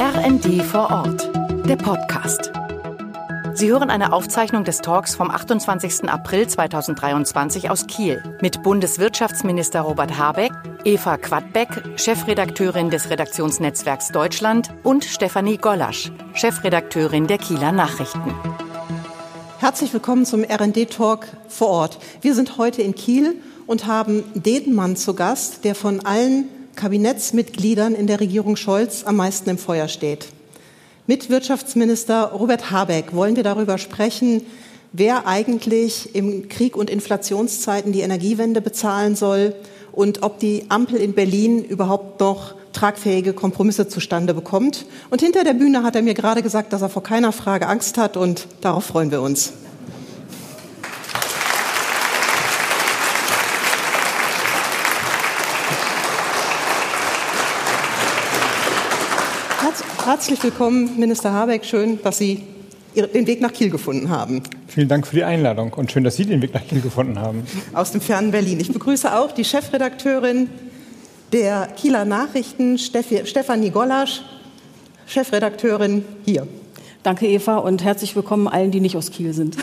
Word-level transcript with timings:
RND 0.00 0.62
vor 0.62 0.90
Ort, 0.92 1.28
der 1.68 1.74
Podcast. 1.74 2.52
Sie 3.54 3.68
hören 3.68 3.90
eine 3.90 4.12
Aufzeichnung 4.12 4.62
des 4.62 4.78
Talks 4.78 5.16
vom 5.16 5.28
28. 5.28 6.08
April 6.08 6.46
2023 6.46 7.68
aus 7.68 7.88
Kiel 7.88 8.22
mit 8.40 8.62
Bundeswirtschaftsminister 8.62 9.80
Robert 9.80 10.16
Habeck, 10.16 10.52
Eva 10.84 11.16
Quadbeck, 11.16 11.98
Chefredakteurin 11.98 12.90
des 12.90 13.10
Redaktionsnetzwerks 13.10 14.10
Deutschland 14.10 14.70
und 14.84 15.04
Stefanie 15.04 15.56
Gollasch, 15.56 16.12
Chefredakteurin 16.32 17.26
der 17.26 17.38
Kieler 17.38 17.72
Nachrichten. 17.72 18.32
Herzlich 19.58 19.92
willkommen 19.92 20.24
zum 20.24 20.44
RND-Talk 20.44 21.26
vor 21.48 21.68
Ort. 21.70 21.98
Wir 22.20 22.36
sind 22.36 22.56
heute 22.56 22.82
in 22.82 22.94
Kiel 22.94 23.42
und 23.66 23.88
haben 23.88 24.22
den 24.34 24.76
Mann 24.76 24.94
zu 24.94 25.14
Gast, 25.14 25.64
der 25.64 25.74
von 25.74 26.06
allen 26.06 26.48
Kabinettsmitgliedern 26.78 27.94
in 27.94 28.06
der 28.06 28.20
Regierung 28.20 28.54
Scholz 28.56 29.02
am 29.04 29.16
meisten 29.16 29.50
im 29.50 29.58
Feuer 29.58 29.88
steht. 29.88 30.28
Mit 31.08 31.28
Wirtschaftsminister 31.28 32.32
Robert 32.32 32.70
Habeck 32.70 33.14
wollen 33.14 33.34
wir 33.34 33.42
darüber 33.42 33.78
sprechen, 33.78 34.42
wer 34.92 35.26
eigentlich 35.26 36.14
im 36.14 36.48
Krieg 36.48 36.76
und 36.76 36.88
Inflationszeiten 36.88 37.92
die 37.92 38.02
Energiewende 38.02 38.60
bezahlen 38.60 39.16
soll 39.16 39.54
und 39.90 40.22
ob 40.22 40.38
die 40.38 40.66
Ampel 40.68 41.00
in 41.00 41.14
Berlin 41.14 41.64
überhaupt 41.64 42.20
noch 42.20 42.54
tragfähige 42.72 43.32
Kompromisse 43.32 43.88
zustande 43.88 44.32
bekommt. 44.32 44.86
Und 45.10 45.20
hinter 45.20 45.42
der 45.42 45.54
Bühne 45.54 45.82
hat 45.82 45.96
er 45.96 46.02
mir 46.02 46.14
gerade 46.14 46.42
gesagt, 46.42 46.72
dass 46.72 46.82
er 46.82 46.88
vor 46.88 47.02
keiner 47.02 47.32
Frage 47.32 47.66
Angst 47.66 47.98
hat 47.98 48.16
und 48.16 48.46
darauf 48.60 48.84
freuen 48.84 49.10
wir 49.10 49.20
uns. 49.20 49.52
Herzlich 60.08 60.42
willkommen, 60.42 60.98
Minister 60.98 61.34
Habeck. 61.34 61.66
Schön, 61.66 62.00
dass 62.02 62.16
Sie 62.16 62.42
den 62.96 63.26
Weg 63.26 63.42
nach 63.42 63.52
Kiel 63.52 63.68
gefunden 63.68 64.08
haben. 64.08 64.42
Vielen 64.66 64.88
Dank 64.88 65.06
für 65.06 65.14
die 65.14 65.22
Einladung 65.22 65.74
und 65.74 65.92
schön, 65.92 66.02
dass 66.02 66.16
Sie 66.16 66.24
den 66.24 66.40
Weg 66.40 66.54
nach 66.54 66.66
Kiel 66.66 66.80
gefunden 66.80 67.20
haben. 67.20 67.42
Aus 67.74 67.92
dem 67.92 68.00
fernen 68.00 68.30
Berlin. 68.30 68.58
Ich 68.58 68.72
begrüße 68.72 69.14
auch 69.14 69.32
die 69.32 69.44
Chefredakteurin 69.44 70.48
der 71.30 71.66
Kieler 71.76 72.06
Nachrichten, 72.06 72.78
Stefanie 72.78 73.68
Gollasch, 73.68 74.22
Chefredakteurin 75.06 76.06
hier. 76.24 76.48
Danke, 77.02 77.26
Eva, 77.26 77.58
und 77.58 77.84
herzlich 77.84 78.16
willkommen 78.16 78.48
allen, 78.48 78.70
die 78.70 78.80
nicht 78.80 78.96
aus 78.96 79.10
Kiel 79.10 79.34
sind. 79.34 79.58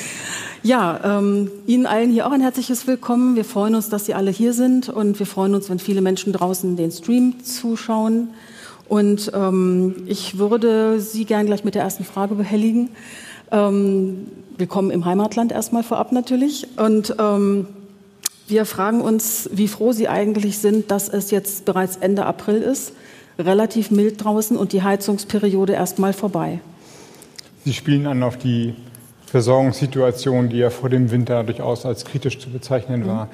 ja, 0.62 1.18
ähm, 1.18 1.50
Ihnen 1.66 1.84
allen 1.84 2.10
hier 2.10 2.26
auch 2.26 2.32
ein 2.32 2.40
herzliches 2.40 2.86
Willkommen. 2.86 3.36
Wir 3.36 3.44
freuen 3.44 3.74
uns, 3.74 3.90
dass 3.90 4.06
Sie 4.06 4.14
alle 4.14 4.30
hier 4.30 4.54
sind 4.54 4.88
und 4.88 5.18
wir 5.18 5.26
freuen 5.26 5.54
uns, 5.54 5.68
wenn 5.68 5.78
viele 5.78 6.00
Menschen 6.00 6.32
draußen 6.32 6.78
den 6.78 6.90
Stream 6.90 7.44
zuschauen. 7.44 8.30
Und 8.92 9.32
ähm, 9.34 10.02
ich 10.06 10.36
würde 10.36 11.00
Sie 11.00 11.24
gern 11.24 11.46
gleich 11.46 11.64
mit 11.64 11.74
der 11.74 11.82
ersten 11.82 12.04
Frage 12.04 12.34
behelligen. 12.34 12.90
Ähm, 13.50 14.26
willkommen 14.58 14.90
im 14.90 15.06
Heimatland 15.06 15.50
erstmal 15.50 15.82
vorab 15.82 16.12
natürlich. 16.12 16.68
Und 16.76 17.16
ähm, 17.18 17.68
wir 18.48 18.66
fragen 18.66 19.00
uns, 19.00 19.48
wie 19.50 19.66
froh 19.66 19.92
Sie 19.92 20.08
eigentlich 20.08 20.58
sind, 20.58 20.90
dass 20.90 21.08
es 21.08 21.30
jetzt 21.30 21.64
bereits 21.64 21.96
Ende 21.96 22.26
April 22.26 22.60
ist, 22.60 22.92
relativ 23.38 23.90
mild 23.90 24.22
draußen 24.22 24.58
und 24.58 24.74
die 24.74 24.82
Heizungsperiode 24.82 25.72
erstmal 25.72 26.12
vorbei. 26.12 26.60
Sie 27.64 27.72
spielen 27.72 28.06
an 28.06 28.22
auf 28.22 28.36
die 28.36 28.74
Versorgungssituation, 29.24 30.50
die 30.50 30.58
ja 30.58 30.68
vor 30.68 30.90
dem 30.90 31.10
Winter 31.10 31.44
durchaus 31.44 31.86
als 31.86 32.04
kritisch 32.04 32.38
zu 32.38 32.50
bezeichnen 32.50 33.06
war. 33.06 33.24
Mhm. 33.24 33.30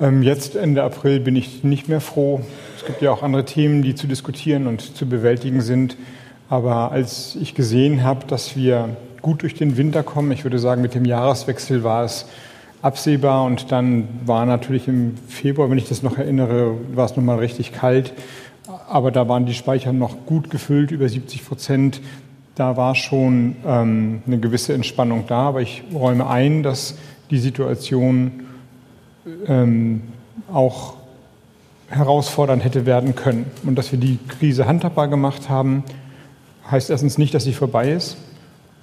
Ähm, 0.00 0.22
jetzt 0.22 0.54
Ende 0.54 0.84
April 0.84 1.18
bin 1.18 1.34
ich 1.34 1.64
nicht 1.64 1.88
mehr 1.88 2.00
froh. 2.00 2.40
Es 2.76 2.84
gibt 2.84 3.02
ja 3.02 3.10
auch 3.10 3.22
andere 3.22 3.44
Themen, 3.44 3.82
die 3.82 3.96
zu 3.96 4.06
diskutieren 4.06 4.68
und 4.68 4.96
zu 4.96 5.08
bewältigen 5.08 5.60
sind. 5.60 5.96
Aber 6.48 6.92
als 6.92 7.36
ich 7.40 7.54
gesehen 7.54 8.04
habe, 8.04 8.26
dass 8.26 8.56
wir 8.56 8.96
gut 9.22 9.42
durch 9.42 9.54
den 9.54 9.76
Winter 9.76 10.04
kommen, 10.04 10.30
ich 10.30 10.44
würde 10.44 10.60
sagen, 10.60 10.82
mit 10.82 10.94
dem 10.94 11.04
Jahreswechsel 11.04 11.82
war 11.82 12.04
es 12.04 12.26
absehbar 12.80 13.44
und 13.44 13.72
dann 13.72 14.08
war 14.24 14.46
natürlich 14.46 14.86
im 14.86 15.16
Februar, 15.26 15.68
wenn 15.68 15.78
ich 15.78 15.88
das 15.88 16.04
noch 16.04 16.16
erinnere, 16.16 16.76
war 16.94 17.06
es 17.06 17.16
nochmal 17.16 17.40
richtig 17.40 17.72
kalt. 17.72 18.12
Aber 18.88 19.10
da 19.10 19.28
waren 19.28 19.46
die 19.46 19.54
Speicher 19.54 19.92
noch 19.92 20.26
gut 20.26 20.48
gefüllt, 20.48 20.92
über 20.92 21.08
70 21.08 21.44
Prozent. 21.44 22.00
Da 22.54 22.76
war 22.76 22.94
schon 22.94 23.56
ähm, 23.66 24.22
eine 24.26 24.38
gewisse 24.38 24.74
Entspannung 24.74 25.24
da. 25.26 25.48
Aber 25.48 25.60
ich 25.60 25.82
räume 25.92 26.28
ein, 26.28 26.62
dass 26.62 26.94
die 27.30 27.38
Situation 27.38 28.44
ähm, 29.46 30.02
auch 30.52 30.94
herausfordernd 31.88 32.64
hätte 32.64 32.86
werden 32.86 33.14
können. 33.14 33.46
Und 33.64 33.76
dass 33.76 33.92
wir 33.92 33.98
die 33.98 34.18
Krise 34.28 34.66
handhabbar 34.66 35.08
gemacht 35.08 35.48
haben, 35.48 35.84
heißt 36.70 36.90
erstens 36.90 37.18
nicht, 37.18 37.34
dass 37.34 37.44
sie 37.44 37.52
vorbei 37.52 37.92
ist. 37.92 38.16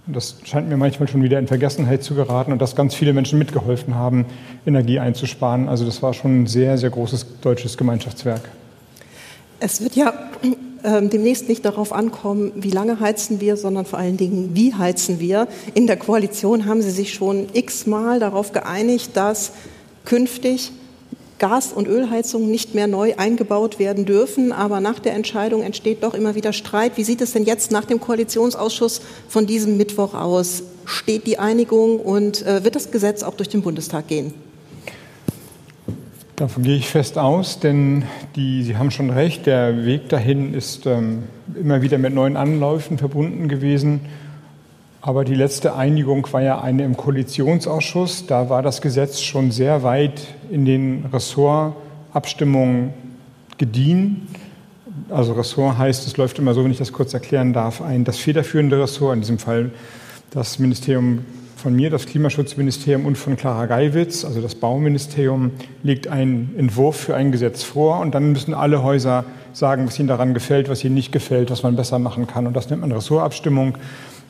Und 0.07 0.15
das 0.15 0.37
scheint 0.43 0.69
mir 0.69 0.77
manchmal 0.77 1.07
schon 1.07 1.23
wieder 1.23 1.39
in 1.39 1.47
Vergessenheit 1.47 2.03
zu 2.03 2.13
geraten 2.13 2.51
und 2.51 2.61
dass 2.61 2.75
ganz 2.75 2.93
viele 2.93 3.13
Menschen 3.13 3.39
mitgeholfen 3.39 3.95
haben, 3.95 4.25
Energie 4.65 4.99
einzusparen. 4.99 5.67
Also 5.67 5.83
das 5.83 6.03
war 6.03 6.13
schon 6.13 6.43
ein 6.43 6.47
sehr, 6.47 6.77
sehr 6.77 6.91
großes 6.91 7.41
deutsches 7.41 7.75
Gemeinschaftswerk. 7.75 8.41
Es 9.59 9.81
wird 9.81 9.95
ja 9.95 10.13
äh, 10.83 11.07
demnächst 11.07 11.49
nicht 11.49 11.65
darauf 11.65 11.91
ankommen, 11.91 12.51
wie 12.55 12.69
lange 12.69 12.99
heizen 12.99 13.41
wir, 13.41 13.57
sondern 13.57 13.85
vor 13.85 13.97
allen 13.97 14.17
Dingen, 14.17 14.51
wie 14.53 14.75
heizen 14.75 15.19
wir. 15.19 15.47
In 15.73 15.87
der 15.87 15.97
Koalition 15.97 16.67
haben 16.67 16.83
Sie 16.83 16.91
sich 16.91 17.13
schon 17.13 17.47
x-mal 17.53 18.19
darauf 18.19 18.51
geeinigt, 18.51 19.11
dass 19.15 19.53
künftig 20.05 20.71
Gas- 21.37 21.73
und 21.73 21.87
Ölheizungen 21.87 22.49
nicht 22.49 22.75
mehr 22.75 22.87
neu 22.87 23.15
eingebaut 23.17 23.77
werden 23.77 24.05
dürfen. 24.05 24.51
Aber 24.51 24.79
nach 24.79 24.99
der 24.99 25.13
Entscheidung 25.13 25.63
entsteht 25.63 26.03
doch 26.03 26.13
immer 26.13 26.35
wieder 26.35 26.53
Streit. 26.53 26.93
Wie 26.95 27.03
sieht 27.03 27.21
es 27.21 27.33
denn 27.33 27.43
jetzt 27.43 27.71
nach 27.71 27.85
dem 27.85 27.99
Koalitionsausschuss 27.99 29.01
von 29.27 29.45
diesem 29.45 29.77
Mittwoch 29.77 30.13
aus? 30.13 30.63
Steht 30.85 31.27
die 31.27 31.39
Einigung 31.39 31.99
und 31.99 32.45
äh, 32.45 32.63
wird 32.63 32.75
das 32.75 32.91
Gesetz 32.91 33.23
auch 33.23 33.33
durch 33.33 33.49
den 33.49 33.61
Bundestag 33.61 34.07
gehen? 34.07 34.33
Davon 36.35 36.63
gehe 36.63 36.75
ich 36.75 36.89
fest 36.89 37.17
aus, 37.17 37.59
denn 37.59 38.03
die, 38.35 38.63
Sie 38.63 38.75
haben 38.75 38.91
schon 38.91 39.09
recht, 39.09 39.45
der 39.45 39.85
Weg 39.85 40.09
dahin 40.09 40.53
ist 40.53 40.85
ähm, 40.85 41.23
immer 41.59 41.81
wieder 41.81 41.97
mit 41.97 42.13
neuen 42.13 42.35
Anläufen 42.35 42.97
verbunden 42.97 43.47
gewesen. 43.47 44.01
Aber 45.05 45.23
die 45.23 45.35
letzte 45.35 45.75
Einigung 45.75 46.27
war 46.31 46.41
ja 46.41 46.61
eine 46.61 46.83
im 46.83 46.97
Koalitionsausschuss. 46.97 48.25
Da 48.25 48.49
war 48.49 48.63
das 48.63 48.81
Gesetz 48.81 49.21
schon 49.21 49.51
sehr 49.51 49.83
weit 49.83 50.19
in 50.49 50.65
den 50.65 51.05
Ressortabstimmungen 51.13 52.91
gediehen. 53.59 54.27
Also 55.09 55.33
Ressort 55.33 55.77
heißt, 55.77 56.07
es 56.07 56.17
läuft 56.17 56.39
immer 56.39 56.55
so, 56.55 56.63
wenn 56.63 56.71
ich 56.71 56.79
das 56.79 56.91
kurz 56.91 57.13
erklären 57.13 57.53
darf, 57.53 57.83
ein 57.83 58.03
das 58.03 58.17
federführende 58.17 58.81
Ressort, 58.81 59.13
in 59.13 59.21
diesem 59.21 59.37
Fall 59.37 59.69
das 60.31 60.57
Ministerium 60.57 61.23
von 61.55 61.75
mir, 61.75 61.91
das 61.91 62.07
Klimaschutzministerium 62.07 63.05
und 63.05 63.15
von 63.15 63.37
Clara 63.37 63.67
Geiwitz, 63.67 64.25
also 64.25 64.41
das 64.41 64.55
Bauministerium, 64.55 65.51
legt 65.83 66.07
einen 66.07 66.55
Entwurf 66.57 66.95
für 66.95 67.15
ein 67.15 67.31
Gesetz 67.31 67.61
vor 67.61 67.99
und 67.99 68.15
dann 68.15 68.31
müssen 68.31 68.55
alle 68.55 68.81
Häuser 68.81 69.25
sagen, 69.53 69.85
was 69.85 69.99
ihnen 69.99 70.07
daran 70.07 70.33
gefällt, 70.33 70.67
was 70.67 70.83
ihnen 70.83 70.95
nicht 70.95 71.11
gefällt, 71.11 71.51
was 71.51 71.61
man 71.61 71.75
besser 71.75 71.99
machen 71.99 72.25
kann. 72.25 72.47
Und 72.47 72.55
das 72.55 72.71
nennt 72.71 72.81
man 72.81 72.91
Ressortabstimmung. 72.91 73.77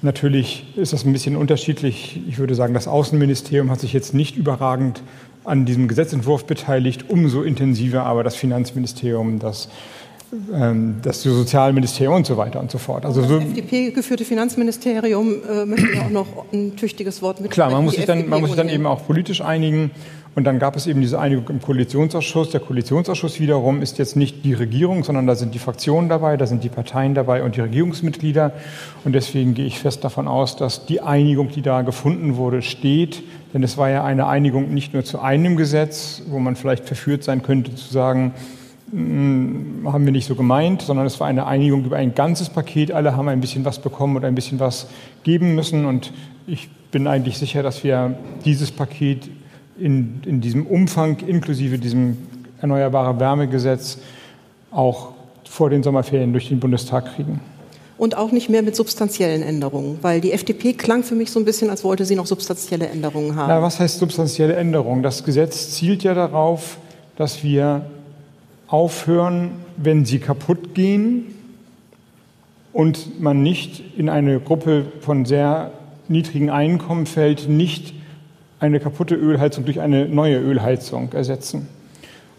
Natürlich 0.01 0.66
ist 0.75 0.94
das 0.94 1.06
ein 1.06 1.13
bisschen 1.13 1.35
unterschiedlich. 1.35 2.22
Ich 2.28 2.38
würde 2.38 2.56
sagen, 2.56 2.73
das 2.73 2.88
Außenministerium 2.88 3.72
hat 3.72 3.79
sich 3.79 3.94
jetzt 3.94 4.13
nicht 4.13 4.38
überragend 4.38 5.01
an 5.44 5.66
diesem 5.66 5.88
Gesetzentwurf 5.88 6.45
beteiligt, 6.45 7.09
umso 7.09 7.41
intensiver 7.44 8.03
aber 8.03 8.23
das 8.23 8.35
Finanzministerium, 8.35 9.39
das 9.39 9.69
ähm, 10.53 10.97
das 11.01 11.22
Sozialministerium 11.22 12.16
und 12.16 12.25
so 12.25 12.35
weiter 12.35 12.59
und 12.59 12.72
so 12.72 12.78
fort. 12.78 13.06
Also 13.06 13.22
das 13.22 13.29
so 13.29 13.38
FDP-geführte 13.38 14.25
Finanzministerium 14.25 15.35
äh, 15.50 15.66
möchte 15.66 15.94
ja 15.94 16.01
auch 16.01 16.09
noch 16.09 16.27
ein 16.51 16.75
tüchtiges 16.75 17.22
Wort 17.22 17.41
mit. 17.41 17.51
Klar, 17.51 17.69
man 17.72 17.85
muss, 17.85 17.95
sich 17.95 18.06
dann, 18.06 18.27
man 18.27 18.41
muss 18.41 18.50
sich 18.50 18.57
dann 18.57 18.69
eben 18.69 18.85
auch 18.85 19.06
politisch 19.06 19.41
einigen. 19.41 19.91
Und 20.35 20.44
dann 20.44 20.59
gab 20.59 20.75
es 20.75 20.85
eben 20.85 21.00
diese 21.00 21.18
Einigung 21.18 21.47
im 21.47 21.62
Koalitionsausschuss. 21.62 22.50
Der 22.50 22.59
Koalitionsausschuss 22.59 23.40
wiederum 23.40 23.81
ist 23.81 23.97
jetzt 23.97 24.18
nicht 24.18 24.44
die 24.44 24.53
Regierung, 24.53 25.06
sondern 25.06 25.28
da 25.28 25.35
sind 25.35 25.56
die 25.56 25.59
Fraktionen 25.59 26.09
dabei, 26.09 26.35
da 26.35 26.45
sind 26.45 26.62
die 26.65 26.69
Parteien 26.69 27.15
dabei 27.15 27.42
und 27.42 27.56
die 27.56 27.62
Regierungsmitglieder. 27.62 28.51
Und 29.06 29.13
deswegen 29.13 29.54
gehe 29.54 29.65
ich 29.65 29.80
fest 29.80 30.04
davon 30.04 30.27
aus, 30.27 30.57
dass 30.57 30.86
die 30.86 31.00
Einigung, 31.00 31.51
die 31.51 31.62
da 31.62 31.83
gefunden 31.83 32.36
wurde, 32.36 32.62
steht. 32.62 33.24
Denn 33.54 33.63
es 33.63 33.77
war 33.77 33.89
ja 33.89 34.04
eine 34.04 34.27
Einigung 34.27 34.74
nicht 34.74 34.94
nur 34.94 35.06
zu 35.06 35.21
einem 35.21 35.56
Gesetz, 35.56 36.24
wo 36.27 36.38
man 36.39 36.57
vielleicht 36.57 36.83
verführt 36.83 37.24
sein 37.24 37.42
könnte 37.42 37.74
zu 37.74 37.94
sagen, 37.94 38.33
hm, 38.92 39.83
haben 39.86 40.04
wir 40.04 40.12
nicht 40.12 40.27
so 40.27 40.36
gemeint, 40.36 40.81
sondern 40.81 41.06
es 41.06 41.18
war 41.21 41.27
eine 41.27 41.48
Einigung 41.48 41.86
über 41.86 41.95
ein 41.95 42.13
ganzes 42.13 42.50
Paket. 42.50 42.92
Alle 42.92 43.15
haben 43.15 43.30
ein 43.30 43.39
bisschen 43.39 43.63
was 43.63 43.80
bekommen 43.80 44.18
oder 44.18 44.27
ein 44.27 44.36
bisschen 44.36 44.59
was 44.59 44.88
geben 45.24 45.56
müssen. 45.56 45.86
Und 45.86 46.12
ich 46.45 46.69
bin 46.92 47.07
eigentlich 47.07 47.38
sicher, 47.38 47.63
dass 47.63 47.86
wir 47.86 48.18
dieses 48.44 48.74
Paket 48.74 49.30
in, 49.77 50.22
in 50.25 50.42
diesem 50.42 50.66
Umfang 50.66 51.18
inklusive 51.25 51.77
diesem 51.77 52.18
Erneuerbare 52.62 53.19
Wärmegesetz 53.19 54.00
auch 54.72 55.13
vor 55.44 55.69
den 55.69 55.83
Sommerferien 55.83 56.31
durch 56.31 56.50
den 56.50 56.60
Bundestag 56.60 57.16
kriegen. 57.16 57.39
Und 57.98 58.18
auch 58.18 58.31
nicht 58.31 58.50
mehr 58.50 58.62
mit 58.62 58.75
substanziellen 58.75 59.42
Änderungen, 59.42 60.00
weil 60.01 60.19
die 60.19 60.33
FDP 60.33 60.74
klang 60.74 61.04
für 61.04 61.16
mich 61.16 61.31
so 61.31 61.39
ein 61.39 61.45
bisschen, 61.45 61.69
als 61.69 61.83
wollte 61.83 62.04
sie 62.06 62.16
noch 62.16 62.25
substanzielle 62.25 62.88
Änderungen 62.88 63.36
haben. 63.36 63.48
Na, 63.48 63.62
was 63.62 63.80
heißt 63.80 64.00
substanzielle 64.00 64.56
Änderungen? 64.56 65.01
Das 65.01 65.24
Gesetz 65.24 65.72
zielt 65.72 66.04
ja 66.04 66.13
darauf, 66.13 66.78
dass 67.16 67.44
wir 67.44 67.86
aufhören, 68.68 69.51
wenn 69.78 70.04
sie 70.04 70.19
kaputt 70.19 70.74
gehen, 70.74 71.36
und 72.75 73.21
man 73.21 73.42
nicht 73.42 73.81
in 73.98 74.10
eine 74.10 74.42
Gruppe 74.42 74.88
von 75.00 75.24
sehr 75.24 75.71
niedrigen 76.10 76.50
Einkommen 76.50 77.06
fällt, 77.06 77.48
nicht 77.48 77.94
eine 78.60 78.80
kaputte 78.80 79.16
Ölheizung 79.16 79.66
durch 79.66 79.80
eine 79.81 80.07
neue 80.07 80.40
Ölheizung 80.40 81.12
ersetzen. 81.13 81.68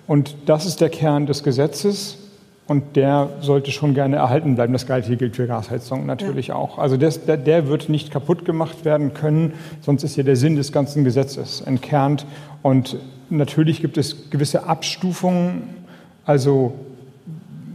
Und 0.07 0.37
das 0.47 0.67
ist 0.67 0.81
der 0.81 0.89
Kern 0.89 1.27
des 1.27 1.43
Gesetzes 1.43 2.19
und 2.67 2.97
der 2.97 3.31
sollte 3.41 3.71
schon 3.71 3.95
gerne 3.95 4.17
erhalten 4.17 4.55
bleiben. 4.55 4.73
Das 4.73 4.87
gleiche 4.87 5.17
gilt 5.17 5.37
für 5.37 5.47
Gasheizungen 5.47 6.07
natürlich 6.07 6.49
ja. 6.49 6.55
auch. 6.55 6.79
Also 6.79 6.97
das, 6.97 7.25
der, 7.25 7.37
der, 7.37 7.69
wird 7.69 7.89
nicht 7.89 8.11
kaputt 8.11 8.45
gemacht 8.45 8.85
werden 8.85 9.15
können, 9.15 9.55
sonst 9.81 10.03
ist 10.03 10.17
ja 10.17 10.23
der 10.23 10.37
Sinn 10.37 10.57
des 10.57 10.73
ganzen 10.73 11.05
Gesetzes 11.05 11.61
entkernt. 11.61 12.27
Und 12.63 12.97
natürlich 13.31 13.81
gibt 13.81 13.99
es 13.99 14.31
gewisse 14.31 14.65
Abstufungen, 14.65 15.75
also 16.25 16.75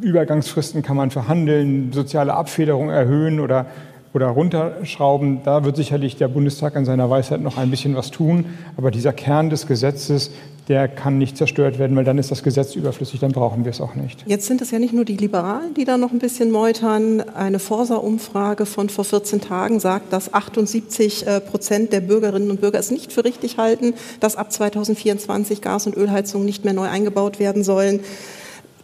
Übergangsfristen 0.02 0.82
kann 0.82 0.98
man 0.98 1.12
verhandeln, 1.12 1.94
soziale 1.94 2.34
Abfederung 2.34 2.90
erhöhen 2.90 3.40
oder 3.40 3.68
oder 4.14 4.28
runterschrauben. 4.28 5.42
Da 5.44 5.64
wird 5.64 5.76
sicherlich 5.76 6.18
der 6.18 6.28
Bundestag 6.28 6.76
in 6.76 6.86
seiner 6.86 7.10
Weisheit 7.10 7.42
noch 7.42 7.58
ein 7.58 7.70
bisschen 7.72 7.96
was 7.96 8.12
tun. 8.12 8.46
Aber 8.78 8.92
dieser 8.92 9.14
Kern 9.14 9.50
des 9.50 9.68
Gesetzes, 9.68 10.32
der 10.68 10.88
kann 10.88 11.18
nicht 11.18 11.38
zerstört 11.38 11.80
werden, 11.80 11.98
weil 11.98 12.04
dann 12.04 12.18
ist 12.18 12.30
das 12.30 12.44
Gesetz 12.44 12.76
überflüssig, 12.76 13.20
dann 13.20 13.32
brauchen 13.32 13.66
wir 13.66 13.72
es 13.72 13.82
auch 13.82 13.96
nicht. 13.96 14.24
Jetzt 14.28 14.46
sind 14.46 14.62
es 14.62 14.72
ja 14.72 14.80
nicht 14.80 14.94
nur 14.94 15.06
die 15.06 15.18
Liberalen, 15.18 15.74
die 15.74 15.86
da 15.86 15.98
noch 15.98 16.12
ein 16.12 16.20
bisschen 16.20 16.52
meutern. 16.52 17.22
Eine 17.22 17.60
Forsa-Umfrage 17.60 18.66
von 18.66 18.90
vor 18.90 19.06
14 19.06 19.42
Tagen 19.42 19.80
sagt, 19.80 20.14
dass 20.14 20.34
78 20.34 21.26
äh, 21.26 21.40
Prozent 21.42 21.92
der 21.94 22.02
Bürgerinnen 22.02 22.52
und 22.52 22.62
Bürger 22.62 22.80
es 22.80 22.92
nicht 22.92 23.12
für 23.12 23.26
richtig 23.26 23.58
halten, 23.58 23.94
dass 24.20 24.36
ab 24.36 24.52
2024 24.52 25.62
Gas- 25.62 25.88
und 25.88 25.98
Ölheizungen 25.98 26.46
nicht 26.46 26.64
mehr 26.64 26.74
neu 26.74 26.88
eingebaut 26.88 27.40
werden 27.40 27.64
sollen 27.64 28.02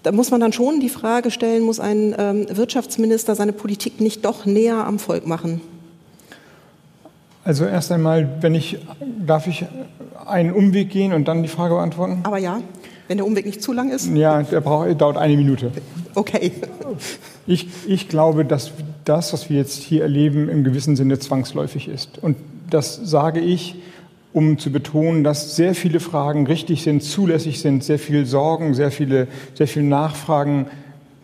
da 0.08 0.14
muss 0.14 0.32
man 0.32 0.40
dann 0.40 0.54
schon 0.54 0.80
die 0.80 0.88
Frage 0.88 1.32
stellen, 1.32 1.64
muss 1.64 1.82
ein 1.82 2.16
ähm, 2.18 2.48
Wirtschaftsminister 2.50 3.36
seine 3.36 3.52
Politik 3.52 4.00
nicht 4.00 4.24
doch 4.24 4.46
näher 4.46 4.88
am 4.88 5.00
Volk 5.00 5.28
machen? 5.28 5.60
Also 7.44 7.66
erst 7.66 7.92
einmal, 7.92 8.38
wenn 8.40 8.56
ich, 8.56 8.78
darf 9.26 9.48
ich 9.48 9.66
einen 10.26 10.54
Umweg 10.54 10.92
gehen 10.92 11.12
und 11.12 11.28
dann 11.28 11.44
die 11.44 11.50
Frage 11.50 11.76
beantworten? 11.76 12.22
Aber 12.24 12.38
ja, 12.38 12.62
wenn 13.10 13.18
der 13.18 13.28
Umweg 13.28 13.46
nicht 13.46 13.62
zu 13.62 13.74
lang 13.74 13.90
ist. 13.90 14.08
Ja, 14.14 14.44
der 14.44 14.62
braucht, 14.62 15.02
dauert 15.02 15.18
eine 15.18 15.36
Minute. 15.36 15.72
Okay. 16.16 16.54
Ich, 17.46 17.68
ich 17.86 18.08
glaube, 18.08 18.46
dass 18.46 18.72
das, 19.04 19.34
was 19.34 19.50
wir 19.50 19.58
jetzt 19.58 19.84
hier 19.84 20.04
erleben, 20.04 20.48
im 20.48 20.64
gewissen 20.64 20.96
Sinne 20.96 21.20
zwangsläufig 21.20 21.90
ist. 21.90 22.18
Und 22.22 22.38
das 22.70 22.96
sage 23.04 23.42
ich, 23.42 23.76
um 24.38 24.60
zu 24.60 24.72
betonen, 24.72 25.24
dass 25.24 25.56
sehr 25.56 25.74
viele 25.74 26.00
Fragen 26.00 26.46
richtig 26.46 26.84
sind, 26.84 27.02
zulässig 27.02 27.60
sind, 27.60 27.84
sehr 27.84 27.98
viel 27.98 28.28
Sorgen, 28.28 28.76
sehr 28.76 28.92
viele, 28.92 29.28
sehr 29.56 29.68
viel 29.68 29.82
Nachfragen 29.82 30.68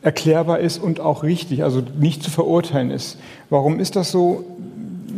erklärbar 0.02 0.58
ist 0.58 0.80
und 0.80 1.00
auch 1.00 1.22
richtig, 1.22 1.64
also 1.64 1.84
nicht 2.00 2.24
zu 2.24 2.32
verurteilen 2.32 2.90
ist. 2.90 3.20
Warum 3.52 3.80
ist 3.80 3.96
das 3.96 4.10
so? 4.10 4.44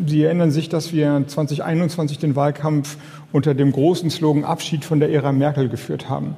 Sie 0.06 0.21
erinnern 0.24 0.51
sich, 0.51 0.68
dass 0.68 0.92
wir 0.92 1.24
2021 1.25 2.19
den 2.19 2.36
Wahlkampf 2.36 2.97
unter 3.31 3.53
dem 3.53 3.71
großen 3.71 4.09
Slogan 4.09 4.44
Abschied 4.44 4.83
von 4.83 5.00
der 5.00 5.09
Ära 5.09 5.31
Merkel 5.31 5.69
geführt 5.69 6.09
haben. 6.09 6.36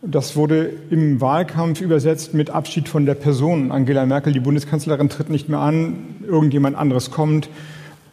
Das 0.00 0.34
wurde 0.34 0.70
im 0.88 1.20
Wahlkampf 1.20 1.82
übersetzt 1.82 2.32
mit 2.32 2.48
Abschied 2.48 2.88
von 2.88 3.04
der 3.04 3.16
Person. 3.16 3.70
Angela 3.70 4.06
Merkel, 4.06 4.32
die 4.32 4.40
Bundeskanzlerin, 4.40 5.10
tritt 5.10 5.28
nicht 5.28 5.50
mehr 5.50 5.60
an, 5.60 5.98
irgendjemand 6.26 6.74
anderes 6.74 7.10
kommt. 7.10 7.50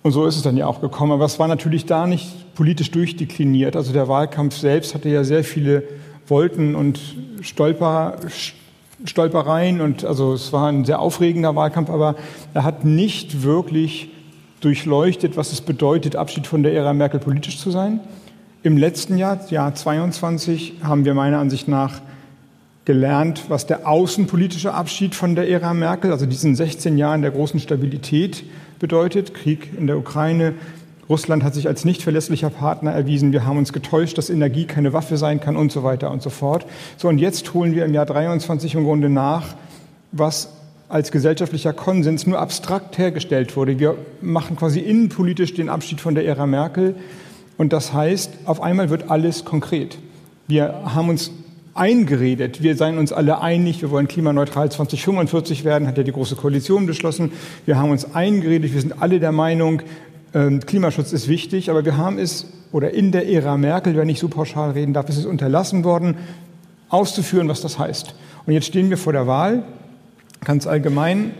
Und 0.03 0.11
so 0.11 0.25
ist 0.25 0.35
es 0.35 0.41
dann 0.41 0.57
ja 0.57 0.67
auch 0.67 0.81
gekommen. 0.81 1.13
Aber 1.13 1.25
es 1.25 1.39
war 1.39 1.47
natürlich 1.47 1.85
da 1.85 2.05
nicht 2.05 2.53
politisch 2.55 2.91
durchdekliniert. 2.91 3.75
Also 3.75 3.93
der 3.93 4.07
Wahlkampf 4.07 4.57
selbst 4.57 4.93
hatte 4.93 5.09
ja 5.09 5.23
sehr 5.23 5.43
viele 5.43 5.83
Wolken 6.27 6.75
und 6.75 6.99
Stolper, 7.41 8.17
Stolpereien. 9.05 9.81
Und 9.81 10.05
also 10.05 10.33
es 10.33 10.51
war 10.51 10.67
ein 10.67 10.85
sehr 10.85 10.99
aufregender 10.99 11.55
Wahlkampf, 11.55 11.89
aber 11.89 12.15
er 12.53 12.63
hat 12.65 12.83
nicht 12.83 13.43
wirklich 13.43 14.09
durchleuchtet, 14.59 15.35
was 15.37 15.51
es 15.51 15.61
bedeutet, 15.61 16.15
Abschied 16.15 16.47
von 16.47 16.63
der 16.63 16.73
Ära 16.73 16.93
Merkel 16.93 17.19
politisch 17.19 17.57
zu 17.57 17.71
sein. 17.71 17.99
Im 18.61 18.77
letzten 18.77 19.17
Jahr, 19.17 19.39
Jahr 19.49 19.73
22, 19.75 20.75
haben 20.83 21.03
wir 21.03 21.13
meiner 21.13 21.39
Ansicht 21.39 21.67
nach 21.67 22.01
gelernt, 22.85 23.45
was 23.49 23.65
der 23.65 23.87
außenpolitische 23.87 24.73
Abschied 24.73 25.15
von 25.15 25.35
der 25.35 25.49
Ära 25.49 25.73
Merkel, 25.73 26.11
also 26.11 26.25
diesen 26.25 26.55
16 26.55 26.97
Jahren 26.97 27.21
der 27.21 27.31
großen 27.31 27.59
Stabilität, 27.59 28.43
bedeutet. 28.83 29.33
Krieg 29.33 29.69
in 29.79 29.87
der 29.87 29.97
Ukraine. 29.97 30.55
Russland 31.07 31.41
hat 31.45 31.53
sich 31.53 31.69
als 31.69 31.85
nicht 31.85 32.03
verlässlicher 32.03 32.49
Partner 32.49 32.91
erwiesen. 32.91 33.31
Wir 33.31 33.45
haben 33.45 33.57
uns 33.57 33.71
getäuscht, 33.71 34.17
dass 34.17 34.29
Energie 34.29 34.65
keine 34.65 34.91
Waffe 34.91 35.15
sein 35.15 35.39
kann 35.39 35.55
und 35.55 35.71
so 35.71 35.83
weiter 35.83 36.11
und 36.11 36.21
so 36.21 36.29
fort. 36.29 36.65
So, 36.97 37.07
und 37.07 37.17
jetzt 37.17 37.53
holen 37.53 37.73
wir 37.73 37.85
im 37.85 37.93
Jahr 37.93 38.05
23 38.05 38.75
im 38.75 38.83
Grunde 38.83 39.07
nach, 39.07 39.55
was 40.11 40.49
als 40.89 41.13
gesellschaftlicher 41.13 41.71
Konsens 41.71 42.27
nur 42.27 42.39
abstrakt 42.39 42.97
hergestellt 42.97 43.55
wurde. 43.55 43.79
Wir 43.79 43.95
machen 44.21 44.57
quasi 44.57 44.81
innenpolitisch 44.81 45.53
den 45.53 45.69
Abschied 45.69 46.01
von 46.01 46.13
der 46.13 46.25
Ära 46.25 46.45
Merkel. 46.45 46.95
Und 47.57 47.71
das 47.71 47.93
heißt, 47.93 48.31
auf 48.43 48.61
einmal 48.61 48.89
wird 48.89 49.09
alles 49.09 49.45
konkret. 49.45 49.97
Wir 50.47 50.93
haben 50.93 51.07
uns 51.07 51.31
eingeredet. 51.75 52.61
Wir 52.61 52.75
seien 52.75 52.97
uns 52.97 53.11
alle 53.11 53.41
einig, 53.41 53.81
wir 53.81 53.89
wollen 53.89 54.07
klimaneutral 54.07 54.71
2045 54.71 55.63
werden, 55.63 55.87
hat 55.87 55.97
ja 55.97 56.03
die 56.03 56.11
Große 56.11 56.35
Koalition 56.35 56.85
beschlossen. 56.85 57.31
Wir 57.65 57.77
haben 57.77 57.89
uns 57.89 58.13
eingeredet, 58.13 58.73
wir 58.73 58.81
sind 58.81 59.01
alle 59.01 59.19
der 59.19 59.31
Meinung, 59.31 59.81
ähm, 60.33 60.59
Klimaschutz 60.61 61.13
ist 61.13 61.27
wichtig, 61.27 61.69
aber 61.69 61.85
wir 61.85 61.97
haben 61.97 62.17
es, 62.17 62.47
oder 62.71 62.91
in 62.91 63.11
der 63.11 63.27
Ära 63.27 63.57
Merkel, 63.57 63.95
wenn 63.95 64.09
ich 64.09 64.19
so 64.19 64.27
pauschal 64.27 64.71
reden 64.71 64.93
darf, 64.93 65.09
ist 65.09 65.17
es 65.17 65.25
unterlassen 65.25 65.83
worden, 65.83 66.15
auszuführen, 66.89 67.47
was 67.49 67.61
das 67.61 67.79
heißt. 67.79 68.15
Und 68.45 68.53
jetzt 68.53 68.65
stehen 68.65 68.89
wir 68.89 68.97
vor 68.97 69.13
der 69.13 69.27
Wahl, 69.27 69.63
ganz 70.43 70.67
allgemein, 70.67 71.31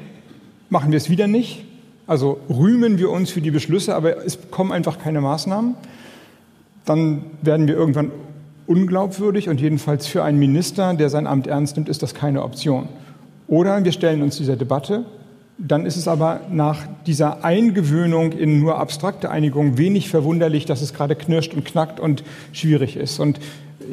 machen 0.69 0.91
wir 0.91 0.97
es 0.97 1.09
wieder 1.09 1.27
nicht. 1.27 1.65
Also 2.07 2.39
rühmen 2.49 2.97
wir 2.97 3.09
uns 3.11 3.29
für 3.29 3.41
die 3.41 3.51
Beschlüsse, 3.51 3.95
aber 3.95 4.25
es 4.25 4.37
kommen 4.51 4.71
einfach 4.71 4.99
keine 4.99 5.21
Maßnahmen. 5.21 5.75
Dann 6.85 7.23
werden 7.41 7.67
wir 7.67 7.75
irgendwann 7.75 8.11
unglaubwürdig 8.67 9.49
und 9.49 9.59
jedenfalls 9.61 10.07
für 10.07 10.23
einen 10.23 10.39
Minister, 10.39 10.93
der 10.93 11.09
sein 11.09 11.27
Amt 11.27 11.47
ernst 11.47 11.75
nimmt, 11.75 11.89
ist 11.89 12.03
das 12.03 12.13
keine 12.13 12.43
Option. 12.43 12.87
Oder 13.47 13.83
wir 13.83 13.91
stellen 13.91 14.21
uns 14.21 14.37
dieser 14.37 14.55
Debatte, 14.55 15.05
dann 15.57 15.85
ist 15.85 15.97
es 15.97 16.07
aber 16.07 16.41
nach 16.51 16.79
dieser 17.05 17.43
Eingewöhnung 17.45 18.31
in 18.31 18.59
nur 18.59 18.79
abstrakte 18.79 19.29
Einigung 19.29 19.77
wenig 19.77 20.09
verwunderlich, 20.09 20.65
dass 20.65 20.81
es 20.81 20.93
gerade 20.93 21.15
knirscht 21.15 21.53
und 21.53 21.63
knackt 21.65 21.99
und 21.99 22.23
schwierig 22.51 22.97
ist. 22.97 23.19
Und 23.19 23.39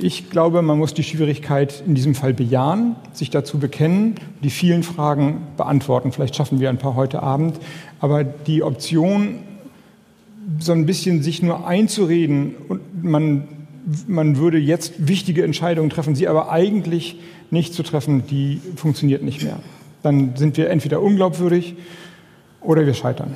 ich 0.01 0.31
glaube, 0.31 0.63
man 0.63 0.79
muss 0.79 0.95
die 0.95 1.03
Schwierigkeit 1.03 1.83
in 1.87 1.95
diesem 1.95 2.15
Fall 2.15 2.33
bejahen, 2.33 2.97
sich 3.13 3.31
dazu 3.31 3.59
bekennen, 3.59 4.15
die 4.43 4.51
vielen 4.51 4.83
Fragen 4.83 5.43
beantworten. 5.57 6.13
Vielleicht 6.13 6.37
schaffen 6.37 6.61
wir 6.61 6.71
ein 6.71 6.79
paar 6.79 6.95
heute 6.95 7.23
Abend. 7.23 7.59
Aber 7.99 8.25
die 8.25 8.63
Option, 8.63 9.41
so 10.59 10.73
ein 10.73 10.87
bisschen 10.87 11.23
sich 11.23 11.43
nur 11.43 11.67
einzureden 11.67 12.55
und 12.69 13.05
man 13.05 13.49
man 14.07 14.37
würde 14.37 14.59
jetzt 14.59 15.09
wichtige 15.09 15.45
Entscheidungen 15.45 15.91
treffen, 15.91 16.15
sie 16.15 16.29
aber 16.29 16.51
eigentlich 16.51 17.19
nicht 17.51 17.75
zu 17.75 17.83
treffen, 17.83 18.27
die 18.27 18.61
funktioniert 18.77 19.23
nicht 19.23 19.43
mehr. 19.43 19.59
Dann 20.03 20.37
sind 20.37 20.57
wir 20.57 20.71
entweder 20.71 21.03
unglaubwürdig 21.03 21.77
oder 22.61 22.87
wir 22.87 22.95
scheitern. 22.95 23.35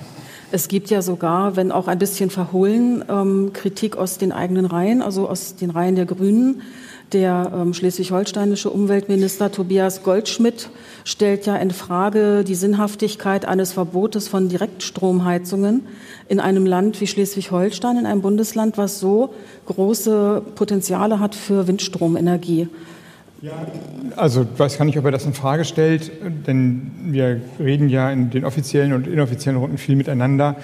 Es 0.53 0.69
gibt 0.69 0.89
ja 0.91 1.03
sogar, 1.03 1.57
wenn 1.57 1.73
auch 1.73 1.89
ein 1.89 1.99
bisschen 1.99 2.31
verhohlen, 2.31 3.05
ähm, 3.09 3.53
Kritik 3.53 3.97
aus 3.97 4.19
den 4.19 4.31
eigenen 4.31 4.67
Reihen, 4.67 5.03
also 5.03 5.29
aus 5.29 5.57
den 5.57 5.71
Reihen 5.71 5.97
der 5.97 6.07
Grünen. 6.07 6.63
Der 7.13 7.53
ähm, 7.55 7.75
schleswig-holsteinische 7.75 8.71
Umweltminister 8.71 9.53
Tobias 9.53 10.03
Goldschmidt 10.03 10.71
stellt 11.05 11.47
ja 11.47 11.57
in 11.57 11.71
Frage 11.71 12.45
die 12.45 12.55
Sinnhaftigkeit 12.55 13.45
eines 13.45 13.73
Verbotes 13.73 14.27
von 14.27 14.49
Direktstromheizungen 14.49 15.83
in 16.29 16.41
einem 16.41 16.67
Land 16.67 17.01
wie 17.01 17.07
Schleswig-Holstein, 17.07 17.99
in 17.99 18.07
einem 18.07 18.23
Bundesland, 18.23 18.79
was 18.79 19.01
so 19.01 19.35
große 19.67 20.43
Potenziale 20.55 21.21
hat 21.21 21.35
für 21.35 21.69
Windstromenergie. 21.69 22.69
Ja, 23.43 23.53
also 24.17 24.47
weiß 24.57 24.79
gar 24.79 24.87
nicht, 24.87 24.99
ob 24.99 25.05
er 25.05 25.11
das 25.11 25.27
in 25.27 25.35
Frage 25.35 25.67
stellt, 25.67 26.11
denn 26.47 26.91
wir 27.05 27.43
reden 27.61 27.91
ja 27.91 28.11
in 28.11 28.31
den 28.31 28.47
offiziellen 28.47 28.95
und 28.95 29.07
inoffiziellen 29.07 29.61
Runden 29.61 29.77
viel 29.77 29.97
miteinander. 29.97 30.57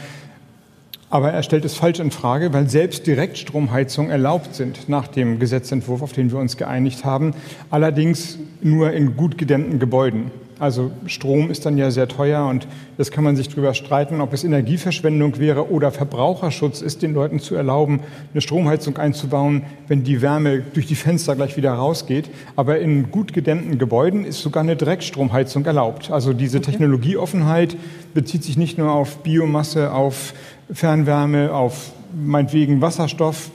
Aber 1.11 1.33
er 1.33 1.43
stellt 1.43 1.65
es 1.65 1.75
falsch 1.75 1.99
in 1.99 2.13
Frage, 2.13 2.53
weil 2.53 2.71
selbst 2.71 3.07
Direktstromheizungen 3.07 4.13
erlaubt 4.13 4.55
sind 4.55 4.89
nach 4.89 5.09
dem 5.09 5.41
Gesetzentwurf, 5.41 6.03
auf 6.03 6.13
den 6.13 6.31
wir 6.31 6.39
uns 6.39 6.57
geeinigt 6.57 7.05
haben, 7.05 7.35
allerdings 7.69 8.39
nur 8.63 8.93
in 8.93 9.17
gut 9.17 9.37
gedämmten 9.37 9.81
Gebäuden. 9.81 10.31
Also 10.61 10.91
Strom 11.07 11.51
ist 11.51 11.65
dann 11.65 11.79
ja 11.79 11.91
sehr 11.91 12.07
teuer 12.07 12.47
und 12.47 12.69
jetzt 12.99 13.13
kann 13.13 13.25
man 13.25 13.35
sich 13.35 13.49
darüber 13.49 13.73
streiten, 13.73 14.21
ob 14.21 14.35
es 14.35 14.45
Energieverschwendung 14.45 15.39
wäre 15.39 15.73
oder 15.73 15.91
Verbraucherschutz 15.91 16.83
ist, 16.83 17.01
den 17.01 17.15
Leuten 17.15 17.41
zu 17.41 17.55
erlauben, 17.55 18.01
eine 18.33 18.43
Stromheizung 18.43 18.99
einzubauen, 18.99 19.63
wenn 19.89 20.05
die 20.05 20.21
Wärme 20.21 20.61
durch 20.75 20.87
die 20.87 20.97
Fenster 20.97 21.35
gleich 21.35 21.57
wieder 21.57 21.73
rausgeht. 21.73 22.29
Aber 22.57 22.79
in 22.79 23.11
gut 23.11 23.33
gedämmten 23.33 23.79
Gebäuden 23.79 24.27
ist 24.27 24.43
sogar 24.43 24.63
eine 24.63 24.77
Direktstromheizung 24.77 25.65
erlaubt. 25.65 26.11
Also 26.11 26.35
diese 26.35 26.59
okay. 26.59 26.73
Technologieoffenheit 26.73 27.79
bezieht 28.13 28.45
sich 28.45 28.59
nicht 28.59 28.77
nur 28.77 28.93
auf 28.93 29.23
Biomasse, 29.23 29.95
auf 29.95 30.35
Fernwärme, 30.73 31.53
auf 31.53 31.93
meinetwegen 32.15 32.81
Wasserstoff, 32.81 33.51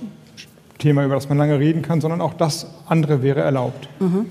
Thema, 0.78 1.06
über 1.06 1.16
das 1.16 1.30
man 1.30 1.38
lange 1.38 1.60
reden 1.60 1.82
kann, 1.82 2.02
sondern 2.02 2.22
auch 2.22 2.34
das 2.34 2.68
andere 2.88 3.22
wäre 3.22 3.42
erlaubt. 3.42 3.88
Mhm. 4.00 4.26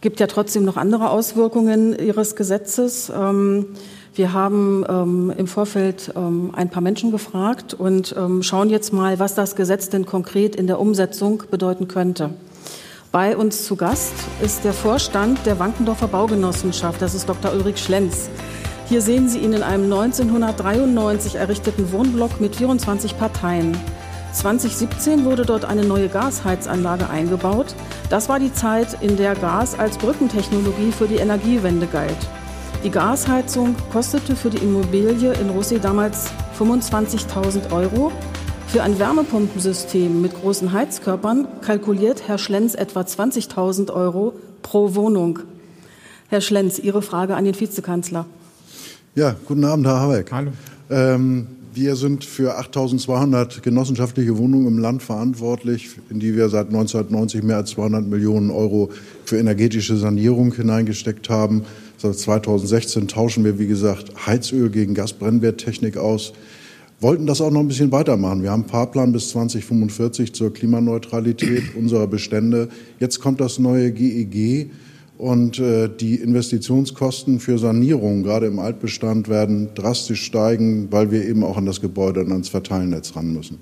Gibt 0.00 0.20
ja 0.20 0.26
trotzdem 0.26 0.64
noch 0.64 0.76
andere 0.76 1.10
Auswirkungen 1.10 1.98
Ihres 1.98 2.36
Gesetzes. 2.36 3.10
Ähm, 3.14 3.66
Wir 4.14 4.32
haben 4.32 4.84
ähm, 4.88 5.32
im 5.36 5.48
Vorfeld 5.48 6.12
ähm, 6.14 6.52
ein 6.54 6.70
paar 6.70 6.82
Menschen 6.82 7.10
gefragt 7.10 7.74
und 7.74 8.14
ähm, 8.16 8.44
schauen 8.44 8.70
jetzt 8.70 8.92
mal, 8.92 9.18
was 9.18 9.34
das 9.34 9.56
Gesetz 9.56 9.88
denn 9.88 10.06
konkret 10.06 10.54
in 10.54 10.68
der 10.68 10.78
Umsetzung 10.78 11.42
bedeuten 11.50 11.88
könnte. 11.88 12.30
Bei 13.10 13.36
uns 13.36 13.64
zu 13.64 13.74
Gast 13.74 14.14
ist 14.40 14.64
der 14.64 14.72
Vorstand 14.72 15.44
der 15.46 15.58
Wankendorfer 15.58 16.06
Baugenossenschaft, 16.06 17.02
das 17.02 17.14
ist 17.14 17.28
Dr. 17.28 17.52
Ulrich 17.52 17.78
Schlenz. 17.78 18.28
Hier 18.86 19.00
sehen 19.00 19.30
Sie 19.30 19.38
ihn 19.38 19.54
in 19.54 19.62
einem 19.62 19.90
1993 19.90 21.36
errichteten 21.36 21.90
Wohnblock 21.90 22.38
mit 22.40 22.56
24 22.56 23.16
Parteien. 23.16 23.74
2017 24.34 25.24
wurde 25.24 25.46
dort 25.46 25.64
eine 25.64 25.84
neue 25.84 26.08
Gasheizanlage 26.08 27.08
eingebaut. 27.08 27.74
Das 28.10 28.28
war 28.28 28.38
die 28.38 28.52
Zeit, 28.52 28.98
in 29.00 29.16
der 29.16 29.36
Gas 29.36 29.78
als 29.78 29.96
Brückentechnologie 29.96 30.92
für 30.92 31.06
die 31.06 31.16
Energiewende 31.16 31.86
galt. 31.86 32.16
Die 32.82 32.90
Gasheizung 32.90 33.74
kostete 33.90 34.36
für 34.36 34.50
die 34.50 34.58
Immobilie 34.58 35.32
in 35.32 35.48
Russi 35.48 35.80
damals 35.80 36.30
25.000 36.58 37.72
Euro. 37.72 38.12
Für 38.66 38.82
ein 38.82 38.98
Wärmepumpensystem 38.98 40.20
mit 40.20 40.34
großen 40.34 40.72
Heizkörpern 40.72 41.48
kalkuliert 41.62 42.28
Herr 42.28 42.36
Schlenz 42.38 42.74
etwa 42.74 43.00
20.000 43.00 43.90
Euro 43.94 44.34
pro 44.62 44.94
Wohnung. 44.94 45.38
Herr 46.28 46.42
Schlenz, 46.42 46.78
Ihre 46.78 47.00
Frage 47.00 47.36
an 47.36 47.46
den 47.46 47.58
Vizekanzler. 47.58 48.26
Ja, 49.16 49.36
guten 49.46 49.64
Abend, 49.64 49.86
Herr 49.86 50.00
Habeck. 50.00 50.32
Hallo. 50.32 50.50
Ähm, 50.90 51.46
wir 51.72 51.94
sind 51.94 52.24
für 52.24 52.58
8.200 52.58 53.60
genossenschaftliche 53.60 54.36
Wohnungen 54.36 54.66
im 54.66 54.78
Land 54.78 55.04
verantwortlich, 55.04 55.90
in 56.10 56.18
die 56.18 56.34
wir 56.34 56.48
seit 56.48 56.66
1990 56.66 57.44
mehr 57.44 57.58
als 57.58 57.70
200 57.70 58.04
Millionen 58.04 58.50
Euro 58.50 58.90
für 59.24 59.38
energetische 59.38 59.96
Sanierung 59.96 60.52
hineingesteckt 60.52 61.30
haben. 61.30 61.62
Seit 61.96 62.16
2016 62.16 63.06
tauschen 63.06 63.44
wir, 63.44 63.60
wie 63.60 63.68
gesagt, 63.68 64.26
Heizöl 64.26 64.68
gegen 64.68 64.94
Gasbrennwerttechnik 64.94 65.96
aus. 65.96 66.32
Wollten 66.98 67.28
das 67.28 67.40
auch 67.40 67.52
noch 67.52 67.60
ein 67.60 67.68
bisschen 67.68 67.92
weitermachen. 67.92 68.42
Wir 68.42 68.50
haben 68.50 68.62
einen 68.62 68.70
Fahrplan 68.70 69.12
bis 69.12 69.28
2045 69.28 70.34
zur 70.34 70.52
Klimaneutralität 70.52 71.76
unserer 71.76 72.08
Bestände. 72.08 72.68
Jetzt 72.98 73.20
kommt 73.20 73.40
das 73.40 73.60
neue 73.60 73.92
GEG 73.92 74.72
und 75.16 75.58
äh, 75.58 75.88
die 75.88 76.16
Investitionskosten 76.16 77.38
für 77.38 77.58
Sanierung, 77.58 78.22
gerade 78.22 78.46
im 78.46 78.58
Altbestand, 78.58 79.28
werden 79.28 79.70
drastisch 79.74 80.22
steigen, 80.22 80.88
weil 80.90 81.10
wir 81.10 81.26
eben 81.26 81.44
auch 81.44 81.56
an 81.56 81.66
das 81.66 81.80
Gebäude 81.80 82.20
und 82.24 82.32
ans 82.32 82.48
Verteilnetz 82.48 83.14
ran 83.14 83.32
müssen. 83.32 83.58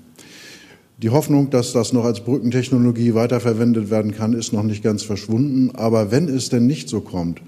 Die 1.01 1.09
Hoffnung, 1.09 1.49
dass 1.49 1.73
das 1.73 1.91
noch 1.91 2.05
als 2.05 2.21
Brückentechnologie 2.21 3.13
weiterverwendet 3.13 3.89
werden 3.89 4.13
kann, 4.13 4.33
ist 4.33 4.53
noch 4.53 4.63
nicht 4.63 4.83
ganz 4.83 5.03
verschwunden. 5.03 5.71
Aber 5.75 6.11
wenn 6.11 6.27
es 6.29 6.49
denn 6.49 6.65
nicht 6.65 6.87
so 6.87 7.01
kommt, 7.01 7.41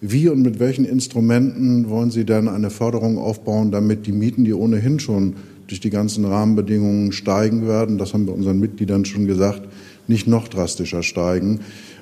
wie 0.00 0.28
und 0.28 0.42
mit 0.42 0.60
welchen 0.60 0.84
Instrumenten 0.84 1.88
wollen 1.88 2.10
Sie 2.10 2.24
denn 2.24 2.48
eine 2.48 2.70
Förderung 2.70 3.18
aufbauen, 3.18 3.72
damit 3.72 4.06
die 4.06 4.12
Mieten, 4.12 4.44
die 4.44 4.52
ohnehin 4.52 5.00
schon 5.00 5.34
durch 5.66 5.80
die 5.80 5.90
ganzen 5.90 6.24
Rahmenbedingungen 6.24 7.12
steigen 7.12 7.66
werden, 7.66 7.98
das 7.98 8.14
haben 8.14 8.26
wir 8.26 8.34
unseren 8.34 8.60
Mitgliedern 8.60 9.04
schon 9.04 9.26
gesagt, 9.26 9.62
nicht 10.06 10.26
noch 10.26 10.48
drastischer 10.48 11.02
steigen? 11.02 11.60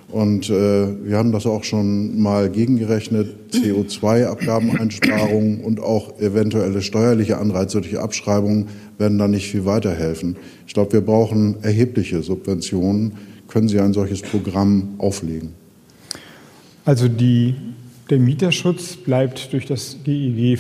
Und 0.09 0.49
äh, 0.51 1.05
wir 1.05 1.17
haben 1.17 1.33
das 1.33 1.47
auch 1.47 1.65
schon 1.65 2.21
mal 2.21 2.49
gegengerechnet. 2.49 3.53
CO2-Abgabeneinsparungen 3.53 5.61
und 5.61 5.81
auch 5.81 6.21
eventuelle 6.21 6.81
steuerliche 6.81 7.39
Anreize 7.39 7.81
durch 7.81 7.99
Abschreibungen 7.99 8.69
werden 8.99 9.19
da 9.19 9.27
nicht 9.27 9.51
viel 9.51 9.65
weiterhelfen. 9.65 10.37
Ich 10.67 10.75
glaube, 10.75 10.93
wir 10.93 11.01
brauchen 11.01 11.57
erhebliche 11.63 12.23
Subventionen. 12.23 13.13
Können 13.49 13.69
Sie 13.69 13.81
ein 13.81 13.93
solches 13.93 14.23
Programm 14.23 14.95
auflegen? 14.99 15.51
Also 16.85 17.09
die, 17.09 17.55
der 18.09 18.21
Mieterschutz 18.21 18.97
bleibt 18.97 19.53
durch 19.53 19.67
das 19.67 19.97
GEG 20.05 20.59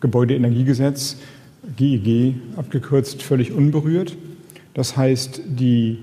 Gebäudeenergiegesetz, 0.00 1.16
GEG 1.76 2.36
abgekürzt, 2.56 3.22
völlig 3.22 3.52
unberührt. 3.52 4.16
Das 4.72 4.96
heißt, 4.96 5.42
die 5.46 5.98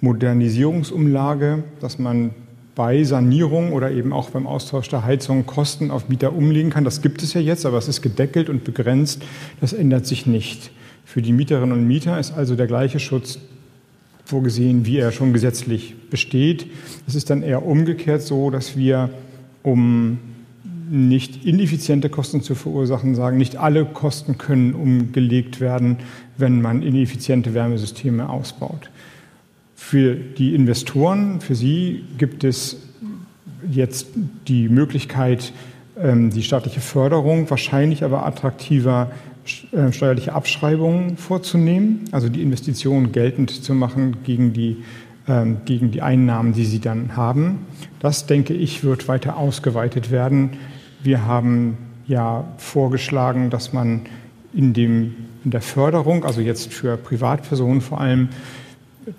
Modernisierungsumlage, 0.00 1.64
dass 1.80 1.98
man 1.98 2.30
bei 2.74 3.02
Sanierung 3.02 3.72
oder 3.72 3.90
eben 3.90 4.12
auch 4.12 4.30
beim 4.30 4.46
Austausch 4.46 4.88
der 4.88 5.04
Heizung 5.04 5.46
Kosten 5.46 5.90
auf 5.90 6.08
Mieter 6.08 6.32
umlegen 6.32 6.70
kann. 6.70 6.84
Das 6.84 7.02
gibt 7.02 7.22
es 7.22 7.34
ja 7.34 7.40
jetzt, 7.40 7.66
aber 7.66 7.76
es 7.76 7.88
ist 7.88 8.02
gedeckelt 8.02 8.48
und 8.48 8.62
begrenzt. 8.62 9.22
Das 9.60 9.72
ändert 9.72 10.06
sich 10.06 10.26
nicht. 10.26 10.70
Für 11.04 11.20
die 11.20 11.32
Mieterinnen 11.32 11.72
und 11.72 11.88
Mieter 11.88 12.20
ist 12.20 12.32
also 12.36 12.54
der 12.54 12.68
gleiche 12.68 13.00
Schutz 13.00 13.40
vorgesehen, 14.24 14.86
wie 14.86 14.98
er 14.98 15.10
schon 15.10 15.32
gesetzlich 15.32 15.96
besteht. 16.10 16.66
Es 17.08 17.16
ist 17.16 17.30
dann 17.30 17.42
eher 17.42 17.64
umgekehrt 17.66 18.22
so, 18.22 18.50
dass 18.50 18.76
wir, 18.76 19.10
um 19.62 20.18
nicht 20.90 21.44
ineffiziente 21.44 22.10
Kosten 22.10 22.42
zu 22.42 22.54
verursachen, 22.54 23.14
sagen, 23.14 23.38
nicht 23.38 23.56
alle 23.56 23.84
Kosten 23.84 24.38
können 24.38 24.74
umgelegt 24.74 25.60
werden, 25.60 25.96
wenn 26.36 26.62
man 26.62 26.82
ineffiziente 26.82 27.54
Wärmesysteme 27.54 28.28
ausbaut. 28.28 28.90
Für 29.80 30.16
die 30.16 30.54
Investoren, 30.56 31.40
für 31.40 31.54
sie 31.54 32.04
gibt 32.18 32.42
es 32.42 32.76
jetzt 33.70 34.08
die 34.46 34.68
Möglichkeit, 34.68 35.52
ähm, 35.96 36.30
die 36.30 36.42
staatliche 36.42 36.80
Förderung, 36.80 37.48
wahrscheinlich 37.48 38.02
aber 38.04 38.26
attraktiver 38.26 39.12
äh, 39.72 39.90
steuerliche 39.92 40.34
Abschreibungen 40.34 41.16
vorzunehmen, 41.16 42.04
also 42.10 42.28
die 42.28 42.42
Investitionen 42.42 43.12
geltend 43.12 43.50
zu 43.50 43.72
machen 43.72 44.16
gegen 44.24 44.52
die, 44.52 44.78
ähm, 45.26 45.58
gegen 45.64 45.92
die 45.92 46.02
Einnahmen, 46.02 46.52
die 46.52 46.66
sie 46.66 46.80
dann 46.80 47.16
haben. 47.16 47.60
Das, 48.00 48.26
denke 48.26 48.54
ich, 48.54 48.84
wird 48.84 49.08
weiter 49.08 49.38
ausgeweitet 49.38 50.10
werden. 50.10 50.58
Wir 51.02 51.24
haben 51.24 51.78
ja 52.08 52.52
vorgeschlagen, 52.58 53.48
dass 53.48 53.72
man 53.72 54.02
in, 54.52 54.74
dem, 54.74 55.14
in 55.44 55.52
der 55.52 55.62
Förderung, 55.62 56.24
also 56.24 56.40
jetzt 56.42 56.74
für 56.74 56.96
Privatpersonen 56.96 57.80
vor 57.80 58.00
allem, 58.00 58.28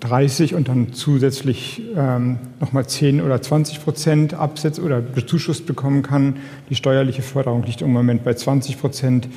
30 0.00 0.54
und 0.54 0.68
dann 0.68 0.92
zusätzlich 0.92 1.82
ähm, 1.96 2.38
nochmal 2.60 2.86
10 2.86 3.20
oder 3.20 3.42
20 3.42 3.82
Prozent 3.82 4.34
absetzt 4.34 4.78
oder 4.78 5.00
bezuschusst 5.00 5.66
bekommen 5.66 6.02
kann. 6.02 6.36
Die 6.68 6.74
steuerliche 6.74 7.22
Förderung 7.22 7.64
liegt 7.64 7.82
im 7.82 7.92
Moment 7.92 8.22
bei 8.22 8.34
20 8.34 8.78
Prozent. 8.78 9.28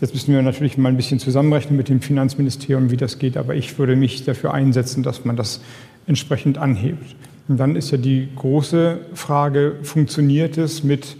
Jetzt 0.00 0.14
müssen 0.14 0.32
wir 0.32 0.40
natürlich 0.42 0.78
mal 0.78 0.88
ein 0.88 0.96
bisschen 0.96 1.18
zusammenrechnen 1.18 1.76
mit 1.76 1.88
dem 1.88 2.00
Finanzministerium, 2.00 2.90
wie 2.90 2.96
das 2.96 3.18
geht, 3.18 3.36
aber 3.36 3.54
ich 3.54 3.78
würde 3.78 3.96
mich 3.96 4.24
dafür 4.24 4.54
einsetzen, 4.54 5.02
dass 5.02 5.24
man 5.24 5.36
das 5.36 5.60
entsprechend 6.06 6.56
anhebt. 6.56 7.16
Und 7.48 7.58
dann 7.58 7.76
ist 7.76 7.90
ja 7.90 7.98
die 7.98 8.28
große 8.36 9.00
Frage, 9.14 9.76
funktioniert 9.82 10.56
es 10.56 10.84
mit 10.84 11.16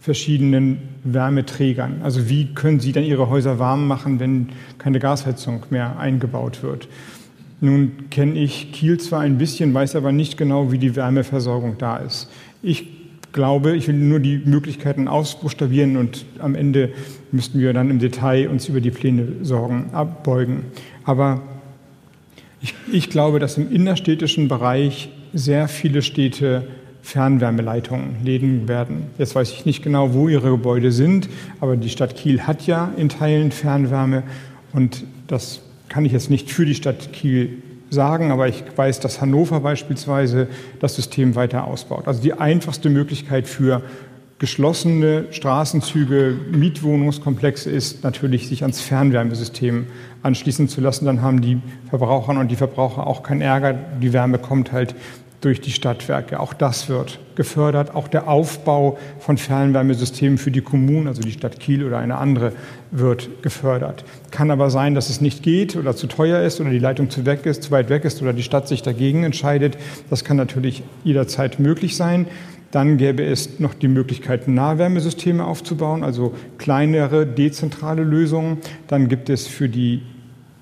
verschiedenen 0.00 0.78
Wärmeträgern? 1.04 2.00
Also 2.02 2.28
wie 2.28 2.54
können 2.54 2.80
Sie 2.80 2.92
dann 2.92 3.04
Ihre 3.04 3.28
Häuser 3.28 3.58
warm 3.58 3.86
machen, 3.86 4.18
wenn 4.18 4.48
keine 4.78 4.98
Gasheizung 4.98 5.64
mehr 5.70 5.98
eingebaut 5.98 6.62
wird? 6.62 6.88
Nun 7.60 8.10
kenne 8.10 8.38
ich 8.38 8.72
Kiel 8.72 8.98
zwar 8.98 9.20
ein 9.20 9.38
bisschen, 9.38 9.74
weiß 9.74 9.96
aber 9.96 10.12
nicht 10.12 10.36
genau, 10.36 10.72
wie 10.72 10.78
die 10.78 10.96
Wärmeversorgung 10.96 11.76
da 11.78 11.98
ist. 11.98 12.30
Ich 12.62 12.86
glaube, 13.32 13.76
ich 13.76 13.86
will 13.86 13.94
nur 13.94 14.18
die 14.18 14.38
Möglichkeiten 14.44 15.08
ausbuchstabieren 15.08 15.96
und 15.96 16.24
am 16.38 16.54
Ende 16.54 16.90
müssten 17.32 17.60
wir 17.60 17.72
dann 17.72 17.90
im 17.90 17.98
Detail 17.98 18.48
uns 18.48 18.68
über 18.68 18.80
die 18.80 18.90
Pläne 18.90 19.26
sorgen, 19.42 19.90
abbeugen. 19.92 20.64
Aber 21.04 21.42
ich, 22.60 22.74
ich 22.90 23.10
glaube, 23.10 23.38
dass 23.38 23.56
im 23.56 23.72
innerstädtischen 23.72 24.48
Bereich 24.48 25.10
sehr 25.32 25.68
viele 25.68 26.02
Städte 26.02 26.66
Fernwärmeleitungen 27.02 28.16
legen 28.24 28.68
werden. 28.68 29.04
Jetzt 29.16 29.34
weiß 29.34 29.52
ich 29.52 29.64
nicht 29.64 29.82
genau, 29.82 30.12
wo 30.12 30.28
ihre 30.28 30.50
Gebäude 30.50 30.92
sind, 30.92 31.28
aber 31.60 31.76
die 31.76 31.88
Stadt 31.88 32.16
Kiel 32.16 32.42
hat 32.42 32.66
ja 32.66 32.92
in 32.96 33.08
Teilen 33.08 33.52
Fernwärme 33.52 34.22
und 34.72 35.04
das 35.26 35.62
kann 35.90 36.06
ich 36.06 36.12
jetzt 36.12 36.30
nicht 36.30 36.50
für 36.50 36.64
die 36.64 36.74
Stadt 36.74 37.12
Kiel 37.12 37.62
sagen, 37.90 38.30
aber 38.30 38.48
ich 38.48 38.64
weiß, 38.74 39.00
dass 39.00 39.20
Hannover 39.20 39.60
beispielsweise 39.60 40.48
das 40.78 40.94
System 40.94 41.34
weiter 41.34 41.64
ausbaut. 41.64 42.06
Also 42.06 42.22
die 42.22 42.32
einfachste 42.32 42.88
Möglichkeit 42.88 43.46
für 43.48 43.82
geschlossene 44.38 45.26
Straßenzüge, 45.32 46.34
Mietwohnungskomplexe 46.52 47.70
ist 47.70 48.04
natürlich, 48.04 48.48
sich 48.48 48.62
ans 48.62 48.80
Fernwärmesystem 48.80 49.86
anschließen 50.22 50.68
zu 50.68 50.80
lassen. 50.80 51.04
Dann 51.04 51.20
haben 51.20 51.42
die 51.42 51.60
Verbraucherinnen 51.90 52.40
und 52.40 52.50
die 52.50 52.56
Verbraucher 52.56 53.06
auch 53.06 53.22
keinen 53.22 53.42
Ärger. 53.42 53.74
Die 53.74 54.12
Wärme 54.14 54.38
kommt 54.38 54.72
halt 54.72 54.94
durch 55.40 55.60
die 55.60 55.70
Stadtwerke. 55.70 56.38
Auch 56.40 56.52
das 56.52 56.88
wird 56.88 57.18
gefördert. 57.34 57.94
Auch 57.94 58.08
der 58.08 58.28
Aufbau 58.28 58.98
von 59.18 59.38
Fernwärmesystemen 59.38 60.38
für 60.38 60.50
die 60.50 60.60
Kommunen, 60.60 61.06
also 61.06 61.22
die 61.22 61.32
Stadt 61.32 61.58
Kiel 61.58 61.84
oder 61.84 61.98
eine 61.98 62.18
andere, 62.18 62.52
wird 62.90 63.42
gefördert. 63.42 64.04
Kann 64.30 64.50
aber 64.50 64.70
sein, 64.70 64.94
dass 64.94 65.08
es 65.08 65.20
nicht 65.20 65.42
geht 65.42 65.76
oder 65.76 65.96
zu 65.96 66.06
teuer 66.06 66.42
ist 66.42 66.60
oder 66.60 66.70
die 66.70 66.78
Leitung 66.78 67.08
zu, 67.08 67.24
weg 67.24 67.46
ist, 67.46 67.62
zu 67.62 67.70
weit 67.70 67.88
weg 67.88 68.04
ist 68.04 68.20
oder 68.20 68.32
die 68.32 68.42
Stadt 68.42 68.68
sich 68.68 68.82
dagegen 68.82 69.24
entscheidet. 69.24 69.78
Das 70.10 70.24
kann 70.24 70.36
natürlich 70.36 70.82
jederzeit 71.04 71.58
möglich 71.58 71.96
sein. 71.96 72.26
Dann 72.70 72.98
gäbe 72.98 73.24
es 73.24 73.58
noch 73.58 73.74
die 73.74 73.88
Möglichkeit, 73.88 74.46
Nahwärmesysteme 74.46 75.44
aufzubauen, 75.44 76.04
also 76.04 76.34
kleinere, 76.58 77.26
dezentrale 77.26 78.04
Lösungen. 78.04 78.58
Dann 78.86 79.08
gibt 79.08 79.28
es 79.28 79.48
für 79.48 79.68
die 79.68 80.02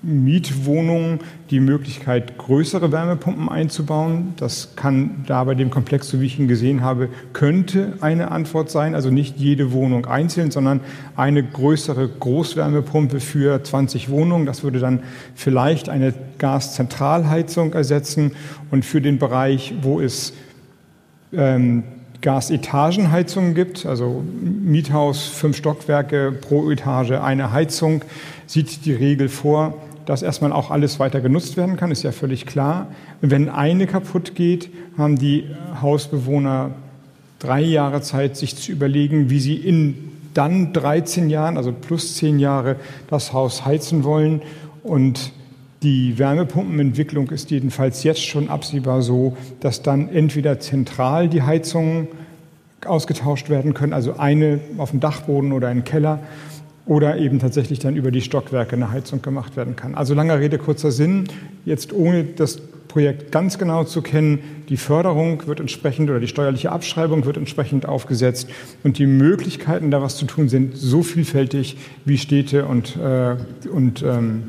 Mietwohnungen 0.01 1.19
die 1.49 1.59
Möglichkeit, 1.59 2.37
größere 2.37 2.91
Wärmepumpen 2.91 3.49
einzubauen. 3.49 4.33
Das 4.37 4.75
kann 4.77 5.25
da 5.27 5.43
bei 5.43 5.55
dem 5.55 5.71
Komplex, 5.71 6.07
so 6.07 6.21
wie 6.21 6.25
ich 6.25 6.39
ihn 6.39 6.47
gesehen 6.47 6.81
habe, 6.81 7.09
könnte 7.33 7.93
eine 7.99 8.31
Antwort 8.31 8.69
sein. 8.69 8.95
Also 8.95 9.09
nicht 9.09 9.37
jede 9.37 9.73
Wohnung 9.73 10.05
einzeln, 10.05 10.51
sondern 10.51 10.79
eine 11.17 11.43
größere 11.43 12.07
Großwärmepumpe 12.07 13.19
für 13.19 13.61
20 13.61 14.09
Wohnungen. 14.09 14.45
Das 14.45 14.63
würde 14.63 14.79
dann 14.79 15.01
vielleicht 15.35 15.89
eine 15.89 16.13
Gaszentralheizung 16.37 17.73
ersetzen. 17.73 18.31
Und 18.71 18.85
für 18.85 19.01
den 19.01 19.19
Bereich, 19.19 19.73
wo 19.81 19.99
es 19.99 20.33
ähm, 21.33 21.83
Gasetagenheizungen 22.21 23.53
gibt, 23.53 23.85
also 23.85 24.23
Miethaus, 24.41 25.27
fünf 25.27 25.57
Stockwerke 25.57 26.31
pro 26.31 26.69
Etage, 26.71 27.11
eine 27.11 27.51
Heizung, 27.51 28.01
sieht 28.45 28.85
die 28.85 28.93
Regel 28.93 29.29
vor, 29.29 29.75
dass 30.09 30.23
erstmal 30.23 30.51
auch 30.51 30.71
alles 30.71 30.99
weiter 30.99 31.21
genutzt 31.21 31.55
werden 31.55 31.77
kann, 31.77 31.91
ist 31.91 32.01
ja 32.01 32.11
völlig 32.11 32.47
klar. 32.47 32.87
Wenn 33.21 33.47
eine 33.47 33.85
kaputt 33.85 34.33
geht, 34.33 34.71
haben 34.97 35.19
die 35.19 35.45
Hausbewohner 35.83 36.71
drei 37.37 37.61
Jahre 37.61 38.01
Zeit, 38.01 38.35
sich 38.35 38.55
zu 38.55 38.71
überlegen, 38.71 39.29
wie 39.29 39.39
sie 39.39 39.53
in 39.53 40.09
dann 40.33 40.73
13 40.73 41.29
Jahren, 41.29 41.57
also 41.57 41.71
plus 41.71 42.15
10 42.15 42.39
Jahre, 42.39 42.77
das 43.07 43.33
Haus 43.33 43.65
heizen 43.65 44.03
wollen. 44.03 44.41
Und 44.81 45.31
die 45.83 46.17
Wärmepumpenentwicklung 46.17 47.29
ist 47.29 47.51
jedenfalls 47.51 48.01
jetzt 48.01 48.25
schon 48.25 48.49
absehbar 48.49 49.03
so, 49.03 49.37
dass 49.59 49.83
dann 49.83 50.09
entweder 50.09 50.59
zentral 50.59 51.29
die 51.29 51.43
Heizungen 51.43 52.07
ausgetauscht 52.83 53.51
werden 53.51 53.75
können, 53.75 53.93
also 53.93 54.17
eine 54.17 54.59
auf 54.79 54.89
dem 54.89 55.01
Dachboden 55.01 55.51
oder 55.51 55.69
im 55.69 55.83
Keller, 55.83 56.19
oder 56.89 57.17
eben 57.17 57.37
tatsächlich 57.37 57.77
dann 57.77 57.95
über 57.95 58.09
die 58.09 58.19
Stockwerke 58.19 58.75
eine 58.75 58.89
Heizung 58.89 59.21
gemacht 59.21 59.55
werden 59.55 59.75
kann. 59.75 59.93
Also 59.93 60.15
langer 60.15 60.39
Rede, 60.39 60.57
kurzer 60.57 60.91
Sinn. 60.91 61.25
Jetzt 61.63 61.93
ohne 61.93 62.23
das 62.23 62.57
Projekt 62.87 63.31
ganz 63.31 63.59
genau 63.59 63.83
zu 63.83 64.01
kennen, 64.01 64.39
die 64.69 64.77
Förderung 64.77 65.45
wird 65.45 65.59
entsprechend 65.59 66.09
oder 66.09 66.19
die 66.19 66.27
steuerliche 66.27 66.71
Abschreibung 66.71 67.25
wird 67.25 67.37
entsprechend 67.37 67.85
aufgesetzt 67.85 68.49
und 68.83 68.97
die 68.97 69.05
Möglichkeiten, 69.05 69.91
da 69.91 70.01
was 70.01 70.17
zu 70.17 70.25
tun, 70.25 70.49
sind 70.49 70.75
so 70.75 71.03
vielfältig 71.03 71.77
wie 72.05 72.17
Städte 72.17 72.65
und, 72.65 72.97
äh, 72.97 73.35
und, 73.71 74.01
ähm, 74.01 74.45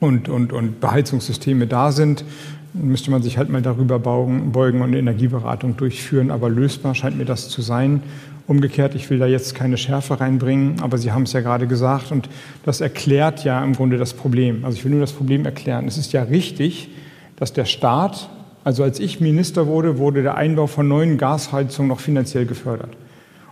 und, 0.00 0.28
und, 0.28 0.52
und 0.52 0.80
Beheizungssysteme 0.80 1.68
da 1.68 1.92
sind. 1.92 2.24
Müsste 2.72 3.10
man 3.10 3.22
sich 3.22 3.36
halt 3.36 3.48
mal 3.48 3.62
darüber 3.62 3.98
beugen 3.98 4.80
und 4.80 4.88
eine 4.88 4.98
Energieberatung 4.98 5.76
durchführen, 5.76 6.30
aber 6.30 6.48
lösbar 6.48 6.94
scheint 6.94 7.18
mir 7.18 7.24
das 7.24 7.48
zu 7.48 7.62
sein. 7.62 8.02
Umgekehrt, 8.46 8.94
ich 8.94 9.10
will 9.10 9.18
da 9.18 9.26
jetzt 9.26 9.54
keine 9.54 9.76
Schärfe 9.76 10.20
reinbringen, 10.20 10.80
aber 10.80 10.98
Sie 10.98 11.12
haben 11.12 11.24
es 11.24 11.32
ja 11.32 11.40
gerade 11.40 11.66
gesagt 11.66 12.12
und 12.12 12.28
das 12.64 12.80
erklärt 12.80 13.44
ja 13.44 13.62
im 13.62 13.74
Grunde 13.74 13.96
das 13.96 14.14
Problem. 14.14 14.64
Also 14.64 14.76
ich 14.76 14.84
will 14.84 14.92
nur 14.92 15.00
das 15.00 15.12
Problem 15.12 15.44
erklären. 15.44 15.86
Es 15.88 15.98
ist 15.98 16.12
ja 16.12 16.22
richtig, 16.22 16.90
dass 17.36 17.52
der 17.52 17.64
Staat, 17.64 18.28
also 18.64 18.82
als 18.82 19.00
ich 19.00 19.20
Minister 19.20 19.66
wurde, 19.66 19.98
wurde 19.98 20.22
der 20.22 20.36
Einbau 20.36 20.66
von 20.66 20.86
neuen 20.86 21.18
Gasheizungen 21.18 21.88
noch 21.88 22.00
finanziell 22.00 22.46
gefördert. 22.46 22.90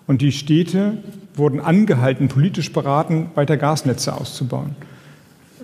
Und 0.07 0.23
die 0.23 0.33
Städte 0.33 0.99
wurden 1.35 1.61
angehalten, 1.61 2.29
politisch 2.29 2.73
beraten, 2.73 3.31
weiter 3.35 3.57
Gasnetze 3.57 4.13
auszubauen. 4.15 4.77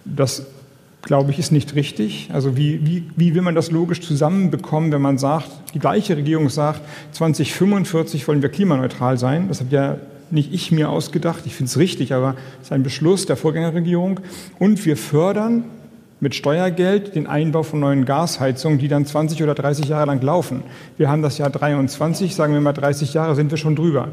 Das 0.04 0.46
glaube 1.04 1.30
ich, 1.30 1.38
ist 1.38 1.52
nicht 1.52 1.74
richtig. 1.74 2.30
Also 2.32 2.56
wie, 2.56 2.84
wie, 2.84 3.04
wie 3.16 3.34
will 3.34 3.42
man 3.42 3.54
das 3.54 3.70
logisch 3.70 4.00
zusammenbekommen, 4.00 4.90
wenn 4.90 5.02
man 5.02 5.18
sagt, 5.18 5.48
die 5.74 5.78
gleiche 5.78 6.16
Regierung 6.16 6.48
sagt, 6.48 6.80
2045 7.12 8.26
wollen 8.26 8.42
wir 8.42 8.48
klimaneutral 8.48 9.18
sein. 9.18 9.48
Das 9.48 9.60
hat 9.60 9.70
ja 9.70 9.98
nicht 10.30 10.52
ich 10.52 10.72
mir 10.72 10.88
ausgedacht, 10.88 11.42
ich 11.46 11.54
finde 11.54 11.70
es 11.70 11.78
richtig, 11.78 12.12
aber 12.12 12.34
es 12.60 12.68
ist 12.68 12.72
ein 12.72 12.82
Beschluss 12.82 13.26
der 13.26 13.36
Vorgängerregierung. 13.36 14.20
Und 14.58 14.84
wir 14.84 14.96
fördern 14.96 15.64
mit 16.20 16.34
Steuergeld 16.34 17.14
den 17.14 17.26
Einbau 17.26 17.62
von 17.62 17.80
neuen 17.80 18.06
Gasheizungen, 18.06 18.78
die 18.78 18.88
dann 18.88 19.04
20 19.04 19.42
oder 19.42 19.54
30 19.54 19.88
Jahre 19.88 20.06
lang 20.06 20.22
laufen. 20.22 20.62
Wir 20.96 21.10
haben 21.10 21.22
das 21.22 21.36
Jahr 21.38 21.50
23, 21.50 22.34
sagen 22.34 22.54
wir 22.54 22.60
mal 22.60 22.72
30 22.72 23.12
Jahre 23.12 23.34
sind 23.34 23.50
wir 23.50 23.58
schon 23.58 23.76
drüber. 23.76 24.08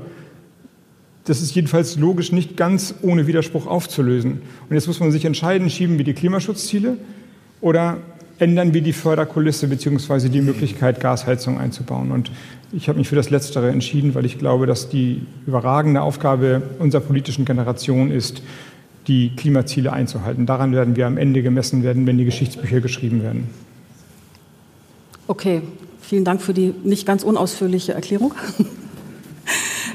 Das 1.31 1.41
ist 1.41 1.55
jedenfalls 1.55 1.95
logisch 1.95 2.33
nicht 2.33 2.57
ganz 2.57 2.93
ohne 3.01 3.25
Widerspruch 3.25 3.65
aufzulösen. 3.65 4.41
Und 4.67 4.75
jetzt 4.75 4.87
muss 4.87 4.99
man 4.99 5.13
sich 5.13 5.23
entscheiden, 5.23 5.69
schieben 5.69 5.97
wir 5.97 6.03
die 6.03 6.11
Klimaschutzziele 6.11 6.97
oder 7.61 7.99
ändern 8.37 8.73
wir 8.73 8.81
die 8.81 8.91
Förderkulisse 8.91 9.69
bzw. 9.69 10.27
die 10.27 10.41
Möglichkeit, 10.41 10.99
Gasheizung 10.99 11.57
einzubauen. 11.57 12.11
Und 12.11 12.33
ich 12.73 12.89
habe 12.89 12.99
mich 12.99 13.07
für 13.07 13.15
das 13.15 13.29
Letztere 13.29 13.69
entschieden, 13.69 14.13
weil 14.13 14.25
ich 14.25 14.39
glaube, 14.39 14.65
dass 14.65 14.89
die 14.89 15.21
überragende 15.47 16.01
Aufgabe 16.01 16.63
unserer 16.79 17.01
politischen 17.01 17.45
Generation 17.45 18.11
ist, 18.11 18.41
die 19.07 19.33
Klimaziele 19.33 19.93
einzuhalten. 19.93 20.45
Daran 20.45 20.73
werden 20.73 20.97
wir 20.97 21.07
am 21.07 21.15
Ende 21.15 21.43
gemessen 21.43 21.81
werden, 21.81 22.05
wenn 22.07 22.17
die 22.17 22.25
Geschichtsbücher 22.25 22.81
geschrieben 22.81 23.23
werden. 23.23 23.47
Okay, 25.27 25.61
vielen 26.01 26.25
Dank 26.25 26.41
für 26.41 26.53
die 26.53 26.73
nicht 26.83 27.05
ganz 27.05 27.23
unausführliche 27.23 27.93
Erklärung. 27.93 28.33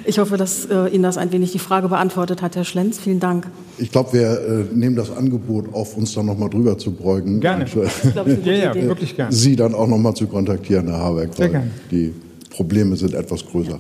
Ich 0.05 0.19
hoffe, 0.19 0.37
dass 0.37 0.67
äh, 0.67 0.89
Ihnen 0.89 1.03
das 1.03 1.19
ein 1.19 1.33
wenig 1.33 1.53
die 1.53 1.59
Frage 1.59 1.89
beantwortet 1.89 2.43
hat, 2.43 2.57
Herr 2.57 2.65
Schlenz. 2.65 2.99
Vielen 2.99 3.21
Dank. 3.21 3.49
Ich 3.79 3.91
glaube, 3.91 4.13
wir 4.13 4.31
äh, 4.31 4.65
nehmen 4.75 4.97
das 4.97 5.11
Angebot 5.11 5.73
auf, 5.75 5.97
uns 5.97 6.15
dann 6.15 6.27
nochmal 6.27 6.51
drüber 6.51 6.79
zu 6.79 6.93
beugen. 6.93 7.41
Gerne. 7.41 7.65
Und, 7.65 7.77
äh, 7.77 8.11
glaub, 8.13 8.27
ja, 8.47 8.53
ja, 8.53 8.75
wirklich 8.75 9.17
gerne. 9.17 9.33
Sie 9.33 9.57
dann 9.57 9.75
auch 9.75 9.87
nochmal 9.87 10.15
zu 10.15 10.27
kontaktieren, 10.27 10.89
Herr 10.89 10.99
Habeck. 10.99 11.35
Sehr 11.35 11.49
gerne. 11.49 11.71
Die 11.91 12.15
Probleme 12.51 12.97
sind 12.97 13.15
etwas 13.15 13.45
größer. 13.45 13.79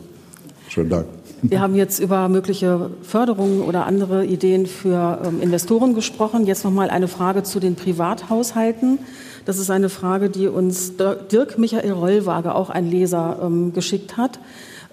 Schönen 0.68 0.90
Dank. 0.90 1.06
Wir 1.42 1.60
haben 1.60 1.74
jetzt 1.74 1.98
über 2.00 2.28
mögliche 2.28 2.90
Förderungen 3.02 3.60
oder 3.60 3.84
andere 3.84 4.24
Ideen 4.24 4.66
für 4.66 5.20
ähm, 5.24 5.42
Investoren 5.42 5.94
gesprochen. 5.94 6.46
Jetzt 6.46 6.64
noch 6.64 6.70
mal 6.70 6.88
eine 6.88 7.08
Frage 7.08 7.42
zu 7.42 7.60
den 7.60 7.74
Privathaushalten. 7.76 8.98
Das 9.44 9.58
ist 9.58 9.70
eine 9.70 9.88
Frage, 9.88 10.30
die 10.30 10.48
uns 10.48 10.94
Dirk 10.96 11.58
Michael 11.58 11.92
Rollwaage, 11.92 12.54
auch 12.54 12.70
ein 12.70 12.90
Leser, 12.90 13.38
ähm, 13.42 13.72
geschickt 13.72 14.16
hat. 14.16 14.40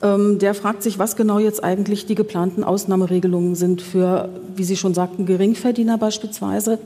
Ähm, 0.03 0.37
der 0.37 0.53
fragt 0.53 0.83
sich, 0.83 0.99
was 0.99 1.15
genau 1.15 1.39
jetzt 1.39 1.63
eigentlich 1.63 2.05
die 2.05 2.15
geplanten 2.15 2.63
Ausnahmeregelungen 2.63 3.55
sind 3.55 3.81
für, 3.81 4.29
wie 4.55 4.65
Sie 4.65 4.75
schon 4.75 4.93
sagten, 4.93 5.25
Geringverdiener 5.25 5.97
beispielsweise. 5.97 6.77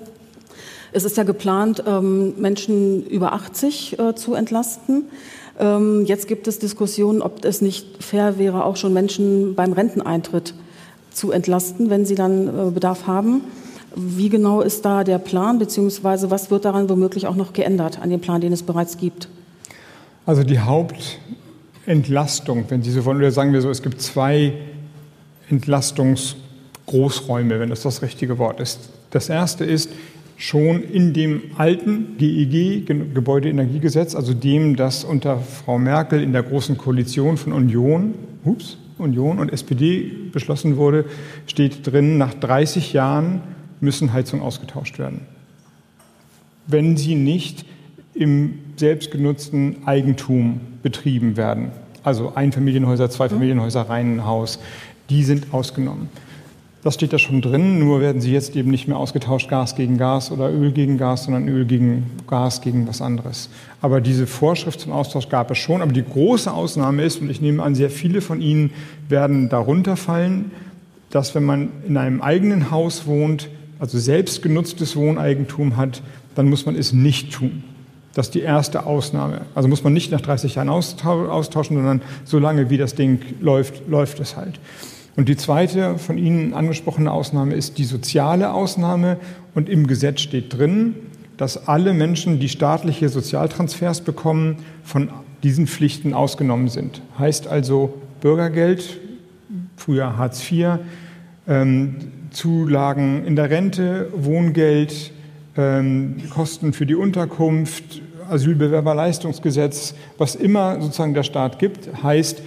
Es 0.92 1.04
ist 1.04 1.18
ja 1.18 1.24
geplant, 1.24 1.84
ähm, 1.88 2.34
Menschen 2.38 3.06
über 3.08 3.34
80 3.34 4.00
äh, 4.00 4.16
zu 4.16 4.36
entlasten. 4.36 5.06
Ähm, 5.60 6.06
jetzt 6.06 6.28
gibt 6.28 6.48
es 6.48 6.60
Diskussionen, 6.60 7.22
ob 7.24 7.44
es 7.44 7.62
nicht 7.62 8.04
fair 8.04 8.38
wäre, 8.38 8.64
auch 8.64 8.78
schon 8.78 8.94
Menschen 8.94 9.56
beim 9.56 9.74
Renteneintritt 9.74 10.54
zu 11.12 11.32
entlasten, 11.32 11.90
wenn 11.90 12.06
sie 12.06 12.16
dann 12.16 12.48
äh, 12.48 12.72
Bedarf 12.72 13.08
haben. 13.08 13.42
Wie 13.96 14.30
genau 14.30 14.62
ist 14.62 14.86
da 14.86 15.04
der 15.04 15.18
Plan, 15.18 15.58
beziehungsweise 15.58 16.30
was 16.30 16.52
wird 16.52 16.66
daran 16.66 16.88
womöglich 16.88 17.26
auch 17.26 17.36
noch 17.36 17.54
geändert 17.54 18.00
an 18.00 18.12
dem 18.12 18.22
Plan, 18.22 18.42
den 18.42 18.54
es 18.54 18.62
bereits 18.62 18.98
gibt? 18.98 19.28
Also 20.28 20.44
die 20.44 20.60
Haupt 20.60 21.20
Entlastung, 21.88 22.66
wenn 22.68 22.84
Sie 22.84 22.92
so 22.92 23.06
wollen, 23.06 23.18
oder 23.18 23.32
sagen 23.32 23.54
wir 23.54 23.62
so, 23.62 23.70
es 23.70 23.82
gibt 23.82 24.02
zwei 24.02 24.52
Entlastungsgroßräume, 25.50 27.60
wenn 27.60 27.70
das 27.70 27.82
das 27.82 28.02
richtige 28.02 28.38
Wort 28.38 28.60
ist. 28.60 28.90
Das 29.10 29.30
erste 29.30 29.64
ist 29.64 29.90
schon 30.36 30.84
in 30.84 31.14
dem 31.14 31.44
alten 31.58 32.18
GEG, 32.18 32.86
Gebäudeenergiegesetz, 32.86 34.16
also 34.16 34.34
dem, 34.34 34.76
das 34.76 35.06
unter 35.06 35.40
Frau 35.40 35.80
Merkel 35.80 36.22
in 36.22 36.34
der 36.34 36.44
Großen 36.44 36.78
Koalition 36.78 37.38
von 37.38 37.54
Union, 37.54 38.16
ups, 38.44 38.78
Union 38.98 39.40
und 39.40 39.54
SPD 39.54 40.12
beschlossen 40.32 40.78
wurde, 40.78 41.06
steht 41.48 41.88
drin, 41.88 42.18
nach 42.18 42.34
30 42.34 42.94
Jahren 42.94 43.42
müssen 43.80 44.14
Heizungen 44.14 44.46
ausgetauscht 44.46 45.00
werden. 45.00 45.22
Wenn 46.68 46.98
sie 46.98 47.16
nicht 47.16 47.66
im 48.14 48.60
selbstgenutzten 48.76 49.88
Eigentum 49.88 50.60
betrieben 50.88 51.36
werden. 51.36 51.72
Also 52.02 52.32
Einfamilienhäuser, 52.34 53.10
Zweifamilienhäuser, 53.10 53.82
Reihenhaus, 53.82 54.60
die 55.10 55.26
sind 55.26 55.54
ausgenommen. 55.54 56.08
Das 56.82 56.94
steht 56.94 57.12
da 57.12 57.20
schon 57.20 57.42
drin, 57.42 57.80
nur 57.80 58.00
werden 58.00 58.22
sie 58.22 58.32
jetzt 58.32 58.56
eben 58.56 58.72
nicht 58.72 58.88
mehr 58.88 58.96
ausgetauscht, 58.96 59.50
Gas 59.50 59.76
gegen 59.76 59.98
Gas 59.98 60.32
oder 60.32 60.50
Öl 60.50 60.72
gegen 60.72 60.98
Gas, 60.98 61.26
sondern 61.26 61.50
Öl 61.50 61.66
gegen 61.66 62.06
Gas 62.26 62.62
gegen 62.62 62.88
was 62.88 63.02
anderes. 63.02 63.50
Aber 63.82 64.00
diese 64.00 64.28
Vorschrift 64.28 64.80
zum 64.80 64.94
Austausch 64.94 65.28
gab 65.28 65.52
es 65.52 65.58
schon. 65.58 65.82
Aber 65.82 65.92
die 65.92 66.06
große 66.06 66.50
Ausnahme 66.50 67.04
ist, 67.04 67.20
und 67.20 67.30
ich 67.30 67.42
nehme 67.42 67.62
an, 67.62 67.76
sehr 67.76 67.90
viele 67.90 68.22
von 68.22 68.40
Ihnen 68.40 68.72
werden 69.10 69.50
darunter 69.50 69.98
fallen, 69.98 70.52
dass 71.10 71.36
wenn 71.36 71.44
man 71.44 71.68
in 71.86 71.98
einem 71.98 72.22
eigenen 72.22 72.72
Haus 72.72 73.06
wohnt, 73.06 73.50
also 73.80 74.00
selbstgenutztes 74.00 74.96
Wohneigentum 74.96 75.76
hat, 75.76 76.02
dann 76.36 76.50
muss 76.50 76.66
man 76.66 76.78
es 76.78 76.94
nicht 76.94 77.34
tun. 77.34 77.64
Das 78.18 78.30
ist 78.30 78.34
die 78.34 78.42
erste 78.42 78.88
Ausnahme. 78.88 79.42
Also 79.54 79.70
muss 79.70 79.84
man 79.84 79.94
nicht 79.94 80.12
nach 80.12 80.22
30 80.22 80.56
Jahren 80.56 80.70
austauschen, 80.70 81.78
sondern 81.78 82.02
so 82.26 82.40
lange 82.40 82.72
wie 82.72 82.78
das 82.80 82.96
Ding 82.96 83.20
läuft, 83.42 83.88
läuft 83.88 84.20
es 84.20 84.36
halt. 84.36 84.60
Und 85.16 85.30
die 85.30 85.38
zweite 85.38 86.00
von 86.00 86.18
Ihnen 86.18 86.56
angesprochene 86.56 87.12
Ausnahme 87.12 87.54
ist 87.54 87.78
die 87.78 87.84
soziale 87.84 88.54
Ausnahme. 88.54 89.18
Und 89.54 89.70
im 89.70 89.86
Gesetz 89.86 90.22
steht 90.22 90.58
drin, 90.58 90.96
dass 91.38 91.68
alle 91.68 91.94
Menschen, 91.94 92.40
die 92.40 92.50
staatliche 92.50 93.08
Sozialtransfers 93.08 94.02
bekommen, 94.02 94.64
von 94.84 95.10
diesen 95.44 95.68
Pflichten 95.68 96.16
ausgenommen 96.16 96.70
sind. 96.70 97.04
Heißt 97.20 97.48
also 97.48 98.02
Bürgergeld, 98.22 99.00
früher 99.76 100.18
Hartz 100.18 100.42
IV, 100.52 100.80
ähm, 101.48 101.98
Zulagen 102.32 103.26
in 103.26 103.36
der 103.36 103.52
Rente, 103.52 104.10
Wohngeld, 104.16 105.12
ähm, 105.56 106.16
Kosten 106.32 106.74
für 106.74 106.88
die 106.88 106.96
Unterkunft, 106.96 108.02
Asylbewerberleistungsgesetz, 108.30 109.94
was 110.18 110.36
immer 110.36 110.82
sozusagen 110.82 111.14
der 111.14 111.24
Staat 111.24 111.60
gibt, 111.60 112.04
heißt, 112.04 112.42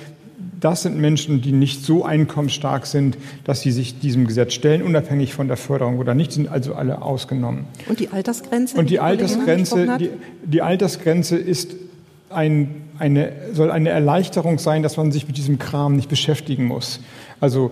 das 0.61 0.83
sind 0.83 0.99
Menschen, 0.99 1.41
die 1.41 1.53
nicht 1.53 1.85
so 1.85 2.05
einkommensstark 2.05 2.87
sind, 2.87 3.17
dass 3.45 3.63
sie 3.63 3.73
sich 3.73 3.99
diesem 3.99 4.27
Gesetz 4.27 4.53
stellen, 4.53 4.83
unabhängig 4.83 5.33
von 5.33 5.49
der 5.49 5.57
Förderung 5.57 5.99
oder 5.99 6.15
nicht, 6.15 6.33
sind 6.33 6.49
also 6.49 6.75
alle 6.75 7.03
ausgenommen. 7.03 7.65
Und 7.89 8.01
die 8.01 8.09
Altersgrenze? 8.09 8.77
Und 8.77 8.87
die, 8.87 8.95
die 8.95 9.01
Altersgrenze, 9.01 9.97
die, 9.99 10.11
die, 10.45 10.63
Altersgrenze 10.63 11.37
ist 11.37 11.77
ein, 12.29 12.83
eine, 12.99 13.33
soll 13.53 13.71
eine 13.71 13.89
Erleichterung 13.89 14.59
sein, 14.59 14.83
dass 14.83 14.97
man 14.97 15.13
sich 15.13 15.27
mit 15.27 15.37
diesem 15.37 15.59
Kram 15.59 15.97
nicht 15.97 16.09
beschäftigen 16.09 16.67
muss. 16.67 17.01
Also 17.41 17.71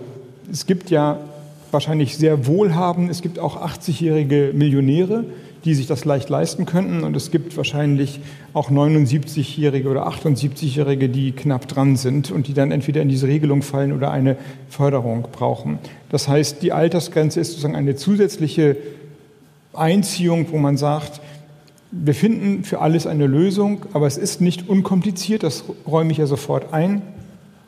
es 0.51 0.65
gibt 0.65 0.89
ja 0.89 1.19
wahrscheinlich 1.71 2.17
sehr 2.17 2.47
wohlhabend, 2.47 3.11
es 3.11 3.21
gibt 3.21 3.37
auch 3.37 3.61
80-jährige 3.61 4.51
Millionäre, 4.53 5.25
die 5.69 5.75
sich 5.75 5.85
das 5.85 6.03
leicht 6.03 6.29
leisten 6.29 6.65
könnten. 6.65 7.03
Und 7.03 7.15
es 7.15 7.29
gibt 7.29 7.55
wahrscheinlich 7.55 8.19
auch 8.53 8.71
79-Jährige 8.71 9.87
oder 9.87 10.07
78-Jährige, 10.07 11.09
die 11.09 11.31
knapp 11.31 11.67
dran 11.67 11.95
sind 11.95 12.31
und 12.31 12.47
die 12.47 12.55
dann 12.55 12.71
entweder 12.71 13.03
in 13.03 13.09
diese 13.09 13.27
Regelung 13.27 13.61
fallen 13.61 13.93
oder 13.93 14.09
eine 14.09 14.35
Förderung 14.67 15.27
brauchen. 15.31 15.77
Das 16.09 16.27
heißt, 16.27 16.63
die 16.63 16.71
Altersgrenze 16.71 17.39
ist 17.39 17.49
sozusagen 17.49 17.75
eine 17.75 17.95
zusätzliche 17.95 18.77
Einziehung, 19.73 20.47
wo 20.49 20.57
man 20.57 20.75
sagt, 20.75 21.21
wir 21.91 22.15
finden 22.15 22.63
für 22.63 22.81
alles 22.81 23.05
eine 23.05 23.27
Lösung, 23.27 23.85
aber 23.93 24.07
es 24.07 24.17
ist 24.17 24.41
nicht 24.41 24.69
unkompliziert, 24.69 25.43
das 25.43 25.65
räume 25.85 26.11
ich 26.11 26.17
ja 26.17 26.25
sofort 26.25 26.73
ein. 26.73 27.03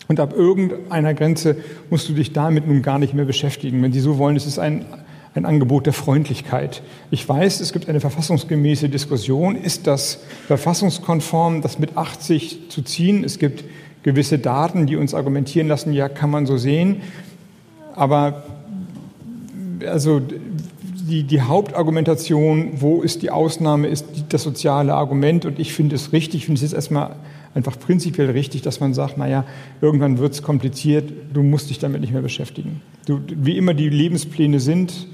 Und 0.07 0.19
ab 0.19 0.33
irgendeiner 0.35 1.13
Grenze 1.13 1.55
musst 1.91 2.09
du 2.09 2.13
dich 2.13 2.33
damit 2.33 2.67
nun 2.67 2.81
gar 2.81 2.97
nicht 2.97 3.13
mehr 3.13 3.25
beschäftigen. 3.25 3.83
Wenn 3.83 3.93
Sie 3.93 3.99
so 3.99 4.17
wollen, 4.17 4.35
es 4.35 4.47
ist 4.47 4.57
ein 4.57 4.85
ein 5.33 5.45
Angebot 5.45 5.85
der 5.85 5.93
Freundlichkeit. 5.93 6.81
Ich 7.09 7.27
weiß, 7.27 7.61
es 7.61 7.71
gibt 7.71 7.87
eine 7.87 8.01
verfassungsgemäße 8.01 8.89
Diskussion. 8.89 9.55
Ist 9.55 9.87
das 9.87 10.19
verfassungskonform, 10.47 11.61
das 11.61 11.79
mit 11.79 11.95
80 11.97 12.69
zu 12.69 12.81
ziehen? 12.81 13.23
Es 13.23 13.39
gibt 13.39 13.63
gewisse 14.03 14.39
Daten, 14.39 14.87
die 14.87 14.97
uns 14.97 15.13
argumentieren 15.13 15.67
lassen, 15.67 15.93
ja, 15.93 16.09
kann 16.09 16.29
man 16.29 16.45
so 16.45 16.57
sehen. 16.57 16.97
Aber 17.95 18.43
also 19.87 20.19
die, 20.19 21.23
die 21.23 21.41
Hauptargumentation, 21.41 22.81
wo 22.81 23.01
ist 23.01 23.21
die 23.21 23.31
Ausnahme, 23.31 23.87
ist 23.87 24.05
das 24.29 24.43
soziale 24.43 24.93
Argument. 24.93 25.45
Und 25.45 25.59
ich 25.59 25.73
finde 25.73 25.95
es 25.95 26.11
richtig, 26.11 26.41
ich 26.41 26.45
finde 26.45 26.59
es 26.59 26.63
jetzt 26.63 26.73
erstmal 26.73 27.15
einfach 27.53 27.77
prinzipiell 27.79 28.31
richtig, 28.31 28.61
dass 28.61 28.79
man 28.79 28.93
sagt, 28.93 29.17
naja, 29.17 29.45
irgendwann 29.81 30.17
wird 30.17 30.33
es 30.33 30.41
kompliziert, 30.41 31.11
du 31.33 31.43
musst 31.43 31.69
dich 31.69 31.79
damit 31.79 32.01
nicht 32.01 32.13
mehr 32.13 32.21
beschäftigen. 32.21 32.81
Du, 33.05 33.19
wie 33.27 33.57
immer 33.57 33.73
die 33.73 33.89
Lebenspläne 33.89 34.59
sind, 34.59 35.07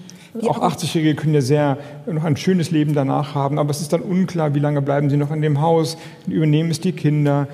auch 0.43 0.61
80-Jährige 0.61 1.15
können 1.15 1.33
ja 1.33 1.41
sehr 1.41 1.77
noch 2.05 2.23
ein 2.23 2.37
schönes 2.37 2.71
Leben 2.71 2.93
danach 2.93 3.35
haben, 3.35 3.59
aber 3.59 3.71
es 3.71 3.81
ist 3.81 3.93
dann 3.93 4.01
unklar, 4.01 4.55
wie 4.55 4.59
lange 4.59 4.81
bleiben 4.81 5.09
sie 5.09 5.17
noch 5.17 5.31
in 5.31 5.41
dem 5.41 5.61
Haus, 5.61 5.97
übernehmen 6.27 6.71
es 6.71 6.79
die 6.79 6.91
Kinder, 6.91 7.47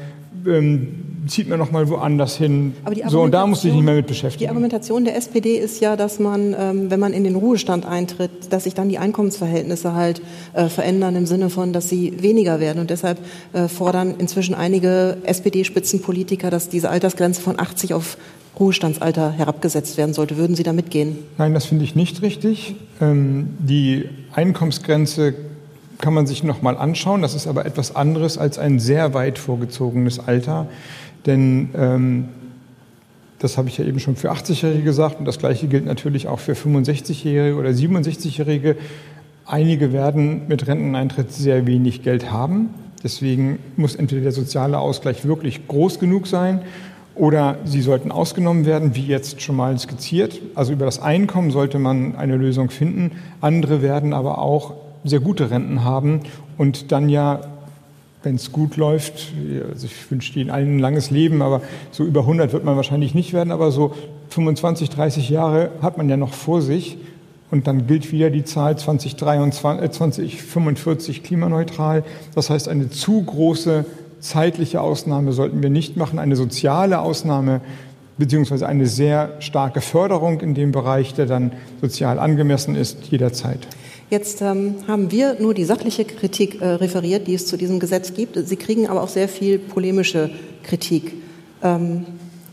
ähm, 0.46 1.14
zieht 1.28 1.48
man 1.48 1.60
noch 1.60 1.72
mal 1.72 1.88
woanders 1.90 2.36
hin. 2.36 2.74
so, 3.08 3.22
und 3.22 3.32
da 3.32 3.48
muss 3.48 3.62
sich 3.62 3.74
nicht 3.74 3.84
mehr 3.84 3.96
mit 3.96 4.08
beschäftigen. 4.08 4.40
Die 4.40 4.50
Argumentation 4.50 5.06
der 5.06 5.16
SPD 5.16 5.58
ist 5.58 5.80
ja, 5.80 5.96
dass 5.96 6.20
man, 6.20 6.56
ähm, 6.58 6.92
wenn 6.92 7.00
man 7.00 7.14
in 7.14 7.24
den 7.24 7.36
Ruhestand 7.36 7.86
eintritt, 7.86 8.52
dass 8.52 8.66
sich 8.66 8.74
dann 8.74 8.90
die 8.90 8.98
Einkommensverhältnisse 8.98 9.94
halt 9.94 10.22
äh, 10.54 10.68
verändern 10.68 11.16
im 11.16 11.26
Sinne 11.26 11.50
von, 11.50 11.72
dass 11.72 11.90
sie 11.90 12.22
weniger 12.22 12.60
werden. 12.60 12.80
Und 12.80 12.90
deshalb 12.90 13.20
äh, 13.54 13.68
fordern 13.68 14.16
inzwischen 14.18 14.54
einige 14.54 15.18
SPD-Spitzenpolitiker, 15.24 16.50
dass 16.50 16.70
diese 16.70 16.90
Altersgrenze 16.90 17.42
von 17.42 17.60
80 17.60 17.94
auf 17.94 18.18
Ruhestandsalter 18.60 19.32
herabgesetzt 19.32 19.98
werden 19.98 20.14
sollte. 20.14 20.38
Würden 20.38 20.56
Sie 20.56 20.64
da 20.64 20.74
mitgehen? 20.74 21.18
Nein, 21.38 21.54
das 21.54 21.66
finde 21.66 21.84
ich 21.86 21.96
nicht 21.96 22.22
richtig. 22.22 22.76
Ähm, 23.02 23.58
die 23.60 24.10
Einkommensgrenze 24.34 25.34
kann 25.98 26.14
man 26.14 26.28
sich 26.28 26.44
noch 26.44 26.62
mal 26.62 26.78
anschauen. 26.78 27.22
Das 27.22 27.34
ist 27.34 27.48
aber 27.48 27.66
etwas 27.66 27.96
anderes 27.96 28.38
als 28.38 28.60
ein 28.60 28.80
sehr 28.80 29.14
weit 29.14 29.40
vorgezogenes 29.40 30.20
Alter. 30.20 30.68
Denn 31.26 31.70
ähm, 31.76 32.30
das 33.40 33.58
habe 33.58 33.70
ich 33.70 33.78
ja 33.78 33.86
eben 33.86 34.00
schon 34.00 34.16
für 34.16 34.32
80-Jährige 34.32 34.84
gesagt 34.84 35.20
und 35.20 35.26
das 35.26 35.40
Gleiche 35.40 35.68
gilt 35.68 35.86
natürlich 35.86 36.28
auch 36.28 36.40
für 36.40 36.54
65-Jährige 36.54 37.56
oder 37.56 37.70
67-Jährige. 37.70 38.78
Einige 39.46 39.92
werden 39.92 40.48
mit 40.48 40.68
Renteneintritt 40.68 41.32
sehr 41.32 41.66
wenig 41.66 42.04
Geld 42.04 42.32
haben. 42.32 42.70
Deswegen 43.04 43.60
muss 43.76 43.96
entweder 43.96 44.22
der 44.22 44.32
soziale 44.32 44.80
Ausgleich 44.80 45.26
wirklich 45.26 45.68
groß 45.68 46.00
genug 46.00 46.28
sein 46.28 46.62
oder 47.16 47.58
sie 47.64 47.82
sollten 47.82 48.12
ausgenommen 48.12 48.66
werden, 48.66 48.96
wie 48.96 49.06
jetzt 49.06 49.42
schon 49.42 49.56
mal 49.56 49.78
skizziert. 49.78 50.40
Also 50.56 50.74
über 50.74 50.86
das 50.86 51.02
Einkommen 51.02 51.52
sollte 51.52 51.80
man 51.80 52.16
eine 52.16 52.36
Lösung 52.38 52.70
finden. 52.70 53.12
Andere 53.42 53.82
werden 53.82 54.14
aber 54.14 54.40
auch 54.40 54.74
sehr 55.04 55.20
gute 55.20 55.52
Renten 55.52 55.84
haben 55.84 56.22
und 56.58 56.92
dann 56.92 57.10
ja, 57.10 57.42
wenn 58.24 58.36
es 58.36 58.52
gut 58.52 58.78
läuft, 58.78 59.34
also 59.70 59.86
ich 59.86 60.10
wünsche 60.10 60.40
Ihnen 60.40 60.50
allen 60.50 60.78
ein 60.78 60.80
langes 60.80 61.12
Leben, 61.12 61.42
aber 61.42 61.62
so 61.92 62.06
über 62.06 62.22
100 62.22 62.54
wird 62.54 62.64
man 62.64 62.78
wahrscheinlich 62.78 63.14
nicht 63.14 63.34
werden, 63.34 63.52
aber 63.52 63.72
so 63.72 63.94
25, 64.30 64.90
30 64.90 65.30
Jahre 65.30 65.72
hat 65.82 65.98
man 65.98 66.10
ja 66.10 66.18
noch 66.18 66.34
vor 66.34 66.62
sich. 66.62 66.98
Und 67.52 67.68
dann 67.68 67.86
gilt 67.86 68.12
wieder 68.12 68.32
die 68.32 68.44
Zahl 68.46 68.76
2023, 68.76 69.92
2045 69.92 71.22
klimaneutral. 71.22 72.04
Das 72.34 72.50
heißt, 72.50 72.68
eine 72.68 72.90
zu 72.90 73.22
große 73.22 73.86
zeitliche 74.24 74.82
Ausnahme 74.82 75.34
sollten 75.34 75.62
wir 75.62 75.70
nicht 75.70 75.98
machen, 75.98 76.18
eine 76.18 76.36
soziale 76.36 77.00
Ausnahme 77.00 77.62
beziehungsweise 78.18 78.68
eine 78.68 78.86
sehr 78.86 79.36
starke 79.40 79.82
Förderung 79.82 80.40
in 80.40 80.54
dem 80.54 80.72
Bereich, 80.72 81.14
der 81.14 81.26
dann 81.26 81.52
sozial 81.82 82.20
angemessen 82.20 82.76
ist, 82.76 83.06
jederzeit. 83.10 83.68
Jetzt 84.10 84.42
ähm, 84.42 84.76
haben 84.88 85.12
wir 85.12 85.38
nur 85.40 85.54
die 85.54 85.66
sachliche 85.66 86.06
Kritik 86.06 86.62
äh, 86.62 86.66
referiert, 86.68 87.28
die 87.28 87.34
es 87.34 87.48
zu 87.48 87.58
diesem 87.58 87.80
Gesetz 87.80 88.14
gibt. 88.14 88.38
Sie 88.48 88.56
kriegen 88.56 88.88
aber 88.88 89.02
auch 89.02 89.10
sehr 89.10 89.28
viel 89.28 89.58
polemische 89.58 90.30
Kritik, 90.62 91.14
ähm, 91.64 92.06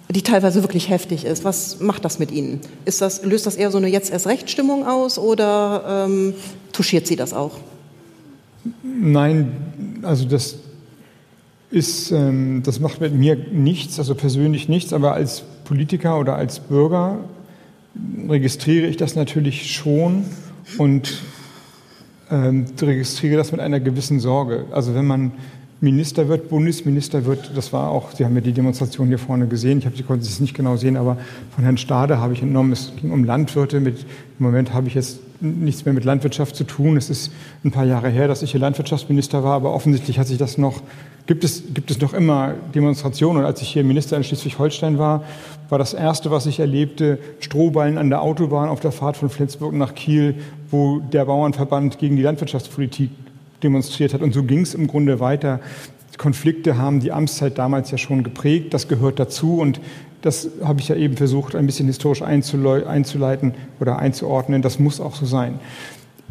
die 0.09 0.23
teilweise 0.23 0.63
wirklich 0.63 0.89
heftig 0.89 1.27
ist. 1.27 1.45
Was 1.45 1.81
macht 1.81 2.05
das 2.05 2.19
mit 2.19 2.33
Ihnen? 2.33 2.61
Ist 2.87 3.03
das, 3.03 3.23
löst 3.25 3.47
das 3.47 3.57
eher 3.57 3.71
so 3.71 3.79
eine 3.79 3.89
jetzt 3.89 4.11
erst 4.11 4.27
Rechtsstimmung 4.27 4.87
aus 4.87 5.19
oder 5.19 6.07
ähm, 6.09 6.35
touchiert 6.73 7.07
Sie 7.07 7.17
das 7.17 7.35
auch? 7.35 7.59
Nein, 8.83 10.01
also 10.03 10.25
das 10.25 10.57
ist, 11.71 12.11
ähm, 12.11 12.63
das 12.65 12.81
macht 12.81 13.01
mit 13.01 13.15
mir 13.15 13.37
nichts, 13.37 13.99
also 13.99 14.15
persönlich 14.15 14.69
nichts, 14.69 14.93
aber 14.93 15.15
als 15.15 15.43
Politiker 15.65 16.19
oder 16.19 16.35
als 16.35 16.61
Bürger 16.61 17.19
registriere 18.29 18.87
ich 18.87 18.97
das 18.97 19.15
natürlich 19.15 19.73
schon 19.73 20.25
und 20.79 21.19
ähm, 22.31 22.67
registriere 22.81 23.37
das 23.37 23.53
mit 23.53 23.61
einer 23.61 23.81
gewissen 23.81 24.21
Sorge. 24.21 24.67
Also 24.73 24.95
wenn 24.95 25.07
man 25.07 25.33
Minister 25.81 26.29
wird, 26.29 26.51
Bundesminister 26.51 27.25
wird, 27.25 27.53
das 27.57 27.73
war 27.73 27.91
auch, 27.91 28.13
Sie 28.13 28.25
haben 28.25 28.35
ja 28.35 28.43
die 28.43 28.53
Demonstration 28.53 29.09
hier 29.09 29.19
vorne 29.19 29.47
gesehen, 29.47 29.83
ich 29.95 30.07
konnte 30.07 30.27
es 30.27 30.39
nicht 30.39 30.55
genau 30.55 30.77
sehen, 30.77 30.97
aber 30.97 31.17
von 31.55 31.65
Herrn 31.65 31.79
Stade 31.79 32.19
habe 32.19 32.35
ich 32.35 32.43
entnommen, 32.43 32.73
es 32.73 32.93
ging 33.01 33.13
um 33.13 33.25
Landwirte. 33.25 33.81
Mit, 33.81 34.01
Im 34.39 34.45
Moment 34.45 34.75
habe 34.75 34.89
ich 34.89 34.95
jetzt 34.95 35.21
nichts 35.41 35.85
mehr 35.85 35.95
mit 35.95 36.05
Landwirtschaft 36.05 36.57
zu 36.57 36.65
tun. 36.65 36.97
Es 36.97 37.11
ist 37.11 37.33
ein 37.65 37.71
paar 37.71 37.85
Jahre 37.85 38.09
her, 38.09 38.29
dass 38.29 38.43
ich 38.43 38.53
hier 38.53 38.61
Landwirtschaftsminister 38.61 39.43
war, 39.43 39.55
aber 39.55 39.73
offensichtlich 39.73 40.19
hat 40.19 40.27
sich 40.27 40.39
das 40.39 40.59
noch, 40.59 40.83
gibt 41.27 41.45
es, 41.45 41.63
gibt 41.75 41.91
es 41.91 42.01
noch 42.01 42.13
immer 42.13 42.55
Demonstrationen. 42.75 43.43
Und 43.43 43.47
als 43.47 43.63
ich 43.63 43.69
hier 43.69 43.85
Minister 43.85 44.17
in 44.17 44.25
Schleswig-Holstein 44.25 44.99
war, 44.99 45.25
war 45.69 45.79
das 45.79 45.95
erste, 45.95 46.31
was 46.31 46.47
ich 46.47 46.61
erlebte, 46.61 47.19
Strohballen 47.41 47.99
an 47.99 48.11
der 48.11 48.23
Autobahn 48.23 48.69
auf 48.69 48.81
der 48.81 48.93
Fahrt 48.93 49.17
von 49.17 49.31
Flensburg 49.31 49.75
nach 49.75 49.95
Kiel, 49.95 50.37
wo 50.71 51.01
der 51.01 51.25
Bauernverband 51.25 51.99
gegen 51.99 52.17
die 52.17 52.23
Landwirtschaftspolitik 52.23 53.11
demonstriert 53.63 54.15
hat. 54.15 54.23
Und 54.23 54.33
so 54.35 54.43
ging 54.43 54.61
es 54.61 54.75
im 54.75 54.87
Grunde 54.87 55.21
weiter. 55.21 55.61
Konflikte 56.19 56.77
haben 56.77 57.01
die 57.01 57.13
Amtszeit 57.13 57.57
damals 57.57 57.91
ja 57.91 57.99
schon 57.99 58.23
geprägt. 58.23 58.75
Das 58.75 58.89
gehört 58.89 59.19
dazu. 59.19 59.59
Und 59.59 59.81
das 60.23 60.49
habe 60.63 60.81
ich 60.81 60.89
ja 60.89 60.97
eben 60.97 61.17
versucht, 61.17 61.55
ein 61.55 61.67
bisschen 61.67 61.87
historisch 61.87 62.23
einzuleiten 62.23 63.55
oder 63.81 63.99
einzuordnen. 63.99 64.63
Das 64.63 64.79
muss 64.79 65.01
auch 65.01 65.15
so 65.15 65.27
sein. 65.27 65.61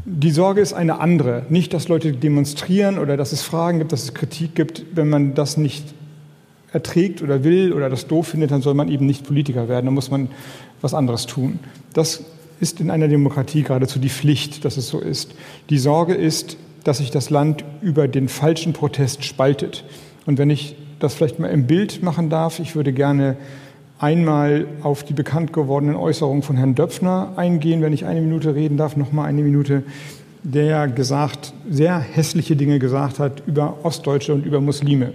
Die 0.06 0.32
Sorge 0.32 0.62
ist 0.62 0.74
eine 0.74 1.00
andere. 1.00 1.46
Nicht, 1.50 1.74
dass 1.74 1.88
Leute 1.88 2.14
demonstrieren 2.14 3.00
oder 3.00 3.18
dass 3.18 3.32
es 3.32 3.42
Fragen 3.42 3.80
gibt, 3.80 3.92
dass 3.92 4.04
es 4.04 4.14
Kritik 4.14 4.56
gibt. 4.56 4.86
Wenn 4.94 5.10
man 5.10 5.34
das 5.34 5.58
nicht 5.58 5.86
erträgt 6.72 7.22
oder 7.22 7.44
will 7.44 7.74
oder 7.74 7.90
das 7.90 8.08
doof 8.08 8.28
findet, 8.28 8.52
dann 8.52 8.62
soll 8.62 8.76
man 8.76 8.90
eben 8.90 9.06
nicht 9.06 9.26
Politiker 9.26 9.68
werden. 9.68 9.86
Dann 9.86 9.96
muss 9.96 10.12
man 10.12 10.30
was 10.82 10.94
anderes 10.94 11.26
tun. 11.26 11.60
Das 11.94 12.24
ist 12.60 12.80
in 12.80 12.92
einer 12.92 13.08
Demokratie 13.08 13.64
geradezu 13.64 14.00
die 14.00 14.10
Pflicht, 14.10 14.66
dass 14.66 14.78
es 14.78 14.88
so 14.88 15.00
ist. 15.00 15.34
Die 15.70 15.78
Sorge 15.78 16.14
ist, 16.14 16.58
dass 16.84 16.98
sich 16.98 17.12
das 17.12 17.30
Land 17.30 17.64
über 17.82 18.08
den 18.08 18.30
falschen 18.30 18.74
Protest 18.74 19.24
spaltet. 19.24 19.84
Und 20.26 20.38
wenn 20.38 20.50
ich 20.50 20.76
das 21.00 21.14
vielleicht 21.14 21.40
mal 21.40 21.48
im 21.48 21.68
Bild 21.68 22.04
machen 22.04 22.30
darf, 22.30 22.60
ich 22.60 22.76
würde 22.76 22.94
gerne 22.94 23.38
einmal 24.00 24.66
auf 24.82 25.04
die 25.04 25.14
bekannt 25.14 25.54
gewordenen 25.54 25.96
Äußerungen 25.96 26.42
von 26.42 26.56
Herrn 26.58 26.74
Döpfner 26.74 27.34
eingehen, 27.36 27.82
wenn 27.82 27.94
ich 27.94 28.06
eine 28.06 28.22
Minute 28.22 28.56
reden 28.56 28.78
darf, 28.78 28.96
noch 28.96 29.12
mal 29.12 29.26
eine 29.26 29.44
Minute, 29.44 29.84
der 30.42 30.88
gesagt, 30.88 31.54
sehr 31.70 32.00
hässliche 32.00 32.56
Dinge 32.56 32.80
gesagt 32.80 33.20
hat 33.20 33.44
über 33.46 33.80
Ostdeutsche 33.84 34.34
und 34.34 34.46
über 34.46 34.62
Muslime. 34.62 35.14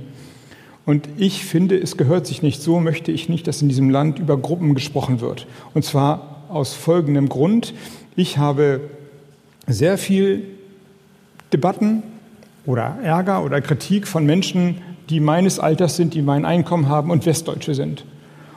Und 0.84 1.08
ich 1.16 1.44
finde, 1.44 1.78
es 1.78 1.96
gehört 1.96 2.26
sich 2.26 2.42
nicht 2.42 2.60
so, 2.60 2.78
möchte 2.78 3.10
ich 3.10 3.30
nicht, 3.30 3.46
dass 3.46 3.62
in 3.62 3.70
diesem 3.70 3.88
Land 3.88 4.18
über 4.18 4.36
Gruppen 4.36 4.74
gesprochen 4.74 5.22
wird. 5.22 5.46
Und 5.72 5.82
zwar 5.82 6.44
aus 6.50 6.74
folgendem 6.74 7.30
Grund. 7.30 7.72
Ich 8.16 8.36
habe 8.36 8.82
sehr 9.66 9.96
viel 9.96 10.44
Debatten 11.54 12.02
oder 12.66 12.98
Ärger 13.02 13.42
oder 13.44 13.62
Kritik 13.62 14.06
von 14.06 14.26
Menschen, 14.26 14.76
die 15.08 15.20
meines 15.20 15.58
Alters 15.58 15.96
sind, 15.96 16.12
die 16.12 16.20
mein 16.20 16.44
Einkommen 16.44 16.88
haben 16.88 17.10
und 17.10 17.24
Westdeutsche 17.24 17.74
sind. 17.74 18.04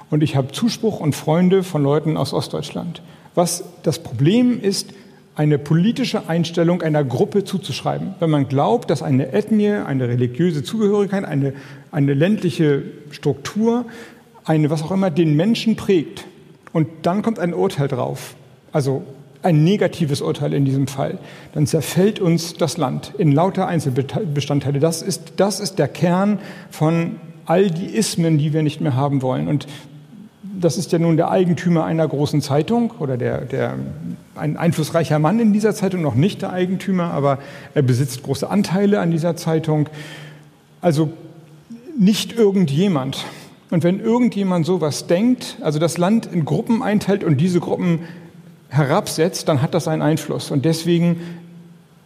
Und 0.09 0.23
ich 0.23 0.35
habe 0.35 0.51
Zuspruch 0.51 0.99
und 0.99 1.15
Freunde 1.15 1.63
von 1.63 1.83
Leuten 1.83 2.17
aus 2.17 2.33
Ostdeutschland. 2.33 3.01
Was 3.35 3.63
das 3.83 3.99
Problem 3.99 4.61
ist, 4.61 4.93
eine 5.37 5.59
politische 5.59 6.27
Einstellung 6.29 6.81
einer 6.81 7.03
Gruppe 7.03 7.43
zuzuschreiben. 7.43 8.15
Wenn 8.19 8.31
man 8.31 8.47
glaubt, 8.47 8.89
dass 8.89 9.03
eine 9.03 9.33
Ethnie, 9.33 9.69
eine 9.69 10.07
religiöse 10.07 10.63
Zugehörigkeit, 10.63 11.25
eine, 11.25 11.53
eine 11.91 12.15
ländliche 12.15 12.81
Struktur, 13.11 13.85
eine 14.45 14.71
was 14.71 14.81
auch 14.81 14.91
immer 14.91 15.11
den 15.11 15.35
Menschen 15.35 15.75
prägt 15.75 16.25
und 16.73 16.87
dann 17.03 17.21
kommt 17.21 17.37
ein 17.37 17.53
Urteil 17.53 17.87
drauf, 17.87 18.35
also 18.71 19.03
ein 19.43 19.63
negatives 19.63 20.21
Urteil 20.21 20.53
in 20.53 20.65
diesem 20.65 20.87
Fall, 20.87 21.19
dann 21.53 21.67
zerfällt 21.67 22.19
uns 22.19 22.55
das 22.55 22.77
Land 22.77 23.13
in 23.19 23.31
lauter 23.31 23.67
Einzelbestandteile. 23.67 24.79
Das 24.79 25.03
ist, 25.03 25.33
das 25.37 25.59
ist 25.59 25.77
der 25.77 25.87
Kern 25.87 26.39
von 26.71 27.17
all 27.45 27.69
die 27.69 27.95
Ismen, 27.95 28.39
die 28.39 28.53
wir 28.53 28.63
nicht 28.63 28.81
mehr 28.81 28.95
haben 28.95 29.21
wollen. 29.21 29.47
Und 29.47 29.67
das 30.59 30.77
ist 30.77 30.91
ja 30.91 30.99
nun 30.99 31.17
der 31.17 31.31
Eigentümer 31.31 31.85
einer 31.85 32.07
großen 32.07 32.41
Zeitung 32.41 32.91
oder 32.99 33.17
der, 33.17 33.41
der, 33.41 33.75
ein 34.35 34.57
einflussreicher 34.57 35.19
Mann 35.19 35.39
in 35.39 35.53
dieser 35.53 35.73
Zeitung, 35.73 36.01
noch 36.01 36.15
nicht 36.15 36.41
der 36.41 36.51
Eigentümer, 36.51 37.11
aber 37.11 37.39
er 37.73 37.81
besitzt 37.81 38.23
große 38.23 38.49
Anteile 38.49 38.99
an 38.99 39.11
dieser 39.11 39.35
Zeitung. 39.35 39.89
Also 40.81 41.11
nicht 41.97 42.33
irgendjemand. 42.33 43.25
Und 43.69 43.83
wenn 43.83 43.99
irgendjemand 43.99 44.65
sowas 44.65 45.07
denkt, 45.07 45.57
also 45.61 45.79
das 45.79 45.97
Land 45.97 46.25
in 46.25 46.45
Gruppen 46.45 46.81
einteilt 46.81 47.23
und 47.23 47.37
diese 47.37 47.59
Gruppen 47.59 47.99
herabsetzt, 48.69 49.47
dann 49.47 49.61
hat 49.61 49.73
das 49.73 49.87
einen 49.87 50.01
Einfluss. 50.01 50.51
Und 50.51 50.65
deswegen, 50.65 51.21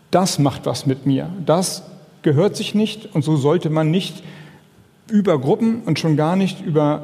das 0.09 0.39
macht 0.39 0.65
was 0.65 0.85
mit 0.85 1.05
mir. 1.05 1.29
Das 1.45 1.83
gehört 2.23 2.55
sich 2.55 2.75
nicht 2.75 3.13
und 3.13 3.23
so 3.23 3.35
sollte 3.35 3.69
man 3.69 3.91
nicht 3.91 4.23
über 5.09 5.39
Gruppen 5.39 5.81
und 5.85 5.99
schon 5.99 6.15
gar 6.15 6.35
nicht 6.35 6.61
über 6.61 7.03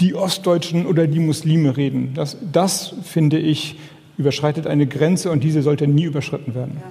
die 0.00 0.14
Ostdeutschen 0.14 0.86
oder 0.86 1.06
die 1.06 1.20
Muslime 1.20 1.76
reden. 1.76 2.12
Das, 2.14 2.36
das 2.52 2.94
finde 3.02 3.38
ich, 3.38 3.76
überschreitet 4.16 4.66
eine 4.66 4.86
Grenze 4.86 5.30
und 5.30 5.44
diese 5.44 5.62
sollte 5.62 5.86
nie 5.86 6.04
überschritten 6.04 6.54
werden. 6.54 6.76
Ja. 6.80 6.90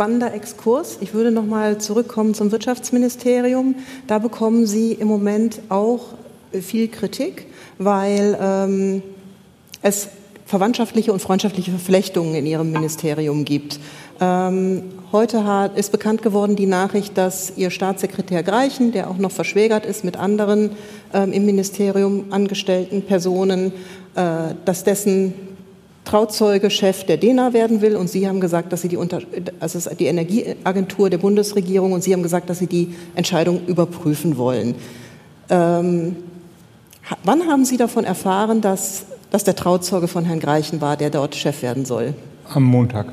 spannender 0.00 0.32
Exkurs. 0.32 0.96
Ich 1.02 1.12
würde 1.12 1.30
noch 1.30 1.44
mal 1.44 1.76
zurückkommen 1.76 2.32
zum 2.32 2.52
Wirtschaftsministerium. 2.52 3.74
Da 4.06 4.18
bekommen 4.18 4.64
Sie 4.64 4.92
im 4.92 5.08
Moment 5.08 5.60
auch 5.68 6.14
viel 6.52 6.88
Kritik, 6.88 7.48
weil 7.76 8.34
ähm, 8.40 9.02
es 9.82 10.08
verwandtschaftliche 10.50 11.12
und 11.12 11.22
freundschaftliche 11.22 11.70
Verflechtungen 11.70 12.34
in 12.34 12.44
Ihrem 12.44 12.72
Ministerium 12.72 13.44
gibt. 13.44 13.78
Ähm, 14.20 14.82
heute 15.12 15.44
hat, 15.44 15.78
ist 15.78 15.92
bekannt 15.92 16.22
geworden 16.22 16.56
die 16.56 16.66
Nachricht, 16.66 17.16
dass 17.16 17.52
Ihr 17.56 17.70
Staatssekretär 17.70 18.42
Greichen, 18.42 18.90
der 18.90 19.08
auch 19.08 19.16
noch 19.16 19.30
verschwägert 19.30 19.86
ist 19.86 20.02
mit 20.02 20.16
anderen 20.16 20.72
ähm, 21.14 21.32
im 21.32 21.46
Ministerium 21.46 22.24
angestellten 22.30 23.02
Personen, 23.02 23.72
äh, 24.16 24.54
dass 24.64 24.82
dessen 24.82 25.34
Trauzeuge 26.04 26.68
Chef 26.68 27.04
der 27.04 27.18
DENA 27.18 27.52
werden 27.52 27.80
will 27.80 27.94
und 27.94 28.10
Sie 28.10 28.26
haben 28.26 28.40
gesagt, 28.40 28.72
dass 28.72 28.82
Sie 28.82 28.88
die, 28.88 28.96
Unter 28.96 29.20
also 29.60 29.88
die 29.94 30.06
Energieagentur 30.06 31.10
der 31.10 31.18
Bundesregierung 31.18 31.92
und 31.92 32.02
Sie 32.02 32.12
haben 32.12 32.24
gesagt, 32.24 32.50
dass 32.50 32.58
Sie 32.58 32.66
die 32.66 32.94
Entscheidung 33.14 33.66
überprüfen 33.66 34.36
wollen. 34.36 34.74
Ähm, 35.48 36.16
wann 37.22 37.46
haben 37.46 37.64
Sie 37.64 37.76
davon 37.76 38.02
erfahren, 38.02 38.60
dass 38.60 39.04
dass 39.30 39.44
der 39.44 39.56
Trauzeuge 39.56 40.08
von 40.08 40.24
Herrn 40.24 40.40
Greichen 40.40 40.80
war, 40.80 40.96
der 40.96 41.10
dort 41.10 41.34
Chef 41.34 41.62
werden 41.62 41.84
soll? 41.84 42.14
Am 42.52 42.64
Montag. 42.64 43.06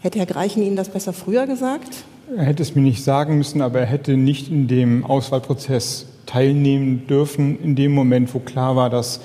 Hätte 0.00 0.18
Herr 0.18 0.26
Greichen 0.26 0.62
Ihnen 0.62 0.76
das 0.76 0.88
besser 0.88 1.12
früher 1.12 1.46
gesagt? 1.46 2.04
Er 2.36 2.44
hätte 2.44 2.62
es 2.62 2.74
mir 2.74 2.82
nicht 2.82 3.02
sagen 3.02 3.38
müssen, 3.38 3.60
aber 3.60 3.80
er 3.80 3.86
hätte 3.86 4.16
nicht 4.16 4.50
in 4.50 4.68
dem 4.68 5.04
Auswahlprozess 5.04 6.06
teilnehmen 6.26 7.06
dürfen, 7.08 7.60
in 7.60 7.74
dem 7.74 7.92
Moment, 7.92 8.32
wo 8.34 8.38
klar 8.38 8.76
war, 8.76 8.88
dass 8.88 9.20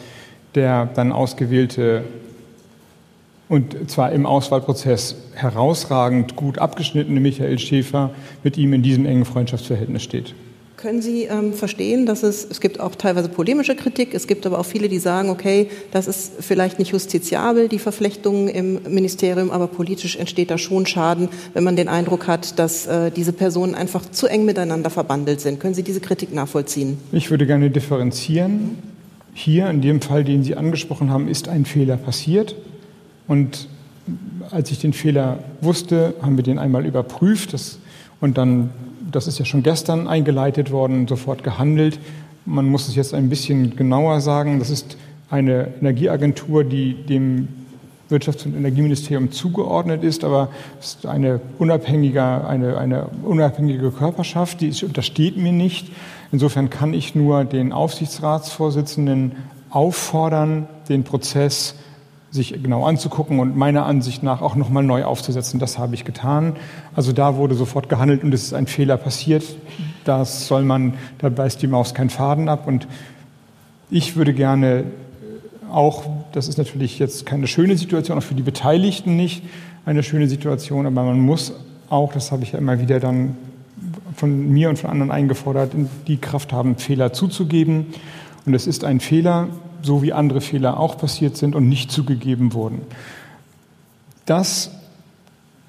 der 0.56 0.88
dann 0.88 1.12
ausgewählte 1.12 2.04
und 3.48 3.92
zwar 3.92 4.12
im 4.12 4.26
Auswahlprozess 4.26 5.16
herausragend 5.36 6.36
gut 6.36 6.58
abgeschnittene 6.58 7.20
Michael 7.20 7.60
Schäfer 7.60 8.10
mit 8.44 8.58
ihm 8.58 8.74
in 8.74 8.82
diesem 8.82 9.06
engen 9.06 9.26
Freundschaftsverhältnis 9.26 10.02
steht. 10.02 10.34
Können 10.86 11.02
Sie 11.02 11.24
ähm, 11.24 11.52
verstehen, 11.52 12.06
dass 12.06 12.22
es, 12.22 12.46
es 12.48 12.62
gibt 12.62 12.80
auch 12.80 12.94
teilweise 12.94 13.28
polemische 13.28 13.76
Kritik, 13.76 14.14
es 14.14 14.28
gibt 14.28 14.46
aber 14.46 14.60
auch 14.60 14.68
viele, 14.68 14.88
die 14.88 15.00
sagen, 15.00 15.32
okay, 15.32 15.68
das 15.90 16.08
ist 16.08 16.34
vielleicht 16.42 16.78
nicht 16.78 16.92
justiziabel, 16.92 17.70
die 17.70 17.80
Verflechtungen 17.80 18.50
im 18.50 18.80
Ministerium, 18.88 19.50
aber 19.50 19.66
politisch 19.66 20.16
entsteht 20.16 20.52
da 20.52 20.60
schon 20.60 20.86
Schaden, 20.86 21.30
wenn 21.56 21.64
man 21.64 21.76
den 21.76 21.88
Eindruck 21.88 22.28
hat, 22.28 22.60
dass 22.60 22.86
äh, 22.86 23.10
diese 23.10 23.34
Personen 23.34 23.74
einfach 23.74 24.12
zu 24.12 24.28
eng 24.28 24.46
miteinander 24.46 24.92
verbandelt 24.92 25.42
sind. 25.42 25.60
Können 25.60 25.74
Sie 25.74 25.82
diese 25.82 26.02
Kritik 26.02 26.32
nachvollziehen? 26.32 27.00
Ich 27.12 27.32
würde 27.32 27.48
gerne 27.48 27.72
differenzieren. 27.72 28.78
Hier, 29.34 29.68
in 29.72 29.82
dem 29.82 30.02
Fall, 30.02 30.24
den 30.24 30.44
Sie 30.44 30.54
angesprochen 30.54 31.10
haben, 31.10 31.28
ist 31.28 31.48
ein 31.48 31.66
Fehler 31.66 31.98
passiert. 31.98 32.56
Und 33.28 33.70
als 34.52 34.70
ich 34.70 34.78
den 34.78 34.94
Fehler 34.94 35.40
wusste, 35.62 36.14
haben 36.22 36.38
wir 36.38 36.44
den 36.44 36.60
einmal 36.60 36.86
überprüft 36.86 37.54
das, 37.54 37.80
und 38.22 38.38
dann 38.38 38.70
das 39.16 39.28
ist 39.28 39.40
ja 39.40 39.46
schon 39.46 39.64
gestern 39.64 40.08
eingeleitet 40.08 40.72
worden, 40.72 41.08
sofort 41.08 41.44
gehandelt. 41.44 42.00
Man 42.46 42.66
muss 42.66 42.88
es 42.90 42.96
jetzt 42.96 43.14
ein 43.14 43.30
bisschen 43.30 43.76
genauer 43.76 44.20
sagen. 44.20 44.60
Das 44.60 44.70
ist 44.70 44.98
eine 45.30 45.74
Energieagentur, 45.80 46.66
die 46.66 46.94
dem 46.94 47.48
Wirtschafts- 48.10 48.46
und 48.46 48.56
Energieministerium 48.56 49.32
zugeordnet 49.32 50.04
ist, 50.04 50.24
aber 50.24 50.50
es 50.80 50.96
ist 50.96 51.06
eine 51.06 51.40
unabhängige, 51.58 52.24
eine, 52.24 52.78
eine 52.78 53.08
unabhängige 53.24 53.90
Körperschaft, 53.90 54.62
die 54.62 54.72
untersteht 54.86 55.38
mir 55.38 55.54
nicht. 55.54 55.92
Insofern 56.32 56.70
kann 56.70 56.94
ich 56.94 57.16
nur 57.16 57.46
den 57.46 57.72
Aufsichtsratsvorsitzenden 57.72 59.32
auffordern, 59.70 60.68
den 60.90 61.04
Prozess 61.04 61.76
sich 62.36 62.62
genau 62.62 62.86
anzugucken 62.86 63.40
und 63.40 63.56
meiner 63.56 63.86
Ansicht 63.86 64.22
nach 64.22 64.42
auch 64.42 64.56
nochmal 64.56 64.84
neu 64.84 65.04
aufzusetzen. 65.06 65.60
Das 65.60 65.80
habe 65.80 65.96
ich 65.96 66.06
getan. 66.06 66.56
Also 66.96 67.12
da 67.12 67.38
wurde 67.38 67.56
sofort 67.56 67.90
gehandelt 67.90 68.24
und 68.24 68.34
es 68.34 68.44
ist 68.44 68.54
ein 68.54 68.68
Fehler 68.68 68.98
passiert. 68.98 69.44
Das 70.04 70.48
soll 70.48 70.64
man, 70.64 70.94
da 71.18 71.30
beißt 71.30 71.62
die 71.62 71.68
Maus 71.68 71.94
keinen 71.94 72.10
Faden 72.10 72.50
ab. 72.50 72.68
Und 72.68 72.88
ich 73.90 74.16
würde 74.16 74.34
gerne 74.34 74.86
auch, 75.72 76.04
das 76.32 76.48
ist 76.48 76.58
natürlich 76.58 77.00
jetzt 77.00 77.26
keine 77.26 77.48
schöne 77.48 77.78
Situation, 77.78 78.18
auch 78.18 78.24
für 78.24 78.36
die 78.36 78.44
Beteiligten 78.44 79.16
nicht 79.16 79.44
eine 79.86 80.04
schöne 80.04 80.28
Situation, 80.28 80.86
aber 80.86 81.04
man 81.04 81.20
muss 81.20 81.54
auch, 81.90 82.14
das 82.14 82.32
habe 82.32 82.44
ich 82.44 82.52
ja 82.52 82.60
immer 82.60 82.80
wieder 82.80 83.00
dann 83.00 83.38
von 84.16 84.50
mir 84.50 84.70
und 84.70 84.80
von 84.80 84.90
anderen 84.90 85.12
eingefordert, 85.12 85.72
die 86.08 86.18
Kraft 86.18 86.54
haben, 86.54 86.78
Fehler 86.78 87.14
zuzugeben. 87.14 87.88
Und 88.46 88.54
es 88.54 88.68
ist 88.68 88.84
ein 88.84 89.00
Fehler, 89.00 89.50
so 89.86 90.02
wie 90.02 90.14
andere 90.14 90.42
Fehler 90.42 90.80
auch 90.80 90.98
passiert 90.98 91.38
sind 91.38 91.56
und 91.56 91.70
nicht 91.70 91.92
zugegeben 91.92 92.54
wurden. 92.54 92.82
Dass 94.26 94.72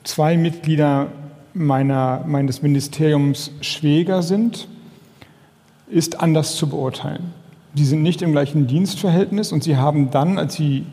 zwei 0.05 0.37
Mitglieder 0.37 1.09
meiner, 1.52 2.24
meines 2.26 2.62
Ministeriums 2.62 3.50
Schwäger 3.61 4.22
sind, 4.22 4.68
ist 5.88 6.20
anders 6.20 6.57
zu 6.57 6.68
beurteilen. 6.68 7.33
Die 7.74 7.85
sind 7.85 8.02
nicht 8.02 8.22
im 8.22 8.33
gleichen 8.33 8.66
Dienstverhältnis 8.66 9.52
und 9.52 9.62
sie 9.62 9.76
haben 9.76 10.11
dann, 10.11 10.38
als 10.38 10.55
sie 10.55 10.87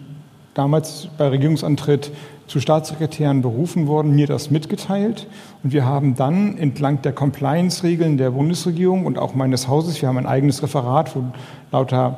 damals 0.53 1.07
bei 1.17 1.29
Regierungsantritt 1.29 2.11
zu 2.47 2.59
Staatssekretären 2.59 3.41
berufen 3.41 3.87
wurden, 3.87 4.13
mir 4.15 4.27
das 4.27 4.51
mitgeteilt. 4.51 5.27
Und 5.63 5.71
wir 5.71 5.85
haben 5.85 6.15
dann 6.15 6.57
entlang 6.57 7.01
der 7.01 7.13
Compliance-Regeln 7.13 8.17
der 8.17 8.31
Bundesregierung 8.31 9.05
und 9.05 9.17
auch 9.17 9.33
meines 9.33 9.67
Hauses, 9.69 10.01
wir 10.01 10.09
haben 10.09 10.17
ein 10.17 10.25
eigenes 10.25 10.61
Referat, 10.61 11.15
wo 11.15 11.23
lauter 11.71 12.17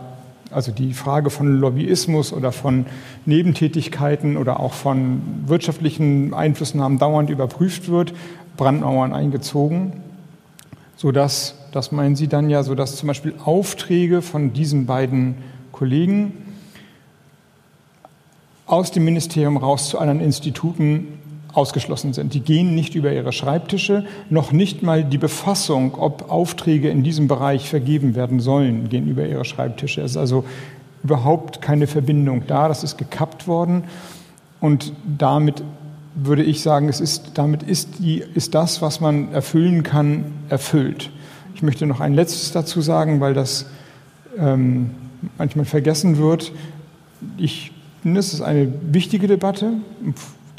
also 0.52 0.72
die 0.72 0.94
Frage 0.94 1.30
von 1.30 1.60
Lobbyismus 1.60 2.32
oder 2.32 2.52
von 2.52 2.86
Nebentätigkeiten 3.26 4.38
oder 4.38 4.60
auch 4.60 4.74
von 4.74 5.22
wirtschaftlichen 5.48 6.34
Einflussnahmen 6.34 7.00
dauernd 7.00 7.30
überprüft 7.30 7.90
wird, 7.90 8.14
Brandmauern 8.58 9.14
eingezogen, 9.14 10.02
sodass, 10.96 11.56
das 11.72 11.92
meinen 11.92 12.16
Sie 12.16 12.28
dann 12.28 12.50
ja, 12.50 12.64
sodass 12.64 12.96
zum 12.96 13.08
Beispiel 13.08 13.34
Aufträge 13.44 14.22
von 14.22 14.54
diesen 14.54 14.86
beiden 14.86 15.36
Kollegen 15.72 16.34
aus 18.66 18.92
dem 18.92 19.06
Ministerium 19.06 19.58
raus 19.58 19.90
zu 19.90 20.00
anderen 20.00 20.22
Instituten 20.22 21.20
ausgeschlossen 21.56 22.14
sind. 22.14 22.34
Die 22.34 22.42
gehen 22.42 22.76
nicht 22.76 22.96
über 22.96 23.12
ihre 23.12 23.32
Schreibtische, 23.32 24.06
noch 24.30 24.52
nicht 24.52 24.84
mal 24.84 25.04
die 25.04 25.18
Befassung, 25.18 25.96
ob 25.96 26.30
Aufträge 26.30 26.90
in 26.90 27.04
diesem 27.04 27.28
Bereich 27.28 27.70
vergeben 27.70 28.16
werden 28.16 28.40
sollen, 28.40 28.90
gehen 28.90 29.08
über 29.08 29.26
ihre 29.26 29.46
Schreibtische. 29.46 30.02
Es 30.02 30.12
ist 30.12 30.18
also 30.18 30.44
überhaupt 31.04 31.62
keine 31.62 31.88
Verbindung 31.88 32.44
da. 32.48 32.68
Das 32.68 32.84
ist 32.84 32.98
gekappt 32.98 33.48
worden. 33.48 33.84
Und 34.60 34.94
damit 35.18 35.64
würde 36.16 36.44
ich 36.44 36.62
sagen, 36.62 36.90
es 36.90 37.00
ist, 37.00 37.32
damit 37.36 37.62
ist, 37.64 38.00
die, 38.00 38.24
ist 38.34 38.56
das, 38.56 38.82
was 38.82 39.02
man 39.02 39.32
erfüllen 39.32 39.84
kann, 39.84 40.26
erfüllt. 40.50 41.12
Ich 41.54 41.62
möchte 41.62 41.86
noch 41.86 42.00
ein 42.00 42.14
letztes 42.14 42.52
dazu 42.52 42.82
sagen, 42.82 43.20
weil 43.20 43.34
das 43.34 43.68
ähm, 44.38 44.92
manchmal 45.38 45.66
vergessen 45.66 46.18
wird. 46.18 46.52
Ich 47.38 47.72
finde, 48.02 48.20
es 48.20 48.34
ist 48.34 48.42
eine 48.42 48.74
wichtige 48.92 49.28
Debatte, 49.28 49.74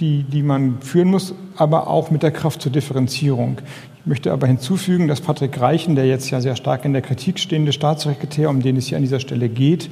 die, 0.00 0.24
die 0.24 0.42
man 0.42 0.80
führen 0.80 1.10
muss, 1.10 1.34
aber 1.56 1.88
auch 1.88 2.10
mit 2.10 2.22
der 2.22 2.30
Kraft 2.30 2.62
zur 2.62 2.72
Differenzierung. 2.72 3.58
Ich 4.00 4.06
möchte 4.06 4.32
aber 4.32 4.46
hinzufügen, 4.46 5.08
dass 5.08 5.20
Patrick 5.20 5.60
Reichen, 5.60 5.96
der 5.96 6.06
jetzt 6.06 6.30
ja 6.30 6.40
sehr 6.40 6.56
stark 6.56 6.84
in 6.84 6.92
der 6.92 7.02
Kritik 7.02 7.38
stehende 7.38 7.72
Staatssekretär, 7.72 8.50
um 8.50 8.62
den 8.62 8.76
es 8.76 8.86
hier 8.86 8.96
an 8.96 9.02
dieser 9.02 9.20
Stelle 9.20 9.48
geht, 9.48 9.90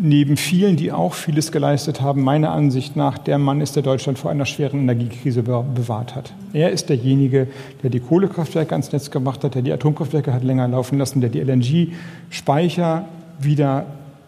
neben 0.00 0.36
vielen, 0.36 0.76
die 0.76 0.92
auch 0.92 1.12
vieles 1.12 1.52
geleistet 1.52 2.00
haben, 2.00 2.22
meiner 2.22 2.52
Ansicht 2.52 2.96
nach 2.96 3.18
der 3.18 3.38
Mann 3.38 3.60
ist, 3.60 3.76
der 3.76 3.82
Deutschland 3.82 4.18
vor 4.18 4.30
einer 4.30 4.46
schweren 4.46 4.80
Energiekrise 4.80 5.42
bewahrt 5.42 6.14
hat. 6.14 6.32
Er 6.52 6.70
ist 6.70 6.88
derjenige, 6.88 7.48
der 7.82 7.90
die 7.90 8.00
Kohlekraftwerke 8.00 8.72
ans 8.72 8.92
Netz 8.92 9.10
gemacht 9.10 9.44
hat, 9.44 9.54
der 9.54 9.62
die 9.62 9.72
Atomkraftwerke 9.72 10.32
hat 10.32 10.42
länger 10.42 10.66
laufen 10.68 10.98
lassen, 10.98 11.20
der 11.20 11.28
die 11.28 11.40
LNG-Speicher 11.40 13.04
wieder 13.38 13.84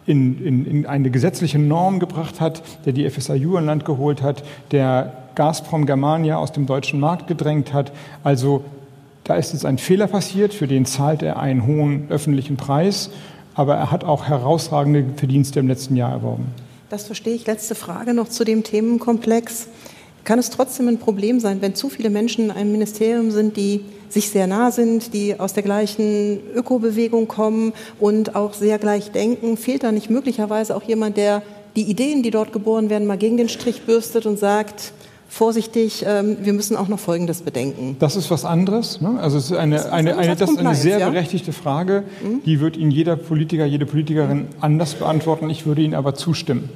in, 0.07 0.45
in, 0.45 0.67
in 0.67 0.87
eine 0.87 1.11
gesetzliche 1.11 1.59
Norm 1.59 2.01
gebracht 2.01 2.41
hat, 2.41 2.63
der 2.85 2.93
die 2.93 3.09
FSIU 3.09 3.57
an 3.57 3.67
Land 3.67 3.85
geholt 3.85 4.23
hat, 4.23 4.43
der 4.71 5.13
Gazprom 5.35 5.87
Germania 5.87 6.37
aus 6.37 6.53
dem 6.53 6.67
deutschen 6.67 7.01
Markt 7.01 7.27
gedrängt 7.27 7.73
hat. 7.73 7.93
Also 8.23 8.65
da 9.25 9.37
ist 9.37 9.53
jetzt 9.53 9.65
ein 9.65 9.79
Fehler 9.79 10.09
passiert, 10.09 10.53
für 10.53 10.67
den 10.67 10.85
zahlt 10.85 11.23
er 11.23 11.39
einen 11.39 11.67
hohen 11.67 12.07
öffentlichen 12.11 12.57
Preis 12.57 13.11
aber 13.55 13.75
er 13.75 13.91
hat 13.91 14.05
auch 14.05 14.25
herausragende 14.27 15.05
Verdienste 15.17 15.61
im 15.61 15.69
letzten 15.69 15.97
Jahr 15.97 16.11
erworben. 16.11 16.47
Das 16.89 17.07
verstehe 17.07 17.35
ich. 17.35 17.47
Letzte 17.47 17.75
Frage 17.75 18.15
noch 18.15 18.29
zu 18.29 18.45
dem 18.45 18.65
Themenkomplex. 18.65 19.67
Kann 20.25 20.39
es 20.39 20.51
trotzdem 20.51 20.89
ein 20.89 20.99
Problem 20.99 21.41
sein, 21.41 21.61
wenn 21.61 21.75
zu 21.75 21.89
viele 21.89 22.11
Menschen 22.11 22.47
in 22.47 22.51
einem 22.51 22.73
Ministerium 22.73 23.31
sind, 23.31 23.57
die 23.57 23.81
sich 24.09 24.31
sehr 24.31 24.47
nah 24.47 24.71
sind, 24.71 25.15
die 25.15 25.41
aus 25.41 25.53
der 25.53 25.63
gleichen 25.63 26.39
Ökobewegung 26.55 27.27
kommen 27.27 27.73
und 27.99 28.37
auch 28.37 28.55
sehr 28.55 28.79
gleich 28.79 29.11
denken? 29.11 29.57
Fehlt 29.57 29.83
da 29.83 29.91
nicht 29.91 30.11
möglicherweise 30.11 30.77
auch 30.77 30.83
jemand, 30.85 31.17
der 31.17 31.43
die 31.75 31.83
Ideen, 31.83 32.23
die 32.23 32.31
dort 32.31 32.53
geboren 32.53 32.91
werden, 32.91 33.07
mal 33.07 33.19
gegen 33.19 33.37
den 33.37 33.49
Strich 33.49 33.83
bürstet 33.83 34.27
und 34.27 34.39
sagt, 34.39 34.93
vorsichtig, 35.33 36.05
ähm, 36.07 36.37
wir 36.43 36.53
müssen 36.53 36.77
auch 36.77 36.89
noch 36.89 36.99
Folgendes 36.99 37.41
bedenken. 37.41 37.97
Das 37.99 38.17
ist 38.17 38.31
was 38.31 38.45
anderes. 38.45 39.01
Ne? 39.01 39.19
Also 39.19 39.39
es 39.39 39.47
ist 39.47 39.57
eine, 39.57 39.77
ist 39.77 39.87
eine, 39.87 40.19
eine, 40.19 40.37
das 40.37 40.51
ist 40.51 40.59
eine 40.59 40.75
sehr 40.75 40.99
ja? 40.99 41.09
berechtigte 41.09 41.55
Frage. 41.55 42.05
Mhm. 42.23 42.43
Die 42.45 42.61
wird 42.61 42.77
Ihnen 42.77 42.91
jeder 42.91 43.17
Politiker, 43.17 43.65
jede 43.65 43.87
Politikerin 43.87 44.39
mhm. 44.39 44.47
anders 44.61 44.95
beantworten. 44.95 45.49
Ich 45.49 45.65
würde 45.65 45.81
Ihnen 45.81 45.95
aber 45.95 46.15
zustimmen. 46.15 46.69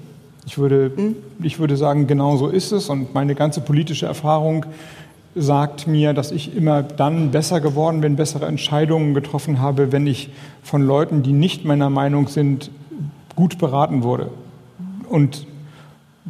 Ich 0.46 0.58
würde, 0.58 0.92
mhm. 0.96 1.16
ich 1.42 1.58
würde 1.58 1.76
sagen, 1.76 2.06
genau 2.06 2.36
so 2.36 2.48
ist 2.48 2.72
es. 2.72 2.88
Und 2.88 3.14
meine 3.14 3.34
ganze 3.34 3.60
politische 3.60 4.06
Erfahrung 4.06 4.64
sagt 5.34 5.86
mir, 5.86 6.14
dass 6.14 6.30
ich 6.30 6.56
immer 6.56 6.82
dann 6.82 7.30
besser 7.30 7.60
geworden 7.60 8.00
bin, 8.00 8.16
bessere 8.16 8.46
Entscheidungen 8.46 9.12
getroffen 9.12 9.60
habe, 9.60 9.92
wenn 9.92 10.06
ich 10.06 10.30
von 10.62 10.82
Leuten, 10.82 11.22
die 11.22 11.32
nicht 11.32 11.64
meiner 11.64 11.90
Meinung 11.90 12.28
sind, 12.28 12.70
gut 13.34 13.58
beraten 13.58 14.02
wurde. 14.02 14.30
Und 15.10 15.46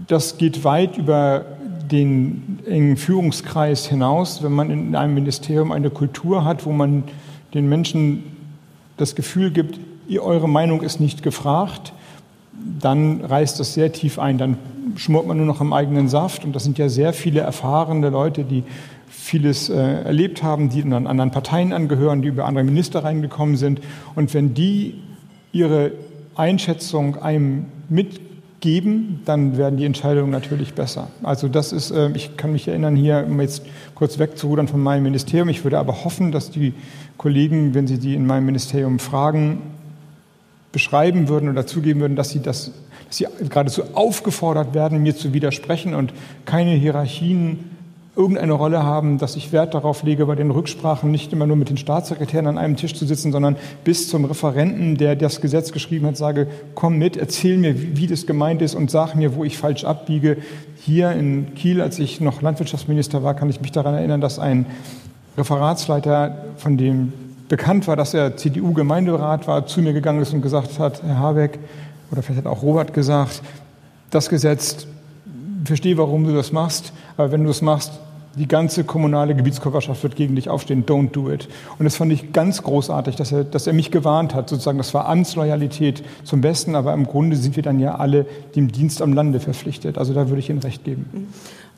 das 0.09 0.39
geht 0.39 0.65
weit 0.65 0.99
über 0.99 1.45
den 1.91 2.59
engen 2.67 2.97
Führungskreis 2.97 3.87
hinaus, 3.87 4.43
wenn 4.43 4.53
man 4.53 4.71
in 4.71 4.97
einem 4.97 5.15
Ministerium 5.15 5.71
eine 5.71 5.91
Kultur 5.91 6.45
hat, 6.45 6.67
wo 6.67 6.73
man 6.73 7.05
den 7.55 7.69
Menschen 7.69 8.25
das 8.97 9.15
Gefühl 9.15 9.53
gibt, 9.53 9.79
ihr, 10.09 10.23
eure 10.23 10.49
Meinung 10.49 10.83
ist 10.83 11.01
nicht 11.01 11.23
gefragt, 11.23 11.93
dann 12.81 13.23
reißt 13.23 13.59
das 13.61 13.75
sehr 13.75 13.93
tief 13.93 14.19
ein. 14.19 14.39
Dann 14.39 14.59
schmort 14.97 15.27
man 15.27 15.37
nur 15.37 15.47
noch 15.47 15.61
am 15.61 15.73
eigenen 15.73 16.09
Saft. 16.09 16.45
Und 16.45 16.55
das 16.55 16.65
sind 16.65 16.79
ja 16.79 16.89
sehr 16.89 17.13
viele 17.13 17.41
erfahrene 17.41 18.11
Leute, 18.11 18.45
die 18.45 18.65
vieles 19.09 19.69
äh, 19.69 19.75
erlebt 19.75 20.43
haben, 20.43 20.69
die 20.69 20.89
dann 20.89 21.07
anderen 21.07 21.31
Parteien 21.31 21.73
angehören, 21.73 22.23
die 22.23 22.29
über 22.29 22.45
andere 22.45 22.65
Minister 22.65 23.05
reingekommen 23.05 23.57
sind. 23.57 23.81
Und 24.15 24.33
wenn 24.35 24.55
die 24.55 24.95
ihre 25.53 25.93
Einschätzung 26.35 27.17
einem 27.17 27.67
mit 27.89 28.21
geben, 28.61 29.21
dann 29.25 29.57
werden 29.57 29.77
die 29.77 29.85
Entscheidungen 29.85 30.31
natürlich 30.31 30.75
besser. 30.75 31.09
Also 31.23 31.49
das 31.49 31.73
ist, 31.73 31.91
äh, 31.91 32.11
ich 32.15 32.37
kann 32.37 32.53
mich 32.53 32.69
erinnern 32.69 32.97
hier, 32.97 33.25
um 33.27 33.41
jetzt 33.41 33.63
kurz 33.95 34.19
wegzurudern 34.19 34.69
von 34.69 34.83
meinem 34.83 35.05
Ministerium, 35.05 35.49
ich 35.49 35.65
würde 35.65 35.79
aber 35.79 36.05
hoffen, 36.05 36.33
dass 36.33 36.51
die 36.51 36.73
Kollegen, 37.17 37.75
wenn 37.75 37.87
sie 37.87 37.99
die 37.99 38.15
in 38.15 38.27
meinem 38.27 38.47
Ministerium 38.47 38.99
fragen, 38.99 39.63
beschreiben 40.77 41.29
würden 41.29 41.49
oder 41.49 41.67
zugeben 41.67 42.01
würden, 42.01 42.17
dass 42.17 42.29
sie 42.29 42.43
das 42.43 42.71
dass 43.09 43.17
sie 43.17 43.27
geradezu 43.49 43.83
aufgefordert 43.95 44.75
werden, 44.75 45.01
mir 45.03 45.17
zu 45.17 45.33
widersprechen 45.33 45.95
und 45.95 46.13
keine 46.45 46.73
Hierarchien 46.73 47.71
irgendeine 48.15 48.53
Rolle 48.53 48.83
haben, 48.83 49.17
dass 49.17 49.37
ich 49.37 49.53
Wert 49.53 49.73
darauf 49.73 50.03
lege, 50.03 50.27
bei 50.27 50.35
den 50.35 50.51
Rücksprachen 50.51 51.11
nicht 51.11 51.33
immer 51.33 51.47
nur 51.47 51.57
mit 51.57 51.71
den 51.71 51.79
Staatssekretären 51.79 52.47
an 52.47 52.59
einem 52.59 52.77
Tisch 52.77 52.95
zu 52.95 53.07
sitzen, 53.07 53.33
sondern 53.33 53.57
bis 53.85 54.09
zum 54.11 54.27
Referenten, 54.27 54.97
der 54.99 55.17
das 55.17 55.41
Gesetz 55.41 55.73
geschrieben 55.73 56.07
hat, 56.07 56.19
sage, 56.19 56.47
komm 56.75 56.99
mit, 56.99 57.17
erzähl 57.17 57.57
mir, 57.57 57.81
wie, 57.81 57.97
wie 57.97 58.07
das 58.07 58.27
gemeint 58.27 58.61
ist 58.61 58.75
und 58.75 58.91
sag 58.91 59.15
mir, 59.15 59.35
wo 59.35 59.45
ich 59.45 59.57
falsch 59.57 59.85
abbiege. 59.85 60.37
Hier 60.85 61.13
in 61.13 61.55
Kiel, 61.55 61.81
als 61.81 61.99
ich 61.99 62.21
noch 62.21 62.43
Landwirtschaftsminister 62.43 63.23
war, 63.23 63.35
kann 63.35 63.49
ich 63.49 63.63
mich 63.63 63.73
daran 63.73 63.95
erinnern, 63.95 64.21
dass 64.21 64.39
ein 64.39 64.67
Referatsleiter, 65.39 66.45
von 66.57 66.77
dem 66.77 67.13
bekannt 67.49 67.87
war, 67.87 67.97
dass 67.97 68.15
er 68.15 68.37
CDU-Gemeinderat 68.37 69.47
war, 69.47 69.67
zu 69.67 69.81
mir 69.81 69.93
gegangen 69.93 70.23
ist 70.23 70.33
und 70.33 70.43
gesagt 70.43 70.79
hat, 70.79 71.03
Herr 71.03 71.19
Habeck, 71.19 71.59
oder 72.11 72.23
vielleicht 72.23 72.45
hat 72.45 72.53
auch 72.53 72.63
Robert 72.63 72.95
gesagt, 72.95 73.43
das 74.11 74.29
Gesetz, 74.29 74.87
verstehe, 75.65 75.99
warum 75.99 76.25
du 76.25 76.33
das 76.33 76.53
machst, 76.53 76.93
aber 77.17 77.33
wenn 77.33 77.45
du 77.45 77.51
es 77.51 77.63
machst, 77.63 77.93
die 78.37 78.47
ganze 78.47 78.85
kommunale 78.85 79.35
Gebietskörperschaft 79.35 80.03
wird 80.03 80.15
gegen 80.15 80.37
dich 80.37 80.51
aufstehen. 80.51 80.85
Don't 80.85 81.11
do 81.11 81.31
it. 81.31 81.49
Und 81.79 81.85
das 81.85 81.97
fand 81.97 82.13
ich 82.13 82.33
ganz 82.33 82.63
großartig, 82.63 83.17
dass 83.17 83.33
er, 83.33 83.45
dass 83.45 83.67
er 83.67 83.73
mich 83.73 83.91
gewarnt 83.91 84.35
hat. 84.35 84.51
Sozusagen, 84.51 84.77
das 84.79 84.93
war 84.93 85.09
Amtsloyalität 85.09 86.05
zum 86.23 86.43
Besten, 86.43 86.75
aber 86.75 86.93
im 86.93 87.07
Grunde 87.07 87.37
sind 87.37 87.57
wir 87.57 87.63
dann 87.63 87.81
ja 87.81 87.95
alle 87.95 88.27
dem 88.55 88.71
Dienst 88.71 89.01
am 89.01 89.15
Lande 89.15 89.41
verpflichtet. 89.41 89.97
Also 89.97 90.13
da 90.13 90.29
würde 90.29 90.41
ich 90.41 90.51
Ihnen 90.51 90.59
recht 90.59 90.85
geben. 90.85 91.29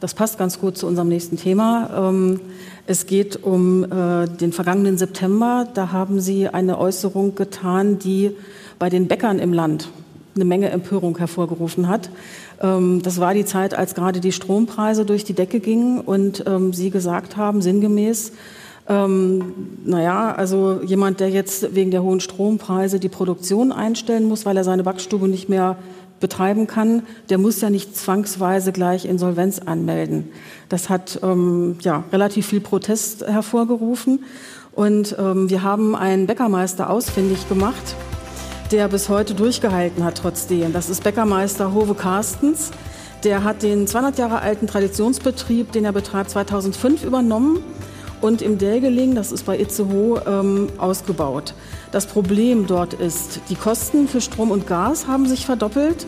Das 0.01 0.15
passt 0.15 0.39
ganz 0.39 0.61
gut 0.61 0.79
zu 0.79 0.87
unserem 0.87 1.09
nächsten 1.09 1.37
Thema. 1.37 2.09
Ähm, 2.11 2.41
es 2.87 3.07
geht 3.07 3.43
um 3.43 3.83
äh, 3.85 4.29
den 4.29 4.53
vergangenen 4.53 4.97
September. 4.97 5.67
Da 5.75 5.91
haben 5.91 6.21
Sie 6.21 6.49
eine 6.49 6.79
Äußerung 6.79 7.35
getan, 7.35 7.99
die 7.99 8.31
bei 8.79 8.91
den 8.91 9.09
Bäckern 9.09 9.41
im 9.41 9.53
Land 9.53 9.89
eine 10.37 10.45
Menge 10.45 10.71
Empörung 10.71 11.19
hervorgerufen 11.19 11.89
hat. 11.89 12.11
Ähm, 12.63 13.03
das 13.03 13.19
war 13.19 13.35
die 13.35 13.45
Zeit, 13.45 13.75
als 13.75 13.97
gerade 13.97 14.21
die 14.21 14.31
Strompreise 14.31 15.05
durch 15.05 15.25
die 15.25 15.35
Decke 15.35 15.59
gingen 15.59 16.01
und 16.01 16.45
ähm, 16.47 16.73
Sie 16.73 16.91
gesagt 16.91 17.37
haben, 17.37 17.61
sinngemäß, 17.61 18.33
ähm, 18.89 19.53
naja, 19.85 20.33
also 20.33 20.81
jemand, 20.85 21.19
der 21.19 21.31
jetzt 21.31 21.75
wegen 21.75 21.91
der 21.91 22.05
hohen 22.05 22.21
Strompreise 22.21 23.01
die 23.01 23.09
Produktion 23.09 23.73
einstellen 23.73 24.29
muss, 24.29 24.47
weil 24.47 24.57
er 24.57 24.65
seine 24.65 24.85
Backstube 24.85 25.27
nicht 25.27 25.49
mehr 25.49 25.77
betreiben 26.21 26.67
kann, 26.67 27.03
der 27.31 27.39
muss 27.39 27.61
ja 27.61 27.71
nicht 27.71 27.97
zwangsweise 27.97 28.73
gleich 28.73 29.05
Insolvenz 29.05 29.59
anmelden. 29.59 30.31
Das 30.69 30.89
hat 30.89 31.21
ähm, 31.23 31.77
ja, 31.81 32.05
relativ 32.13 32.47
viel 32.47 32.61
Protest 32.61 33.27
hervorgerufen. 33.27 34.25
Und 34.73 35.17
ähm, 35.19 35.51
wir 35.51 35.63
haben 35.63 35.97
einen 35.97 36.27
Bäckermeister 36.27 36.91
ausfindig 36.91 37.49
gemacht, 37.49 37.97
der 38.71 38.89
bis 38.89 39.09
heute 39.09 39.35
durchgehalten 39.35 40.05
hat 40.05 40.19
trotzdem. 40.19 40.73
Das 40.73 40.89
ist 40.89 41.03
Bäckermeister 41.03 41.75
Hove 41.75 41.95
Carstens. 41.95 42.71
Der 43.25 43.43
hat 43.43 43.63
den 43.63 43.87
200 43.87 44.19
Jahre 44.19 44.41
alten 44.41 44.69
Traditionsbetrieb, 44.69 45.73
den 45.73 45.85
er 45.85 45.93
betreibt, 45.93 46.31
2005 46.31 47.05
übernommen 47.05 47.65
und 48.21 48.43
im 48.43 48.59
Delgeling, 48.59 49.15
das 49.15 49.33
ist 49.33 49.47
bei 49.47 49.59
Itzehoe, 49.59 50.23
ähm, 50.27 50.69
ausgebaut. 50.79 51.55
Das 51.91 52.07
Problem 52.07 52.67
dort 52.67 52.93
ist, 52.93 53.41
die 53.49 53.55
Kosten 53.55 54.09
für 54.09 54.21
Strom 54.21 54.51
und 54.51 54.67
Gas 54.67 55.07
haben 55.07 55.27
sich 55.27 55.47
verdoppelt 55.47 56.07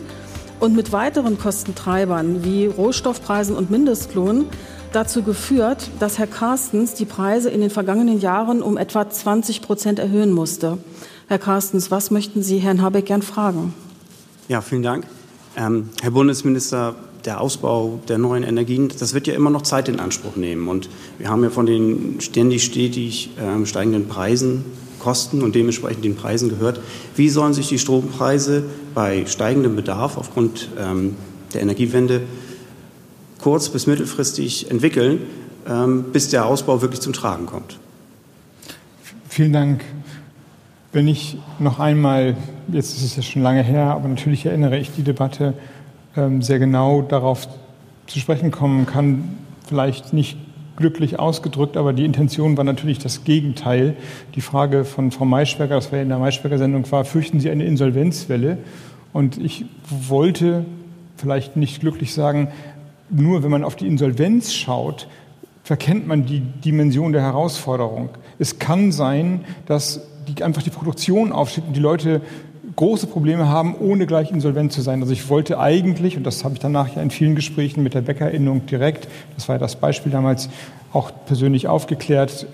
und 0.59 0.75
mit 0.75 0.91
weiteren 0.91 1.39
Kostentreibern 1.39 2.43
wie 2.43 2.67
Rohstoffpreisen 2.67 3.55
und 3.55 3.71
Mindestlohn 3.71 4.45
dazu 4.93 5.23
geführt, 5.23 5.89
dass 5.99 6.19
Herr 6.19 6.27
Carstens 6.27 6.93
die 6.93 7.05
Preise 7.05 7.49
in 7.49 7.61
den 7.61 7.71
vergangenen 7.71 8.19
Jahren 8.19 8.61
um 8.61 8.77
etwa 8.77 9.09
20 9.09 9.63
Prozent 9.63 9.97
erhöhen 9.97 10.31
musste. 10.31 10.77
Herr 11.27 11.39
Carstens, 11.39 11.89
was 11.89 12.11
möchten 12.11 12.43
Sie 12.43 12.59
Herrn 12.59 12.83
Habeck 12.83 13.07
gern 13.07 13.23
fragen? 13.23 13.73
Ja, 14.49 14.61
vielen 14.61 14.83
Dank. 14.83 15.05
Ähm, 15.57 15.89
Herr 16.01 16.11
Bundesminister, 16.11 16.95
der 17.25 17.41
Ausbau 17.41 17.99
der 18.07 18.19
neuen 18.19 18.43
Energien, 18.43 18.91
das 18.99 19.13
wird 19.15 19.25
ja 19.25 19.33
immer 19.33 19.49
noch 19.49 19.63
Zeit 19.63 19.89
in 19.89 19.99
Anspruch 19.99 20.35
nehmen. 20.35 20.67
Und 20.67 20.89
wir 21.17 21.29
haben 21.29 21.43
ja 21.43 21.49
von 21.49 21.65
den 21.65 22.19
ständig 22.19 22.63
stetig 22.63 23.31
äh, 23.37 23.65
steigenden 23.65 24.07
Preisen, 24.07 24.65
Kosten 25.01 25.41
und 25.41 25.55
dementsprechend 25.55 26.05
den 26.05 26.15
Preisen 26.15 26.49
gehört. 26.49 26.79
Wie 27.15 27.29
sollen 27.29 27.53
sich 27.53 27.67
die 27.67 27.79
Strompreise 27.79 28.63
bei 28.93 29.25
steigendem 29.25 29.75
Bedarf 29.75 30.17
aufgrund 30.17 30.69
ähm, 30.79 31.15
der 31.53 31.61
Energiewende 31.61 32.21
kurz- 33.39 33.69
bis 33.69 33.87
mittelfristig 33.87 34.71
entwickeln, 34.71 35.21
ähm, 35.67 36.05
bis 36.13 36.29
der 36.29 36.45
Ausbau 36.45 36.81
wirklich 36.81 37.01
zum 37.01 37.13
Tragen 37.13 37.45
kommt? 37.45 37.79
Vielen 39.27 39.53
Dank 39.53 39.83
wenn 40.93 41.07
ich 41.07 41.37
noch 41.59 41.79
einmal, 41.79 42.35
jetzt 42.67 42.97
ist 42.97 43.03
es 43.03 43.15
ja 43.15 43.21
schon 43.21 43.41
lange 43.41 43.63
her, 43.63 43.85
aber 43.85 44.07
natürlich 44.07 44.45
erinnere 44.45 44.77
ich 44.77 44.91
die 44.91 45.03
Debatte 45.03 45.53
ähm, 46.17 46.41
sehr 46.41 46.59
genau 46.59 47.01
darauf 47.01 47.47
zu 48.07 48.19
sprechen 48.19 48.51
kommen 48.51 48.85
kann, 48.85 49.37
vielleicht 49.67 50.11
nicht 50.11 50.37
glücklich 50.75 51.19
ausgedrückt, 51.19 51.77
aber 51.77 51.93
die 51.93 52.05
Intention 52.05 52.57
war 52.57 52.63
natürlich 52.63 52.99
das 52.99 53.23
Gegenteil. 53.23 53.95
Die 54.35 54.41
Frage 54.41 54.85
von 54.85 55.11
Frau 55.11 55.25
Maischberger, 55.25 55.75
das 55.75 55.91
war 55.91 55.99
in 55.99 56.09
der 56.09 56.17
Maischberger 56.17 56.57
Sendung 56.57 56.89
war, 56.91 57.05
fürchten 57.05 57.39
Sie 57.39 57.49
eine 57.49 57.65
Insolvenzwelle? 57.65 58.57
Und 59.13 59.37
ich 59.37 59.65
wollte 59.89 60.65
vielleicht 61.17 61.55
nicht 61.57 61.81
glücklich 61.81 62.13
sagen, 62.13 62.49
nur 63.09 63.43
wenn 63.43 63.51
man 63.51 63.63
auf 63.63 63.75
die 63.75 63.87
Insolvenz 63.87 64.53
schaut, 64.53 65.07
verkennt 65.63 66.07
man 66.07 66.25
die 66.25 66.39
Dimension 66.39 67.11
der 67.11 67.21
Herausforderung. 67.21 68.09
Es 68.39 68.57
kann 68.57 68.91
sein, 68.91 69.41
dass 69.65 70.01
die, 70.27 70.43
einfach 70.43 70.63
die 70.63 70.69
Produktion 70.69 71.31
aufsteht 71.31 71.65
und 71.67 71.75
die 71.75 71.81
Leute 71.81 72.21
große 72.75 73.07
Probleme 73.07 73.47
haben, 73.47 73.75
ohne 73.75 74.05
gleich 74.05 74.31
insolvent 74.31 74.71
zu 74.71 74.81
sein. 74.81 75.01
Also 75.01 75.13
ich 75.13 75.29
wollte 75.29 75.59
eigentlich, 75.59 76.17
und 76.17 76.23
das 76.23 76.43
habe 76.43 76.55
ich 76.55 76.59
danach 76.59 76.95
ja 76.95 77.01
in 77.01 77.11
vielen 77.11 77.35
Gesprächen 77.35 77.83
mit 77.83 77.93
der 77.93 78.01
Bäckerinnung 78.01 78.65
direkt, 78.65 79.07
das 79.35 79.47
war 79.47 79.55
ja 79.55 79.59
das 79.59 79.75
Beispiel 79.75 80.11
damals, 80.11 80.49
auch 80.93 81.11
persönlich 81.25 81.67
aufgeklärt, 81.67 82.47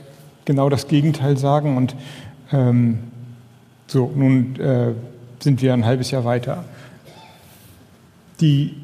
genau 0.46 0.70
das 0.70 0.88
Gegenteil 0.88 1.38
sagen. 1.38 1.78
Und 1.78 1.96
ähm, 2.52 3.00
so, 3.88 4.12
nun 4.16 4.60
äh, 4.60 4.94
sind 5.40 5.62
wir 5.62 5.74
ein 5.74 5.86
halbes 5.86 6.12
Jahr 6.12 6.26
weiter. 6.26 6.64
Die 8.42 8.76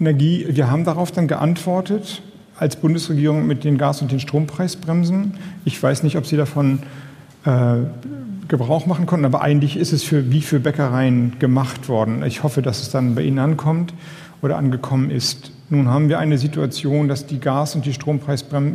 Energie, 0.00 0.46
wir 0.48 0.70
haben 0.70 0.84
darauf 0.84 1.12
dann 1.12 1.28
geantwortet 1.28 2.22
als 2.56 2.76
Bundesregierung 2.76 3.46
mit 3.46 3.64
den 3.64 3.78
Gas- 3.78 4.00
und 4.00 4.12
den 4.12 4.20
Strompreisbremsen. 4.20 5.34
Ich 5.64 5.82
weiß 5.82 6.02
nicht, 6.02 6.16
ob 6.16 6.26
Sie 6.26 6.36
davon 6.36 6.80
äh, 7.44 7.76
Gebrauch 8.48 8.86
machen 8.86 9.06
konnten, 9.06 9.24
aber 9.24 9.42
eigentlich 9.42 9.76
ist 9.76 9.92
es 9.92 10.02
für, 10.02 10.30
wie 10.30 10.40
für 10.40 10.60
Bäckereien 10.60 11.38
gemacht 11.38 11.88
worden. 11.88 12.22
Ich 12.24 12.42
hoffe, 12.42 12.62
dass 12.62 12.82
es 12.82 12.90
dann 12.90 13.14
bei 13.14 13.22
Ihnen 13.22 13.38
ankommt 13.38 13.94
oder 14.42 14.56
angekommen 14.56 15.10
ist. 15.10 15.52
Nun 15.70 15.88
haben 15.88 16.08
wir 16.08 16.18
eine 16.18 16.36
Situation, 16.36 17.08
dass 17.08 17.26
die 17.26 17.40
Gas- 17.40 17.74
und 17.74 17.86
die, 17.86 17.92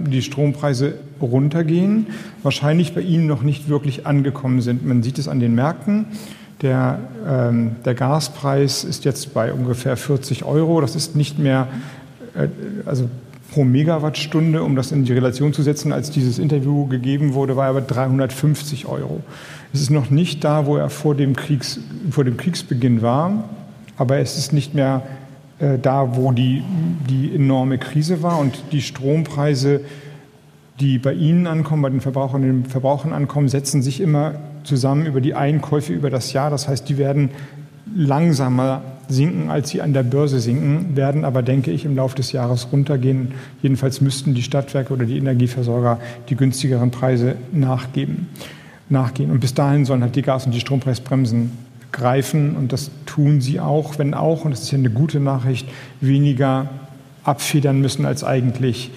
die 0.09 0.21
Strompreise 0.21 0.93
runtergehen, 1.21 2.07
wahrscheinlich 2.41 2.95
bei 2.95 3.01
Ihnen 3.01 3.27
noch 3.27 3.43
nicht 3.43 3.69
wirklich 3.69 4.07
angekommen 4.07 4.61
sind. 4.61 4.85
Man 4.85 5.03
sieht 5.03 5.19
es 5.19 5.27
an 5.27 5.39
den 5.39 5.53
Märkten. 5.53 6.05
Der, 6.61 6.99
ähm, 7.27 7.75
der 7.85 7.93
Gaspreis 7.93 8.83
ist 8.83 9.05
jetzt 9.05 9.33
bei 9.33 9.53
ungefähr 9.53 9.95
40 9.95 10.43
Euro. 10.43 10.81
Das 10.81 10.95
ist 10.95 11.15
nicht 11.15 11.39
mehr, 11.39 11.67
äh, 12.35 12.47
also 12.85 13.07
pro 13.51 13.63
Megawattstunde, 13.63 14.63
um 14.63 14.75
das 14.75 14.91
in 14.91 15.05
die 15.05 15.13
Relation 15.13 15.53
zu 15.53 15.61
setzen, 15.61 15.91
als 15.91 16.11
dieses 16.11 16.39
Interview 16.39 16.87
gegeben 16.87 17.33
wurde, 17.33 17.55
war 17.55 17.65
er 17.65 17.69
aber 17.71 17.81
350 17.81 18.87
Euro. 18.87 19.21
Es 19.71 19.81
ist 19.81 19.91
noch 19.91 20.09
nicht 20.09 20.43
da, 20.43 20.65
wo 20.65 20.77
er 20.77 20.89
vor 20.89 21.13
dem, 21.13 21.35
Kriegs, 21.35 21.79
vor 22.09 22.23
dem 22.23 22.37
Kriegsbeginn 22.37 23.01
war, 23.01 23.43
aber 23.97 24.17
es 24.17 24.37
ist 24.37 24.51
nicht 24.51 24.73
mehr 24.73 25.03
äh, 25.59 25.77
da, 25.77 26.15
wo 26.15 26.31
die, 26.31 26.63
die 27.07 27.33
enorme 27.35 27.77
Krise 27.77 28.23
war 28.23 28.39
und 28.39 28.63
die 28.71 28.81
Strompreise, 28.81 29.81
die 30.79 30.97
bei 30.97 31.13
Ihnen 31.13 31.45
ankommen, 31.45 31.83
bei 31.83 31.89
den 31.89 32.01
Verbrauchern, 32.01 32.41
den 32.41 32.65
Verbrauchern 32.65 33.13
ankommen, 33.13 33.47
setzen 33.47 33.83
sich 33.83 34.01
immer 34.01 34.35
zusammen 34.63 35.05
über 35.05 35.21
die 35.21 35.35
Einkäufe 35.35 35.93
über 35.93 36.09
das 36.09 36.33
Jahr. 36.33 36.49
Das 36.49 36.67
heißt, 36.67 36.89
die 36.89 36.97
werden 36.97 37.29
langsamer 37.95 38.81
sinken, 39.07 39.49
als 39.49 39.69
sie 39.69 39.81
an 39.81 39.93
der 39.93 40.03
Börse 40.03 40.39
sinken, 40.39 40.95
werden 40.95 41.25
aber, 41.25 41.41
denke 41.41 41.71
ich, 41.71 41.85
im 41.85 41.95
Laufe 41.95 42.15
des 42.15 42.31
Jahres 42.31 42.67
runtergehen. 42.71 43.33
Jedenfalls 43.61 44.01
müssten 44.01 44.35
die 44.35 44.43
Stadtwerke 44.43 44.93
oder 44.93 45.05
die 45.05 45.17
Energieversorger 45.17 45.99
die 46.29 46.35
günstigeren 46.35 46.91
Preise 46.91 47.35
nachgeben 47.51 48.27
nachgehen. 48.89 49.31
Und 49.31 49.39
bis 49.39 49.53
dahin 49.53 49.85
sollen 49.85 50.01
halt 50.01 50.15
die 50.15 50.21
Gas- 50.21 50.45
und 50.45 50.53
die 50.53 50.59
Strompreisbremsen 50.59 51.51
greifen 51.91 52.55
und 52.55 52.71
das 52.71 52.91
tun 53.05 53.41
sie 53.41 53.59
auch, 53.59 53.97
wenn 53.97 54.13
auch, 54.13 54.45
und 54.45 54.51
das 54.51 54.61
ist 54.61 54.71
ja 54.71 54.77
eine 54.77 54.89
gute 54.89 55.19
Nachricht, 55.19 55.67
weniger 56.01 56.69
abfedern 57.23 57.81
müssen, 57.81 58.05
als 58.05 58.23
eigentlich 58.23 58.91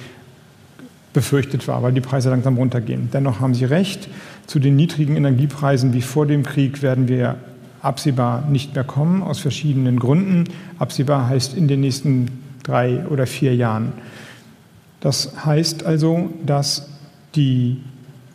befürchtet 1.13 1.69
war, 1.69 1.83
weil 1.83 1.93
die 1.93 2.01
Preise 2.01 2.31
langsam 2.31 2.57
runtergehen. 2.57 3.11
Dennoch 3.13 3.41
haben 3.41 3.55
Sie 3.55 3.65
recht, 3.65 4.09
zu 4.47 4.59
den 4.59 4.77
niedrigen 4.77 5.17
Energiepreisen 5.17 5.93
wie 5.93 6.03
vor 6.03 6.27
dem 6.27 6.43
Krieg 6.43 6.83
werden 6.83 7.09
wir 7.09 7.37
absehbar 7.83 8.49
nicht 8.49 8.75
mehr 8.75 8.85
kommen, 8.85 9.23
aus 9.23 9.39
verschiedenen 9.41 9.99
Gründen. 9.99 10.45
Absehbar 10.79 11.29
heißt 11.29 11.55
in 11.55 11.69
den 11.69 11.81
nächsten 11.81 12.29
drei 12.63 13.05
oder 13.07 13.27
vier 13.27 13.55
Jahren. 13.55 13.93
Das 15.01 15.45
heißt 15.45 15.85
also, 15.85 16.31
dass 16.47 16.89
die 17.35 17.83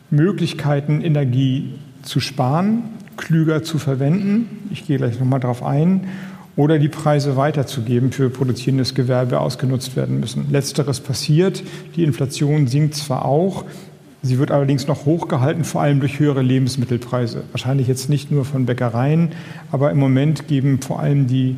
Möglichkeiten, 0.09 1.01
Energie 1.01 1.73
zu 2.03 2.19
sparen, 2.19 2.83
klüger 3.17 3.63
zu 3.63 3.77
verwenden, 3.79 4.67
ich 4.71 4.85
gehe 4.85 4.97
gleich 4.97 5.19
nochmal 5.19 5.39
darauf 5.39 5.63
ein, 5.63 6.07
oder 6.55 6.79
die 6.79 6.89
Preise 6.89 7.37
weiterzugeben 7.37 8.11
für 8.11 8.29
produzierendes 8.29 8.95
Gewerbe 8.95 9.39
ausgenutzt 9.39 9.95
werden 9.95 10.19
müssen. 10.19 10.47
Letzteres 10.49 10.99
passiert, 10.99 11.63
die 11.95 12.03
Inflation 12.03 12.67
sinkt 12.67 12.95
zwar 12.95 13.25
auch, 13.25 13.65
sie 14.23 14.39
wird 14.39 14.49
allerdings 14.51 14.87
noch 14.87 15.05
hochgehalten, 15.05 15.63
vor 15.63 15.81
allem 15.81 15.99
durch 15.99 16.19
höhere 16.19 16.41
Lebensmittelpreise. 16.41 17.43
Wahrscheinlich 17.51 17.87
jetzt 17.87 18.09
nicht 18.09 18.31
nur 18.31 18.43
von 18.43 18.65
Bäckereien, 18.65 19.29
aber 19.71 19.91
im 19.91 19.99
Moment 19.99 20.47
geben 20.47 20.81
vor 20.81 20.99
allem 20.99 21.27
die 21.27 21.57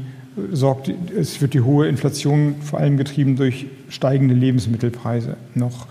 sorgt, 0.51 0.91
es 1.17 1.41
wird 1.41 1.53
die 1.53 1.61
hohe 1.61 1.87
Inflation 1.87 2.55
vor 2.61 2.79
allem 2.79 2.97
getrieben 2.97 3.35
durch 3.35 3.65
steigende 3.89 4.33
Lebensmittelpreise 4.33 5.37
noch. 5.55 5.87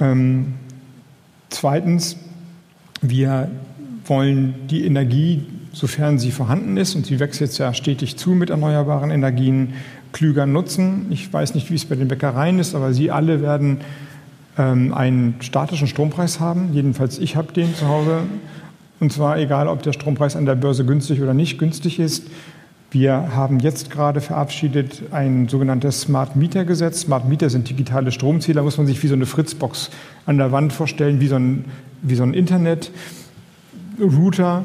Ähm, 0.00 0.54
Zweitens, 1.58 2.16
wir 3.00 3.48
wollen 4.04 4.66
die 4.68 4.84
Energie, 4.84 5.42
sofern 5.72 6.18
sie 6.18 6.30
vorhanden 6.30 6.76
ist, 6.76 6.94
und 6.94 7.06
sie 7.06 7.18
wächst 7.18 7.40
jetzt 7.40 7.56
ja 7.56 7.72
stetig 7.72 8.18
zu 8.18 8.32
mit 8.32 8.50
erneuerbaren 8.50 9.10
Energien, 9.10 9.72
klüger 10.12 10.44
nutzen. 10.44 11.06
Ich 11.08 11.32
weiß 11.32 11.54
nicht, 11.54 11.70
wie 11.70 11.76
es 11.76 11.86
bei 11.86 11.94
den 11.94 12.08
Bäckereien 12.08 12.58
ist, 12.58 12.74
aber 12.74 12.92
Sie 12.92 13.10
alle 13.10 13.40
werden 13.40 13.78
ähm, 14.58 14.92
einen 14.92 15.36
statischen 15.40 15.86
Strompreis 15.86 16.40
haben. 16.40 16.74
Jedenfalls 16.74 17.18
ich 17.18 17.36
habe 17.36 17.54
den 17.54 17.74
zu 17.74 17.88
Hause. 17.88 18.24
Und 19.00 19.10
zwar 19.10 19.38
egal, 19.38 19.66
ob 19.66 19.82
der 19.82 19.94
Strompreis 19.94 20.36
an 20.36 20.44
der 20.44 20.56
Börse 20.56 20.84
günstig 20.84 21.22
oder 21.22 21.32
nicht 21.32 21.58
günstig 21.58 21.98
ist. 21.98 22.26
Wir 22.98 23.36
haben 23.36 23.60
jetzt 23.60 23.90
gerade 23.90 24.22
verabschiedet 24.22 25.02
ein 25.10 25.48
sogenanntes 25.48 26.00
Smart 26.00 26.34
Meter 26.34 26.64
Gesetz. 26.64 27.02
Smart 27.02 27.28
Meter 27.28 27.50
sind 27.50 27.68
digitale 27.68 28.10
Stromzähler, 28.10 28.62
muss 28.62 28.78
man 28.78 28.86
sich 28.86 29.02
wie 29.02 29.08
so 29.08 29.12
eine 29.12 29.26
Fritzbox 29.26 29.90
an 30.24 30.38
der 30.38 30.50
Wand 30.50 30.72
vorstellen, 30.72 31.20
wie 31.20 31.26
so 31.26 31.36
ein, 31.36 31.66
wie 32.00 32.14
so 32.14 32.22
ein 32.22 32.32
Internet-Router. 32.32 34.64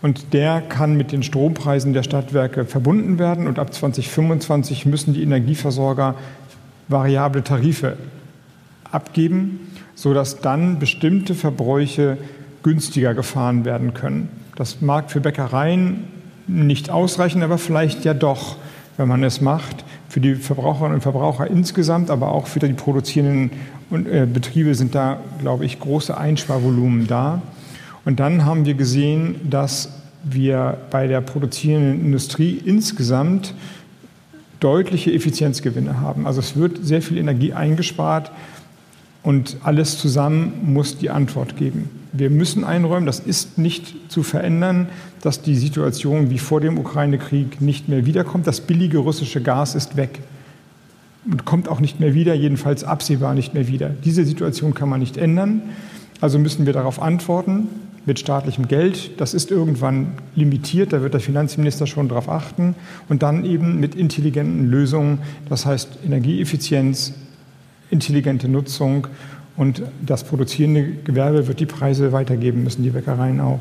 Und 0.00 0.32
der 0.32 0.60
kann 0.60 0.96
mit 0.96 1.10
den 1.10 1.24
Strompreisen 1.24 1.92
der 1.92 2.04
Stadtwerke 2.04 2.66
verbunden 2.66 3.18
werden. 3.18 3.48
Und 3.48 3.58
ab 3.58 3.74
2025 3.74 4.86
müssen 4.86 5.12
die 5.12 5.24
Energieversorger 5.24 6.14
variable 6.86 7.42
Tarife 7.42 7.96
abgeben, 8.92 9.58
sodass 9.96 10.40
dann 10.40 10.78
bestimmte 10.78 11.34
Verbräuche 11.34 12.16
günstiger 12.62 13.12
gefahren 13.12 13.64
werden 13.64 13.92
können. 13.92 14.28
Das 14.54 14.82
mag 14.82 15.10
für 15.10 15.20
Bäckereien 15.20 16.21
nicht 16.46 16.90
ausreichen, 16.90 17.42
aber 17.42 17.58
vielleicht 17.58 18.04
ja 18.04 18.14
doch, 18.14 18.56
wenn 18.96 19.08
man 19.08 19.22
es 19.22 19.40
macht. 19.40 19.84
Für 20.08 20.20
die 20.20 20.34
Verbraucherinnen 20.34 20.96
und 20.96 21.00
Verbraucher 21.00 21.46
insgesamt, 21.46 22.10
aber 22.10 22.32
auch 22.32 22.46
für 22.46 22.58
die 22.58 22.72
produzierenden 22.74 23.50
äh, 23.90 24.26
Betriebe 24.26 24.74
sind 24.74 24.94
da, 24.94 25.18
glaube 25.40 25.64
ich, 25.64 25.80
große 25.80 26.16
Einsparvolumen 26.16 27.06
da. 27.06 27.40
Und 28.04 28.20
dann 28.20 28.44
haben 28.44 28.66
wir 28.66 28.74
gesehen, 28.74 29.36
dass 29.48 29.90
wir 30.24 30.78
bei 30.90 31.06
der 31.06 31.20
produzierenden 31.20 32.04
Industrie 32.04 32.60
insgesamt 32.64 33.54
deutliche 34.60 35.12
Effizienzgewinne 35.12 36.00
haben. 36.00 36.26
Also 36.26 36.40
es 36.40 36.56
wird 36.56 36.84
sehr 36.84 37.02
viel 37.02 37.18
Energie 37.18 37.52
eingespart 37.52 38.30
und 39.22 39.56
alles 39.62 39.98
zusammen 39.98 40.52
muss 40.64 40.98
die 40.98 41.10
Antwort 41.10 41.56
geben. 41.56 41.90
Wir 42.12 42.28
müssen 42.28 42.64
einräumen, 42.64 43.06
das 43.06 43.20
ist 43.20 43.56
nicht 43.56 44.10
zu 44.10 44.22
verändern, 44.22 44.88
dass 45.22 45.40
die 45.40 45.56
Situation 45.56 46.30
wie 46.30 46.38
vor 46.38 46.60
dem 46.60 46.76
Ukraine-Krieg 46.78 47.60
nicht 47.60 47.88
mehr 47.88 48.04
wiederkommt. 48.04 48.46
Das 48.46 48.60
billige 48.60 48.98
russische 48.98 49.40
Gas 49.40 49.74
ist 49.74 49.96
weg 49.96 50.20
und 51.30 51.44
kommt 51.44 51.68
auch 51.68 51.80
nicht 51.80 52.00
mehr 52.00 52.14
wieder, 52.14 52.34
jedenfalls 52.34 52.84
absehbar 52.84 53.34
nicht 53.34 53.54
mehr 53.54 53.68
wieder. 53.68 53.88
Diese 53.88 54.24
Situation 54.24 54.74
kann 54.74 54.88
man 54.88 55.00
nicht 55.00 55.16
ändern. 55.16 55.62
Also 56.20 56.38
müssen 56.38 56.66
wir 56.66 56.72
darauf 56.72 57.00
antworten 57.00 57.68
mit 58.04 58.18
staatlichem 58.18 58.68
Geld. 58.68 59.20
Das 59.20 59.32
ist 59.32 59.50
irgendwann 59.50 60.14
limitiert, 60.34 60.92
da 60.92 61.02
wird 61.02 61.14
der 61.14 61.20
Finanzminister 61.20 61.86
schon 61.86 62.08
darauf 62.08 62.28
achten. 62.28 62.74
Und 63.08 63.22
dann 63.22 63.44
eben 63.44 63.78
mit 63.78 63.94
intelligenten 63.94 64.68
Lösungen, 64.68 65.18
das 65.48 65.66
heißt 65.66 65.98
Energieeffizienz, 66.04 67.14
intelligente 67.92 68.48
Nutzung 68.48 69.06
und 69.56 69.82
das 70.04 70.24
produzierende 70.24 70.82
Gewerbe 71.04 71.46
wird 71.46 71.60
die 71.60 71.66
Preise 71.66 72.12
weitergeben 72.12 72.64
müssen, 72.64 72.82
die 72.82 72.90
Bäckereien 72.90 73.40
auch. 73.40 73.60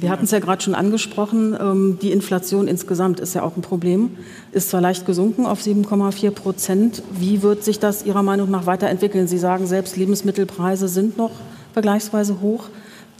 Wir 0.00 0.10
hatten 0.10 0.24
es 0.24 0.30
ja 0.30 0.38
gerade 0.38 0.62
schon 0.62 0.76
angesprochen, 0.76 1.56
ähm, 1.60 1.98
die 2.00 2.12
Inflation 2.12 2.68
insgesamt 2.68 3.18
ist 3.18 3.34
ja 3.34 3.42
auch 3.42 3.56
ein 3.56 3.62
Problem, 3.62 4.10
ist 4.52 4.70
zwar 4.70 4.80
leicht 4.80 5.06
gesunken 5.06 5.44
auf 5.44 5.60
7,4 5.60 6.30
Prozent. 6.30 7.02
Wie 7.18 7.42
wird 7.42 7.64
sich 7.64 7.80
das 7.80 8.04
Ihrer 8.06 8.22
Meinung 8.22 8.48
nach 8.48 8.66
weiterentwickeln? 8.66 9.26
Sie 9.26 9.38
sagen 9.38 9.66
selbst, 9.66 9.96
Lebensmittelpreise 9.96 10.86
sind 10.86 11.16
noch 11.18 11.32
vergleichsweise 11.72 12.40
hoch. 12.40 12.68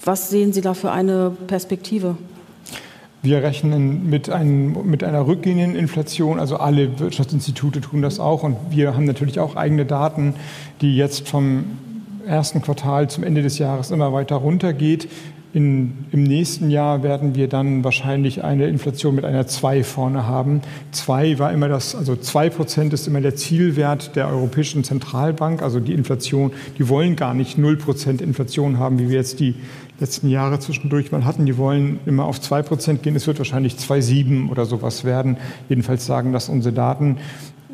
Was 0.05 0.30
sehen 0.30 0.53
Sie 0.53 0.61
da 0.61 0.74
für 0.74 0.93
eine 0.93 1.32
Perspektive? 1.49 2.16
Wir 3.21 3.43
rechnen 3.43 4.09
mit, 4.09 4.31
einem, 4.31 4.89
mit 4.89 5.03
einer 5.03 5.27
rückgehenden 5.27 5.75
Inflation, 5.75 6.39
also 6.39 6.59
alle 6.59 7.01
Wirtschaftsinstitute 7.01 7.81
tun 7.81 8.01
das 8.01 8.21
auch 8.21 8.45
und 8.45 8.57
wir 8.71 8.95
haben 8.95 9.05
natürlich 9.05 9.41
auch 9.41 9.57
eigene 9.57 9.85
Daten, 9.85 10.35
die 10.81 10.97
jetzt 10.97 11.29
vom 11.29 11.64
ersten 12.25 12.62
Quartal 12.62 13.11
zum 13.11 13.25
Ende 13.25 13.43
des 13.43 13.59
Jahres 13.59 13.91
immer 13.91 14.12
weiter 14.12 14.37
runtergeht. 14.37 15.09
In, 15.55 16.05
Im 16.12 16.25
nächsten 16.25 16.71
Jahr 16.71 17.03
werden 17.03 17.35
wir 17.35 17.49
dann 17.49 17.83
wahrscheinlich 17.83 18.45
eine 18.45 18.66
Inflation 18.66 19.14
mit 19.14 19.25
einer 19.25 19.47
2 19.47 19.83
vorne 19.83 20.27
haben. 20.27 20.61
2 20.93 21.39
war 21.39 21.53
immer 21.53 21.69
das, 21.69 21.97
also 21.97 22.14
2 22.16 22.51
Prozent 22.51 22.93
ist 22.93 23.09
immer 23.09 23.23
der 23.23 23.35
Zielwert 23.35 24.14
der 24.14 24.29
Europäischen 24.29 24.85
Zentralbank. 24.85 25.62
Also 25.62 25.81
die 25.81 25.95
Inflation, 25.95 26.53
die 26.77 26.89
wollen 26.91 27.16
gar 27.16 27.33
nicht 27.33 27.57
0 27.57 27.79
Prozent 27.79 28.21
Inflation 28.21 28.79
haben, 28.79 28.99
wie 28.99 29.09
wir 29.09 29.16
jetzt 29.16 29.41
die 29.41 29.55
letzten 30.01 30.29
Jahre 30.29 30.59
zwischendurch 30.61 31.11
mal 31.13 31.25
hatten. 31.25 31.47
Die 31.47 31.57
wollen 31.57 32.01
immer 32.07 32.25
auf 32.25 32.41
2 32.41 32.63
Prozent 32.63 33.03
gehen. 33.03 33.17
Es 33.17 33.27
wird 33.27 33.39
wahrscheinlich 33.39 33.75
2,7 33.75 34.49
oder 34.51 34.65
sowas 34.65 35.05
werden. 35.05 35.37
Jedenfalls 35.69 36.07
sagen 36.07 36.33
das 36.33 36.49
unsere 36.49 36.75
Daten. 36.75 37.17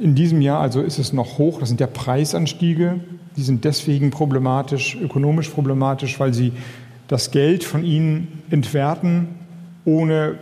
In 0.00 0.14
diesem 0.14 0.40
Jahr 0.40 0.60
also 0.60 0.80
ist 0.80 0.98
es 0.98 1.12
noch 1.12 1.38
hoch. 1.38 1.60
Das 1.60 1.68
sind 1.68 1.80
ja 1.80 1.86
Preisanstiege. 1.86 3.00
Die 3.36 3.42
sind 3.42 3.64
deswegen 3.64 4.10
problematisch, 4.10 4.96
ökonomisch 5.00 5.48
problematisch, 5.48 6.18
weil 6.20 6.32
sie 6.32 6.52
das 7.08 7.30
Geld 7.30 7.64
von 7.64 7.84
ihnen 7.84 8.42
entwerten 8.50 9.28
ohne, 9.84 10.36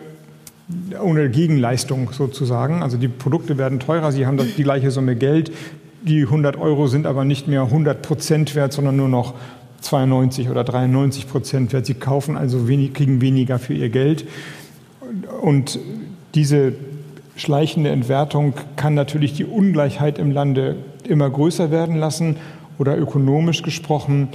ohne 1.02 1.30
Gegenleistung 1.30 2.12
sozusagen. 2.12 2.82
Also 2.82 2.96
die 2.96 3.08
Produkte 3.08 3.58
werden 3.58 3.80
teurer, 3.80 4.12
sie 4.12 4.26
haben 4.26 4.38
die 4.38 4.62
gleiche 4.62 4.90
Summe 4.90 5.16
Geld. 5.16 5.52
Die 6.02 6.22
100 6.22 6.56
Euro 6.56 6.86
sind 6.86 7.06
aber 7.06 7.24
nicht 7.24 7.48
mehr 7.48 7.62
100 7.62 8.02
Prozent 8.02 8.54
wert, 8.54 8.72
sondern 8.72 8.96
nur 8.96 9.08
noch 9.08 9.34
92 9.82 10.48
oder 10.48 10.64
93 10.64 11.28
Prozent 11.28 11.72
wert. 11.72 11.86
Sie 11.86 11.94
kaufen 11.94 12.36
also 12.36 12.68
wenig, 12.68 12.94
kriegen 12.94 13.20
weniger 13.20 13.58
für 13.58 13.74
ihr 13.74 13.88
Geld. 13.88 14.24
Und 15.40 15.78
diese 16.34 16.74
schleichende 17.36 17.90
Entwertung 17.90 18.54
kann 18.76 18.94
natürlich 18.94 19.34
die 19.34 19.44
Ungleichheit 19.44 20.18
im 20.18 20.30
Lande 20.30 20.76
immer 21.06 21.28
größer 21.28 21.70
werden 21.70 21.96
lassen 21.96 22.36
oder 22.78 22.96
ökonomisch 22.96 23.62
gesprochen 23.62 24.28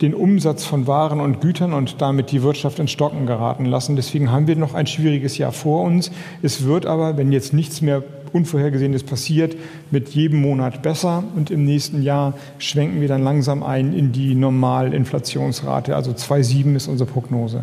den 0.00 0.14
Umsatz 0.14 0.64
von 0.64 0.86
Waren 0.86 1.20
und 1.20 1.40
Gütern 1.40 1.72
und 1.72 2.02
damit 2.02 2.32
die 2.32 2.42
Wirtschaft 2.42 2.78
ins 2.78 2.90
Stocken 2.90 3.26
geraten 3.26 3.64
lassen. 3.64 3.96
Deswegen 3.96 4.30
haben 4.30 4.46
wir 4.46 4.56
noch 4.56 4.74
ein 4.74 4.86
schwieriges 4.86 5.38
Jahr 5.38 5.52
vor 5.52 5.82
uns. 5.82 6.10
Es 6.42 6.64
wird 6.64 6.84
aber, 6.84 7.16
wenn 7.16 7.30
jetzt 7.32 7.52
nichts 7.52 7.80
mehr 7.80 8.02
Unvorhergesehenes 8.34 9.04
passiert, 9.04 9.56
mit 9.92 10.08
jedem 10.10 10.40
Monat 10.40 10.82
besser 10.82 11.22
und 11.36 11.50
im 11.50 11.64
nächsten 11.64 12.02
Jahr 12.02 12.34
schwenken 12.58 13.00
wir 13.00 13.08
dann 13.08 13.22
langsam 13.22 13.62
ein 13.62 13.94
in 13.94 14.10
die 14.10 14.34
Normalinflationsrate. 14.34 15.94
Also 15.94 16.10
2,7 16.10 16.74
ist 16.74 16.88
unsere 16.88 17.08
Prognose. 17.08 17.62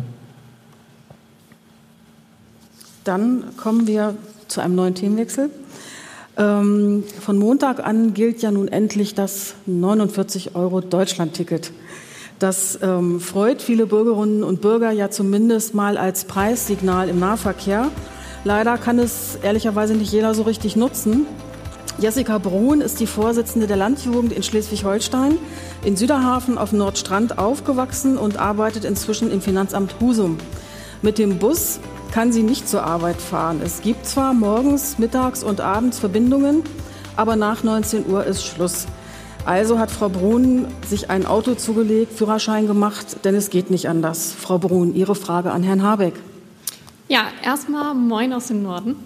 Dann 3.04 3.44
kommen 3.56 3.86
wir 3.86 4.14
zu 4.48 4.60
einem 4.60 4.74
neuen 4.74 4.94
Themenwechsel. 4.94 5.50
Ähm, 6.38 7.04
von 7.20 7.36
Montag 7.36 7.84
an 7.84 8.14
gilt 8.14 8.40
ja 8.40 8.50
nun 8.50 8.68
endlich 8.68 9.14
das 9.14 9.54
49 9.66 10.54
Euro 10.54 10.80
Deutschland-Ticket. 10.80 11.72
Das 12.38 12.78
ähm, 12.82 13.20
freut 13.20 13.60
viele 13.60 13.86
Bürgerinnen 13.86 14.42
und 14.42 14.62
Bürger 14.62 14.90
ja 14.90 15.10
zumindest 15.10 15.74
mal 15.74 15.96
als 15.98 16.24
Preissignal 16.24 17.08
im 17.08 17.20
Nahverkehr. 17.20 17.90
Leider 18.44 18.76
kann 18.76 18.98
es 18.98 19.38
ehrlicherweise 19.42 19.94
nicht 19.94 20.12
jeder 20.12 20.34
so 20.34 20.42
richtig 20.42 20.74
nutzen. 20.74 21.26
Jessica 21.98 22.38
Brun 22.38 22.80
ist 22.80 22.98
die 23.00 23.06
Vorsitzende 23.06 23.66
der 23.66 23.76
Landjugend 23.76 24.32
in 24.32 24.42
Schleswig-Holstein, 24.42 25.38
in 25.84 25.96
Süderhafen 25.96 26.58
auf 26.58 26.72
Nordstrand 26.72 27.38
aufgewachsen 27.38 28.18
und 28.18 28.38
arbeitet 28.38 28.84
inzwischen 28.84 29.30
im 29.30 29.40
Finanzamt 29.40 29.96
Husum. 30.00 30.38
Mit 31.02 31.18
dem 31.18 31.38
Bus 31.38 31.78
kann 32.10 32.32
sie 32.32 32.42
nicht 32.42 32.68
zur 32.68 32.82
Arbeit 32.82 33.20
fahren. 33.20 33.60
Es 33.62 33.82
gibt 33.82 34.06
zwar 34.06 34.34
morgens, 34.34 34.98
mittags 34.98 35.44
und 35.44 35.60
abends 35.60 35.98
Verbindungen, 35.98 36.62
aber 37.14 37.36
nach 37.36 37.62
19 37.62 38.08
Uhr 38.08 38.24
ist 38.24 38.44
Schluss. 38.44 38.86
Also 39.44 39.78
hat 39.78 39.90
Frau 39.90 40.08
Brun 40.08 40.66
sich 40.88 41.10
ein 41.10 41.26
Auto 41.26 41.54
zugelegt, 41.54 42.12
Führerschein 42.12 42.66
gemacht, 42.66 43.24
denn 43.24 43.34
es 43.34 43.50
geht 43.50 43.70
nicht 43.70 43.88
anders. 43.88 44.32
Frau 44.32 44.58
Brun, 44.58 44.94
Ihre 44.94 45.14
Frage 45.14 45.52
an 45.52 45.62
Herrn 45.62 45.82
Habeck. 45.82 46.14
Ja, 47.12 47.26
erstmal 47.44 47.92
Moin 47.92 48.32
aus 48.32 48.46
dem 48.46 48.62
Norden. 48.62 48.96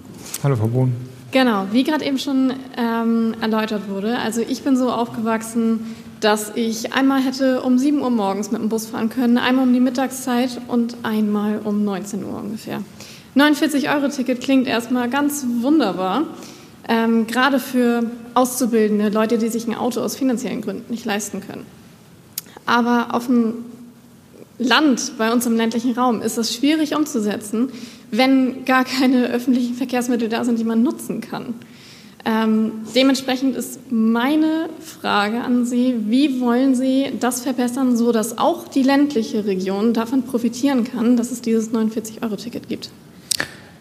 Hallo, 0.45 0.55
Frau 0.55 0.69
Brun. 0.69 0.93
Genau, 1.33 1.67
wie 1.73 1.83
gerade 1.83 2.05
eben 2.05 2.21
schon 2.21 2.53
ähm, 2.77 3.35
erläutert 3.41 3.89
wurde. 3.89 4.17
Also 4.19 4.43
ich 4.43 4.63
bin 4.63 4.77
so 4.77 4.93
aufgewachsen, 4.93 5.97
dass 6.21 6.53
ich 6.55 6.93
einmal 6.93 7.21
hätte 7.21 7.63
um 7.63 7.79
7 7.79 8.01
Uhr 8.01 8.11
morgens 8.11 8.53
mit 8.53 8.63
dem 8.63 8.69
Bus 8.69 8.87
fahren 8.87 9.09
können, 9.09 9.39
einmal 9.39 9.67
um 9.67 9.73
die 9.73 9.81
Mittagszeit 9.81 10.61
und 10.69 10.99
einmal 11.03 11.59
um 11.65 11.85
19 11.85 12.23
Uhr 12.23 12.39
ungefähr. 12.39 12.81
49-Euro-Ticket 13.35 14.41
klingt 14.41 14.69
erstmal 14.69 15.11
ganz 15.11 15.45
wunderbar. 15.61 16.27
Ähm, 16.87 17.27
gerade 17.27 17.59
für 17.59 18.09
Auszubildende, 18.35 19.09
Leute, 19.09 19.37
die 19.37 19.49
sich 19.49 19.67
ein 19.67 19.75
Auto 19.75 20.01
aus 20.01 20.15
finanziellen 20.15 20.61
Gründen 20.61 20.93
nicht 20.93 21.05
leisten 21.05 21.41
können. 21.41 21.67
Aber 22.67 23.17
auf 23.17 23.27
dem 23.27 23.65
Land, 24.59 25.19
bei 25.19 25.33
uns 25.33 25.45
im 25.45 25.57
ländlichen 25.57 25.93
Raum, 25.93 26.23
ist 26.23 26.39
es 26.39 26.55
schwierig 26.55 26.95
umzusetzen, 26.95 27.71
wenn 28.11 28.65
gar 28.65 28.85
keine 28.85 29.27
öffentlichen 29.27 29.75
Verkehrsmittel 29.75 30.29
da 30.29 30.45
sind, 30.45 30.59
die 30.59 30.65
man 30.65 30.83
nutzen 30.83 31.21
kann. 31.21 31.55
Ähm, 32.25 32.73
dementsprechend 32.95 33.57
ist 33.57 33.93
meine 33.93 34.69
Frage 34.81 35.43
an 35.43 35.65
Sie, 35.65 35.95
wie 36.09 36.41
wollen 36.41 36.75
Sie 36.75 37.13
das 37.21 37.43
verbessern, 37.43 37.97
so 37.97 38.11
dass 38.11 38.37
auch 38.37 38.67
die 38.67 38.83
ländliche 38.83 39.47
Region 39.47 39.93
davon 39.93 40.25
profitieren 40.25 40.83
kann, 40.83 41.17
dass 41.17 41.31
es 41.31 41.41
dieses 41.41 41.73
49-Euro-Ticket 41.73 42.69
gibt? 42.69 42.91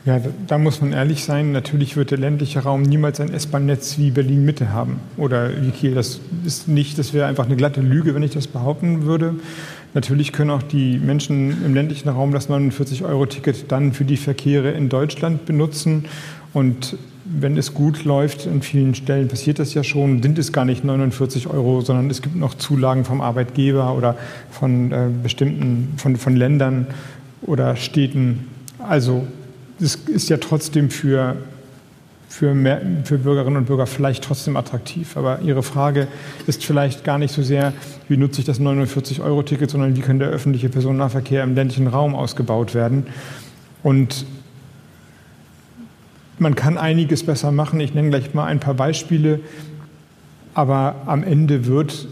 Ja, 0.05 0.21
da 0.45 0.59
muss 0.59 0.81
man 0.81 0.93
ehrlich 0.93 1.23
sein. 1.23 1.51
Natürlich 1.51 1.97
wird 1.97 2.11
der 2.11 2.19
ländliche 2.19 2.59
Raum 2.59 2.83
niemals 2.83 3.19
ein 3.19 3.33
S-Bahn-Netz 3.33 3.97
wie 3.97 4.11
Berlin-Mitte 4.11 4.71
haben 4.71 4.99
oder 5.17 5.49
wie 5.63 5.71
Kiel. 5.71 5.95
Das 5.95 6.19
ist 6.45 6.67
nicht, 6.67 6.99
das 6.99 7.11
wäre 7.11 7.25
einfach 7.25 7.45
eine 7.45 7.55
glatte 7.55 7.81
Lüge, 7.81 8.13
wenn 8.13 8.21
ich 8.21 8.31
das 8.31 8.45
behaupten 8.45 9.07
würde. 9.07 9.33
Natürlich 9.95 10.31
können 10.31 10.51
auch 10.51 10.61
die 10.61 10.99
Menschen 10.99 11.65
im 11.65 11.73
ländlichen 11.73 12.09
Raum 12.09 12.33
das 12.33 12.49
49-Euro-Ticket 12.49 13.71
dann 13.71 13.93
für 13.93 14.05
die 14.05 14.17
Verkehre 14.17 14.69
in 14.71 14.89
Deutschland 14.89 15.47
benutzen. 15.47 16.05
Und 16.53 16.97
wenn 17.25 17.57
es 17.57 17.73
gut 17.73 18.03
läuft, 18.03 18.45
in 18.45 18.61
vielen 18.61 18.93
Stellen 18.93 19.27
passiert 19.27 19.57
das 19.57 19.73
ja 19.73 19.83
schon, 19.83 20.21
sind 20.21 20.37
es 20.37 20.53
gar 20.53 20.65
nicht 20.65 20.83
49 20.83 21.47
Euro, 21.47 21.81
sondern 21.81 22.11
es 22.11 22.21
gibt 22.21 22.35
noch 22.35 22.53
Zulagen 22.53 23.05
vom 23.05 23.21
Arbeitgeber 23.21 23.95
oder 23.97 24.15
von 24.51 24.91
äh, 24.91 25.07
bestimmten, 25.23 25.93
von, 25.97 26.15
von 26.15 26.35
Ländern 26.35 26.85
oder 27.41 27.75
Städten. 27.75 28.47
Also 28.77 29.25
es 29.79 29.95
ist 29.95 30.29
ja 30.29 30.37
trotzdem 30.37 30.89
für, 30.89 31.35
für, 32.29 32.53
mehr, 32.53 32.81
für 33.03 33.17
Bürgerinnen 33.17 33.57
und 33.57 33.65
Bürger 33.65 33.87
vielleicht 33.87 34.23
trotzdem 34.23 34.57
attraktiv. 34.57 35.17
Aber 35.17 35.41
Ihre 35.41 35.63
Frage 35.63 36.07
ist 36.47 36.63
vielleicht 36.63 37.03
gar 37.03 37.17
nicht 37.17 37.33
so 37.33 37.43
sehr, 37.43 37.73
wie 38.07 38.17
nutze 38.17 38.39
ich 38.39 38.45
das 38.45 38.59
49-Euro-Ticket, 38.59 39.69
sondern 39.69 39.95
wie 39.95 40.01
kann 40.01 40.19
der 40.19 40.29
öffentliche 40.29 40.69
Personennahverkehr 40.69 41.43
im 41.43 41.55
ländlichen 41.55 41.87
Raum 41.87 42.15
ausgebaut 42.15 42.73
werden. 42.73 43.07
Und 43.83 44.25
man 46.39 46.55
kann 46.55 46.77
einiges 46.77 47.23
besser 47.23 47.51
machen. 47.51 47.79
Ich 47.79 47.93
nenne 47.93 48.09
gleich 48.09 48.33
mal 48.33 48.45
ein 48.45 48.59
paar 48.59 48.73
Beispiele. 48.73 49.39
Aber 50.53 50.95
am 51.05 51.23
Ende 51.23 51.65
wird 51.65 52.07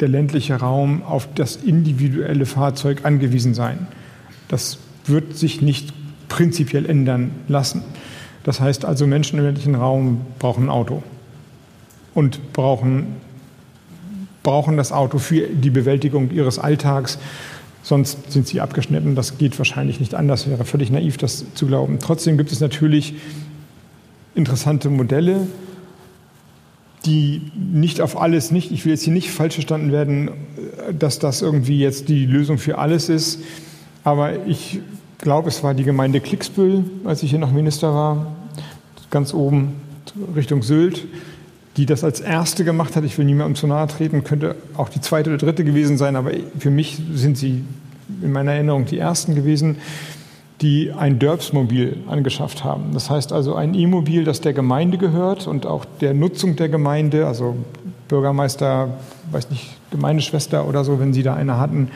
der 0.00 0.08
ländliche 0.08 0.56
Raum 0.56 1.02
auf 1.04 1.28
das 1.34 1.56
individuelle 1.56 2.46
Fahrzeug 2.46 3.04
angewiesen 3.04 3.54
sein. 3.54 3.86
Das 4.48 4.78
wird 5.06 5.36
sich 5.36 5.62
nicht 5.62 5.92
prinzipiell 6.34 6.86
ändern 6.86 7.30
lassen. 7.46 7.82
Das 8.42 8.58
heißt 8.58 8.84
also, 8.84 9.06
Menschen 9.06 9.38
im 9.38 9.44
ländlichen 9.44 9.76
Raum 9.76 10.22
brauchen 10.40 10.64
ein 10.64 10.68
Auto 10.68 11.04
und 12.12 12.52
brauchen, 12.52 13.06
brauchen 14.42 14.76
das 14.76 14.90
Auto 14.90 15.18
für 15.18 15.46
die 15.46 15.70
Bewältigung 15.70 16.32
ihres 16.32 16.58
Alltags. 16.58 17.20
Sonst 17.84 18.32
sind 18.32 18.48
sie 18.48 18.60
abgeschnitten. 18.60 19.14
Das 19.14 19.38
geht 19.38 19.56
wahrscheinlich 19.58 20.00
nicht 20.00 20.16
anders. 20.16 20.50
Wäre 20.50 20.64
völlig 20.64 20.90
naiv, 20.90 21.18
das 21.18 21.44
zu 21.54 21.68
glauben. 21.68 22.00
Trotzdem 22.00 22.36
gibt 22.36 22.50
es 22.50 22.58
natürlich 22.58 23.14
interessante 24.34 24.90
Modelle, 24.90 25.46
die 27.06 27.52
nicht 27.54 28.00
auf 28.00 28.20
alles 28.20 28.50
nicht, 28.50 28.72
ich 28.72 28.84
will 28.84 28.90
jetzt 28.90 29.04
hier 29.04 29.12
nicht 29.12 29.30
falsch 29.30 29.54
verstanden 29.54 29.92
werden, 29.92 30.30
dass 30.98 31.20
das 31.20 31.42
irgendwie 31.42 31.78
jetzt 31.78 32.08
die 32.08 32.26
Lösung 32.26 32.58
für 32.58 32.78
alles 32.78 33.08
ist. 33.08 33.38
Aber 34.02 34.46
ich 34.46 34.80
glaube, 35.18 35.48
es 35.48 35.62
war 35.62 35.74
die 35.74 35.84
Gemeinde 35.84 36.20
Klicksbüll, 36.20 36.84
als 37.04 37.22
ich 37.22 37.30
hier 37.30 37.38
noch 37.38 37.52
Minister 37.52 37.92
war, 37.94 38.26
ganz 39.10 39.32
oben 39.32 39.74
Richtung 40.34 40.62
Sylt, 40.62 41.06
die 41.76 41.86
das 41.86 42.04
als 42.04 42.20
erste 42.20 42.64
gemacht 42.64 42.96
hat. 42.96 43.04
Ich 43.04 43.16
will 43.18 43.24
niemandem 43.24 43.54
zu 43.54 43.66
nahe 43.66 43.86
treten, 43.86 44.24
könnte 44.24 44.56
auch 44.76 44.88
die 44.88 45.00
zweite 45.00 45.30
oder 45.30 45.38
dritte 45.38 45.64
gewesen 45.64 45.98
sein, 45.98 46.16
aber 46.16 46.32
für 46.58 46.70
mich 46.70 47.00
sind 47.12 47.36
sie 47.38 47.64
in 48.22 48.32
meiner 48.32 48.52
Erinnerung 48.52 48.86
die 48.86 48.98
ersten 48.98 49.34
gewesen, 49.34 49.76
die 50.60 50.92
ein 50.92 51.18
Dörpsmobil 51.18 51.98
angeschafft 52.08 52.64
haben. 52.64 52.92
Das 52.92 53.10
heißt 53.10 53.32
also 53.32 53.54
ein 53.54 53.74
E-Mobil, 53.74 54.24
das 54.24 54.40
der 54.40 54.52
Gemeinde 54.52 54.98
gehört 54.98 55.46
und 55.46 55.66
auch 55.66 55.84
der 56.00 56.14
Nutzung 56.14 56.56
der 56.56 56.68
Gemeinde, 56.68 57.26
also 57.26 57.56
Bürgermeister, 58.08 58.88
weiß 59.32 59.50
nicht, 59.50 59.76
Gemeindeschwester 59.90 60.66
oder 60.68 60.84
so, 60.84 61.00
wenn 61.00 61.12
sie 61.12 61.22
da 61.22 61.34
eine 61.34 61.58
hatten 61.58 61.88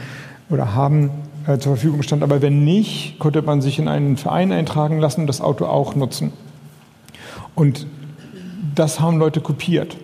oder 0.51 0.75
haben, 0.75 1.11
äh, 1.49 1.59
zur 1.59 1.77
Verfügung 1.77 2.03
stand. 2.03 2.23
Aber 2.23 2.43
wenn 2.43 2.63
nicht, 2.63 3.19
konnte 3.19 3.41
man 3.41 3.63
sich 3.63 3.79
in 3.79 3.89
einen 3.89 4.17
Verein 4.19 4.53
eintragen 4.53 4.99
lassen 5.01 5.23
und 5.23 5.27
das 5.27 5.41
Auto 5.41 5.65
auch 5.65 5.95
nutzen. 5.95 6.33
Und 7.55 7.87
das 8.75 9.01
haben 9.01 9.19
Leute 9.19 9.41
kopiert. 9.41 9.97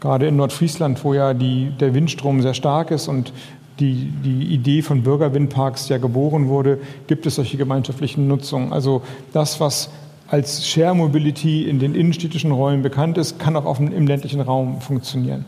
Gerade 0.00 0.26
in 0.26 0.36
Nordfriesland, 0.36 1.04
wo 1.04 1.14
ja 1.14 1.32
die, 1.32 1.70
der 1.78 1.94
Windstrom 1.94 2.42
sehr 2.42 2.54
stark 2.54 2.90
ist 2.90 3.06
und 3.06 3.32
die, 3.78 4.12
die 4.24 4.52
Idee 4.52 4.82
von 4.82 5.02
Bürgerwindparks 5.02 5.88
ja 5.88 5.98
geboren 5.98 6.48
wurde, 6.48 6.78
gibt 7.06 7.24
es 7.24 7.36
solche 7.36 7.56
gemeinschaftlichen 7.56 8.26
Nutzungen. 8.26 8.72
Also 8.72 9.02
das, 9.32 9.60
was 9.60 9.90
als 10.28 10.66
Share 10.66 10.94
Mobility 10.94 11.68
in 11.68 11.78
den 11.78 11.94
innenstädtischen 11.94 12.50
Räumen 12.50 12.82
bekannt 12.82 13.16
ist, 13.16 13.38
kann 13.38 13.56
auch 13.56 13.78
dem, 13.78 13.92
im 13.92 14.06
ländlichen 14.06 14.40
Raum 14.40 14.80
funktionieren. 14.80 15.44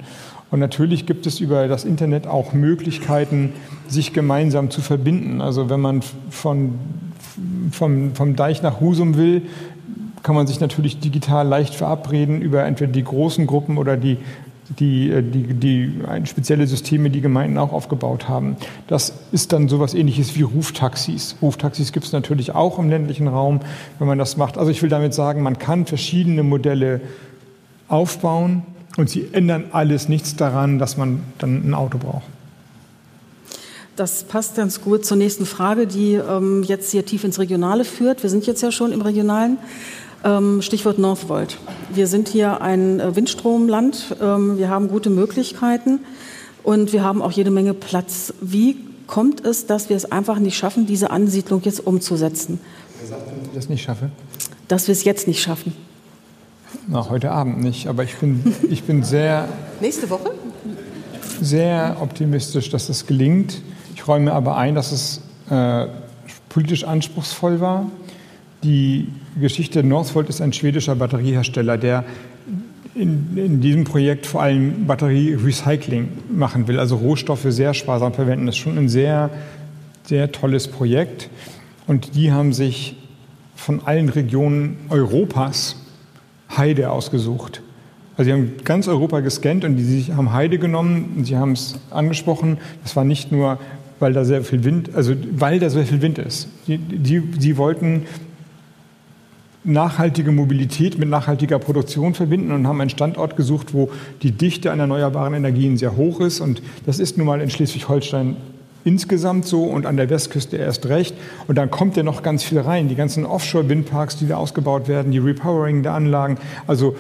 Und 0.53 0.61
natürlich 0.61 1.07
gibt 1.07 1.27
es 1.27 1.41
über 1.41 1.67
das 1.67 1.85
Internet 1.85 2.27
auch 2.27 2.53
Möglichkeiten, 2.53 3.55
sich 3.89 4.13
gemeinsam 4.13 4.71
zu 4.71 4.83
verbinden. 4.83 5.41
Also 5.41 5.71
wenn 5.71 5.81
man 5.81 6.03
von, 6.29 6.75
vom, 7.71 8.15
vom 8.15 8.37
Deich 8.37 8.63
nach 8.63 8.79
Husum 8.79 9.17
will, 9.17 9.43
kann 10.23 10.35
man 10.35 10.47
sich 10.47 10.61
natürlich 10.61 11.01
digital 11.01 11.49
leicht 11.49 11.75
verabreden 11.75 12.43
über 12.43 12.65
entweder 12.65 12.93
die 12.93 13.03
großen 13.03 13.47
Gruppen 13.47 13.79
oder 13.79 13.97
die 13.97 14.19
die, 14.79 15.11
äh, 15.11 15.23
die, 15.23 15.55
die 15.55 15.93
spezielle 16.25 16.67
Systeme, 16.67 17.11
die 17.11 17.21
Gemeinden 17.21 17.59
auch 17.59 17.73
aufgebaut 17.73 18.29
haben. 18.29 18.57
Das 18.87 19.13
ist 19.31 19.53
dann 19.53 19.69
sowas 19.69 19.93
ähnliches 19.93 20.35
wie 20.37 20.43
Ruftaxis. 20.43 21.37
Ruftaxis 21.43 21.93
gibt 21.93 22.07
es 22.07 22.13
natürlich 22.13 22.55
auch 22.55 22.79
im 22.79 22.89
ländlichen 22.89 23.29
Raum, 23.29 23.61
wenn 23.99 24.09
man 24.09 24.19
das 24.19 24.37
macht. 24.37 24.57
Also 24.57 24.71
ich 24.71 24.81
will 24.83 24.89
damit 24.89 25.13
sagen, 25.13 25.43
man 25.43 25.59
kann 25.59 25.85
verschiedene 25.85 26.43
Modelle 26.43 27.01
aufbauen 27.89 28.63
und 28.97 29.11
sie 29.11 29.29
ändern 29.33 29.65
alles 29.73 30.09
nichts 30.09 30.37
daran, 30.37 30.79
dass 30.79 30.97
man 30.97 31.23
dann 31.39 31.69
ein 31.69 31.75
Auto 31.75 31.99
braucht. 31.99 32.25
Das 33.97 34.25
passt 34.25 34.57
ganz 34.57 34.81
gut 34.81 35.05
zur 35.05 35.19
nächsten 35.19 35.45
Frage, 35.45 35.87
die 35.87 36.15
ähm, 36.15 36.63
jetzt 36.63 36.91
hier 36.93 37.05
tief 37.05 37.25
ins 37.25 37.39
Regionale 37.39 37.85
führt. 37.85 38.23
Wir 38.23 38.31
sind 38.31 38.47
jetzt 38.47 38.63
ja 38.63 38.73
schon 38.73 38.91
im 38.91 39.03
Regionalen. 39.03 39.59
Ähm, 40.25 40.63
Stichwort 40.63 40.99
Northvolt. 40.99 41.59
Wir 41.93 42.07
sind 42.07 42.29
hier 42.29 42.63
ein 42.63 43.01
äh, 43.01 43.15
Windstromland. 43.15 44.17
Ähm, 44.21 44.57
wir 44.57 44.71
haben 44.71 44.89
gute 44.89 45.11
Möglichkeiten 45.11 46.01
und 46.63 46.93
wir 46.93 47.03
haben 47.03 47.21
auch 47.21 47.33
jede 47.33 47.51
Menge 47.51 47.75
Platz. 47.75 48.33
Wie 48.41 48.77
kommt 49.07 49.45
es, 49.45 49.67
dass 49.67 49.91
wir 49.91 49.97
es 49.97 50.11
einfach 50.11 50.39
nicht 50.39 50.57
schaffen, 50.57 50.87
diese 50.87 51.11
Ansiedlung 51.11 51.61
jetzt 51.65 51.87
umzusetzen? 51.87 52.61
Wer 53.01 53.09
sagt, 53.09 53.27
dass 53.27 53.47
ich 53.47 53.55
das 53.55 53.69
nicht 53.69 53.83
schaffe? 53.83 54.11
Dass 54.69 54.87
wir 54.87 54.93
es 54.93 55.05
jetzt 55.05 55.27
nicht 55.27 55.43
schaffen. 55.43 55.75
Na, 56.89 57.09
heute 57.09 57.31
Abend 57.31 57.61
nicht, 57.61 57.87
aber 57.87 58.05
ich 58.05 58.17
bin, 58.17 58.55
ich 58.71 58.85
bin 58.85 59.03
sehr. 59.03 59.49
Nächste 59.81 60.11
Woche? 60.11 60.31
Sehr 61.41 61.97
optimistisch, 62.01 62.71
dass 62.71 62.87
das 62.87 63.07
gelingt. 63.07 63.63
Ich 63.95 64.07
räume 64.07 64.33
aber 64.33 64.57
ein, 64.57 64.75
dass 64.75 64.93
es 64.93 65.21
äh, 65.51 65.87
politisch 66.49 66.85
anspruchsvoll 66.85 67.61
war. 67.61 67.91
Die 68.63 69.09
Geschichte 69.41 69.83
Northvolt 69.83 70.29
ist 70.29 70.41
ein 70.41 70.53
schwedischer 70.53 70.95
Batteriehersteller, 70.95 71.79
der 71.79 72.05
in, 72.95 73.37
in, 73.37 73.61
diesem 73.61 73.85
Projekt 73.85 74.27
vor 74.27 74.43
allem 74.43 74.87
Batterie-Recycling 74.87 76.09
machen 76.31 76.69
will, 76.69 76.79
also 76.79 76.97
Rohstoffe 76.97 77.47
sehr 77.49 77.75
sparsam 77.75 78.13
verwenden. 78.13 78.47
Das 78.47 78.55
ist 78.55 78.61
schon 78.61 78.77
ein 78.77 78.89
sehr, 78.89 79.31
sehr 80.05 80.31
tolles 80.31 80.69
Projekt. 80.69 81.31
Und 81.87 82.15
die 82.15 82.33
haben 82.33 82.53
sich 82.53 82.97
von 83.57 83.81
allen 83.85 84.09
Regionen 84.09 84.77
Europas 84.91 85.77
Heide 86.57 86.91
ausgesucht. 86.91 87.63
Also 88.17 88.29
sie 88.29 88.33
haben 88.33 88.53
ganz 88.65 88.89
Europa 88.89 89.21
gescannt 89.21 89.65
und 89.65 89.77
die 89.77 90.05
haben 90.15 90.33
Heide 90.33 90.59
genommen 90.59 91.15
und 91.17 91.25
sie 91.25 91.37
haben 91.37 91.53
es 91.53 91.79
angesprochen. 91.91 92.59
Das 92.83 92.95
war 92.95 93.05
nicht 93.05 93.33
nur, 93.33 93.59
weil 94.01 94.13
da 94.13 94.25
sehr 94.25 94.43
viel 94.43 94.65
Wind, 94.65 94.95
also 94.95 95.15
weil 95.33 95.59
da 95.59 95.71
sehr 95.71 95.87
viel 95.87 96.03
Wind 96.03 96.19
ist. 96.19 96.49
Die, 96.67 96.77
die, 96.79 97.21
die 97.21 97.57
wollten 97.57 98.07
nachhaltige 99.65 100.33
Mobilität 100.33 100.99
mit 100.99 101.09
nachhaltiger 101.09 101.59
Produktion 101.59 102.15
verbinden 102.15 102.53
und 102.53 102.67
haben 102.67 102.81
einen 102.81 102.91
Standort 102.91 103.37
gesucht, 103.37 103.73
wo 103.73 103.91
die 104.23 104.33
Dichte 104.33 104.73
an 104.73 104.81
erneuerbaren 104.81 105.35
Energien 105.35 105.77
sehr 105.77 105.97
hoch 105.97 106.21
ist. 106.21 106.41
Und 106.41 106.63
das 106.85 106.99
ist 106.99 107.17
nun 107.17 107.27
mal 107.27 107.41
in 107.41 107.49
Schleswig-Holstein 107.49 108.37
insgesamt 108.85 109.47
so 109.47 109.65
und 109.65 109.87
an 109.87 109.97
der 109.97 110.11
Westküste 110.11 110.57
erst 110.57 110.87
recht. 110.87 111.15
Und 111.47 111.57
dann 111.57 111.71
kommt 111.71 111.97
ja 111.97 112.03
noch 112.03 112.23
ganz 112.23 112.43
viel 112.43 112.59
rein. 112.59 112.89
Die 112.89 112.95
ganzen 112.95 113.25
Offshore-Windparks, 113.25 114.17
die 114.17 114.29
da 114.29 114.37
ausgebaut 114.37 114.89
werden, 114.89 115.13
die 115.13 115.19
Repowering 115.19 115.83
der 115.83 115.95
Anlagen. 115.95 116.39
Also 116.67 116.97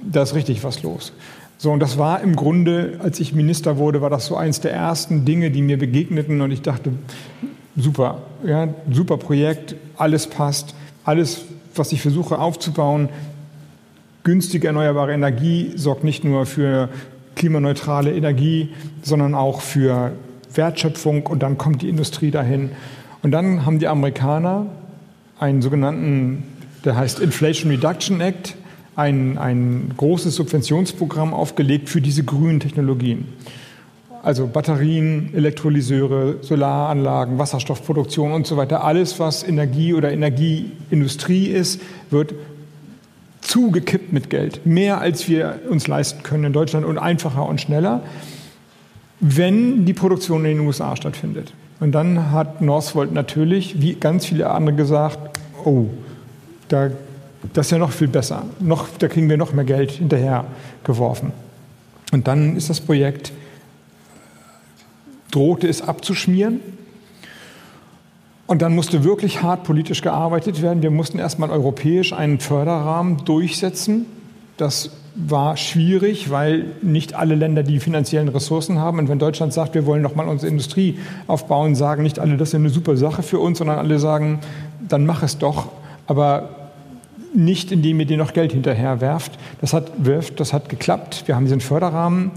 da 0.00 0.22
ist 0.22 0.34
richtig 0.34 0.64
was 0.64 0.82
los. 0.82 1.12
So, 1.56 1.72
und 1.72 1.80
das 1.80 1.98
war 1.98 2.20
im 2.20 2.36
Grunde, 2.36 3.00
als 3.02 3.18
ich 3.18 3.34
Minister 3.34 3.78
wurde, 3.78 4.00
war 4.00 4.10
das 4.10 4.26
so 4.26 4.36
eins 4.36 4.60
der 4.60 4.72
ersten 4.72 5.24
Dinge, 5.24 5.50
die 5.50 5.62
mir 5.62 5.78
begegneten. 5.78 6.40
Und 6.40 6.52
ich 6.52 6.62
dachte, 6.62 6.92
super, 7.76 8.22
ja, 8.44 8.68
super 8.90 9.16
Projekt, 9.16 9.74
alles 9.96 10.26
passt, 10.26 10.74
alles 11.04 11.42
was 11.74 11.92
ich 11.92 12.02
versuche 12.02 12.38
aufzubauen, 12.38 13.08
günstige 14.24 14.66
erneuerbare 14.66 15.12
Energie 15.12 15.72
sorgt 15.76 16.04
nicht 16.04 16.24
nur 16.24 16.44
für 16.44 16.88
klimaneutrale 17.34 18.14
Energie, 18.14 18.70
sondern 19.02 19.34
auch 19.34 19.60
für 19.60 20.12
Wertschöpfung 20.54 21.26
und 21.26 21.42
dann 21.42 21.58
kommt 21.58 21.82
die 21.82 21.88
Industrie 21.88 22.30
dahin. 22.30 22.70
Und 23.22 23.32
dann 23.32 23.66
haben 23.66 23.78
die 23.78 23.88
Amerikaner 23.88 24.66
einen 25.38 25.62
sogenannten, 25.62 26.44
der 26.84 26.96
heißt 26.96 27.20
Inflation 27.20 27.70
Reduction 27.70 28.20
Act, 28.20 28.54
ein, 28.96 29.38
ein 29.38 29.92
großes 29.96 30.34
Subventionsprogramm 30.34 31.32
aufgelegt 31.32 31.88
für 31.88 32.00
diese 32.00 32.24
grünen 32.24 32.58
Technologien. 32.58 33.28
Also 34.22 34.48
Batterien, 34.48 35.30
Elektrolyseure, 35.32 36.38
Solaranlagen, 36.40 37.38
Wasserstoffproduktion 37.38 38.32
und 38.32 38.46
so 38.46 38.56
weiter. 38.56 38.82
Alles, 38.82 39.20
was 39.20 39.46
Energie 39.46 39.94
oder 39.94 40.10
Energieindustrie 40.10 41.46
ist, 41.46 41.80
wird 42.10 42.34
zugekippt 43.40 44.12
mit 44.12 44.28
Geld. 44.30 44.66
Mehr 44.66 45.00
als 45.00 45.28
wir 45.28 45.60
uns 45.70 45.86
leisten 45.86 46.24
können 46.24 46.44
in 46.44 46.52
Deutschland 46.52 46.84
und 46.84 46.98
einfacher 46.98 47.48
und 47.48 47.60
schneller, 47.60 48.02
wenn 49.20 49.84
die 49.84 49.94
Produktion 49.94 50.44
in 50.44 50.58
den 50.58 50.66
USA 50.66 50.94
stattfindet. 50.96 51.52
Und 51.80 51.92
dann 51.92 52.30
hat 52.32 52.60
Northvolt 52.60 53.12
natürlich, 53.12 53.80
wie 53.80 53.94
ganz 53.94 54.26
viele 54.26 54.50
andere 54.50 54.76
gesagt, 54.76 55.38
oh, 55.64 55.86
da, 56.68 56.90
das 57.52 57.66
ist 57.66 57.70
ja 57.70 57.78
noch 57.78 57.92
viel 57.92 58.08
besser. 58.08 58.44
Noch, 58.60 58.88
da 58.98 59.08
kriegen 59.08 59.28
wir 59.28 59.36
noch 59.36 59.52
mehr 59.52 59.64
Geld 59.64 59.92
hinterher 59.92 60.44
geworfen. 60.84 61.32
Und 62.12 62.26
dann 62.26 62.56
ist 62.56 62.70
das 62.70 62.80
Projekt 62.80 63.32
drohte 65.30 65.68
es 65.68 65.82
abzuschmieren. 65.82 66.60
Und 68.46 68.62
dann 68.62 68.74
musste 68.74 69.04
wirklich 69.04 69.42
hart 69.42 69.64
politisch 69.64 70.00
gearbeitet 70.00 70.62
werden. 70.62 70.82
Wir 70.82 70.90
mussten 70.90 71.18
erstmal 71.18 71.50
europäisch 71.50 72.14
einen 72.14 72.40
Förderrahmen 72.40 73.24
durchsetzen. 73.24 74.06
Das 74.58 74.90
war 75.14 75.56
schwierig, 75.56 76.30
weil 76.30 76.66
nicht 76.82 77.14
alle 77.14 77.34
Länder 77.34 77.62
die 77.62 77.80
finanziellen 77.80 78.28
Ressourcen 78.28 78.78
haben. 78.78 78.98
Und 78.98 79.08
wenn 79.08 79.18
Deutschland 79.18 79.52
sagt, 79.52 79.74
wir 79.74 79.86
wollen 79.86 80.02
noch 80.02 80.14
mal 80.14 80.28
unsere 80.28 80.50
Industrie 80.50 80.98
aufbauen, 81.26 81.74
sagen 81.74 82.02
nicht 82.02 82.18
alle, 82.18 82.36
das 82.36 82.50
ist 82.50 82.54
eine 82.56 82.68
super 82.68 82.96
Sache 82.96 83.22
für 83.22 83.38
uns, 83.38 83.58
sondern 83.58 83.78
alle 83.78 83.98
sagen, 83.98 84.40
dann 84.86 85.06
mach 85.06 85.22
es 85.22 85.38
doch. 85.38 85.68
Aber 86.06 86.50
nicht, 87.34 87.70
indem 87.72 88.00
ihr 88.00 88.06
dir 88.06 88.16
noch 88.16 88.32
Geld 88.32 88.52
hinterher 88.52 89.00
werft. 89.00 89.32
Das 89.60 89.72
hat, 89.72 89.92
wirft, 89.98 90.40
das 90.40 90.52
hat 90.52 90.68
geklappt. 90.68 91.24
Wir 91.26 91.36
haben 91.36 91.44
diesen 91.44 91.60
Förderrahmen 91.60 92.32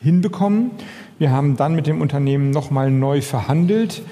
hinbekommen. 0.00 0.70
Wir 1.18 1.32
haben 1.32 1.56
dann 1.56 1.74
mit 1.74 1.88
dem 1.88 2.00
Unternehmen 2.00 2.50
nochmal 2.50 2.90
neu 2.90 3.20
verhandelt 3.20 4.02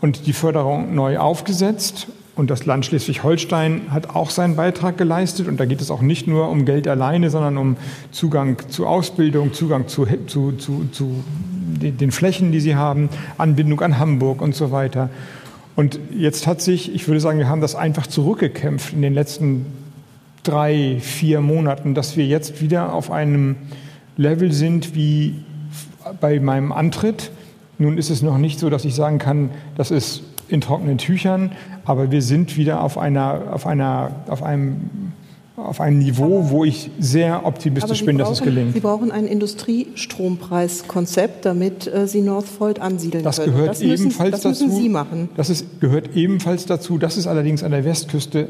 und 0.00 0.26
die 0.26 0.32
Förderung 0.32 0.94
neu 0.94 1.18
aufgesetzt. 1.18 2.06
Und 2.36 2.50
das 2.50 2.66
Land 2.66 2.84
Schleswig-Holstein 2.84 3.86
hat 3.90 4.10
auch 4.14 4.28
seinen 4.28 4.56
Beitrag 4.56 4.98
geleistet. 4.98 5.48
Und 5.48 5.58
da 5.58 5.64
geht 5.64 5.80
es 5.80 5.90
auch 5.90 6.02
nicht 6.02 6.26
nur 6.26 6.50
um 6.50 6.66
Geld 6.66 6.86
alleine, 6.86 7.30
sondern 7.30 7.56
um 7.56 7.76
Zugang 8.12 8.58
zu 8.68 8.86
Ausbildung, 8.86 9.54
Zugang 9.54 9.88
zu, 9.88 10.06
zu, 10.26 10.52
zu, 10.52 10.86
zu 10.92 11.24
den 11.80 12.10
Flächen, 12.10 12.52
die 12.52 12.60
sie 12.60 12.76
haben, 12.76 13.08
Anbindung 13.38 13.80
an 13.80 13.98
Hamburg 13.98 14.42
und 14.42 14.54
so 14.54 14.70
weiter. 14.70 15.08
Und 15.76 15.98
jetzt 16.14 16.46
hat 16.46 16.60
sich, 16.60 16.94
ich 16.94 17.08
würde 17.08 17.20
sagen, 17.20 17.38
wir 17.38 17.48
haben 17.48 17.62
das 17.62 17.74
einfach 17.74 18.06
zurückgekämpft 18.06 18.92
in 18.92 19.00
den 19.00 19.14
letzten 19.14 19.66
drei, 20.42 20.98
vier 21.00 21.40
Monaten, 21.40 21.94
dass 21.94 22.16
wir 22.16 22.26
jetzt 22.26 22.60
wieder 22.60 22.92
auf 22.92 23.10
einem 23.10 23.56
Level 24.18 24.52
sind 24.52 24.94
wie 24.94 25.34
bei 26.20 26.38
meinem 26.38 26.72
Antritt. 26.72 27.30
Nun 27.78 27.98
ist 27.98 28.10
es 28.10 28.22
noch 28.22 28.38
nicht 28.38 28.58
so, 28.58 28.70
dass 28.70 28.84
ich 28.84 28.94
sagen 28.94 29.18
kann, 29.18 29.50
das 29.76 29.90
ist 29.90 30.22
in 30.48 30.60
trockenen 30.60 30.98
Tüchern, 30.98 31.52
aber 31.84 32.10
wir 32.10 32.22
sind 32.22 32.56
wieder 32.56 32.82
auf, 32.82 32.98
einer, 32.98 33.42
auf, 33.52 33.64
einer, 33.66 34.10
auf, 34.28 34.42
einem, 34.42 35.12
auf 35.56 35.80
einem 35.80 35.98
Niveau, 35.98 36.50
wo 36.50 36.64
ich 36.64 36.90
sehr 36.98 37.46
optimistisch 37.46 38.04
bin, 38.04 38.16
brauchen, 38.16 38.30
dass 38.30 38.38
es 38.38 38.44
gelingt. 38.44 38.74
Sie 38.74 38.80
brauchen 38.80 39.12
ein 39.12 39.26
Industriestrompreiskonzept, 39.26 41.44
damit 41.44 41.86
äh, 41.86 42.06
Sie 42.06 42.22
Northvolt 42.22 42.80
ansiedeln 42.80 43.24
das 43.24 43.36
können. 43.36 43.52
Gehört 43.52 43.70
das 43.70 43.80
ebenfalls 43.80 44.32
müssen, 44.32 44.50
das 44.50 44.60
müssen 44.60 44.70
Sie 44.70 44.88
machen. 44.88 45.28
Das 45.36 45.50
ist, 45.50 45.80
gehört 45.80 46.16
ebenfalls 46.16 46.66
dazu. 46.66 46.98
Das 46.98 47.16
ist 47.16 47.26
allerdings 47.26 47.62
an 47.62 47.72
der 47.72 47.84
Westküste 47.84 48.48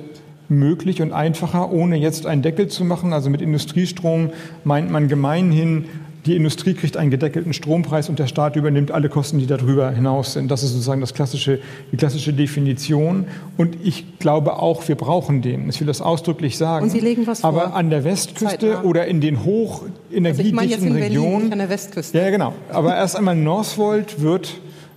möglich 0.49 1.03
und 1.03 1.13
einfacher, 1.13 1.73
ohne 1.73 1.97
jetzt 1.97 2.27
einen 2.27 2.43
Deckel 2.43 2.69
zu 2.69 2.85
machen. 2.85 3.13
Also 3.13 3.31
mit 3.31 3.43
Industriestrom 3.43 4.31
meint 4.65 4.91
man 4.91 5.09
gemeinhin 5.09 5.87
die 6.27 6.35
Industrie 6.37 6.75
kriegt 6.75 6.97
einen 6.97 7.11
gedeckelten 7.11 7.53
Strompreis 7.53 8.09
und 8.09 8.19
der 8.19 8.27
Staat 8.27 8.57
übernimmt 8.57 8.91
alle 8.91 9.09
Kosten, 9.09 9.39
die 9.39 9.47
darüber 9.47 9.91
hinaus 9.91 10.33
sind. 10.33 10.51
Das 10.51 10.63
ist 10.63 10.71
sozusagen 10.73 11.01
das 11.01 11.15
klassische, 11.15 11.61
die 11.93 11.97
klassische 11.97 12.33
Definition. 12.33 13.27
Und 13.57 13.77
ich 13.85 14.19
glaube 14.19 14.59
auch, 14.59 14.87
wir 14.89 14.97
brauchen 14.97 15.41
den. 15.43 15.69
Ich 15.69 15.81
will 15.81 15.87
das 15.87 16.03
ausdrücklich 16.03 16.59
sagen. 16.59 16.85
Und 16.85 16.91
Sie 16.91 17.01
legen 17.01 17.27
was 17.27 17.45
Aber 17.45 17.61
vor? 17.69 17.77
an 17.77 17.91
der 17.91 18.05
Westküste 18.05 18.59
Zeitnah. 18.59 18.83
oder 18.83 19.07
in 19.07 19.21
den 19.21 19.45
hochenergiedichten 19.45 20.27
Also 20.27 20.43
ich 20.43 20.53
meine 20.53 20.71
jetzt 20.71 20.83
in 20.83 20.93
Berlin, 20.95 21.03
Regionen. 21.05 21.43
nicht 21.45 21.53
an 21.53 21.59
der 21.61 21.71
Westküste. 21.71 22.19
Ja, 22.19 22.25
ja, 22.25 22.31
genau. 22.31 22.53
Aber 22.71 22.95
erst 22.97 23.17
einmal 23.17 23.37
Northvolt 23.37 24.21
wird, 24.21 24.55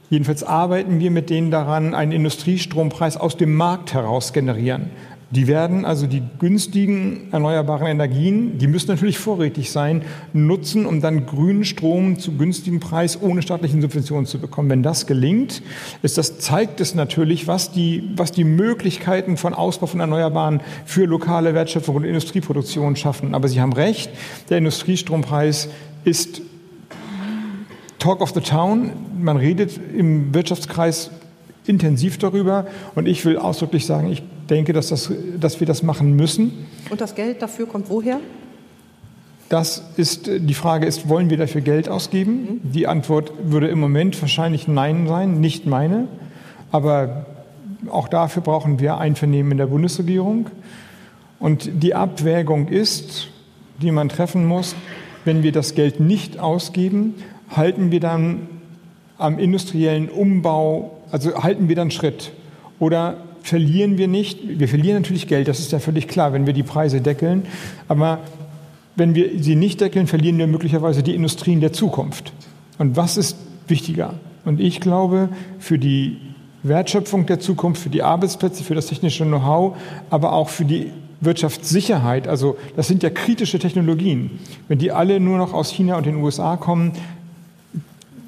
jedenfalls 0.09 0.43
arbeiten 0.43 0.99
wir 0.99 1.11
mit 1.11 1.29
denen 1.29 1.51
daran, 1.51 1.93
einen 1.93 2.11
Industriestrompreis 2.11 3.17
aus 3.17 3.37
dem 3.37 3.53
Markt 3.55 3.93
heraus 3.93 4.33
generieren. 4.33 4.89
Die 5.31 5.45
werden 5.45 5.85
also 5.85 6.07
die 6.07 6.23
günstigen 6.39 7.31
erneuerbaren 7.31 7.85
Energien, 7.85 8.57
die 8.57 8.65
müssen 8.65 8.89
natürlich 8.89 9.19
vorrätig 9.19 9.69
sein, 9.69 10.01
nutzen, 10.33 10.87
um 10.87 11.01
dann 11.01 11.27
grünen 11.27 11.65
Strom 11.65 12.17
zu 12.17 12.35
günstigem 12.35 12.79
Preis 12.79 13.21
ohne 13.21 13.43
staatlichen 13.43 13.79
Subventionen 13.79 14.25
zu 14.25 14.39
bekommen. 14.39 14.71
Wenn 14.71 14.81
das 14.81 15.05
gelingt, 15.05 15.61
ist 16.01 16.17
das, 16.17 16.39
zeigt 16.39 16.81
es 16.81 16.95
natürlich, 16.95 17.47
was 17.47 17.71
die, 17.71 18.09
was 18.15 18.31
die 18.31 18.43
Möglichkeiten 18.43 19.37
von 19.37 19.53
Ausbau 19.53 19.85
von 19.85 19.99
Erneuerbaren 19.99 20.61
für 20.85 21.05
lokale 21.05 21.53
Wertschöpfung 21.53 21.97
und 21.97 22.05
Industrieproduktion 22.05 22.95
schaffen. 22.95 23.35
Aber 23.35 23.47
Sie 23.47 23.61
haben 23.61 23.73
recht, 23.73 24.09
der 24.49 24.57
Industriestrompreis 24.57 25.69
ist 26.05 26.41
Talk 27.99 28.21
of 28.21 28.31
the 28.33 28.41
Town. 28.41 28.93
Man 29.21 29.37
redet 29.37 29.79
im 29.95 30.33
Wirtschaftskreis 30.33 31.11
intensiv 31.67 32.17
darüber. 32.17 32.65
Und 32.95 33.07
ich 33.07 33.23
will 33.25 33.37
ausdrücklich 33.37 33.85
sagen, 33.85 34.11
ich 34.11 34.23
denke, 34.49 34.73
dass, 34.73 34.89
das, 34.89 35.11
dass 35.39 35.59
wir 35.59 35.67
das 35.67 35.83
machen 35.83 36.15
müssen. 36.15 36.65
Und 36.89 37.01
das 37.01 37.15
Geld 37.15 37.41
dafür 37.41 37.67
kommt 37.67 37.89
woher? 37.89 38.19
Das 39.49 39.83
ist, 39.97 40.29
die 40.31 40.53
Frage 40.53 40.85
ist, 40.85 41.09
wollen 41.09 41.31
wir 41.31 41.37
dafür 41.37 41.61
Geld 41.61 41.89
ausgeben? 41.89 42.61
Die 42.63 42.85
Antwort 42.85 43.33
würde 43.43 43.67
im 43.67 43.79
Moment 43.79 44.19
wahrscheinlich 44.21 44.67
Nein 44.67 45.07
sein, 45.07 45.39
nicht 45.39 45.65
meine. 45.65 46.07
Aber 46.71 47.25
auch 47.89 48.07
dafür 48.07 48.43
brauchen 48.43 48.79
wir 48.79 48.99
Einvernehmen 48.99 49.53
in 49.53 49.57
der 49.57 49.67
Bundesregierung. 49.67 50.51
Und 51.39 51.81
die 51.81 51.95
Abwägung 51.95 52.67
ist, 52.67 53.29
die 53.81 53.91
man 53.91 54.09
treffen 54.09 54.45
muss, 54.45 54.75
wenn 55.25 55.41
wir 55.41 55.51
das 55.51 55.73
Geld 55.73 55.99
nicht 55.99 56.37
ausgeben, 56.37 57.15
halten 57.49 57.91
wir 57.91 57.99
dann 57.99 58.47
am 59.17 59.39
industriellen 59.39 60.09
Umbau, 60.09 60.97
also 61.11 61.43
halten 61.43 61.69
wir 61.69 61.75
dann 61.75 61.89
Schritt? 61.91 62.31
Oder 62.77 63.17
verlieren 63.49 63.97
wir 63.97 64.07
nicht? 64.07 64.39
Wir 64.59 64.67
verlieren 64.67 65.01
natürlich 65.01 65.27
Geld, 65.27 65.47
das 65.47 65.59
ist 65.59 65.71
ja 65.71 65.79
völlig 65.79 66.07
klar, 66.07 66.33
wenn 66.33 66.45
wir 66.45 66.53
die 66.53 66.63
Preise 66.63 67.01
deckeln. 67.01 67.43
Aber 67.87 68.19
wenn 68.95 69.15
wir 69.15 69.41
sie 69.41 69.55
nicht 69.55 69.81
deckeln, 69.81 70.07
verlieren 70.07 70.37
wir 70.37 70.47
möglicherweise 70.47 71.03
die 71.03 71.15
Industrien 71.15 71.59
der 71.59 71.73
Zukunft. 71.73 72.31
Und 72.77 72.95
was 72.95 73.17
ist 73.17 73.37
wichtiger? 73.67 74.13
Und 74.45 74.59
ich 74.59 74.79
glaube, 74.79 75.29
für 75.57 75.77
die 75.79 76.17
Wertschöpfung 76.63 77.25
der 77.25 77.39
Zukunft, 77.39 77.81
für 77.81 77.89
die 77.89 78.03
Arbeitsplätze, 78.03 78.63
für 78.63 78.75
das 78.75 78.87
technische 78.87 79.25
Know-how, 79.25 79.75
aber 80.09 80.33
auch 80.33 80.49
für 80.49 80.65
die 80.65 80.91
Wirtschaftssicherheit, 81.21 82.27
also 82.27 82.57
das 82.75 82.87
sind 82.87 83.03
ja 83.03 83.09
kritische 83.09 83.59
Technologien. 83.59 84.39
Wenn 84.67 84.77
die 84.79 84.91
alle 84.91 85.19
nur 85.19 85.37
noch 85.37 85.53
aus 85.53 85.71
China 85.71 85.97
und 85.97 86.05
den 86.05 86.15
USA 86.17 86.55
kommen, 86.55 86.93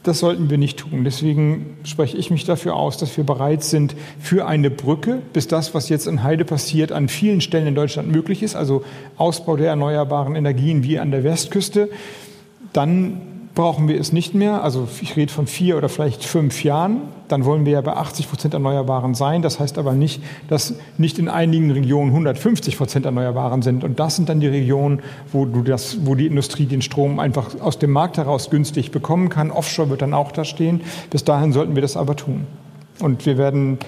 das 0.03 0.19
sollten 0.19 0.49
wir 0.49 0.57
nicht 0.57 0.79
tun. 0.79 1.03
Deswegen 1.03 1.77
spreche 1.83 2.17
ich 2.17 2.31
mich 2.31 2.45
dafür 2.45 2.75
aus, 2.75 2.97
dass 2.97 3.15
wir 3.17 3.23
bereit 3.23 3.63
sind 3.63 3.95
für 4.19 4.47
eine 4.47 4.71
Brücke, 4.71 5.21
bis 5.33 5.47
das, 5.47 5.73
was 5.73 5.89
jetzt 5.89 6.07
in 6.07 6.23
Heide 6.23 6.43
passiert, 6.43 6.91
an 6.91 7.07
vielen 7.07 7.41
Stellen 7.41 7.67
in 7.67 7.75
Deutschland 7.75 8.11
möglich 8.11 8.41
ist, 8.41 8.55
also 8.55 8.83
Ausbau 9.17 9.57
der 9.57 9.67
erneuerbaren 9.67 10.35
Energien 10.35 10.83
wie 10.83 10.97
an 10.97 11.11
der 11.11 11.23
Westküste. 11.23 11.89
Dann 12.73 13.21
brauchen 13.55 13.87
wir 13.87 13.99
es 13.99 14.13
nicht 14.13 14.33
mehr. 14.33 14.63
Also 14.63 14.87
ich 15.01 15.15
rede 15.15 15.31
von 15.31 15.47
vier 15.47 15.77
oder 15.77 15.89
vielleicht 15.89 16.23
fünf 16.23 16.63
Jahren. 16.63 17.01
Dann 17.27 17.45
wollen 17.45 17.65
wir 17.65 17.73
ja 17.73 17.81
bei 17.81 17.93
80 17.93 18.29
Prozent 18.29 18.53
Erneuerbaren 18.53 19.13
sein. 19.13 19.41
Das 19.41 19.59
heißt 19.59 19.77
aber 19.77 19.93
nicht, 19.93 20.21
dass 20.47 20.75
nicht 20.97 21.19
in 21.19 21.27
einigen 21.27 21.71
Regionen 21.71 22.11
150 22.11 22.77
Prozent 22.77 23.05
Erneuerbaren 23.05 23.61
sind. 23.61 23.83
Und 23.83 23.99
das 23.99 24.15
sind 24.15 24.29
dann 24.29 24.39
die 24.39 24.47
Regionen, 24.47 25.01
wo, 25.31 25.45
du 25.45 25.63
das, 25.63 26.05
wo 26.05 26.15
die 26.15 26.27
Industrie 26.27 26.65
den 26.65 26.81
Strom 26.81 27.19
einfach 27.19 27.59
aus 27.59 27.77
dem 27.77 27.91
Markt 27.91 28.17
heraus 28.17 28.49
günstig 28.49 28.91
bekommen 28.91 29.29
kann. 29.29 29.51
Offshore 29.51 29.89
wird 29.89 30.01
dann 30.01 30.13
auch 30.13 30.31
da 30.31 30.45
stehen. 30.45 30.81
Bis 31.09 31.23
dahin 31.23 31.51
sollten 31.51 31.75
wir 31.75 31.81
das 31.81 31.97
aber 31.97 32.15
tun. 32.15 32.47
Und 32.99 33.25
wir 33.25 33.37
werden 33.37 33.79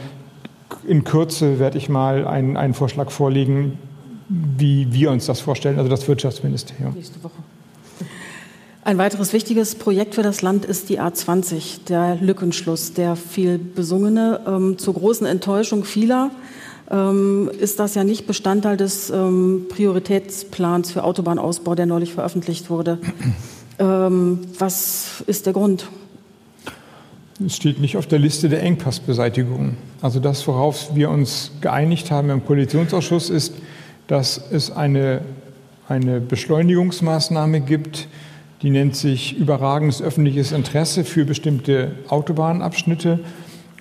in 0.87 1.03
Kürze, 1.03 1.59
werde 1.59 1.77
ich 1.77 1.87
mal 1.87 2.27
einen, 2.27 2.57
einen 2.57 2.73
Vorschlag 2.73 3.11
vorlegen, 3.11 3.77
wie 4.29 4.91
wir 4.91 5.11
uns 5.11 5.25
das 5.25 5.39
vorstellen, 5.39 5.77
also 5.77 5.89
das 5.89 6.07
Wirtschaftsministerium. 6.07 6.93
Nächste 6.93 7.23
Woche. 7.23 7.33
Ein 8.85 8.97
weiteres 8.97 9.31
wichtiges 9.31 9.75
Projekt 9.75 10.15
für 10.15 10.23
das 10.23 10.41
Land 10.41 10.65
ist 10.65 10.89
die 10.89 10.99
A20, 10.99 11.85
der 11.87 12.17
Lückenschluss, 12.19 12.91
der 12.91 13.15
viel 13.15 13.57
besungene. 13.57 14.41
Ähm, 14.45 14.77
zur 14.77 14.95
großen 14.95 15.25
Enttäuschung 15.25 15.85
vieler 15.85 16.31
ähm, 16.91 17.49
ist 17.57 17.79
das 17.79 17.95
ja 17.95 18.03
nicht 18.03 18.27
Bestandteil 18.27 18.75
des 18.75 19.09
ähm, 19.09 19.67
Prioritätsplans 19.69 20.91
für 20.91 21.05
Autobahnausbau, 21.05 21.75
der 21.75 21.85
neulich 21.85 22.13
veröffentlicht 22.13 22.69
wurde. 22.69 22.99
Ähm, 23.79 24.41
was 24.59 25.23
ist 25.25 25.47
der 25.47 25.53
Grund? 25.53 25.87
Es 27.43 27.55
steht 27.55 27.81
nicht 27.81 27.97
auf 27.97 28.05
der 28.05 28.19
Liste 28.19 28.47
der 28.47 28.61
Engpassbeseitigung. 28.61 29.77
Also 29.99 30.19
das, 30.19 30.47
worauf 30.47 30.93
wir 30.93 31.09
uns 31.09 31.49
geeinigt 31.59 32.11
haben 32.11 32.29
im 32.29 32.45
Koalitionsausschuss, 32.45 33.31
ist, 33.31 33.55
dass 34.05 34.39
es 34.51 34.69
eine, 34.69 35.21
eine 35.87 36.21
Beschleunigungsmaßnahme 36.21 37.61
gibt, 37.61 38.07
die 38.63 38.69
nennt 38.69 38.95
sich 38.95 39.37
überragendes 39.37 40.01
öffentliches 40.01 40.53
Interesse 40.53 41.03
für 41.03 41.25
bestimmte 41.25 41.91
Autobahnabschnitte. 42.07 43.19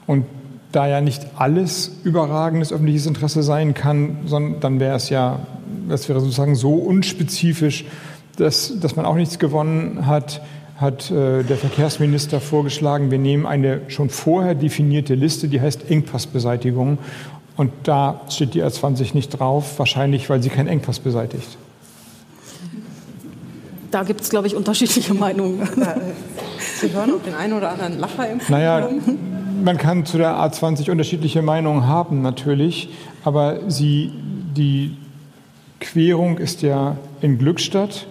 Und 0.06 0.26
da 0.72 0.88
ja 0.88 1.00
nicht 1.00 1.26
alles 1.36 2.00
überragendes 2.02 2.72
öffentliches 2.72 3.06
Interesse 3.06 3.42
sein 3.42 3.74
kann, 3.74 4.18
sondern 4.26 4.60
dann 4.60 4.80
wäre 4.80 4.96
es 4.96 5.08
ja, 5.08 5.40
das 5.88 6.08
wäre 6.08 6.20
sozusagen 6.20 6.56
so 6.56 6.74
unspezifisch, 6.74 7.84
dass, 8.36 8.78
dass 8.80 8.96
man 8.96 9.06
auch 9.06 9.14
nichts 9.14 9.38
gewonnen 9.38 10.06
hat, 10.06 10.42
hat 10.76 11.10
äh, 11.10 11.44
der 11.44 11.56
Verkehrsminister 11.58 12.40
vorgeschlagen, 12.40 13.10
wir 13.10 13.18
nehmen 13.18 13.46
eine 13.46 13.82
schon 13.88 14.08
vorher 14.10 14.54
definierte 14.54 15.14
Liste, 15.14 15.48
die 15.48 15.60
heißt 15.60 15.90
Engpassbeseitigung. 15.90 16.98
Und 17.56 17.70
da 17.84 18.22
steht 18.30 18.54
die 18.54 18.64
A20 18.64 19.14
nicht 19.14 19.28
drauf, 19.28 19.78
wahrscheinlich, 19.78 20.28
weil 20.30 20.42
sie 20.42 20.48
keinen 20.48 20.68
Engpass 20.68 20.98
beseitigt. 20.98 21.58
Da 23.92 24.04
gibt 24.04 24.22
es, 24.22 24.30
glaube 24.30 24.46
ich, 24.46 24.56
unterschiedliche 24.56 25.12
Meinungen. 25.12 25.68
Sie 26.80 26.90
hören 26.92 27.12
auch 27.12 27.22
den 27.22 27.34
einen 27.34 27.52
oder 27.52 27.70
anderen 27.70 27.98
Lacher 28.00 28.28
im 28.28 28.40
Naja, 28.48 28.88
man 29.62 29.76
kann 29.76 30.06
zu 30.06 30.16
der 30.16 30.34
A20 30.34 30.90
unterschiedliche 30.90 31.42
Meinungen 31.42 31.86
haben, 31.86 32.22
natürlich, 32.22 32.88
aber 33.22 33.58
sie, 33.68 34.10
die 34.56 34.96
Querung 35.78 36.38
ist 36.38 36.62
ja 36.62 36.96
in 37.20 37.38
Glückstadt, 37.38 38.06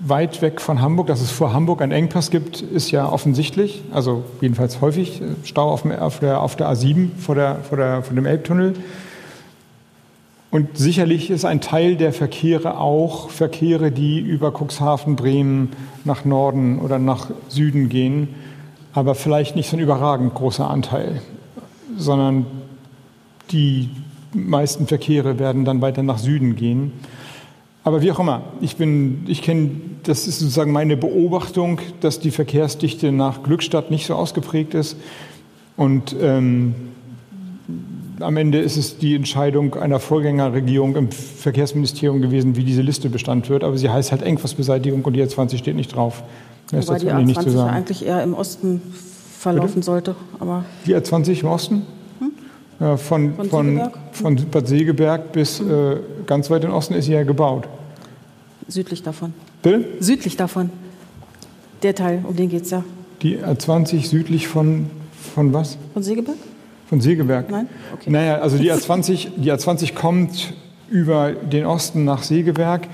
weit 0.00 0.42
weg 0.42 0.60
von 0.60 0.82
Hamburg. 0.82 1.06
Dass 1.06 1.22
es 1.22 1.30
vor 1.30 1.54
Hamburg 1.54 1.80
einen 1.80 1.92
Engpass 1.92 2.30
gibt, 2.30 2.60
ist 2.60 2.90
ja 2.90 3.10
offensichtlich, 3.10 3.82
also 3.92 4.24
jedenfalls 4.42 4.82
häufig. 4.82 5.22
Stau 5.44 5.70
auf, 5.70 5.82
dem, 5.82 5.92
auf, 5.92 6.20
der, 6.20 6.42
auf 6.42 6.56
der 6.56 6.68
A7 6.68 7.08
vor, 7.16 7.34
der, 7.34 7.56
vor, 7.66 7.78
der, 7.78 8.02
vor 8.02 8.14
dem 8.14 8.26
Elbtunnel. 8.26 8.74
Und 10.50 10.76
sicherlich 10.76 11.30
ist 11.30 11.44
ein 11.44 11.60
Teil 11.60 11.96
der 11.96 12.12
Verkehre 12.12 12.78
auch 12.78 13.30
Verkehre, 13.30 13.92
die 13.92 14.18
über 14.18 14.52
Cuxhaven, 14.52 15.14
Bremen 15.14 15.70
nach 16.04 16.24
Norden 16.24 16.80
oder 16.80 16.98
nach 16.98 17.30
Süden 17.48 17.88
gehen, 17.88 18.28
aber 18.92 19.14
vielleicht 19.14 19.54
nicht 19.54 19.70
so 19.70 19.76
ein 19.76 19.80
überragend 19.80 20.34
großer 20.34 20.68
Anteil, 20.68 21.22
sondern 21.96 22.46
die 23.52 23.90
meisten 24.32 24.88
Verkehre 24.88 25.38
werden 25.38 25.64
dann 25.64 25.80
weiter 25.80 26.02
nach 26.02 26.18
Süden 26.18 26.56
gehen. 26.56 26.92
Aber 27.84 28.02
wie 28.02 28.10
auch 28.10 28.18
immer, 28.18 28.42
ich 28.60 28.76
bin, 28.76 29.24
ich 29.28 29.42
kenne, 29.42 29.70
das 30.02 30.26
ist 30.26 30.40
sozusagen 30.40 30.72
meine 30.72 30.96
Beobachtung, 30.96 31.78
dass 32.00 32.18
die 32.18 32.30
Verkehrsdichte 32.30 33.12
nach 33.12 33.42
Glückstadt 33.44 33.90
nicht 33.90 34.06
so 34.06 34.14
ausgeprägt 34.14 34.74
ist 34.74 34.96
und 35.76 36.14
ähm, 36.20 36.74
am 38.20 38.36
Ende 38.36 38.58
ist 38.58 38.76
es 38.76 38.98
die 38.98 39.14
Entscheidung 39.14 39.74
einer 39.74 40.00
Vorgängerregierung 40.00 40.96
im 40.96 41.10
Verkehrsministerium 41.10 42.20
gewesen, 42.20 42.56
wie 42.56 42.64
diese 42.64 42.82
Liste 42.82 43.08
bestand 43.08 43.48
wird. 43.48 43.64
Aber 43.64 43.76
sie 43.78 43.88
heißt 43.88 44.12
halt 44.12 44.22
Engpassbeseitigung 44.22 45.04
und 45.04 45.12
die 45.14 45.22
A20 45.22 45.58
steht 45.58 45.76
nicht 45.76 45.94
drauf. 45.94 46.22
Mehr 46.72 46.86
Wobei 46.86 46.98
die 46.98 47.06
A20 47.06 47.54
ja 47.54 47.66
eigentlich 47.66 48.06
eher 48.06 48.22
im 48.22 48.34
Osten 48.34 48.80
verlaufen 49.38 49.74
Bitte? 49.74 49.86
sollte. 49.86 50.16
Aber 50.38 50.64
die 50.86 50.94
A20 50.94 51.40
im 51.40 51.48
Osten? 51.48 51.86
Hm? 52.18 52.32
Ja, 52.78 52.96
von, 52.96 53.34
von, 53.34 53.48
von, 53.48 53.90
von, 54.12 54.36
Bad 54.50 54.68
Segeberg 54.68 55.32
bis 55.32 55.58
hm. 55.60 55.70
äh, 55.70 55.96
ganz 56.26 56.50
weit 56.50 56.64
im 56.64 56.72
Osten 56.72 56.94
ist 56.94 57.06
sie 57.06 57.12
ja 57.12 57.22
gebaut. 57.22 57.68
Südlich 58.68 59.02
davon. 59.02 59.34
Bitte? 59.62 59.84
Südlich 60.00 60.36
davon. 60.36 60.70
Der 61.82 61.94
Teil, 61.94 62.24
um 62.26 62.36
den 62.36 62.48
geht 62.48 62.64
es 62.64 62.70
ja. 62.70 62.84
Die 63.22 63.38
A20 63.38 64.06
südlich 64.06 64.48
von, 64.48 64.90
von 65.34 65.52
was? 65.52 65.76
Von 65.92 66.02
Segeberg? 66.02 66.36
Von 66.90 67.00
Segeberg? 67.00 67.50
Nein? 67.50 67.68
Okay. 67.94 68.10
Naja, 68.10 68.38
also 68.40 68.58
die 68.58 68.70
A20, 68.72 69.28
die 69.36 69.52
A20 69.52 69.94
kommt 69.94 70.52
über 70.90 71.30
den 71.32 71.64
Osten 71.64 72.04
nach 72.04 72.24
Segeberg 72.24 72.88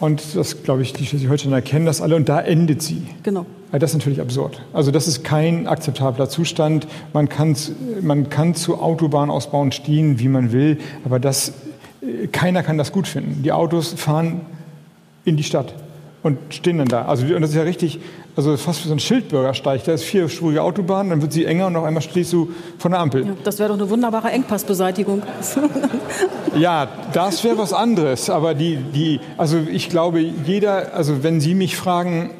Und 0.00 0.36
das, 0.36 0.64
glaube 0.64 0.82
ich, 0.82 0.92
die 0.92 1.06
Schleswig-Holsteiner 1.06 1.62
kennen 1.62 1.86
das 1.86 2.02
alle 2.02 2.16
und 2.16 2.28
da 2.28 2.40
endet 2.40 2.82
sie. 2.82 3.06
Genau. 3.22 3.46
Das 3.70 3.92
ist 3.92 3.98
natürlich 3.98 4.20
absurd. 4.20 4.60
Also 4.74 4.90
das 4.90 5.08
ist 5.08 5.24
kein 5.24 5.66
akzeptabler 5.66 6.28
Zustand. 6.28 6.86
Man 7.14 7.30
kann, 7.30 7.56
man 8.02 8.28
kann 8.28 8.54
zu 8.54 8.80
Autobahnausbauen 8.82 9.72
stehen, 9.72 10.18
wie 10.18 10.28
man 10.28 10.52
will, 10.52 10.78
aber 11.04 11.18
das, 11.18 11.54
äh, 12.02 12.26
keiner 12.26 12.62
kann 12.62 12.76
das 12.76 12.92
gut 12.92 13.06
finden. 13.06 13.42
Die 13.44 13.52
Autos 13.52 13.94
fahren 13.94 14.42
in 15.24 15.38
die 15.38 15.44
Stadt 15.44 15.72
und 16.22 16.38
stehen 16.50 16.78
dann 16.78 16.88
da. 16.88 17.06
Also 17.06 17.26
und 17.26 17.40
das 17.40 17.50
ist 17.50 17.56
ja 17.56 17.62
richtig, 17.62 17.98
also 18.36 18.56
fast 18.56 18.84
wie 18.84 18.88
so 18.88 18.94
ein 18.94 19.00
Schildbürgersteig. 19.00 19.84
Da 19.84 19.92
ist 19.92 20.04
vierspurige 20.04 20.62
Autobahn, 20.62 21.10
dann 21.10 21.20
wird 21.20 21.32
sie 21.32 21.44
enger 21.44 21.66
und 21.66 21.76
auf 21.76 21.84
einmal 21.84 22.02
stehst 22.02 22.32
du 22.32 22.50
von 22.78 22.92
der 22.92 23.00
Ampel. 23.00 23.26
Ja, 23.26 23.32
das 23.42 23.58
wäre 23.58 23.70
doch 23.70 23.76
eine 23.76 23.90
wunderbare 23.90 24.30
Engpassbeseitigung. 24.30 25.22
ja, 26.58 26.88
das 27.12 27.42
wäre 27.42 27.58
was 27.58 27.72
anderes. 27.72 28.30
Aber 28.30 28.54
die, 28.54 28.76
die, 28.76 29.20
also 29.36 29.58
ich 29.58 29.88
glaube, 29.88 30.20
jeder, 30.20 30.94
also 30.94 31.22
wenn 31.22 31.40
Sie 31.40 31.54
mich 31.54 31.76
fragen, 31.76 32.30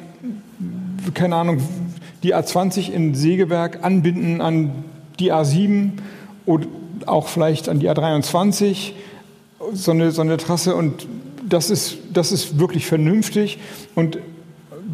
keine 1.13 1.35
Ahnung, 1.35 1.61
die 2.23 2.33
A20 2.33 2.89
in 2.89 3.15
Segeberg 3.15 3.83
anbinden 3.83 4.39
an 4.39 4.71
die 5.19 5.33
A7 5.33 5.91
oder 6.45 6.65
auch 7.05 7.27
vielleicht 7.27 7.67
an 7.67 7.79
die 7.79 7.89
A23, 7.89 8.93
so 9.73 9.91
eine, 9.91 10.11
so 10.11 10.21
eine 10.21 10.37
Trasse 10.37 10.75
und 10.75 11.05
das 11.47 11.69
ist, 11.69 11.97
das 12.13 12.31
ist 12.31 12.59
wirklich 12.59 12.85
vernünftig 12.85 13.59
und 13.95 14.17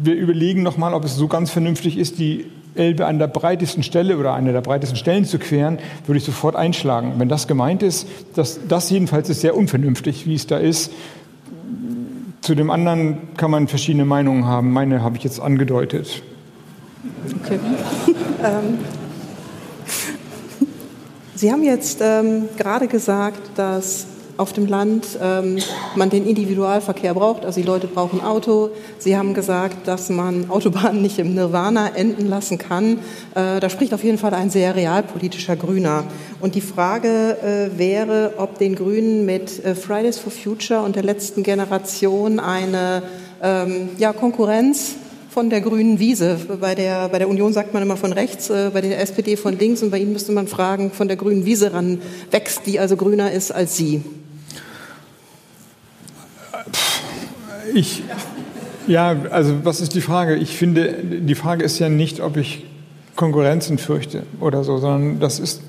wir 0.02 0.14
überlegen 0.14 0.62
nochmal, 0.62 0.94
ob 0.94 1.04
es 1.04 1.16
so 1.16 1.28
ganz 1.28 1.50
vernünftig 1.50 1.98
ist, 1.98 2.18
die 2.18 2.46
Elbe 2.74 3.06
an 3.06 3.18
der 3.18 3.26
breitesten 3.26 3.82
Stelle 3.82 4.16
oder 4.16 4.34
einer 4.34 4.52
der 4.52 4.60
breitesten 4.60 4.96
Stellen 4.96 5.24
zu 5.24 5.38
queren, 5.38 5.78
würde 6.06 6.18
ich 6.18 6.24
sofort 6.24 6.56
einschlagen. 6.56 7.14
Wenn 7.18 7.28
das 7.28 7.48
gemeint 7.48 7.82
ist, 7.82 8.06
das, 8.34 8.60
das 8.68 8.90
jedenfalls 8.90 9.28
ist 9.28 9.40
sehr 9.40 9.56
unvernünftig, 9.56 10.26
wie 10.26 10.34
es 10.34 10.46
da 10.46 10.56
ist. 10.56 10.92
Zu 12.40 12.54
dem 12.54 12.70
anderen 12.70 13.18
kann 13.36 13.50
man 13.50 13.68
verschiedene 13.68 14.04
Meinungen 14.04 14.46
haben. 14.46 14.72
Meine 14.72 15.02
habe 15.02 15.16
ich 15.16 15.24
jetzt 15.24 15.40
angedeutet. 15.40 16.22
Okay. 17.42 17.58
ähm, 18.44 18.78
Sie 21.34 21.50
haben 21.50 21.62
jetzt 21.62 22.00
ähm, 22.02 22.50
gerade 22.56 22.86
gesagt, 22.86 23.40
dass 23.56 24.06
auf 24.36 24.52
dem 24.52 24.66
Land 24.66 25.18
ähm, 25.22 25.58
man 25.94 26.10
den 26.10 26.26
Individualverkehr 26.26 27.14
braucht, 27.14 27.44
also 27.44 27.60
die 27.60 27.66
Leute 27.66 27.86
brauchen 27.86 28.22
Auto. 28.22 28.70
Sie 28.98 29.16
haben 29.16 29.34
gesagt, 29.34 29.86
dass 29.88 30.08
man 30.10 30.50
Autobahnen 30.50 31.02
nicht 31.02 31.18
im 31.18 31.34
Nirvana 31.34 31.94
enden 31.94 32.28
lassen 32.28 32.58
kann. 32.58 32.98
Äh, 33.34 33.60
da 33.60 33.68
spricht 33.70 33.94
auf 33.94 34.04
jeden 34.04 34.18
Fall 34.18 34.34
ein 34.34 34.50
sehr 34.50 34.74
realpolitischer 34.76 35.56
Grüner. 35.56 36.04
Und 36.40 36.54
die 36.54 36.60
Frage 36.60 37.70
äh, 37.74 37.78
wäre, 37.78 38.34
ob 38.36 38.58
den 38.58 38.74
Grünen 38.74 39.24
mit 39.26 39.64
äh, 39.64 39.74
Fridays 39.74 40.18
for 40.18 40.32
Future 40.32 40.82
und 40.82 40.96
der 40.96 41.02
letzten 41.02 41.42
Generation 41.42 42.40
eine 42.40 43.02
ähm, 43.42 43.90
ja, 43.98 44.12
Konkurrenz 44.12 44.96
von 45.30 45.48
der 45.48 45.60
grünen 45.60 45.98
Wiese. 46.00 46.38
Bei 46.60 46.74
der, 46.74 47.08
bei 47.08 47.18
der 47.18 47.28
Union 47.28 47.52
sagt 47.52 47.72
man 47.72 47.82
immer 47.82 47.96
von 47.96 48.12
rechts, 48.12 48.50
äh, 48.50 48.70
bei 48.72 48.80
der 48.80 49.00
SPD 49.00 49.36
von 49.36 49.58
links 49.58 49.82
und 49.82 49.90
bei 49.90 49.98
Ihnen 49.98 50.12
müsste 50.12 50.32
man 50.32 50.48
fragen, 50.48 50.90
von 50.90 51.08
der 51.08 51.16
grünen 51.16 51.44
Wiese 51.44 51.72
ran 51.72 52.02
wächst, 52.30 52.62
die 52.66 52.80
also 52.80 52.96
grüner 52.96 53.30
ist 53.30 53.52
als 53.52 53.76
Sie. 53.76 54.02
Ich, 57.74 58.02
ja, 58.86 59.16
also 59.30 59.64
was 59.64 59.80
ist 59.80 59.94
die 59.94 60.00
Frage? 60.00 60.36
Ich 60.36 60.56
finde, 60.56 60.94
die 61.02 61.34
Frage 61.34 61.64
ist 61.64 61.78
ja 61.78 61.88
nicht, 61.88 62.20
ob 62.20 62.36
ich 62.36 62.64
Konkurrenzen 63.16 63.78
fürchte 63.78 64.22
oder 64.40 64.64
so, 64.64 64.78
sondern 64.78 65.20
das 65.20 65.38
ist 65.38 65.62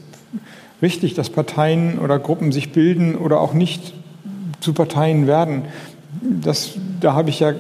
wichtig, 0.80 1.14
dass 1.14 1.30
Parteien 1.30 1.99
oder 1.99 2.18
Gruppen 2.20 2.52
sich 2.52 2.72
bilden 2.72 3.16
oder 3.16 3.39
auch 3.39 3.54
nicht 3.54 3.93
zu 4.62 4.74
Parteien 4.74 5.28
werden. 5.28 5.64
Das, 6.22 6.72
da 6.99 7.14
habe 7.14 7.30
ich 7.30 7.39
ja, 7.39 7.54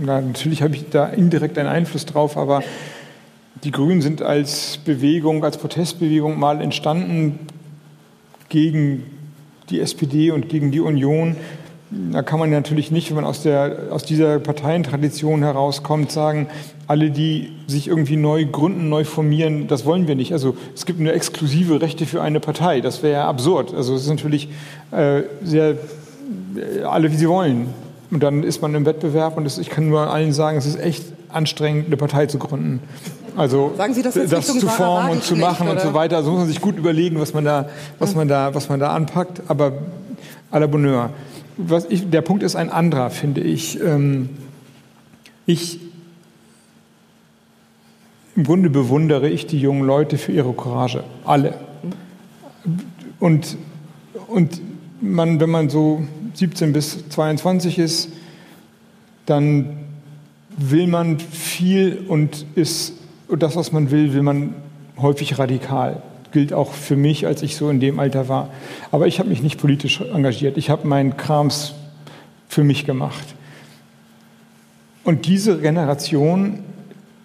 na, 0.00 0.20
natürlich 0.20 0.62
habe 0.62 0.74
ich 0.74 0.90
da 0.90 1.06
indirekt 1.06 1.58
einen 1.58 1.68
Einfluss 1.68 2.06
drauf, 2.06 2.36
aber 2.36 2.62
die 3.64 3.70
Grünen 3.70 4.00
sind 4.00 4.22
als 4.22 4.78
Bewegung, 4.84 5.44
als 5.44 5.58
Protestbewegung 5.58 6.38
mal 6.38 6.60
entstanden 6.60 7.38
gegen 8.48 9.04
die 9.68 9.80
SPD 9.80 10.30
und 10.30 10.48
gegen 10.48 10.70
die 10.70 10.80
Union 10.80 11.36
da 11.90 12.22
kann 12.22 12.38
man 12.38 12.50
natürlich 12.50 12.92
nicht, 12.92 13.10
wenn 13.10 13.16
man 13.16 13.24
aus, 13.24 13.42
der, 13.42 13.88
aus 13.90 14.04
dieser 14.04 14.38
Parteientradition 14.38 15.42
herauskommt, 15.42 16.12
sagen, 16.12 16.46
alle, 16.86 17.10
die 17.10 17.50
sich 17.66 17.88
irgendwie 17.88 18.14
neu 18.14 18.46
gründen, 18.46 18.88
neu 18.88 19.04
formieren, 19.04 19.66
das 19.66 19.84
wollen 19.84 20.06
wir 20.06 20.14
nicht. 20.14 20.32
Also 20.32 20.56
es 20.74 20.86
gibt 20.86 21.00
eine 21.00 21.12
exklusive 21.12 21.80
Rechte 21.80 22.06
für 22.06 22.22
eine 22.22 22.38
Partei. 22.38 22.80
Das 22.80 23.02
wäre 23.02 23.14
ja 23.14 23.28
absurd. 23.28 23.74
Also 23.74 23.96
es 23.96 24.02
ist 24.02 24.08
natürlich 24.08 24.48
äh, 24.92 25.22
sehr, 25.42 25.70
äh, 25.70 26.82
alle 26.84 27.10
wie 27.10 27.16
sie 27.16 27.28
wollen. 27.28 27.74
Und 28.12 28.22
dann 28.22 28.44
ist 28.44 28.62
man 28.62 28.72
im 28.76 28.86
Wettbewerb 28.86 29.36
und 29.36 29.42
das, 29.42 29.58
ich 29.58 29.68
kann 29.68 29.88
nur 29.88 30.12
allen 30.12 30.32
sagen, 30.32 30.58
es 30.58 30.66
ist 30.66 30.78
echt 30.78 31.04
anstrengend, 31.28 31.86
eine 31.86 31.96
Partei 31.96 32.26
zu 32.26 32.38
gründen. 32.38 32.80
Also 33.36 33.72
Sagen 33.76 33.94
Sie 33.94 34.02
das, 34.02 34.14
das 34.14 34.46
zu 34.46 34.68
formen 34.68 35.10
und 35.10 35.24
zu 35.24 35.34
machen 35.34 35.68
oder? 35.68 35.72
und 35.72 35.80
so 35.80 35.94
weiter. 35.94 36.16
Also 36.16 36.30
muss 36.30 36.40
man 36.40 36.48
sich 36.48 36.60
gut 36.60 36.76
überlegen, 36.76 37.20
was 37.20 37.34
man 37.34 37.44
da, 37.44 37.68
was 37.98 38.14
man 38.14 38.28
da, 38.28 38.54
was 38.54 38.68
man 38.68 38.78
da 38.78 38.92
anpackt. 38.92 39.42
Aber 39.48 39.72
à 40.50 40.58
la 40.58 40.66
Bonheur 40.66 41.10
was 41.68 41.86
ich, 41.86 42.10
der 42.10 42.22
Punkt 42.22 42.42
ist 42.42 42.56
ein 42.56 42.70
anderer, 42.70 43.10
finde 43.10 43.40
ich. 43.40 43.80
Ähm, 43.80 44.30
ich 45.46 45.80
im 48.36 48.44
Grunde 48.44 48.70
bewundere 48.70 49.28
ich 49.28 49.46
die 49.46 49.58
jungen 49.58 49.84
Leute 49.84 50.16
für 50.16 50.32
ihre 50.32 50.52
Courage, 50.52 51.04
alle. 51.24 51.58
Und, 53.18 53.58
und 54.28 54.60
man, 55.00 55.40
wenn 55.40 55.50
man 55.50 55.68
so 55.68 56.02
17 56.34 56.72
bis 56.72 57.08
22 57.08 57.78
ist, 57.78 58.10
dann 59.26 59.78
will 60.56 60.86
man 60.86 61.18
viel 61.18 62.04
und 62.08 62.46
ist 62.54 62.94
und 63.28 63.42
das, 63.42 63.56
was 63.56 63.72
man 63.72 63.90
will, 63.90 64.12
will 64.12 64.22
man 64.22 64.54
häufig 64.96 65.38
radikal 65.38 66.02
gilt 66.32 66.52
auch 66.52 66.72
für 66.72 66.96
mich, 66.96 67.26
als 67.26 67.42
ich 67.42 67.56
so 67.56 67.70
in 67.70 67.80
dem 67.80 67.98
Alter 67.98 68.28
war. 68.28 68.50
Aber 68.90 69.06
ich 69.06 69.18
habe 69.18 69.28
mich 69.28 69.42
nicht 69.42 69.60
politisch 69.60 70.00
engagiert. 70.00 70.56
Ich 70.56 70.70
habe 70.70 70.86
meinen 70.86 71.16
Krams 71.16 71.74
für 72.48 72.64
mich 72.64 72.86
gemacht. 72.86 73.34
Und 75.04 75.26
diese 75.26 75.58
Generation 75.58 76.60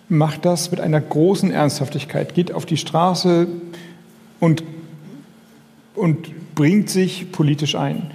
macht 0.07 0.45
das 0.45 0.71
mit 0.71 0.79
einer 0.79 1.01
großen 1.01 1.51
Ernsthaftigkeit, 1.51 2.33
geht 2.33 2.51
auf 2.51 2.65
die 2.65 2.77
Straße 2.77 3.47
und, 4.39 4.63
und 5.95 6.55
bringt 6.55 6.89
sich 6.89 7.31
politisch 7.31 7.75
ein. 7.75 8.11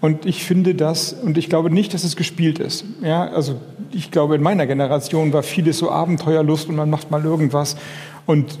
Und 0.00 0.26
ich 0.26 0.42
finde 0.42 0.74
das, 0.74 1.12
und 1.12 1.38
ich 1.38 1.48
glaube 1.48 1.70
nicht, 1.70 1.94
dass 1.94 2.02
es 2.02 2.16
gespielt 2.16 2.58
ist. 2.58 2.84
Ja, 3.02 3.28
also 3.28 3.60
ich 3.92 4.10
glaube, 4.10 4.34
in 4.34 4.42
meiner 4.42 4.66
Generation 4.66 5.32
war 5.32 5.44
vieles 5.44 5.78
so 5.78 5.90
Abenteuerlust 5.90 6.68
und 6.68 6.74
man 6.74 6.90
macht 6.90 7.10
mal 7.10 7.24
irgendwas. 7.24 7.76
Und 8.26 8.58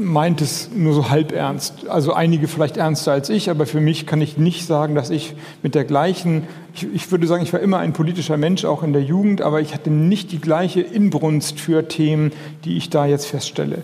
meint 0.00 0.40
es 0.40 0.70
nur 0.74 0.94
so 0.94 1.10
halb 1.10 1.32
ernst. 1.32 1.88
Also 1.88 2.12
einige 2.12 2.48
vielleicht 2.48 2.76
ernster 2.76 3.12
als 3.12 3.28
ich, 3.28 3.50
aber 3.50 3.66
für 3.66 3.80
mich 3.80 4.06
kann 4.06 4.20
ich 4.20 4.38
nicht 4.38 4.66
sagen, 4.66 4.94
dass 4.94 5.10
ich 5.10 5.34
mit 5.62 5.74
der 5.74 5.84
gleichen, 5.84 6.44
ich, 6.74 6.86
ich, 6.92 7.10
würde 7.10 7.26
sagen, 7.26 7.42
ich 7.42 7.52
war 7.52 7.60
immer 7.60 7.78
ein 7.78 7.92
politischer 7.92 8.36
Mensch, 8.36 8.64
auch 8.64 8.82
in 8.82 8.92
der 8.92 9.02
Jugend, 9.02 9.42
aber 9.42 9.60
ich 9.60 9.74
hatte 9.74 9.90
nicht 9.90 10.32
die 10.32 10.40
gleiche 10.40 10.80
Inbrunst 10.80 11.60
für 11.60 11.86
Themen, 11.88 12.32
die 12.64 12.76
ich 12.76 12.90
da 12.90 13.06
jetzt 13.06 13.26
feststelle. 13.26 13.82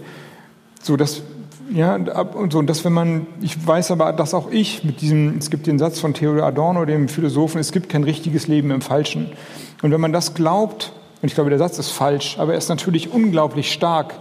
So, 0.83 0.97
dass, 0.97 1.23
ja, 1.73 1.97
und 1.97 2.53
so, 2.53 2.59
und 2.59 2.69
das, 2.69 2.85
wenn 2.85 2.93
man, 2.93 3.27
ich 3.41 3.67
weiß 3.67 3.91
aber, 3.91 4.13
dass 4.13 4.35
auch 4.35 4.51
ich 4.51 4.85
mit 4.85 5.01
diesem, 5.01 5.37
es 5.39 5.51
gibt 5.51 5.67
den 5.67 5.79
Satz 5.79 6.01
von 6.01 6.15
Theodor 6.15 6.47
Adorno, 6.47 6.85
dem 6.85 7.09
Philosophen, 7.09 7.61
es 7.61 7.73
gibt 7.73 7.89
kein 7.89 8.05
richtiges 8.05 8.47
Leben 8.47 8.71
im 8.71 8.81
Falschen. 8.81 9.31
Und 9.83 9.91
wenn 9.91 10.01
man 10.01 10.13
das 10.13 10.35
glaubt, 10.35 10.93
und 11.23 11.29
ich 11.29 11.35
glaube, 11.35 11.51
der 11.51 11.59
Satz 11.59 11.79
ist 11.79 11.91
falsch, 11.91 12.37
aber 12.39 12.53
er 12.53 12.59
ist 12.59 12.69
natürlich 12.69 13.13
unglaublich 13.13 13.73
stark, 13.73 14.15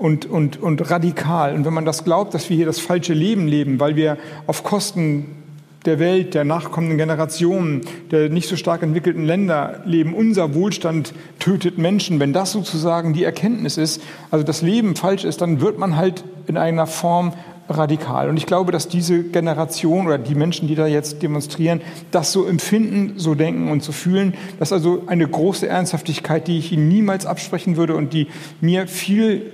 und, 0.00 0.24
und, 0.24 0.60
und 0.60 0.90
radikal. 0.90 1.54
Und 1.54 1.66
wenn 1.66 1.74
man 1.74 1.84
das 1.84 2.04
glaubt, 2.04 2.32
dass 2.32 2.48
wir 2.48 2.56
hier 2.56 2.64
das 2.64 2.80
falsche 2.80 3.12
Leben 3.12 3.46
leben, 3.46 3.80
weil 3.80 3.96
wir 3.96 4.16
auf 4.46 4.64
Kosten 4.64 5.36
der 5.84 5.98
Welt, 5.98 6.34
der 6.34 6.44
nachkommenden 6.44 6.96
Generationen, 6.96 7.82
der 8.10 8.30
nicht 8.30 8.48
so 8.48 8.56
stark 8.56 8.82
entwickelten 8.82 9.24
Länder 9.24 9.82
leben, 9.84 10.14
unser 10.14 10.54
Wohlstand 10.54 11.12
tötet 11.38 11.76
Menschen, 11.76 12.18
wenn 12.18 12.32
das 12.32 12.52
sozusagen 12.52 13.12
die 13.12 13.24
Erkenntnis 13.24 13.76
ist, 13.76 14.02
also 14.30 14.42
das 14.42 14.62
Leben 14.62 14.96
falsch 14.96 15.24
ist, 15.24 15.42
dann 15.42 15.60
wird 15.60 15.78
man 15.78 15.96
halt 15.96 16.24
in 16.46 16.56
einer 16.56 16.86
Form 16.86 17.34
radikal. 17.68 18.30
Und 18.30 18.38
ich 18.38 18.46
glaube, 18.46 18.72
dass 18.72 18.88
diese 18.88 19.22
Generation 19.22 20.06
oder 20.06 20.18
die 20.18 20.34
Menschen, 20.34 20.66
die 20.66 20.74
da 20.74 20.86
jetzt 20.86 21.22
demonstrieren, 21.22 21.82
das 22.10 22.32
so 22.32 22.46
empfinden, 22.46 23.14
so 23.16 23.34
denken 23.34 23.70
und 23.70 23.82
so 23.82 23.92
fühlen. 23.92 24.34
Das 24.58 24.68
ist 24.68 24.72
also 24.72 25.04
eine 25.06 25.28
große 25.28 25.68
Ernsthaftigkeit, 25.68 26.48
die 26.48 26.58
ich 26.58 26.72
ihnen 26.72 26.88
niemals 26.88 27.26
absprechen 27.26 27.76
würde 27.76 27.94
und 27.94 28.14
die 28.14 28.28
mir 28.60 28.88
viel 28.88 29.52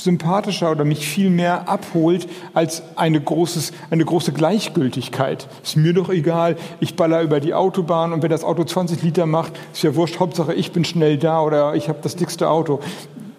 sympathischer 0.00 0.70
oder 0.70 0.84
mich 0.84 1.06
viel 1.06 1.28
mehr 1.30 1.68
abholt 1.68 2.28
als 2.54 2.82
eine, 2.96 3.20
großes, 3.20 3.72
eine 3.90 4.04
große 4.04 4.32
Gleichgültigkeit. 4.32 5.48
Ist 5.62 5.76
mir 5.76 5.92
doch 5.92 6.08
egal, 6.08 6.56
ich 6.80 6.94
baller 6.94 7.22
über 7.22 7.40
die 7.40 7.54
Autobahn 7.54 8.12
und 8.12 8.22
wenn 8.22 8.30
das 8.30 8.44
Auto 8.44 8.64
20 8.64 9.02
Liter 9.02 9.26
macht, 9.26 9.52
ist 9.72 9.82
ja 9.82 9.94
wurscht, 9.94 10.20
Hauptsache 10.20 10.54
ich 10.54 10.72
bin 10.72 10.84
schnell 10.84 11.18
da 11.18 11.40
oder 11.40 11.74
ich 11.74 11.88
habe 11.88 11.98
das 12.02 12.16
dickste 12.16 12.48
Auto. 12.48 12.80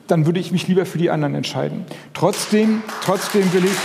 Dann 0.07 0.25
würde 0.25 0.39
ich 0.39 0.51
mich 0.51 0.67
lieber 0.67 0.85
für 0.85 0.97
die 0.97 1.09
anderen 1.09 1.35
entscheiden. 1.35 1.85
Trotzdem, 2.13 2.81
trotzdem 3.03 3.53
will 3.53 3.65
ich, 3.65 3.77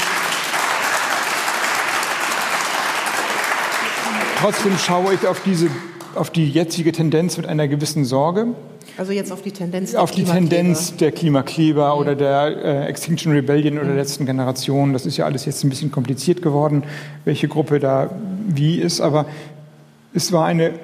trotzdem 4.40 4.76
schaue 4.78 5.14
ich 5.14 5.26
auf 5.26 5.42
diese 5.44 5.68
auf 6.14 6.30
die 6.30 6.48
jetzige 6.48 6.92
Tendenz 6.92 7.36
mit 7.36 7.46
einer 7.46 7.66
gewissen 7.68 8.04
Sorge. 8.04 8.54
Also 8.96 9.12
jetzt 9.12 9.32
auf 9.32 9.42
die 9.42 9.50
Tendenz 9.50 9.90
der 9.90 10.02
Auf 10.02 10.12
die 10.12 10.24
Tendenz 10.24 10.96
der 10.96 11.10
Klimakleber 11.10 11.98
oder 11.98 12.14
der 12.14 12.84
äh, 12.84 12.86
Extinction 12.86 13.32
Rebellion 13.32 13.78
oder 13.78 13.88
der 13.88 13.96
letzten 13.96 14.24
Generation. 14.24 14.92
Das 14.92 15.04
ist 15.04 15.16
ja 15.16 15.24
alles 15.24 15.44
jetzt 15.46 15.64
ein 15.64 15.68
bisschen 15.68 15.90
kompliziert 15.90 16.42
geworden, 16.42 16.84
welche 17.24 17.48
Gruppe 17.48 17.80
da 17.80 18.10
wie 18.46 18.78
ist. 18.78 19.00
Aber 19.00 19.26
es 20.12 20.30
war 20.30 20.46
eine, 20.46 20.74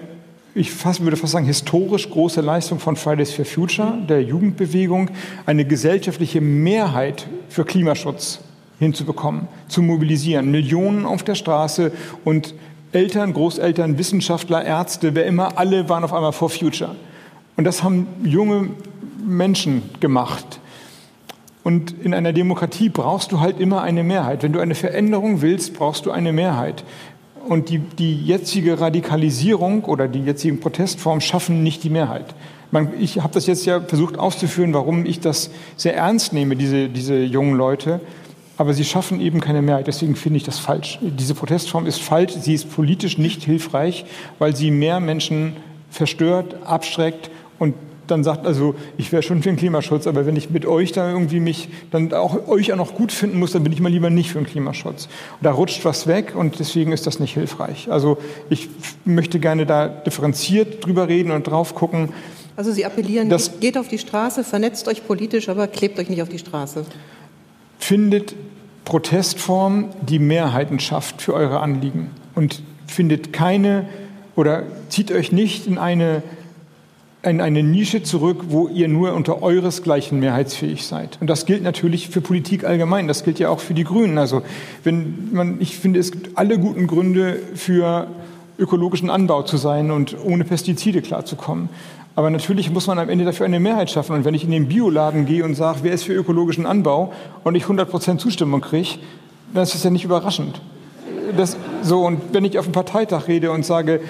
ich 0.57 0.73
fast, 0.73 1.05
würde 1.05 1.17
fast 1.17 1.33
sagen, 1.33 1.47
historisch 1.47 2.11
große 2.11 2.41
Leistung 2.41 2.81
von 2.81 2.97
Fridays 2.97 3.33
for 3.33 3.45
Future, 3.45 3.99
der 4.09 4.23
Jugendbewegung, 4.25 5.11
eine 5.47 5.65
gesellschaftliche 5.65 6.41
Mehrheit 6.41 7.29
für 7.49 7.65
Klimaschutz 7.65 8.41
hinzubekommen, 8.81 9.47
zu 9.69 9.83
mobilisieren. 9.83 10.51
Millionen 10.51 11.07
auf 11.07 11.23
der 11.23 11.37
Straße 11.37 11.93
und 12.25 12.55
Eltern, 12.91 13.35
Großeltern, 13.35 13.99
Wissenschaftler, 13.99 14.65
Ärzte, 14.65 15.15
wer 15.15 15.27
immer, 15.27 15.57
alle 15.59 15.89
waren 15.89 16.03
auf 16.03 16.13
einmal 16.13 16.33
for 16.33 16.51
Future. 16.51 16.97
Und 17.61 17.65
das 17.65 17.83
haben 17.83 18.07
junge 18.25 18.69
Menschen 19.23 19.83
gemacht. 20.01 20.61
Und 21.63 21.93
in 22.03 22.15
einer 22.15 22.33
Demokratie 22.33 22.89
brauchst 22.89 23.33
du 23.33 23.41
halt 23.41 23.61
immer 23.61 23.83
eine 23.83 24.03
Mehrheit. 24.03 24.43
Wenn 24.43 24.55
du 24.55 24.61
eine 24.61 24.75
Veränderung 24.75 25.43
willst, 25.43 25.75
brauchst 25.75 26.07
du 26.07 26.11
eine 26.11 26.33
Mehrheit. 26.33 26.85
Und 27.47 27.69
die, 27.69 27.81
die 27.81 28.17
jetzige 28.25 28.81
Radikalisierung 28.81 29.85
oder 29.85 30.09
die 30.09 30.21
jetzigen 30.21 30.59
Protestformen 30.59 31.21
schaffen 31.21 31.63
nicht 31.63 31.85
die 31.85 31.91
Mehrheit. 31.91 32.35
Man, 32.71 32.99
ich 32.99 33.21
habe 33.21 33.35
das 33.35 33.47
jetzt 33.47 33.67
ja 33.67 33.83
versucht 33.83 34.19
auszuführen, 34.19 34.73
warum 34.73 35.05
ich 35.05 35.21
das 35.21 35.51
sehr 35.77 35.95
ernst 35.95 36.33
nehme, 36.33 36.57
diese, 36.57 36.89
diese 36.89 37.19
jungen 37.19 37.59
Leute. 37.59 38.01
Aber 38.57 38.73
sie 38.73 38.87
schaffen 38.87 39.21
eben 39.21 39.43
keine 39.43 39.61
Mehrheit. 39.61 39.87
Deswegen 39.87 40.17
finde 40.17 40.39
ich 40.39 40.45
das 40.45 40.59
falsch. 40.59 40.99
Diese 41.03 41.35
Protestform 41.35 41.85
ist 41.85 42.01
falsch. 42.01 42.33
Sie 42.41 42.55
ist 42.55 42.75
politisch 42.75 43.19
nicht 43.19 43.43
hilfreich, 43.43 44.07
weil 44.39 44.57
sie 44.57 44.71
mehr 44.71 44.99
Menschen 44.99 45.57
verstört, 45.91 46.57
abschreckt 46.65 47.31
und 47.61 47.75
dann 48.11 48.25
sagt, 48.25 48.45
also 48.45 48.75
ich 48.99 49.13
wäre 49.13 49.23
schon 49.23 49.43
für 49.43 49.51
den 49.51 49.57
Klimaschutz, 49.57 50.09
aber 50.09 50.27
wenn 50.27 50.35
ich 50.35 50.51
mit 50.51 50.67
euch 50.67 50.91
da 50.91 51.09
irgendwie 51.13 51.39
mich 51.39 51.69
dann 51.93 52.13
auch 52.13 52.49
euch 52.49 52.73
auch 52.73 52.77
noch 52.77 52.95
gut 52.95 53.13
finden 53.13 53.39
muss, 53.39 53.53
dann 53.53 53.63
bin 53.63 53.73
ich 53.73 53.81
mal 53.81 53.91
lieber 53.91 54.11
nicht 54.11 54.33
für 54.33 54.39
den 54.39 54.47
Klimaschutz. 54.47 55.05
Und 55.05 55.45
da 55.45 55.53
rutscht 55.53 55.85
was 55.85 56.09
weg 56.09 56.35
und 56.35 56.59
deswegen 56.59 56.91
ist 56.91 57.07
das 57.07 57.21
nicht 57.21 57.35
hilfreich. 57.35 57.89
Also 57.89 58.19
ich 58.49 58.69
möchte 59.05 59.39
gerne 59.39 59.65
da 59.65 59.87
differenziert 59.87 60.85
drüber 60.85 61.07
reden 61.07 61.31
und 61.31 61.47
drauf 61.47 61.77
gucken. 61.77 62.09
Also 62.57 62.73
Sie 62.73 62.85
appellieren, 62.85 63.29
das 63.29 63.61
geht 63.61 63.79
auf 63.79 63.87
die 63.87 63.99
Straße, 63.99 64.43
vernetzt 64.43 64.89
euch 64.89 65.07
politisch, 65.07 65.49
aber 65.49 65.69
klebt 65.69 65.99
euch 65.99 66.09
nicht 66.09 66.23
auf 66.23 66.29
die 66.29 66.39
Straße. 66.39 66.85
Findet 67.79 68.35
Protestform, 68.85 69.91
die 70.03 70.19
Mehrheiten 70.19 70.81
schafft 70.81 71.23
für 71.23 71.33
eure 71.33 71.61
Anliegen 71.61 72.11
und 72.35 72.63
findet 72.87 73.33
keine 73.33 73.89
oder 74.35 74.65
zieht 74.89 75.13
euch 75.13 75.33
nicht 75.33 75.67
in 75.67 75.79
eine 75.79 76.23
in 77.23 77.41
eine 77.41 77.63
Nische 77.63 78.03
zurück, 78.03 78.45
wo 78.49 78.69
ihr 78.69 78.89
nur 78.89 79.13
unter 79.13 79.43
euresgleichen 79.43 80.21
mehrheitsfähig 80.21 80.87
seid. 80.87 81.19
Und 81.21 81.29
das 81.29 81.45
gilt 81.45 81.63
natürlich 81.63 82.09
für 82.09 82.23
Politik 82.23 82.65
allgemein. 82.65 83.09
Das 83.09 83.25
gilt 83.25 83.39
ja 83.39 83.51
auch 83.51 83.61
für 83.61 83.75
die 83.75 83.85
Grünen. 83.85 84.17
Also 84.17 84.43
wenn 84.85 85.29
man, 85.33 85.61
ich 85.61 85.77
finde, 85.77 86.01
es 86.01 86.13
gibt 86.13 86.39
alle 86.39 86.59
guten 86.59 86.87
Gründe 86.87 87.39
für 87.55 88.07
ökologischen 88.59 89.11
Anbau 89.11 89.43
zu 89.43 89.59
sein 89.59 89.91
und 89.91 90.17
ohne 90.25 90.45
Pestizide 90.45 91.03
klarzukommen. 91.03 91.69
Aber 92.17 92.31
natürlich 92.31 92.71
muss 92.71 92.87
man 92.87 92.99
am 92.99 93.09
Ende 93.09 93.25
dafür 93.25 93.47
eine 93.47 93.61
Mehrheit 93.61 93.91
schaffen. 93.91 94.15
Und 94.15 94.25
wenn 94.25 94.35
ich 94.35 94.45
in 94.45 94.51
den 94.51 94.69
Bioladen 94.69 95.27
gehe 95.27 95.45
und 95.45 95.55
sage, 95.55 95.81
wer 95.83 95.93
ist 95.93 96.05
für 96.05 96.15
ökologischen 96.15 96.67
Anbau 96.67 97.13
und 97.45 97.55
ich 97.55 97.65
100 97.65 97.89
Prozent 97.89 98.21
Zustimmung 98.21 98.63
kriege, 98.63 98.99
dann 99.53 99.63
ist 99.63 99.75
das 99.75 99.85
ja 99.85 99.91
nicht 99.91 100.05
überraschend. 100.05 100.61
Das, 101.37 101.57
so, 101.83 102.05
und 102.05 102.21
wenn 102.33 102.45
ich 102.45 102.59
auf 102.59 102.65
dem 102.65 102.73
Parteitag 102.73 103.29
rede 103.29 103.53
und 103.53 103.65
sage, 103.65 104.01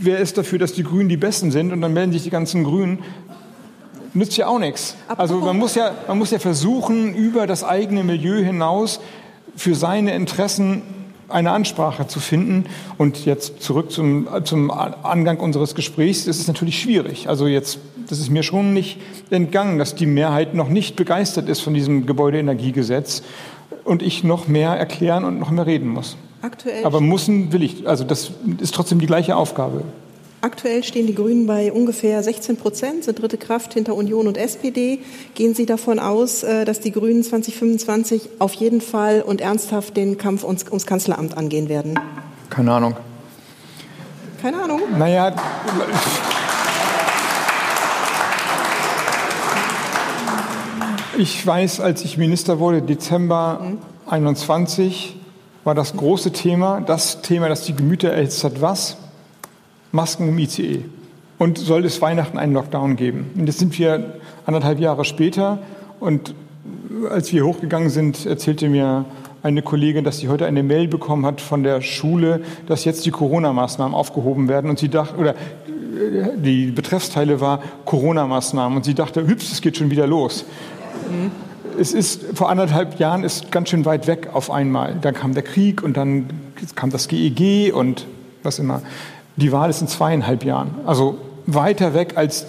wer 0.00 0.18
ist 0.18 0.38
dafür, 0.38 0.58
dass 0.58 0.72
die 0.72 0.82
Grünen 0.82 1.08
die 1.08 1.16
Besten 1.16 1.50
sind 1.50 1.72
und 1.72 1.80
dann 1.80 1.92
melden 1.92 2.12
sich 2.12 2.22
die 2.22 2.30
ganzen 2.30 2.64
Grünen, 2.64 3.00
nützt 4.14 4.36
ja 4.36 4.48
auch 4.48 4.58
nichts. 4.58 4.96
Also 5.08 5.38
man 5.38 5.56
muss 5.56 5.74
ja, 5.74 5.92
man 6.08 6.18
muss 6.18 6.30
ja 6.30 6.38
versuchen, 6.38 7.14
über 7.14 7.46
das 7.46 7.62
eigene 7.62 8.02
Milieu 8.02 8.42
hinaus 8.42 9.00
für 9.56 9.74
seine 9.74 10.14
Interessen 10.14 10.82
eine 11.28 11.52
Ansprache 11.52 12.06
zu 12.06 12.18
finden. 12.20 12.64
Und 12.98 13.24
jetzt 13.24 13.62
zurück 13.62 13.92
zum, 13.92 14.28
zum 14.44 14.70
Angang 14.70 15.38
unseres 15.38 15.74
Gesprächs, 15.74 16.24
das 16.24 16.38
ist 16.38 16.48
natürlich 16.48 16.80
schwierig. 16.80 17.28
Also 17.28 17.46
jetzt, 17.46 17.78
das 18.08 18.18
ist 18.18 18.30
mir 18.30 18.42
schon 18.42 18.72
nicht 18.72 18.98
entgangen, 19.30 19.78
dass 19.78 19.94
die 19.94 20.06
Mehrheit 20.06 20.54
noch 20.54 20.68
nicht 20.68 20.96
begeistert 20.96 21.48
ist 21.48 21.60
von 21.60 21.74
diesem 21.74 22.06
Gebäudeenergiegesetz 22.06 23.22
und 23.84 24.02
ich 24.02 24.24
noch 24.24 24.48
mehr 24.48 24.70
erklären 24.70 25.24
und 25.24 25.38
noch 25.38 25.50
mehr 25.50 25.66
reden 25.66 25.88
muss. 25.88 26.16
Aktuell 26.42 26.84
Aber 26.84 27.00
müssen 27.00 27.52
will 27.52 27.62
ich. 27.62 27.86
Also 27.86 28.04
das 28.04 28.30
ist 28.60 28.74
trotzdem 28.74 28.98
die 28.98 29.06
gleiche 29.06 29.36
Aufgabe. 29.36 29.84
Aktuell 30.42 30.82
stehen 30.82 31.06
die 31.06 31.14
Grünen 31.14 31.46
bei 31.46 31.70
ungefähr 31.70 32.22
16 32.22 32.56
Prozent, 32.56 33.04
sind 33.04 33.20
dritte 33.20 33.36
Kraft 33.36 33.74
hinter 33.74 33.94
Union 33.94 34.26
und 34.26 34.38
SPD. 34.38 35.00
Gehen 35.34 35.54
Sie 35.54 35.66
davon 35.66 35.98
aus, 35.98 36.42
äh, 36.42 36.64
dass 36.64 36.80
die 36.80 36.92
Grünen 36.92 37.22
2025 37.22 38.30
auf 38.38 38.54
jeden 38.54 38.80
Fall 38.80 39.20
und 39.20 39.42
ernsthaft 39.42 39.98
den 39.98 40.16
Kampf 40.16 40.42
ums, 40.42 40.64
ums 40.64 40.86
Kanzleramt 40.86 41.36
angehen 41.36 41.68
werden? 41.68 42.00
Keine 42.48 42.72
Ahnung. 42.72 42.96
Keine 44.40 44.62
Ahnung? 44.62 44.80
Naja. 44.98 45.36
Ich 51.18 51.46
weiß, 51.46 51.80
als 51.80 52.02
ich 52.02 52.16
Minister 52.16 52.58
wurde, 52.58 52.80
Dezember 52.80 53.60
mhm. 53.62 53.78
21, 54.10 55.19
war 55.64 55.74
das 55.74 55.96
große 55.96 56.32
Thema, 56.32 56.80
das 56.80 57.22
Thema, 57.22 57.48
das 57.48 57.64
die 57.64 57.74
Gemüter 57.74 58.10
erhitzt 58.10 58.44
hat, 58.44 58.60
was? 58.60 58.96
Masken 59.92 60.28
im 60.28 60.38
ICE. 60.38 60.84
Und 61.38 61.58
soll 61.58 61.84
es 61.84 62.00
Weihnachten 62.00 62.38
einen 62.38 62.52
Lockdown 62.52 62.96
geben? 62.96 63.30
Und 63.34 63.46
jetzt 63.46 63.58
sind 63.58 63.78
wir 63.78 64.20
anderthalb 64.46 64.78
Jahre 64.78 65.04
später 65.04 65.58
und 65.98 66.34
als 67.10 67.32
wir 67.32 67.46
hochgegangen 67.46 67.88
sind, 67.88 68.26
erzählte 68.26 68.68
mir 68.68 69.06
eine 69.42 69.62
Kollegin, 69.62 70.04
dass 70.04 70.18
sie 70.18 70.28
heute 70.28 70.44
eine 70.44 70.62
Mail 70.62 70.86
bekommen 70.86 71.24
hat 71.24 71.40
von 71.40 71.62
der 71.62 71.80
Schule, 71.80 72.42
dass 72.66 72.84
jetzt 72.84 73.06
die 73.06 73.10
Corona-Maßnahmen 73.10 73.94
aufgehoben 73.94 74.48
werden. 74.48 74.68
Und 74.68 74.78
sie 74.78 74.90
dachte, 74.90 75.16
oder 75.16 75.34
die 76.36 76.66
Betreffsteile 76.72 77.40
war 77.40 77.62
Corona-Maßnahmen. 77.86 78.76
Und 78.76 78.84
sie 78.84 78.94
dachte, 78.94 79.26
hübsch, 79.26 79.50
es 79.50 79.62
geht 79.62 79.78
schon 79.78 79.90
wieder 79.90 80.06
los. 80.06 80.44
Mhm 81.10 81.49
es 81.78 81.92
ist 81.92 82.24
vor 82.34 82.50
anderthalb 82.50 82.98
Jahren 82.98 83.24
ist 83.24 83.50
ganz 83.50 83.68
schön 83.68 83.84
weit 83.84 84.06
weg 84.06 84.30
auf 84.32 84.50
einmal. 84.50 84.96
Dann 85.00 85.14
kam 85.14 85.34
der 85.34 85.42
Krieg 85.42 85.82
und 85.82 85.96
dann 85.96 86.30
kam 86.74 86.90
das 86.90 87.08
GEG 87.08 87.40
e 87.40 87.72
und 87.72 88.06
was 88.42 88.58
immer. 88.58 88.82
Die 89.36 89.52
Wahl 89.52 89.70
ist 89.70 89.80
in 89.80 89.88
zweieinhalb 89.88 90.44
Jahren. 90.44 90.74
Also 90.86 91.18
weiter 91.46 91.94
weg 91.94 92.16
als 92.16 92.46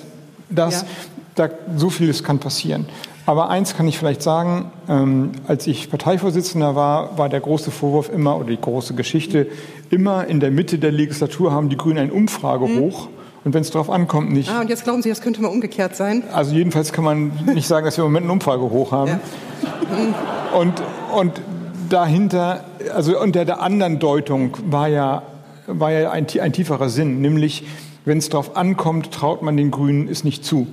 das. 0.50 0.82
Ja. 0.82 0.88
Da, 1.36 1.50
so 1.78 1.90
vieles 1.90 2.26
kann 2.26 2.40
passieren. 2.40 2.88
Aber 3.26 3.50
eins 3.50 3.78
kann 3.78 3.88
ich 3.88 3.98
vielleicht 3.98 4.22
sagen, 4.22 4.72
ähm, 4.90 5.32
als 5.48 5.66
ich 5.66 5.90
Parteivorsitzender 5.90 6.76
war, 6.76 7.18
war 7.18 7.30
der 7.30 7.40
große 7.40 7.72
Vorwurf 7.72 8.10
immer, 8.10 8.36
oder 8.36 8.48
die 8.48 8.60
große 8.60 8.96
Geschichte, 8.96 9.48
immer 9.90 10.28
in 10.28 10.42
der 10.42 10.52
Mitte 10.52 10.78
der 10.78 10.92
Legislatur 10.92 11.54
haben 11.54 11.70
die 11.70 11.78
Grünen 11.78 12.00
ein 12.00 12.12
Umfragehoch. 12.12 13.06
Mhm 13.06 13.21
und 13.44 13.54
wenn 13.54 13.62
es 13.62 13.72
darauf 13.72 13.90
ankommt, 13.90 14.32
nicht. 14.32 14.50
Ah, 14.50 14.62
und 14.62 14.70
jetzt 14.70 14.84
glauben 14.84 15.02
Sie, 15.02 15.10
das 15.10 15.22
könnte 15.22 15.42
mal 15.42 15.48
umgekehrt 15.48 15.96
sein? 15.96 16.24
Also 16.32 16.54
jedenfalls 16.54 16.94
kann 16.94 17.04
man 17.04 17.32
nicht 17.54 17.68
sagen, 17.68 17.86
dass 17.86 17.98
wir 17.98 18.04
im 18.04 18.12
Moment 18.12 18.26
einen 18.26 18.32
Umfragehoch 18.32 18.92
haben. 18.92 19.12
Ja. 19.12 20.58
Und, 20.58 20.74
und 21.16 21.42
dahinter, 21.90 22.64
also 22.94 23.20
unter 23.20 23.46
der 23.46 23.62
anderen 23.62 24.00
Deutung 24.00 24.58
war 24.70 24.88
ja, 24.88 25.24
war 25.68 25.92
ja 25.92 26.12
ein, 26.12 26.28
ein 26.40 26.54
tieferer 26.54 26.90
Sinn, 26.90 27.22
nämlich 27.22 27.64
wenn 28.06 28.18
es 28.18 28.30
darauf 28.30 28.56
ankommt, 28.56 29.12
traut 29.12 29.42
man 29.42 29.58
den 29.58 29.72
Grünen 29.72 30.08
es 30.08 30.24
nicht 30.24 30.46
zu. 30.46 30.68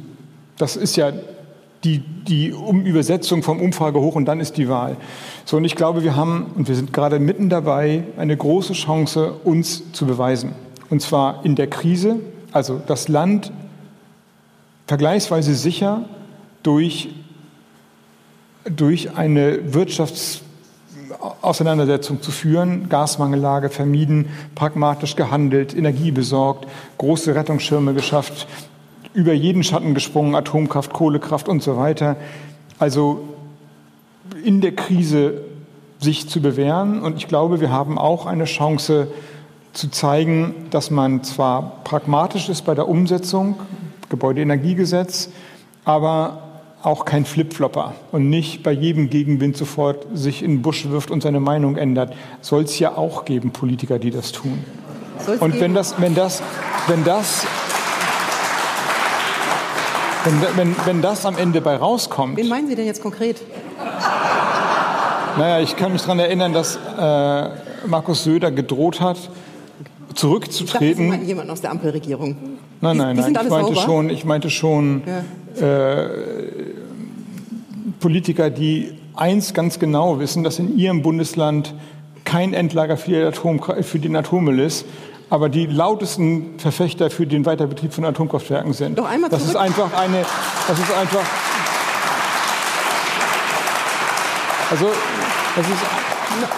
Das 0.57 0.77
ist 0.77 0.97
ja 0.97 1.13
die, 1.85 2.01
die 2.01 2.49
Übersetzung 2.85 3.43
vom 3.43 3.61
Umfragehoch 3.61 4.15
und 4.15 4.25
dann 4.25 4.41
ist 4.41 4.57
die 4.57 4.69
Wahl. 4.69 4.97
So, 5.45 5.57
und 5.57 5.65
ich 5.65 5.77
glaube, 5.77 6.03
wir 6.03 6.17
haben, 6.17 6.47
und 6.57 6.69
wir 6.69 6.75
sind 6.75 6.93
gerade 6.93 7.19
mitten 7.19 7.49
dabei, 7.49 8.03
eine 8.17 8.37
große 8.37 8.73
Chance, 8.73 9.35
uns 9.45 9.93
zu 9.93 10.07
beweisen. 10.07 10.53
Und 10.91 11.03
zwar 11.03 11.45
in 11.45 11.55
der 11.55 11.69
Krise, 11.69 12.17
also 12.53 12.81
das 12.87 13.09
Land 13.09 13.53
vergleichsweise 14.87 15.55
sicher 15.55 16.05
durch, 16.63 17.09
durch 18.65 19.17
eine 19.17 19.75
Wirtschaftsauseinandersetzung 19.75 22.23
zu 22.23 22.31
führen, 22.31 22.89
Gasmangellage 22.89 23.69
vermieden, 23.69 24.31
pragmatisch 24.55 25.17
gehandelt, 25.17 25.77
Energie 25.77 26.11
besorgt, 26.11 26.67
große 26.97 27.35
Rettungsschirme 27.35 27.93
geschafft, 27.95 28.47
über 29.13 29.33
jeden 29.33 29.65
Schatten 29.65 29.95
gesprungen, 29.95 30.35
Atomkraft, 30.35 30.93
Kohlekraft 30.93 31.49
und 31.49 31.63
so 31.63 31.77
weiter. 31.77 32.17
Also 32.79 33.29
in 34.45 34.61
der 34.61 34.75
Krise 34.75 35.43
sich 36.01 36.29
zu 36.29 36.41
bewähren. 36.41 37.03
Und 37.03 37.17
ich 37.17 37.29
glaube, 37.29 37.61
wir 37.61 37.71
haben 37.71 37.99
auch 37.99 38.27
eine 38.27 38.45
Chance, 38.45 39.09
zu 39.79 39.89
zeigen, 39.91 40.67
dass 40.71 40.91
man 40.91 41.23
zwar 41.23 41.85
pragmatisch 41.85 42.49
ist 42.49 42.63
bei 42.63 42.75
der 42.75 42.89
Umsetzung, 42.89 43.61
Gebäudeenergiegesetz, 44.09 45.29
aber 45.85 46.43
auch 46.83 47.05
kein 47.05 47.25
Flipflopper 47.25 47.95
und 48.11 48.29
nicht 48.29 48.65
bei 48.65 48.73
jedem 48.73 49.09
Gegenwind 49.09 49.57
sofort 49.57 50.05
sich 50.15 50.43
in 50.43 50.57
den 50.57 50.63
Busch 50.63 50.89
wirft 50.89 51.13
und 51.13 51.23
seine 51.23 51.39
Meinung 51.39 51.77
ändert. 51.77 52.13
Soll 52.41 52.65
es 52.65 52.77
ja 52.81 52.97
auch 52.97 53.25
geben, 53.25 53.53
Politiker, 53.53 54.01
die 54.01 54.11
das 54.11 54.33
tun. 54.33 54.65
Und 55.39 55.61
wenn 55.61 55.75
das, 55.75 55.95
wenn 56.01 56.15
das, 56.17 56.43
wenn 56.89 57.05
das, 57.05 57.47
wenn, 60.25 60.57
wenn, 60.57 60.77
wenn 60.87 61.03
das 61.03 61.25
am 61.25 61.37
Ende 61.39 61.61
bei 61.61 61.77
rauskommt. 61.77 62.37
Wen 62.37 62.49
meinen 62.49 62.67
Sie 62.67 62.75
denn 62.75 62.87
jetzt 62.87 63.03
konkret? 63.03 63.37
Naja, 65.37 65.61
ich 65.61 65.77
kann 65.77 65.93
mich 65.93 66.03
daran 66.03 66.19
erinnern, 66.19 66.53
dass 66.53 66.77
äh, 66.77 67.49
Markus 67.87 68.25
Söder 68.25 68.51
gedroht 68.51 69.01
hat, 69.01 69.19
zurückzutreten. 70.19 71.07
Ich 71.07 71.11
dachte, 71.13 71.25
jemanden 71.25 71.51
aus 71.51 71.61
der 71.61 71.71
Ampelregierung. 71.71 72.37
Nein, 72.81 72.97
nein, 72.97 73.17
die, 73.17 73.23
die 73.23 73.31
nein. 73.31 73.45
Ich 73.45 73.51
meinte, 73.51 73.77
schon, 73.77 74.11
ich 74.11 74.25
meinte 74.25 74.51
schon 74.51 75.03
ja. 75.61 76.05
äh, 76.05 76.09
Politiker, 78.01 78.51
die 78.51 78.93
eins 79.15 79.55
ganz 79.55 79.79
genau 79.79 80.19
wissen, 80.19 80.43
dass 80.43 80.59
in 80.59 80.77
ihrem 80.77 81.03
Bundesland 81.03 81.75
kein 82.25 82.53
Endlager 82.53 82.97
für, 82.97 83.11
den, 83.11 83.27
Atom, 83.27 83.63
für 83.83 83.99
den 83.99 84.17
Atommüll 84.17 84.61
ist, 84.61 84.85
aber 85.31 85.49
die 85.49 85.67
lautesten 85.67 86.59
Verfechter 86.59 87.11
für 87.11 87.27
den 87.27 87.47
Weiterbetrieb 87.47 87.93
von 87.93 88.05
Atomkraftwerken 88.05 88.73
sind. 88.73 88.99
Doch 88.99 89.09
einmal 89.09 89.31
das 89.31 89.45
ist 89.45 89.57
einfach 89.57 89.93
eine, 89.97 90.25
das 90.67 90.79
ist 90.79 90.93
einfach, 90.93 91.25
also 94.71 94.87
das 95.57 95.67
ist, 95.67 96.08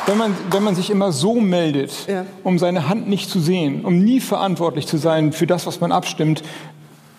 wenn 0.07 0.19
man, 0.19 0.37
wenn 0.51 0.63
man 0.63 0.75
sich 0.75 0.91
immer 0.91 1.13
so 1.13 1.35
meldet, 1.35 2.07
ja. 2.09 2.27
um 2.45 2.59
seine 2.59 2.89
Hand 2.89 3.09
nicht 3.09 3.31
zu 3.31 3.41
sehen, 3.41 3.85
um 3.85 4.03
nie 4.03 4.21
verantwortlich 4.21 4.87
zu 4.87 4.97
sein 4.97 5.33
für 5.33 5.47
das, 5.47 5.67
was 5.67 5.81
man 5.81 5.93
abstimmt, 5.93 6.43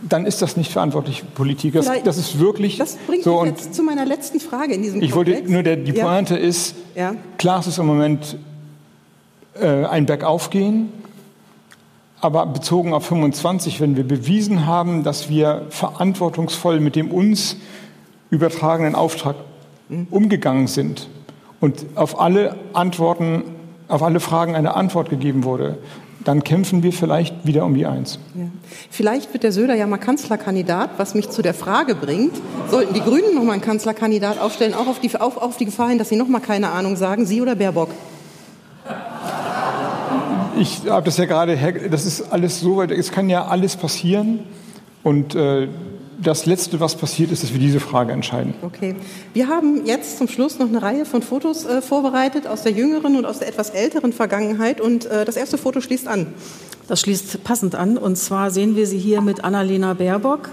dann 0.02 0.26
ist 0.26 0.42
das 0.42 0.58
nicht 0.58 0.72
verantwortlich 0.72 1.24
Politik. 1.36 1.74
Das, 1.74 1.90
das 2.04 2.18
ist 2.18 2.40
wirklich 2.40 2.78
das 2.78 2.96
bringt 2.96 3.24
so. 3.24 3.42
Mich 3.42 3.52
jetzt 3.52 3.76
zu 3.76 3.84
meiner 3.84 4.06
letzten 4.06 4.40
Frage 4.40 4.74
in 4.74 4.82
diesem 4.82 5.02
Ich 5.02 5.12
Komplex. 5.12 5.42
wollte 5.42 5.52
nur 5.52 5.64
der, 5.64 5.76
die 5.78 5.94
Pointe 5.94 6.36
ja. 6.36 6.40
ist, 6.40 6.76
ja. 6.96 7.16
klar 7.38 7.60
ist 7.60 7.68
es 7.68 7.78
im 7.78 7.86
Moment 7.86 8.38
äh, 9.60 9.86
ein 9.86 10.06
Bergaufgehen, 10.08 10.92
aber 12.20 12.46
bezogen 12.48 12.94
auf 12.94 13.06
25, 13.06 13.80
wenn 13.80 13.96
wir 13.96 14.04
bewiesen 14.04 14.66
haben, 14.66 15.04
dass 15.04 15.30
wir 15.30 15.68
verantwortungsvoll 15.70 16.80
mit 16.80 16.96
dem 16.96 17.12
uns 17.12 17.58
übertragenen 18.32 18.96
Auftrag 18.96 19.36
mhm. 19.90 20.08
umgegangen 20.10 20.68
sind 20.68 21.08
und 21.62 21.86
auf 21.96 22.20
alle 22.20 22.58
Antworten, 22.74 23.44
auf 23.88 24.04
alle 24.04 24.20
Fragen 24.20 24.56
eine 24.56 24.76
Antwort 24.76 25.10
gegeben 25.10 25.46
wurde, 25.46 25.78
dann 26.24 26.44
kämpfen 26.44 26.84
wir 26.84 26.94
vielleicht 26.94 27.46
wieder 27.46 27.66
um 27.66 27.74
die 27.74 27.86
Eins. 27.86 28.20
Ja. 28.36 28.44
Vielleicht 28.90 29.34
wird 29.34 29.44
der 29.44 29.52
Söder 29.52 29.76
ja 29.76 29.88
mal 29.88 29.98
Kanzlerkandidat, 29.98 30.92
was 30.98 31.16
mich 31.16 31.30
zu 31.30 31.42
der 31.42 31.54
Frage 31.54 31.96
bringt, 31.96 32.34
sollten 32.70 32.94
die 32.94 33.02
Grünen 33.02 33.34
noch 33.34 33.44
mal 33.44 33.54
einen 33.54 33.62
Kanzlerkandidat 33.62 34.40
aufstellen, 34.40 34.74
auch 34.74 34.88
auf 34.88 35.00
die, 35.00 35.16
auf, 35.16 35.38
auf 35.38 35.58
die 35.58 35.66
Gefahr 35.66 35.90
hin, 35.90 35.98
dass 35.98 36.10
sie 36.10 36.16
noch 36.16 36.28
mal 36.28 36.40
keine 36.40 36.70
Ahnung 36.72 36.96
sagen, 36.96 37.26
Sie 37.26 37.42
oder 37.42 37.56
Baerbock? 37.56 37.90
Ich 40.58 40.88
habe 40.88 41.06
das 41.06 41.18
ja 41.18 41.26
gerade, 41.26 41.58
das 41.90 42.06
ist 42.06 42.32
alles 42.32 42.60
so 42.60 42.78
weit, 42.78 42.92
es 42.92 43.12
kann 43.12 43.30
ja 43.30 43.46
alles 43.46 43.76
passieren 43.76 44.42
und 45.02 45.34
äh, 45.34 45.68
das 46.24 46.46
Letzte, 46.46 46.80
was 46.80 46.96
passiert 46.96 47.32
ist, 47.32 47.44
dass 47.44 47.54
wir 47.54 47.60
diese 47.60 47.80
Frage 47.80 48.14
entscheiden. 48.14 48.54
Okay. 48.62 48.96
Wir 49.34 49.48
haben 49.48 49.86
jetzt 49.86 50.18
zum 50.18 50.28
Schluss 50.28 50.60
noch 50.60 50.68
eine 50.68 50.82
Reihe 50.82 51.06
von 51.06 51.22
Fotos 51.22 51.66
äh, 51.66 51.82
vorbereitet 51.82 52.48
aus 52.48 52.64
der 52.64 52.72
jüngeren 52.72 53.16
und 53.16 53.26
aus 53.26 53.40
der 53.40 53.48
etwas 53.48 53.72
älteren 53.72 54.14
Vergangenheit. 54.14 54.82
Und 54.82 55.06
äh, 55.06 55.26
das 55.26 55.36
erste 55.36 55.58
Foto 55.58 55.82
schließt 55.82 56.08
an. 56.08 56.28
Das 56.88 57.02
schließt 57.02 57.44
passend 57.44 57.76
an. 57.76 57.98
Und 57.98 58.18
zwar 58.18 58.52
sehen 58.52 58.76
wir 58.76 58.88
sie 58.88 58.98
hier 58.98 59.22
mit 59.22 59.44
Annalena 59.44 59.94
Baerbock. 59.94 60.50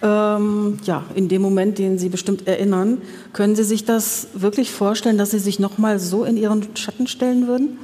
Ähm, 0.00 0.78
ja, 0.84 1.04
in 1.14 1.28
dem 1.28 1.42
Moment, 1.42 1.78
den 1.78 1.98
Sie 1.98 2.08
bestimmt 2.08 2.46
erinnern, 2.46 2.98
können 3.32 3.56
Sie 3.56 3.64
sich 3.64 3.84
das 3.84 4.28
wirklich 4.34 4.70
vorstellen, 4.70 5.18
dass 5.18 5.32
Sie 5.32 5.40
sich 5.40 5.58
noch 5.58 5.76
mal 5.78 5.98
so 5.98 6.24
in 6.24 6.36
Ihren 6.36 6.76
Schatten 6.76 7.08
stellen 7.08 7.48
würden? 7.48 7.78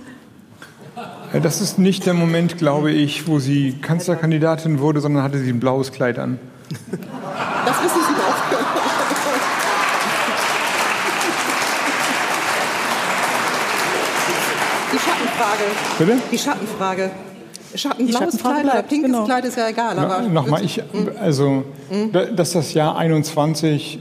Das 1.43 1.61
ist 1.61 1.79
nicht 1.81 2.07
der 2.07 2.15
Moment, 2.15 2.59
glaube 2.59 2.93
ich, 2.93 3.27
wo 3.27 3.41
sie 3.41 3.75
Kanzlerkandidatin 3.83 4.79
wurde, 4.79 5.01
sondern 5.01 5.25
hatte 5.25 5.39
sie 5.39 5.51
ein 5.51 5.59
blaues 5.59 5.91
Kleid 5.91 6.21
an. 6.21 6.39
Das 6.71 7.83
wissen 7.83 8.01
Sie 8.09 8.15
doch. 8.15 8.35
Die 14.93 14.99
Schattenfrage. 14.99 15.65
Bitte? 15.99 16.19
Die 16.31 16.39
Schattenfrage. 16.39 17.11
Schatten, 17.75 18.07
blaues 18.07 18.39
Kleid 18.39 18.65
oder 18.65 18.83
pinkes 18.83 19.11
genau. 19.11 19.25
Kleid 19.25 19.45
ist 19.47 19.57
ja 19.57 19.69
egal. 19.69 19.99
Aber 19.99 20.23
ja, 20.23 20.29
Nochmal, 20.29 20.65
ich, 20.65 20.81
also, 21.21 21.65
mhm. 21.91 22.13
dass 22.37 22.53
das 22.53 22.73
Jahr 22.73 22.97
21 22.97 23.99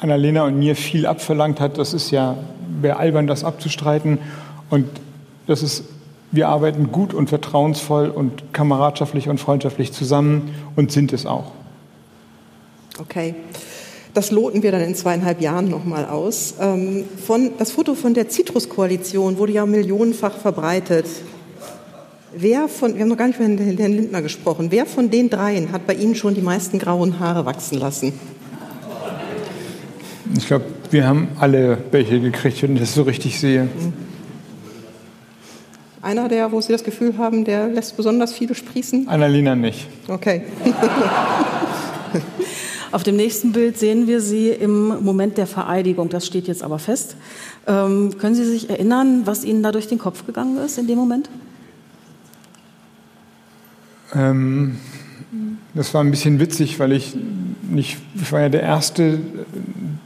Annalena 0.00 0.44
und 0.44 0.58
mir 0.58 0.76
viel 0.76 1.06
abverlangt 1.06 1.60
hat, 1.60 1.76
das 1.76 1.92
ist 1.92 2.10
ja, 2.10 2.36
wäre 2.80 2.96
albern, 2.96 3.26
das 3.26 3.44
abzustreiten. 3.44 4.18
Und 4.70 4.88
das 5.46 5.62
ist 5.62 5.84
wir 6.32 6.48
arbeiten 6.48 6.92
gut 6.92 7.14
und 7.14 7.28
vertrauensvoll 7.28 8.08
und 8.10 8.52
kameradschaftlich 8.52 9.28
und 9.28 9.38
freundschaftlich 9.38 9.92
zusammen 9.92 10.54
und 10.74 10.92
sind 10.92 11.12
es 11.12 11.26
auch. 11.26 11.52
Okay. 13.00 13.34
Das 14.14 14.30
loten 14.30 14.62
wir 14.62 14.72
dann 14.72 14.80
in 14.80 14.94
zweieinhalb 14.94 15.42
Jahren 15.42 15.68
nochmal 15.68 16.06
aus. 16.06 16.54
Ähm, 16.58 17.04
von, 17.26 17.50
das 17.58 17.72
Foto 17.72 17.94
von 17.94 18.14
der 18.14 18.30
Citrus-Koalition 18.30 19.36
wurde 19.36 19.52
ja 19.52 19.66
millionenfach 19.66 20.38
verbreitet. 20.38 21.06
Wer 22.34 22.68
von, 22.68 22.94
wir 22.94 23.02
haben 23.02 23.08
noch 23.08 23.18
gar 23.18 23.28
nicht 23.28 23.38
mit 23.38 23.78
Herrn 23.78 23.92
Lindner 23.92 24.22
gesprochen, 24.22 24.68
wer 24.70 24.86
von 24.86 25.10
den 25.10 25.28
dreien 25.28 25.72
hat 25.72 25.86
bei 25.86 25.94
Ihnen 25.94 26.14
schon 26.14 26.34
die 26.34 26.40
meisten 26.40 26.78
grauen 26.78 27.20
Haare 27.20 27.44
wachsen 27.44 27.78
lassen? 27.78 28.14
Ich 30.36 30.46
glaube, 30.46 30.64
wir 30.90 31.06
haben 31.06 31.28
alle 31.38 31.78
welche 31.90 32.20
gekriegt, 32.20 32.62
wenn 32.62 32.74
ich 32.74 32.80
das 32.80 32.94
so 32.94 33.02
richtig 33.02 33.38
sehe. 33.38 33.64
Mhm. 33.64 33.92
Einer, 36.00 36.28
der, 36.28 36.52
wo 36.52 36.60
Sie 36.60 36.72
das 36.72 36.84
Gefühl 36.84 37.18
haben, 37.18 37.44
der 37.44 37.68
lässt 37.68 37.96
besonders 37.96 38.32
viele 38.32 38.54
sprießen? 38.54 39.08
Annalena 39.08 39.56
nicht. 39.56 39.88
Okay. 40.08 40.42
Auf 42.92 43.02
dem 43.02 43.16
nächsten 43.16 43.52
Bild 43.52 43.78
sehen 43.78 44.06
wir 44.06 44.20
Sie 44.20 44.50
im 44.50 45.02
Moment 45.04 45.38
der 45.38 45.46
Vereidigung. 45.46 46.08
Das 46.08 46.26
steht 46.26 46.46
jetzt 46.46 46.62
aber 46.62 46.78
fest. 46.78 47.16
Ähm, 47.66 48.16
können 48.18 48.34
Sie 48.34 48.44
sich 48.44 48.70
erinnern, 48.70 49.22
was 49.24 49.44
Ihnen 49.44 49.62
da 49.62 49.72
durch 49.72 49.88
den 49.88 49.98
Kopf 49.98 50.24
gegangen 50.26 50.58
ist 50.58 50.78
in 50.78 50.86
dem 50.86 50.98
Moment? 50.98 51.28
Ähm, 54.14 54.76
das 55.74 55.92
war 55.92 56.02
ein 56.02 56.10
bisschen 56.10 56.38
witzig, 56.38 56.78
weil 56.78 56.92
ich 56.92 57.16
nicht, 57.68 57.98
ich 58.14 58.32
war 58.32 58.40
ja 58.40 58.48
der 58.48 58.62
Erste 58.62 59.18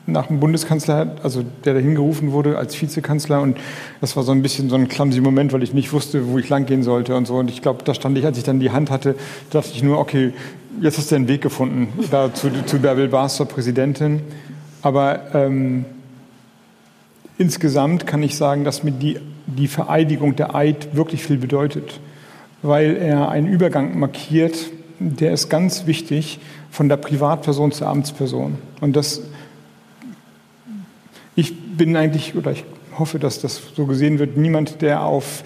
nach 0.06 0.26
dem 0.26 0.40
Bundeskanzler, 0.40 1.16
also 1.22 1.44
der 1.64 1.74
da 1.74 1.80
hingerufen 1.80 2.32
wurde 2.32 2.58
als 2.58 2.80
Vizekanzler 2.80 3.40
und 3.40 3.58
das 4.00 4.16
war 4.16 4.24
so 4.24 4.32
ein 4.32 4.42
bisschen 4.42 4.68
so 4.68 4.76
ein 4.76 4.88
clumsy 4.88 5.20
Moment, 5.20 5.52
weil 5.52 5.62
ich 5.62 5.72
nicht 5.72 5.92
wusste, 5.92 6.28
wo 6.28 6.38
ich 6.38 6.48
lang 6.48 6.66
gehen 6.66 6.82
sollte 6.82 7.14
und 7.14 7.26
so 7.26 7.36
und 7.36 7.50
ich 7.50 7.62
glaube, 7.62 7.84
da 7.84 7.94
stand 7.94 8.18
ich, 8.18 8.24
als 8.24 8.38
ich 8.38 8.44
dann 8.44 8.58
die 8.58 8.70
Hand 8.70 8.90
hatte, 8.90 9.14
dachte 9.50 9.70
ich 9.72 9.82
nur, 9.82 9.98
okay, 9.98 10.32
jetzt 10.80 10.98
hast 10.98 11.10
du 11.10 11.16
einen 11.16 11.28
Weg 11.28 11.42
gefunden, 11.42 11.92
da 12.10 12.32
zu, 12.32 12.50
zu 12.64 12.78
Bärbel 12.78 13.08
Baas 13.08 13.36
zur 13.36 13.46
Präsidentin, 13.46 14.20
aber 14.82 15.34
ähm, 15.34 15.84
insgesamt 17.38 18.06
kann 18.06 18.22
ich 18.22 18.36
sagen, 18.36 18.64
dass 18.64 18.82
mir 18.82 18.92
die, 18.92 19.18
die 19.46 19.68
Vereidigung 19.68 20.36
der 20.36 20.54
Eid 20.54 20.94
wirklich 20.94 21.22
viel 21.22 21.38
bedeutet, 21.38 22.00
weil 22.62 22.96
er 22.96 23.28
einen 23.30 23.48
Übergang 23.48 23.98
markiert, 23.98 24.70
der 24.98 25.32
ist 25.32 25.48
ganz 25.48 25.86
wichtig 25.86 26.38
von 26.70 26.88
der 26.88 26.98
Privatperson 26.98 27.72
zur 27.72 27.88
Amtsperson. 27.88 28.58
Und 28.80 28.96
das, 28.96 29.22
ich 31.34 31.76
bin 31.76 31.96
eigentlich, 31.96 32.36
oder 32.36 32.52
ich 32.52 32.64
hoffe, 32.98 33.18
dass 33.18 33.40
das 33.40 33.60
so 33.74 33.86
gesehen 33.86 34.18
wird, 34.18 34.36
niemand, 34.36 34.82
der 34.82 35.02
auf 35.02 35.42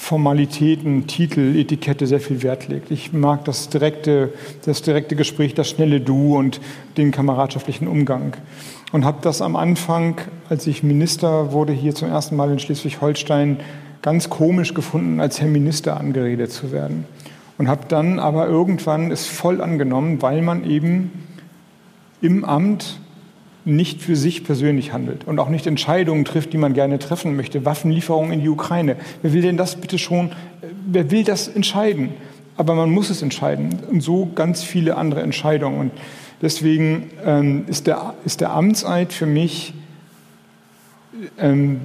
Formalitäten, 0.00 1.06
Titel, 1.06 1.54
Etikette 1.56 2.06
sehr 2.06 2.20
viel 2.20 2.42
Wert 2.42 2.68
legt. 2.68 2.90
Ich 2.90 3.12
mag 3.12 3.44
das 3.44 3.68
direkte, 3.68 4.32
das 4.64 4.80
direkte 4.80 5.14
Gespräch, 5.14 5.54
das 5.54 5.68
schnelle 5.68 6.00
Du 6.00 6.36
und 6.36 6.58
den 6.96 7.10
kameradschaftlichen 7.12 7.86
Umgang. 7.86 8.34
Und 8.92 9.04
habe 9.04 9.18
das 9.20 9.42
am 9.42 9.56
Anfang, 9.56 10.16
als 10.48 10.66
ich 10.66 10.82
Minister 10.82 11.52
wurde, 11.52 11.74
hier 11.74 11.94
zum 11.94 12.08
ersten 12.08 12.34
Mal 12.34 12.50
in 12.50 12.58
Schleswig-Holstein, 12.58 13.58
ganz 14.00 14.30
komisch 14.30 14.72
gefunden, 14.72 15.20
als 15.20 15.40
Herr 15.40 15.48
Minister 15.48 16.00
angeredet 16.00 16.50
zu 16.50 16.72
werden 16.72 17.04
und 17.58 17.68
habe 17.68 17.82
dann 17.86 18.18
aber 18.18 18.48
irgendwann 18.48 19.10
es 19.10 19.26
voll 19.26 19.60
angenommen, 19.60 20.22
weil 20.22 20.40
man 20.40 20.64
eben 20.64 21.12
im 22.22 22.44
Amt 22.44 22.98
nicht 23.64 24.00
für 24.02 24.16
sich 24.16 24.44
persönlich 24.44 24.92
handelt 24.92 25.26
und 25.26 25.38
auch 25.38 25.48
nicht 25.48 25.66
Entscheidungen 25.66 26.24
trifft, 26.24 26.52
die 26.52 26.58
man 26.58 26.72
gerne 26.72 26.98
treffen 26.98 27.36
möchte. 27.36 27.64
Waffenlieferungen 27.64 28.32
in 28.32 28.40
die 28.40 28.48
Ukraine. 28.48 28.96
Wer 29.22 29.32
will 29.32 29.42
denn 29.42 29.56
das 29.56 29.76
bitte 29.76 29.98
schon? 29.98 30.32
Wer 30.86 31.10
will 31.10 31.24
das 31.24 31.48
entscheiden? 31.48 32.10
Aber 32.56 32.74
man 32.74 32.90
muss 32.90 33.10
es 33.10 33.22
entscheiden. 33.22 33.78
Und 33.90 34.02
so 34.02 34.30
ganz 34.34 34.62
viele 34.62 34.96
andere 34.96 35.22
Entscheidungen. 35.22 35.78
Und 35.78 35.92
deswegen 36.42 37.10
ähm, 37.24 37.64
ist, 37.68 37.86
der, 37.86 38.14
ist 38.24 38.40
der 38.40 38.52
Amtseid 38.52 39.12
für 39.12 39.26
mich 39.26 39.74
ähm, 41.38 41.80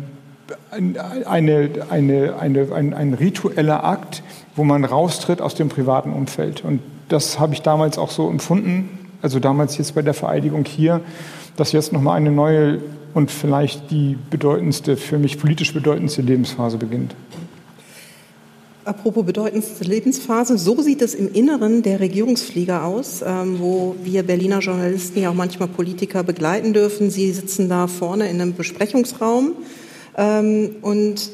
eine, 0.71 1.87
eine, 1.89 2.35
eine, 2.39 2.73
ein, 2.73 2.93
ein 2.93 3.13
ritueller 3.13 3.83
Akt, 3.83 4.23
wo 4.55 4.63
man 4.63 4.85
raustritt 4.85 5.41
aus 5.41 5.55
dem 5.55 5.69
privaten 5.69 6.13
Umfeld. 6.13 6.63
Und 6.63 6.81
das 7.09 7.39
habe 7.39 7.53
ich 7.53 7.61
damals 7.61 7.97
auch 7.97 8.11
so 8.11 8.29
empfunden, 8.29 8.89
also 9.21 9.39
damals 9.39 9.77
jetzt 9.77 9.95
bei 9.95 10.01
der 10.01 10.13
Vereidigung 10.13 10.65
hier, 10.65 11.01
dass 11.55 11.71
jetzt 11.71 11.93
nochmal 11.93 12.17
eine 12.17 12.31
neue 12.31 12.81
und 13.13 13.31
vielleicht 13.31 13.91
die 13.91 14.17
bedeutendste, 14.29 14.97
für 14.97 15.17
mich 15.17 15.39
politisch 15.39 15.73
bedeutendste 15.73 16.21
Lebensphase 16.21 16.77
beginnt. 16.77 17.15
Apropos 18.83 19.25
bedeutendste 19.25 19.83
Lebensphase, 19.83 20.59
so 20.59 20.79
sieht 20.81 21.01
es 21.01 21.15
im 21.15 21.33
Inneren 21.33 21.81
der 21.81 21.99
Regierungsflieger 21.99 22.83
aus, 22.83 23.23
ähm, 23.25 23.59
wo 23.59 23.95
wir 24.03 24.21
Berliner 24.21 24.59
Journalisten 24.59 25.21
ja 25.21 25.31
auch 25.31 25.33
manchmal 25.33 25.69
Politiker 25.69 26.23
begleiten 26.23 26.73
dürfen. 26.73 27.09
Sie 27.09 27.31
sitzen 27.31 27.67
da 27.67 27.87
vorne 27.87 28.29
in 28.29 28.39
einem 28.39 28.53
Besprechungsraum 28.53 29.53
ähm, 30.17 30.75
und 30.81 31.31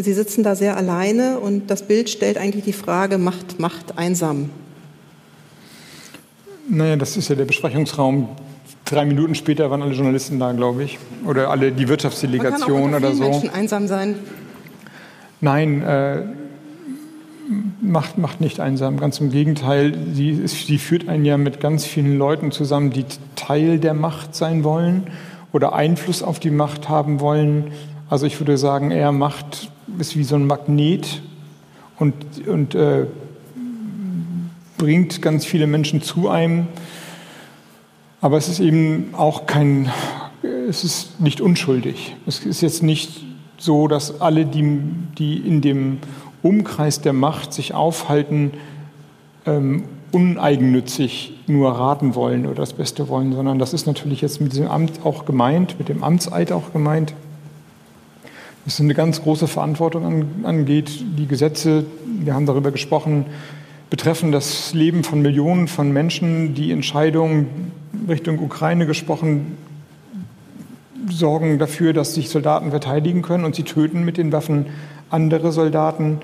Sie 0.00 0.12
sitzen 0.12 0.44
da 0.44 0.54
sehr 0.54 0.76
alleine 0.76 1.40
und 1.40 1.72
das 1.72 1.82
Bild 1.82 2.08
stellt 2.08 2.38
eigentlich 2.38 2.64
die 2.64 2.72
Frage, 2.72 3.18
Macht, 3.18 3.58
Macht 3.58 3.98
einsam. 3.98 4.48
Naja, 6.68 6.94
das 6.94 7.16
ist 7.16 7.28
ja 7.28 7.34
der 7.34 7.46
Besprechungsraum. 7.46 8.28
Drei 8.90 9.04
Minuten 9.04 9.34
später 9.34 9.70
waren 9.70 9.82
alle 9.82 9.92
Journalisten 9.92 10.38
da, 10.38 10.52
glaube 10.52 10.84
ich. 10.84 10.98
Oder 11.26 11.50
alle 11.50 11.72
die 11.72 11.88
Wirtschaftsdelegation 11.88 12.94
oder 12.94 13.12
so. 13.12 13.24
Menschen 13.24 13.50
einsam 13.50 13.86
sein. 13.86 14.14
Nein, 15.40 15.82
äh, 15.82 16.22
macht, 17.82 18.16
macht 18.16 18.40
nicht 18.40 18.60
einsam. 18.60 18.98
Ganz 18.98 19.20
im 19.20 19.30
Gegenteil, 19.30 19.94
sie, 20.14 20.30
ist, 20.30 20.66
sie 20.66 20.78
führt 20.78 21.08
einen 21.08 21.26
ja 21.26 21.36
mit 21.36 21.60
ganz 21.60 21.84
vielen 21.84 22.16
Leuten 22.16 22.50
zusammen, 22.50 22.90
die 22.90 23.04
Teil 23.36 23.78
der 23.78 23.94
Macht 23.94 24.34
sein 24.34 24.64
wollen 24.64 25.08
oder 25.52 25.74
Einfluss 25.74 26.22
auf 26.22 26.40
die 26.40 26.50
Macht 26.50 26.88
haben 26.88 27.20
wollen. 27.20 27.72
Also 28.08 28.26
ich 28.26 28.40
würde 28.40 28.56
sagen, 28.56 28.90
eher 28.90 29.12
Macht 29.12 29.70
ist 29.98 30.16
wie 30.16 30.24
so 30.24 30.36
ein 30.36 30.46
Magnet 30.46 31.22
und, 31.98 32.14
und 32.46 32.74
äh, 32.74 33.04
bringt 34.78 35.20
ganz 35.20 35.44
viele 35.44 35.66
Menschen 35.66 36.00
zu 36.00 36.28
einem. 36.28 36.68
Aber 38.20 38.36
es 38.36 38.48
ist 38.48 38.58
eben 38.58 39.14
auch 39.16 39.46
kein, 39.46 39.90
es 40.68 40.82
ist 40.82 41.20
nicht 41.20 41.40
unschuldig. 41.40 42.16
Es 42.26 42.40
ist 42.40 42.60
jetzt 42.62 42.82
nicht 42.82 43.24
so, 43.58 43.86
dass 43.86 44.20
alle, 44.20 44.44
die, 44.44 44.80
die 45.18 45.36
in 45.38 45.60
dem 45.60 45.98
Umkreis 46.42 47.00
der 47.00 47.12
Macht 47.12 47.52
sich 47.52 47.74
aufhalten, 47.74 48.52
ähm, 49.46 49.84
uneigennützig 50.10 51.34
nur 51.46 51.72
raten 51.72 52.14
wollen 52.14 52.46
oder 52.46 52.56
das 52.56 52.72
Beste 52.72 53.08
wollen, 53.08 53.32
sondern 53.32 53.58
das 53.58 53.74
ist 53.74 53.86
natürlich 53.86 54.20
jetzt 54.20 54.40
mit 54.40 54.52
diesem 54.52 54.68
Amt 54.68 55.04
auch 55.04 55.24
gemeint, 55.24 55.78
mit 55.78 55.88
dem 55.88 56.02
Amtseid 56.02 56.50
auch 56.50 56.72
gemeint. 56.72 57.14
es 58.66 58.80
eine 58.80 58.94
ganz 58.94 59.22
große 59.22 59.46
Verantwortung 59.46 60.44
angeht. 60.44 61.04
Die 61.18 61.26
Gesetze, 61.26 61.84
wir 62.04 62.34
haben 62.34 62.46
darüber 62.46 62.70
gesprochen, 62.70 63.26
betreffen 63.90 64.32
das 64.32 64.74
Leben 64.74 65.04
von 65.04 65.22
Millionen 65.22 65.68
von 65.68 65.92
Menschen, 65.92 66.54
die 66.54 66.72
Entscheidungen 66.72 67.72
Richtung 68.08 68.38
Ukraine 68.38 68.86
gesprochen 68.86 69.56
sorgen 71.10 71.58
dafür, 71.58 71.92
dass 71.92 72.14
sich 72.14 72.28
Soldaten 72.28 72.70
verteidigen 72.70 73.22
können 73.22 73.44
und 73.44 73.54
sie 73.54 73.62
töten 73.62 74.04
mit 74.04 74.16
den 74.16 74.32
Waffen 74.32 74.66
andere 75.10 75.52
Soldaten. 75.52 76.20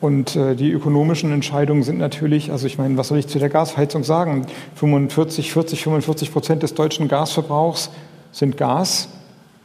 Und 0.00 0.36
äh, 0.36 0.54
die 0.54 0.70
ökonomischen 0.70 1.32
Entscheidungen 1.32 1.82
sind 1.82 1.98
natürlich, 1.98 2.50
also 2.50 2.66
ich 2.66 2.78
meine, 2.78 2.96
was 2.96 3.08
soll 3.08 3.18
ich 3.18 3.26
zu 3.26 3.38
der 3.38 3.48
Gasheizung 3.48 4.04
sagen? 4.04 4.46
45, 4.74 5.52
40, 5.52 5.82
45 5.82 6.32
Prozent 6.32 6.62
des 6.62 6.74
deutschen 6.74 7.08
Gasverbrauchs 7.08 7.90
sind 8.32 8.56
Gas. 8.56 9.08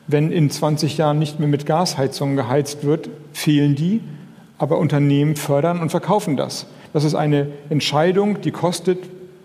Wenn 0.07 0.31
in 0.31 0.49
20 0.49 0.97
Jahren 0.97 1.19
nicht 1.19 1.39
mehr 1.39 1.49
mit 1.49 1.65
Gasheizungen 1.65 2.35
geheizt 2.35 2.83
wird, 2.83 3.09
fehlen 3.33 3.75
die. 3.75 4.01
Aber 4.57 4.77
Unternehmen 4.77 5.35
fördern 5.35 5.81
und 5.81 5.89
verkaufen 5.89 6.37
das. 6.37 6.67
Das 6.93 7.03
ist 7.03 7.15
eine 7.15 7.47
Entscheidung, 7.69 8.41
die 8.41 8.51
kostet 8.51 8.99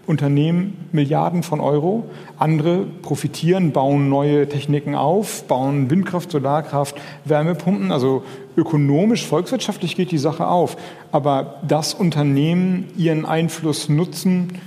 Unternehmen 0.07 0.89
Milliarden 0.93 1.43
von 1.43 1.61
Euro. 1.61 2.05
Andere 2.39 2.85
profitieren, 3.03 3.73
bauen 3.73 4.09
neue 4.09 4.49
Techniken 4.49 4.95
auf, 4.95 5.45
bauen 5.45 5.91
Windkraft, 5.91 6.31
Solarkraft, 6.31 6.97
Wärmepumpen. 7.25 7.91
Also 7.91 8.23
ökonomisch, 8.57 9.27
volkswirtschaftlich 9.27 9.97
geht 9.97 10.11
die 10.11 10.19
Sache 10.19 10.47
auf. 10.47 10.77
Aber 11.13 11.57
das 11.67 11.95
Unternehmen 11.95 12.89
ihren 12.97 13.25
Einfluss 13.25 13.89
nutzen, 13.89 14.59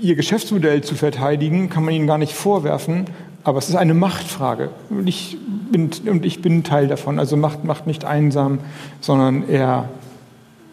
ihr 0.00 0.14
Geschäftsmodell 0.14 0.82
zu 0.82 0.94
verteidigen, 0.94 1.68
kann 1.68 1.84
man 1.84 1.94
ihnen 1.94 2.06
gar 2.06 2.18
nicht 2.18 2.32
vorwerfen. 2.32 3.04
Aber 3.42 3.58
es 3.58 3.68
ist 3.68 3.76
eine 3.76 3.94
Machtfrage. 3.94 4.70
Und 4.88 5.06
ich 5.06 5.36
bin, 5.70 5.90
und 6.06 6.24
ich 6.24 6.40
bin 6.40 6.64
Teil 6.64 6.88
davon. 6.88 7.18
Also 7.18 7.36
Macht 7.36 7.64
macht 7.64 7.86
nicht 7.86 8.06
einsam, 8.06 8.60
sondern 9.00 9.46
eher 9.48 9.90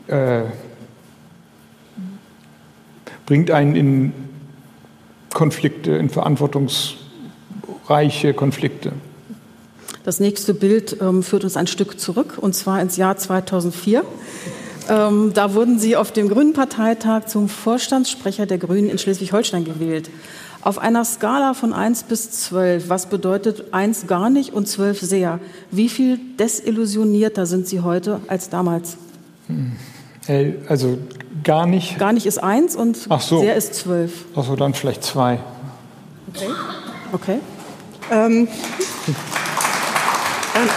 äh, 0.07 0.43
bringt 3.25 3.51
einen 3.51 3.75
in 3.75 4.13
Konflikte, 5.33 5.91
in 5.91 6.09
verantwortungsreiche 6.09 8.33
Konflikte. 8.33 8.93
Das 10.03 10.19
nächste 10.19 10.53
Bild 10.53 10.97
ähm, 10.99 11.23
führt 11.23 11.43
uns 11.43 11.57
ein 11.57 11.67
Stück 11.67 11.99
zurück, 11.99 12.37
und 12.39 12.55
zwar 12.55 12.81
ins 12.81 12.97
Jahr 12.97 13.17
2004. 13.17 14.03
Ähm, 14.89 15.31
da 15.33 15.53
wurden 15.53 15.79
Sie 15.79 15.95
auf 15.95 16.11
dem 16.11 16.27
Grünen 16.27 16.53
Parteitag 16.53 17.27
zum 17.27 17.47
Vorstandssprecher 17.47 18.47
der 18.47 18.57
Grünen 18.57 18.89
in 18.89 18.97
Schleswig-Holstein 18.97 19.63
gewählt. 19.63 20.09
Auf 20.63 20.79
einer 20.79 21.05
Skala 21.05 21.53
von 21.53 21.73
1 21.73 22.03
bis 22.03 22.31
12, 22.31 22.89
was 22.89 23.07
bedeutet 23.07 23.73
1 23.73 24.07
gar 24.07 24.29
nicht 24.29 24.53
und 24.53 24.67
12 24.67 25.01
sehr? 25.01 25.39
Wie 25.71 25.89
viel 25.89 26.19
desillusionierter 26.39 27.45
sind 27.45 27.67
Sie 27.67 27.81
heute 27.81 28.19
als 28.27 28.49
damals? 28.49 28.97
Also 30.67 30.97
gar 31.43 31.65
nicht. 31.65 31.97
Gar 31.97 32.13
nicht 32.13 32.25
ist 32.25 32.37
eins 32.37 32.75
und 32.75 32.97
so. 32.97 33.39
sehr 33.39 33.55
ist 33.55 33.73
zwölf. 33.73 34.25
Achso, 34.35 34.55
dann 34.55 34.73
vielleicht 34.73 35.03
zwei. 35.03 35.39
Okay. 36.33 36.49
Okay. 37.11 37.39
Ähm, 38.11 38.47
dann, 40.53 40.69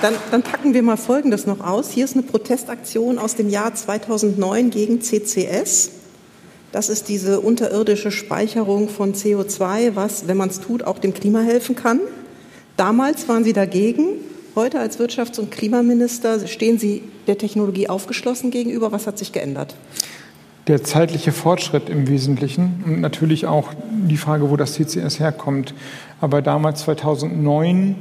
dann, 0.00 0.14
dann, 0.30 0.42
packen 0.42 0.74
wir 0.74 0.82
mal 0.82 0.96
Folgendes 0.96 1.46
noch 1.46 1.60
aus. 1.60 1.90
Hier 1.90 2.04
ist 2.04 2.14
eine 2.14 2.22
Protestaktion 2.22 3.18
aus 3.18 3.36
dem 3.36 3.48
Jahr 3.48 3.74
2009 3.74 4.70
gegen 4.70 5.00
CCS. 5.00 5.90
Das 6.72 6.88
ist 6.88 7.08
diese 7.08 7.40
unterirdische 7.40 8.10
Speicherung 8.10 8.88
von 8.88 9.14
CO2, 9.14 9.94
was, 9.94 10.26
wenn 10.26 10.38
man 10.38 10.48
es 10.48 10.60
tut, 10.60 10.84
auch 10.84 10.98
dem 10.98 11.12
Klima 11.12 11.40
helfen 11.40 11.76
kann. 11.76 12.00
Damals 12.76 13.28
waren 13.28 13.44
Sie 13.44 13.52
dagegen. 13.52 14.16
Heute 14.54 14.80
als 14.80 15.00
Wirtschafts- 15.00 15.40
und 15.40 15.50
Klimaminister 15.50 16.46
stehen 16.46 16.78
Sie 16.78 17.02
der 17.26 17.38
Technologie 17.38 17.88
aufgeschlossen 17.88 18.50
gegenüber. 18.50 18.92
Was 18.92 19.06
hat 19.06 19.16
sich 19.16 19.32
geändert? 19.32 19.74
Der 20.66 20.84
zeitliche 20.84 21.32
Fortschritt 21.32 21.88
im 21.88 22.06
Wesentlichen 22.06 22.84
und 22.84 23.00
natürlich 23.00 23.46
auch 23.46 23.70
die 23.90 24.18
Frage, 24.18 24.50
wo 24.50 24.56
das 24.56 24.74
CCS 24.74 25.20
herkommt. 25.20 25.72
Aber 26.20 26.42
damals 26.42 26.82
2009 26.82 27.96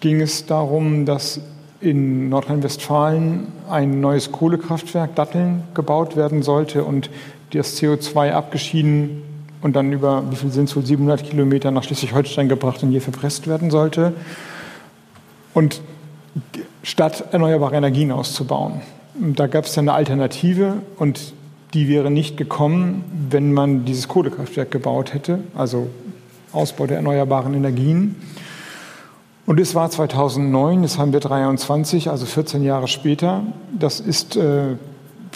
ging 0.00 0.20
es 0.20 0.44
darum, 0.44 1.06
dass 1.06 1.40
in 1.80 2.28
Nordrhein-Westfalen 2.28 3.46
ein 3.70 4.02
neues 4.02 4.30
Kohlekraftwerk 4.30 5.14
Datteln 5.14 5.62
gebaut 5.72 6.16
werden 6.16 6.42
sollte 6.42 6.84
und 6.84 7.08
das 7.52 7.80
CO2 7.80 8.32
abgeschieden 8.32 9.22
und 9.62 9.74
dann 9.74 9.90
über, 9.90 10.22
wie 10.30 10.36
viel 10.36 10.50
sind 10.50 10.68
es 10.68 10.76
wohl, 10.76 10.84
700 10.84 11.24
Kilometer 11.24 11.70
nach 11.70 11.82
Schleswig-Holstein 11.82 12.50
gebracht 12.50 12.82
und 12.82 12.90
hier 12.90 13.00
verpresst 13.00 13.46
werden 13.46 13.70
sollte. 13.70 14.12
Und 15.58 15.80
statt 16.84 17.24
erneuerbare 17.32 17.74
Energien 17.74 18.12
auszubauen. 18.12 18.74
Da 19.16 19.48
gab 19.48 19.64
es 19.64 19.76
eine 19.76 19.92
Alternative 19.92 20.74
und 20.98 21.32
die 21.74 21.88
wäre 21.88 22.12
nicht 22.12 22.36
gekommen, 22.36 23.02
wenn 23.28 23.52
man 23.52 23.84
dieses 23.84 24.06
Kohlekraftwerk 24.06 24.70
gebaut 24.70 25.14
hätte, 25.14 25.40
also 25.56 25.88
Ausbau 26.52 26.86
der 26.86 26.98
erneuerbaren 26.98 27.54
Energien. 27.54 28.14
Und 29.46 29.58
es 29.58 29.74
war 29.74 29.90
2009, 29.90 30.82
das 30.82 30.96
haben 30.96 31.12
wir 31.12 31.18
23, 31.18 32.08
also 32.08 32.24
14 32.24 32.62
Jahre 32.62 32.86
später. 32.86 33.42
Das 33.76 33.98
ist 33.98 34.36
äh, 34.36 34.76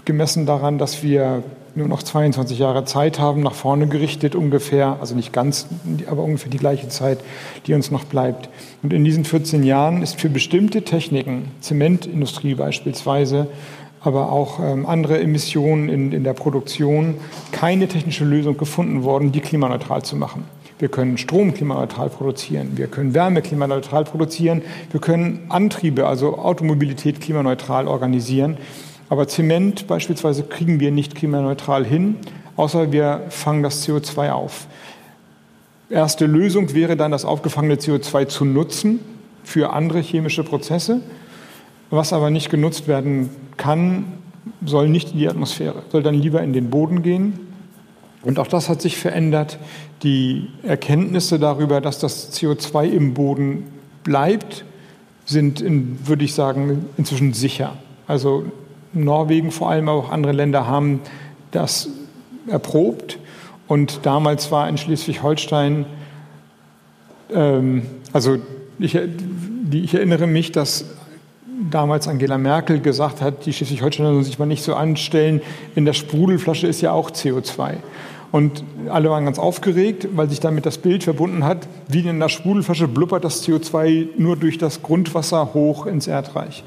gemessen 0.04 0.46
daran, 0.46 0.78
dass 0.78 1.02
wir 1.02 1.42
nur 1.74 1.88
noch 1.88 2.02
22 2.02 2.58
Jahre 2.58 2.84
Zeit 2.84 3.18
haben, 3.18 3.42
nach 3.42 3.54
vorne 3.54 3.86
gerichtet 3.86 4.34
ungefähr, 4.34 4.98
also 5.00 5.14
nicht 5.14 5.32
ganz, 5.32 5.66
aber 6.06 6.22
ungefähr 6.22 6.50
die 6.50 6.58
gleiche 6.58 6.88
Zeit, 6.88 7.18
die 7.66 7.74
uns 7.74 7.90
noch 7.90 8.04
bleibt. 8.04 8.48
Und 8.82 8.92
in 8.92 9.04
diesen 9.04 9.24
14 9.24 9.62
Jahren 9.62 10.02
ist 10.02 10.20
für 10.20 10.28
bestimmte 10.28 10.82
Techniken, 10.82 11.50
Zementindustrie 11.60 12.54
beispielsweise, 12.54 13.48
aber 14.00 14.32
auch 14.32 14.58
ähm, 14.60 14.86
andere 14.86 15.20
Emissionen 15.20 15.88
in, 15.88 16.12
in 16.12 16.24
der 16.24 16.32
Produktion, 16.32 17.14
keine 17.52 17.88
technische 17.88 18.24
Lösung 18.24 18.56
gefunden 18.56 19.04
worden, 19.04 19.32
die 19.32 19.40
klimaneutral 19.40 20.02
zu 20.02 20.16
machen. 20.16 20.44
Wir 20.78 20.88
können 20.88 21.16
Strom 21.16 21.54
klimaneutral 21.54 22.10
produzieren, 22.10 22.72
wir 22.74 22.88
können 22.88 23.14
Wärme 23.14 23.40
klimaneutral 23.40 24.02
produzieren, 24.02 24.62
wir 24.90 25.00
können 25.00 25.46
Antriebe, 25.48 26.08
also 26.08 26.38
Automobilität 26.38 27.20
klimaneutral 27.20 27.86
organisieren. 27.86 28.56
Aber 29.12 29.28
Zement 29.28 29.89
beispielsweise 29.89 30.43
kriegen 30.43 30.80
wir 30.80 30.90
nicht 30.90 31.14
klimaneutral 31.14 31.84
hin, 31.84 32.16
außer 32.56 32.93
wir 32.93 33.26
fangen 33.28 33.62
das 33.62 33.86
CO2 33.86 34.30
auf. 34.30 34.66
Erste 35.90 36.24
Lösung 36.24 36.72
wäre 36.72 36.97
dann, 36.97 37.10
das 37.10 37.26
aufgefangene 37.26 37.74
CO2 37.74 38.28
zu 38.28 38.47
nutzen 38.47 39.01
für 39.44 39.74
andere 39.74 40.01
chemische 40.01 40.44
Prozesse. 40.44 41.02
Was 41.90 42.14
aber 42.14 42.30
nicht 42.30 42.48
genutzt 42.48 42.89
werden 42.89 43.28
kann, 43.59 44.06
soll 44.64 44.89
nicht 44.89 45.12
in 45.12 45.18
die 45.18 45.28
Atmosphäre, 45.28 45.82
soll 45.90 46.02
dann 46.02 46.14
lieber 46.14 46.43
in 46.43 46.55
den 46.55 46.70
Boden 46.70 47.02
gehen. 47.02 47.39
Und 48.22 48.39
auch 48.39 48.47
das 48.47 48.70
hat 48.70 48.80
sich 48.80 48.97
verändert. 48.97 49.59
Die 50.05 50.48
Erkenntnisse 50.62 51.39
darüber, 51.39 51.82
dass 51.82 51.98
das 51.98 52.32
CO2 52.32 52.86
im 52.86 53.12
Boden 53.12 53.64
bleibt, 54.05 54.64
sind, 55.26 55.60
in, 55.60 55.98
würde 56.09 56.24
ich 56.24 56.32
sagen, 56.32 56.86
inzwischen 56.97 57.34
sicher. 57.34 57.76
Also 58.06 58.47
Norwegen 58.93 59.51
vor 59.51 59.70
allem, 59.70 59.89
aber 59.89 59.98
auch 59.98 60.10
andere 60.10 60.32
Länder 60.32 60.66
haben 60.66 61.01
das 61.51 61.89
erprobt. 62.47 63.19
Und 63.69 64.01
damals 64.05 64.51
war 64.51 64.69
in 64.69 64.77
Schleswig-Holstein, 64.77 65.86
ähm, 67.35 67.82
also 68.12 68.39
ich, 68.78 68.98
ich 69.70 69.94
erinnere 69.94 70.27
mich, 70.27 70.52
dass 70.52 70.85
damals 71.70 72.09
Angela 72.09 72.39
Merkel 72.39 72.81
gesagt 72.81 73.20
hat, 73.20 73.47
die 73.47 73.52
Schleswig-Holsteiner 73.52 74.10
sollen 74.10 74.24
sich 74.24 74.39
mal 74.39 74.47
nicht 74.47 74.62
so 74.62 74.74
anstellen, 74.74 75.40
in 75.74 75.85
der 75.85 75.93
Sprudelflasche 75.93 76.66
ist 76.66 76.81
ja 76.81 76.93
auch 76.93 77.10
CO2. 77.10 77.77
Und 78.32 78.64
alle 78.89 79.10
waren 79.10 79.27
ganz 79.27 79.39
aufgeregt, 79.39 80.09
weil 80.14 80.28
sich 80.31 80.40
damit 80.40 80.64
das 80.64 80.78
Bild 80.78 81.05
verbunden 81.05 81.44
hat, 81.44 81.69
wie 81.89 82.01
in 82.01 82.19
der 82.19 82.31
Sprudelflasche 82.31 82.89
blubbert 82.89 83.24
das 83.24 83.47
CO2 83.47 84.09
nur 84.16 84.36
durch 84.36 84.56
das 84.56 84.82
Grundwasser 84.82 85.52
hoch 85.52 85.86
ins 85.86 86.06
Erdreich. 86.06 86.64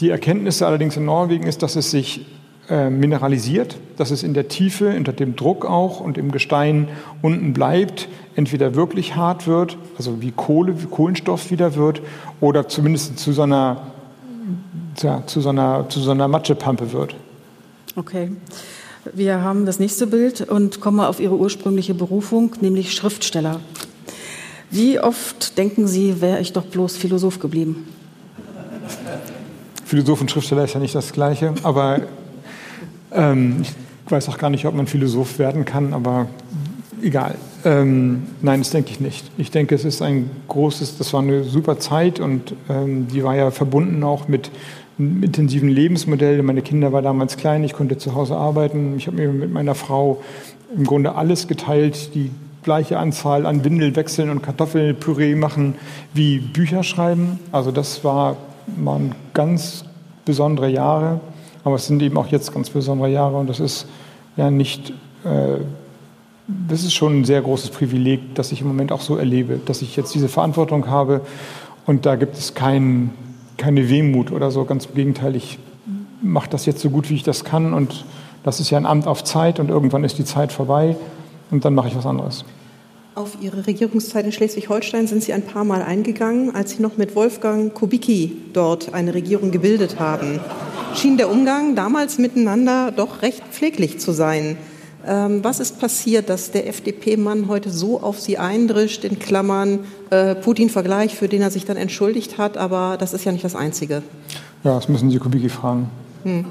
Die 0.00 0.10
Erkenntnis 0.10 0.62
allerdings 0.62 0.96
in 0.96 1.06
Norwegen 1.06 1.46
ist, 1.46 1.62
dass 1.62 1.74
es 1.74 1.90
sich 1.90 2.26
äh, 2.68 2.90
mineralisiert, 2.90 3.76
dass 3.96 4.10
es 4.10 4.22
in 4.22 4.34
der 4.34 4.48
Tiefe, 4.48 4.94
unter 4.94 5.12
dem 5.12 5.36
Druck 5.36 5.64
auch 5.64 6.00
und 6.00 6.18
im 6.18 6.32
Gestein 6.32 6.88
unten 7.22 7.52
bleibt, 7.52 8.08
entweder 8.34 8.74
wirklich 8.74 9.16
hart 9.16 9.46
wird, 9.46 9.78
also 9.96 10.20
wie 10.20 10.32
Kohle, 10.32 10.82
wie 10.82 10.86
Kohlenstoff 10.86 11.50
wieder 11.50 11.76
wird, 11.76 12.02
oder 12.40 12.68
zumindest 12.68 13.18
zu 13.18 13.32
so 13.32 13.42
einer, 13.42 13.86
ja, 14.98 15.22
zu 15.26 15.40
so 15.40 15.48
einer, 15.48 15.88
zu 15.88 16.00
so 16.00 16.10
einer 16.10 16.28
Matschepampe 16.28 16.92
wird. 16.92 17.14
Okay. 17.94 18.32
Wir 19.14 19.40
haben 19.40 19.64
das 19.64 19.78
nächste 19.78 20.08
Bild 20.08 20.40
und 20.40 20.80
kommen 20.80 21.00
auf 21.00 21.20
Ihre 21.20 21.36
ursprüngliche 21.36 21.94
Berufung, 21.94 22.56
nämlich 22.60 22.92
Schriftsteller. 22.92 23.60
Wie 24.70 24.98
oft 24.98 25.56
denken 25.56 25.86
Sie, 25.86 26.20
wäre 26.20 26.40
ich 26.40 26.52
doch 26.52 26.64
bloß 26.64 26.96
Philosoph 26.96 27.38
geblieben? 27.38 27.86
Philosoph 29.86 30.20
und 30.20 30.30
Schriftsteller 30.30 30.64
ist 30.64 30.74
ja 30.74 30.80
nicht 30.80 30.94
das 30.94 31.12
Gleiche, 31.12 31.54
aber 31.62 32.00
ähm, 33.12 33.62
ich 33.62 33.72
weiß 34.10 34.28
auch 34.28 34.36
gar 34.36 34.50
nicht, 34.50 34.66
ob 34.66 34.74
man 34.74 34.88
Philosoph 34.88 35.38
werden 35.38 35.64
kann, 35.64 35.94
aber 35.94 36.26
egal. 37.02 37.36
Ähm, 37.64 38.24
nein, 38.42 38.60
das 38.60 38.70
denke 38.70 38.90
ich 38.90 38.98
nicht. 38.98 39.30
Ich 39.38 39.52
denke, 39.52 39.76
es 39.76 39.84
ist 39.84 40.02
ein 40.02 40.28
großes, 40.48 40.98
das 40.98 41.12
war 41.12 41.22
eine 41.22 41.44
super 41.44 41.78
Zeit 41.78 42.18
und 42.18 42.54
ähm, 42.68 43.06
die 43.08 43.22
war 43.22 43.36
ja 43.36 43.52
verbunden 43.52 44.02
auch 44.02 44.26
mit 44.26 44.50
intensiven 44.98 45.68
Lebensmodell. 45.68 46.42
Meine 46.42 46.62
Kinder 46.62 46.92
waren 46.92 47.04
damals 47.04 47.36
klein, 47.36 47.62
ich 47.62 47.72
konnte 47.72 47.96
zu 47.96 48.14
Hause 48.14 48.34
arbeiten. 48.36 48.94
Ich 48.96 49.06
habe 49.06 49.16
mir 49.16 49.28
mit 49.28 49.52
meiner 49.52 49.74
Frau 49.74 50.22
im 50.74 50.84
Grunde 50.84 51.14
alles 51.14 51.46
geteilt, 51.46 52.14
die 52.14 52.30
gleiche 52.64 52.98
Anzahl 52.98 53.46
an 53.46 53.62
Windelwechseln 53.64 54.30
und 54.30 54.42
Kartoffelpüree 54.42 55.36
machen 55.36 55.76
wie 56.12 56.38
Bücher 56.38 56.82
schreiben. 56.82 57.38
Also 57.52 57.70
das 57.70 58.02
war, 58.02 58.36
waren 58.66 59.14
ganz 59.34 59.84
besondere 60.24 60.68
Jahre, 60.68 61.20
aber 61.64 61.76
es 61.76 61.86
sind 61.86 62.02
eben 62.02 62.16
auch 62.16 62.26
jetzt 62.28 62.52
ganz 62.52 62.70
besondere 62.70 63.08
Jahre 63.08 63.36
und 63.36 63.48
das 63.48 63.60
ist 63.60 63.86
ja 64.36 64.50
nicht, 64.50 64.90
äh, 65.24 65.58
das 66.46 66.82
ist 66.82 66.94
schon 66.94 67.20
ein 67.20 67.24
sehr 67.24 67.42
großes 67.42 67.70
Privileg, 67.70 68.34
das 68.34 68.52
ich 68.52 68.60
im 68.60 68.68
Moment 68.68 68.92
auch 68.92 69.00
so 69.00 69.16
erlebe, 69.16 69.60
dass 69.64 69.82
ich 69.82 69.96
jetzt 69.96 70.14
diese 70.14 70.28
Verantwortung 70.28 70.88
habe 70.88 71.22
und 71.86 72.06
da 72.06 72.16
gibt 72.16 72.36
es 72.36 72.54
keinen 72.54 73.10
keine 73.56 73.88
Wehmut 73.88 74.32
oder 74.32 74.50
so, 74.50 74.64
ganz 74.64 74.86
im 74.86 74.94
Gegenteil, 74.94 75.34
ich 75.34 75.58
mache 76.22 76.50
das 76.50 76.66
jetzt 76.66 76.80
so 76.80 76.90
gut, 76.90 77.08
wie 77.10 77.14
ich 77.14 77.22
das 77.22 77.44
kann 77.44 77.72
und 77.72 78.04
das 78.42 78.60
ist 78.60 78.70
ja 78.70 78.78
ein 78.78 78.86
Amt 78.86 79.06
auf 79.06 79.24
Zeit 79.24 79.58
und 79.58 79.70
irgendwann 79.70 80.04
ist 80.04 80.18
die 80.18 80.24
Zeit 80.24 80.52
vorbei 80.52 80.96
und 81.50 81.64
dann 81.64 81.74
mache 81.74 81.88
ich 81.88 81.96
was 81.96 82.06
anderes. 82.06 82.44
Auf 83.16 83.38
Ihre 83.40 83.66
Regierungszeit 83.66 84.26
in 84.26 84.32
Schleswig-Holstein 84.32 85.06
sind 85.06 85.22
Sie 85.22 85.32
ein 85.32 85.40
paar 85.40 85.64
Mal 85.64 85.80
eingegangen, 85.80 86.54
als 86.54 86.72
Sie 86.72 86.82
noch 86.82 86.98
mit 86.98 87.16
Wolfgang 87.16 87.72
Kubicki 87.72 88.36
dort 88.52 88.92
eine 88.92 89.14
Regierung 89.14 89.52
gebildet 89.52 89.98
haben. 89.98 90.38
Schien 90.94 91.16
der 91.16 91.30
Umgang 91.30 91.74
damals 91.74 92.18
miteinander 92.18 92.92
doch 92.94 93.22
recht 93.22 93.42
pfleglich 93.50 94.00
zu 94.00 94.12
sein. 94.12 94.58
Ähm, 95.06 95.42
was 95.42 95.60
ist 95.60 95.80
passiert, 95.80 96.28
dass 96.28 96.50
der 96.50 96.68
FDP-Mann 96.68 97.48
heute 97.48 97.70
so 97.70 98.02
auf 98.02 98.20
Sie 98.20 98.36
eindrischt, 98.36 99.02
in 99.02 99.18
Klammern 99.18 99.78
äh, 100.10 100.34
Putin-Vergleich, 100.34 101.14
für 101.14 101.26
den 101.26 101.40
er 101.40 101.50
sich 101.50 101.64
dann 101.64 101.78
entschuldigt 101.78 102.36
hat, 102.36 102.58
aber 102.58 102.98
das 102.98 103.14
ist 103.14 103.24
ja 103.24 103.32
nicht 103.32 103.44
das 103.44 103.56
Einzige. 103.56 104.02
Ja, 104.62 104.74
das 104.74 104.90
müssen 104.90 105.08
Sie 105.08 105.16
Kubicki 105.16 105.48
fragen. 105.48 105.88
Hm. 106.24 106.44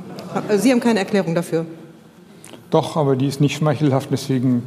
Sie 0.58 0.72
haben 0.72 0.80
keine 0.80 0.98
Erklärung 0.98 1.36
dafür? 1.36 1.68
Doch, 2.72 2.98
aber 2.98 3.16
die 3.16 3.28
ist 3.28 3.40
nicht 3.40 3.56
schmeichelhaft, 3.56 4.10
deswegen 4.12 4.64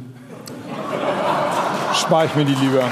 spare 2.09 2.25
ich 2.25 2.33
mir 2.33 2.43
die 2.43 2.55
lieber. 2.55 2.89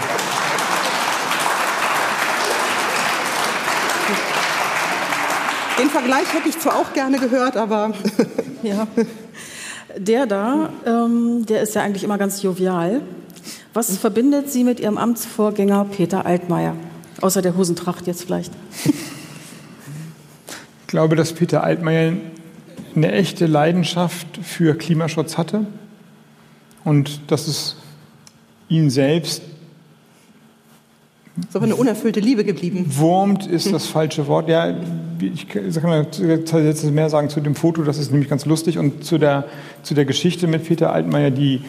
Den 5.79 5.89
Vergleich 5.89 6.31
hätte 6.31 6.49
ich 6.49 6.59
zwar 6.59 6.75
auch 6.75 6.93
gerne 6.93 7.17
gehört, 7.17 7.57
aber 7.57 7.93
ja. 8.61 8.87
Der 9.97 10.27
da, 10.27 10.69
ähm, 10.85 11.47
der 11.47 11.63
ist 11.63 11.73
ja 11.73 11.81
eigentlich 11.81 12.03
immer 12.03 12.19
ganz 12.19 12.43
jovial. 12.43 13.01
Was 13.73 13.97
verbindet 13.97 14.51
Sie 14.51 14.63
mit 14.63 14.79
Ihrem 14.79 14.99
Amtsvorgänger 14.99 15.85
Peter 15.85 16.27
Altmaier? 16.27 16.75
Außer 17.19 17.41
der 17.41 17.57
Hosentracht 17.57 18.05
jetzt 18.05 18.21
vielleicht. 18.21 18.53
Ich 18.85 18.93
glaube, 20.85 21.15
dass 21.15 21.33
Peter 21.33 21.63
Altmaier 21.63 22.13
eine 22.95 23.11
echte 23.13 23.47
Leidenschaft 23.47 24.27
für 24.43 24.75
Klimaschutz 24.75 25.39
hatte 25.39 25.65
und 26.83 27.31
dass 27.31 27.47
es 27.47 27.77
ihn 28.69 28.89
selbst 28.89 29.41
aber 31.53 31.65
eine 31.65 31.75
unerfüllte 31.75 32.19
Liebe 32.19 32.43
geblieben. 32.43 32.85
Wurmt 32.89 33.45
ist 33.45 33.71
das 33.71 33.85
falsche 33.85 34.27
Wort. 34.27 34.49
Ja, 34.49 34.73
ich 35.19 35.47
kann 35.47 35.65
jetzt 35.65 36.83
mehr 36.91 37.09
sagen 37.09 37.29
zu 37.29 37.41
dem 37.41 37.55
Foto, 37.55 37.83
das 37.83 37.97
ist 37.99 38.11
nämlich 38.11 38.29
ganz 38.29 38.45
lustig, 38.45 38.79
und 38.79 39.03
zu 39.03 39.17
der, 39.17 39.45
zu 39.83 39.93
der 39.93 40.05
Geschichte 40.05 40.47
mit 40.47 40.65
Peter 40.65 40.91
Altmaier, 40.91 41.29
die, 41.29 41.61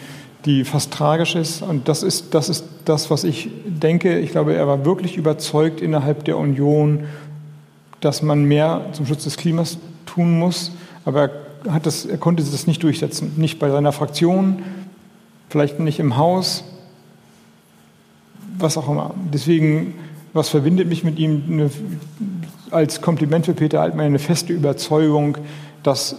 die 0.47 0.65
fast 0.65 0.93
tragisch 0.93 1.35
ist. 1.35 1.63
Und 1.63 1.89
das 1.89 2.03
ist, 2.03 2.33
das 2.33 2.49
ist 2.49 2.65
das, 2.87 3.11
was 3.11 3.25
ich 3.25 3.51
denke. 3.67 4.19
Ich 4.19 4.31
glaube, 4.31 4.55
er 4.55 4.67
war 4.67 4.87
wirklich 4.87 5.17
überzeugt 5.19 5.83
innerhalb 5.83 6.25
der 6.25 6.39
Union, 6.39 7.05
dass 8.01 8.23
man 8.23 8.45
mehr 8.45 8.87
zum 8.93 9.05
Schutz 9.05 9.25
des 9.25 9.37
Klimas 9.37 9.77
tun 10.07 10.39
muss. 10.39 10.73
Aber 11.05 11.31
er, 11.65 11.75
hat 11.75 11.85
das, 11.85 12.07
er 12.07 12.17
konnte 12.17 12.43
das 12.43 12.67
nicht 12.67 12.83
durchsetzen. 12.83 13.33
Nicht 13.37 13.59
bei 13.59 13.69
seiner 13.69 13.93
Fraktion, 13.93 14.63
vielleicht 15.51 15.79
nicht 15.79 16.01
im 16.01 16.17
Haus, 16.17 16.65
was 18.59 18.77
auch 18.77 18.89
immer. 18.89 19.15
Deswegen, 19.33 19.95
was 20.33 20.49
verbindet 20.49 20.89
mich 20.89 21.05
mit 21.05 21.19
ihm? 21.19 21.43
Eine, 21.49 21.71
als 22.71 23.01
Kompliment 23.01 23.47
für 23.47 23.55
Peter 23.55 23.81
Altmaier 23.81 24.07
eine 24.07 24.19
feste 24.19 24.53
Überzeugung, 24.53 25.39
dass, 25.83 26.17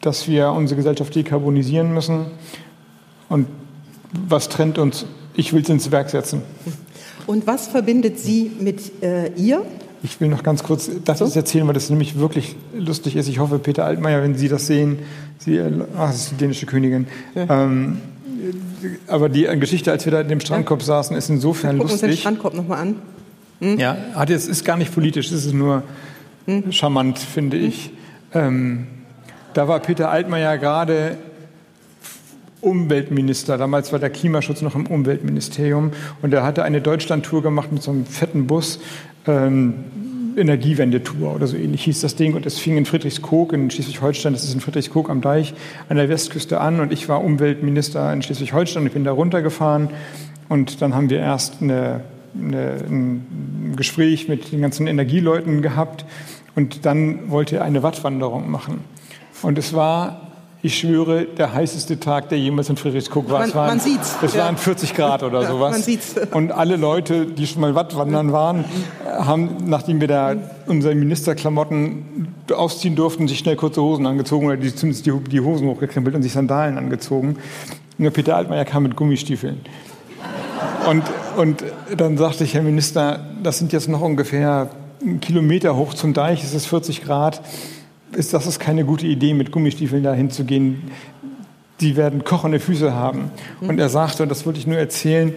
dass 0.00 0.28
wir 0.28 0.50
unsere 0.50 0.76
Gesellschaft 0.76 1.14
dekarbonisieren 1.14 1.92
müssen. 1.92 2.26
Und 3.28 3.46
was 4.28 4.48
trennt 4.48 4.78
uns? 4.78 5.06
Ich 5.34 5.52
will 5.52 5.62
es 5.62 5.68
ins 5.68 5.90
Werk 5.90 6.10
setzen. 6.10 6.42
Und 7.26 7.46
was 7.46 7.66
verbindet 7.66 8.18
Sie 8.18 8.50
mit 8.60 9.02
äh, 9.02 9.32
ihr? 9.34 9.62
Ich 10.02 10.20
will 10.20 10.28
noch 10.28 10.42
ganz 10.42 10.62
kurz 10.62 10.90
das 11.04 11.18
so? 11.20 11.24
erzählen, 11.38 11.66
weil 11.66 11.74
das 11.74 11.88
nämlich 11.88 12.18
wirklich 12.18 12.56
lustig 12.76 13.16
ist. 13.16 13.26
Ich 13.26 13.38
hoffe, 13.38 13.58
Peter 13.58 13.86
Altmaier, 13.86 14.22
wenn 14.22 14.34
Sie 14.34 14.48
das 14.48 14.66
sehen, 14.66 14.98
Sie, 15.38 15.58
ach, 15.96 16.08
das 16.08 16.16
ist 16.16 16.32
die 16.32 16.36
dänische 16.36 16.66
Königin. 16.66 17.06
Ja. 17.34 17.64
Ähm, 17.64 17.98
aber 19.06 19.28
die 19.28 19.44
Geschichte, 19.58 19.90
als 19.90 20.04
wir 20.04 20.12
da 20.12 20.20
in 20.20 20.28
dem 20.28 20.40
Strandkorb 20.40 20.80
ja. 20.80 20.86
saßen, 20.86 21.16
ist 21.16 21.30
insofern 21.30 21.76
lustig. 21.76 21.92
Gucken 21.92 22.08
uns 22.08 22.16
den 22.16 22.20
Strandkorb 22.20 22.54
nochmal 22.54 22.78
an. 22.80 22.96
Hm? 23.60 23.78
Ja, 23.78 23.96
es 24.28 24.46
ist 24.48 24.64
gar 24.64 24.76
nicht 24.76 24.94
politisch, 24.94 25.30
es 25.30 25.46
ist 25.46 25.54
nur 25.54 25.82
hm? 26.46 26.72
charmant, 26.72 27.18
finde 27.18 27.56
hm? 27.56 27.68
ich. 27.68 27.90
Ähm, 28.32 28.86
da 29.54 29.68
war 29.68 29.78
Peter 29.80 30.10
Altmaier 30.10 30.58
gerade 30.58 31.16
Umweltminister. 32.60 33.58
Damals 33.58 33.92
war 33.92 33.98
der 33.98 34.10
Klimaschutz 34.10 34.62
noch 34.62 34.74
im 34.74 34.86
Umweltministerium. 34.86 35.92
Und 36.22 36.34
er 36.34 36.42
hatte 36.42 36.64
eine 36.64 36.80
Deutschlandtour 36.80 37.42
gemacht 37.42 37.70
mit 37.70 37.82
so 37.82 37.90
einem 37.90 38.06
fetten 38.06 38.46
Bus. 38.46 38.80
Ähm, 39.26 39.74
Energiewendetour 40.36 41.34
oder 41.34 41.46
so 41.46 41.56
ähnlich 41.56 41.84
hieß 41.84 42.00
das 42.00 42.16
Ding. 42.16 42.34
Und 42.34 42.46
es 42.46 42.58
fing 42.58 42.76
in 42.76 42.86
Friedrichskoog 42.86 43.52
in 43.52 43.70
Schleswig-Holstein, 43.70 44.32
das 44.32 44.44
ist 44.44 44.54
in 44.54 44.60
Friedrichskoog 44.60 45.10
am 45.10 45.20
Deich, 45.20 45.54
an 45.88 45.96
der 45.96 46.08
Westküste 46.08 46.60
an. 46.60 46.80
Und 46.80 46.92
ich 46.92 47.08
war 47.08 47.22
Umweltminister 47.22 48.12
in 48.12 48.22
Schleswig-Holstein. 48.22 48.86
Ich 48.86 48.92
bin 48.92 49.04
da 49.04 49.12
runtergefahren. 49.12 49.90
Und 50.48 50.82
dann 50.82 50.94
haben 50.94 51.10
wir 51.10 51.18
erst 51.18 51.62
eine, 51.62 52.02
eine, 52.38 52.76
ein 52.88 53.74
Gespräch 53.76 54.28
mit 54.28 54.52
den 54.52 54.60
ganzen 54.60 54.86
Energieleuten 54.86 55.62
gehabt. 55.62 56.04
Und 56.54 56.84
dann 56.86 57.30
wollte 57.30 57.56
er 57.56 57.64
eine 57.64 57.82
Wattwanderung 57.82 58.50
machen. 58.50 58.80
Und 59.42 59.58
es 59.58 59.74
war 59.74 60.23
ich 60.64 60.78
schwöre, 60.78 61.26
der 61.26 61.52
heißeste 61.52 62.00
Tag, 62.00 62.30
der 62.30 62.38
jemals 62.38 62.70
in 62.70 62.78
Friedrichskoog 62.78 63.28
war. 63.28 63.40
Man, 63.40 63.48
es 63.50 63.54
waren, 63.54 63.68
man 63.68 63.80
sieht's. 63.80 64.16
Es 64.22 64.32
ja. 64.32 64.46
waren 64.46 64.56
40 64.56 64.94
Grad 64.94 65.22
oder 65.22 65.42
ja, 65.42 65.48
sowas. 65.48 65.72
Man 65.72 65.82
sieht's. 65.82 66.14
Und 66.32 66.52
alle 66.52 66.76
Leute, 66.76 67.26
die 67.26 67.46
schon 67.46 67.60
mal 67.60 67.74
Wattwandern 67.74 68.32
waren, 68.32 68.64
haben, 69.04 69.58
nachdem 69.66 70.00
wir 70.00 70.08
da 70.08 70.34
unsere 70.66 70.94
Ministerklamotten 70.94 72.28
ausziehen 72.50 72.96
durften, 72.96 73.28
sich 73.28 73.40
schnell 73.40 73.56
kurze 73.56 73.82
Hosen 73.82 74.06
angezogen 74.06 74.46
oder 74.46 74.56
die, 74.56 74.74
zumindest 74.74 75.04
die, 75.04 75.12
die 75.30 75.40
Hosen 75.40 75.68
hochgekrempelt 75.68 76.16
und 76.16 76.22
sich 76.22 76.32
Sandalen 76.32 76.78
angezogen. 76.78 77.36
Nur 77.98 78.10
Peter 78.10 78.34
Altmaier 78.34 78.64
kam 78.64 78.84
mit 78.84 78.96
Gummistiefeln. 78.96 79.60
Und, 80.88 81.02
und 81.36 81.62
dann 81.94 82.16
sagte 82.16 82.42
ich, 82.44 82.54
Herr 82.54 82.62
Minister, 82.62 83.20
das 83.42 83.58
sind 83.58 83.74
jetzt 83.74 83.90
noch 83.90 84.00
ungefähr 84.00 84.70
einen 85.02 85.20
Kilometer 85.20 85.76
hoch 85.76 85.92
zum 85.92 86.14
Deich, 86.14 86.42
es 86.42 86.54
ist 86.54 86.64
40 86.66 87.04
Grad, 87.04 87.42
ist 88.16 88.34
das 88.34 88.46
ist 88.46 88.60
keine 88.60 88.84
gute 88.84 89.06
Idee, 89.06 89.34
mit 89.34 89.50
Gummistiefeln 89.50 90.02
da 90.02 90.12
hinzugehen. 90.12 90.90
Die 91.80 91.96
werden 91.96 92.24
kochende 92.24 92.60
Füße 92.60 92.94
haben. 92.94 93.30
Und 93.60 93.78
er 93.78 93.88
sagte, 93.88 94.22
und 94.22 94.28
das 94.28 94.46
wollte 94.46 94.58
ich 94.58 94.66
nur 94.66 94.78
erzählen, 94.78 95.34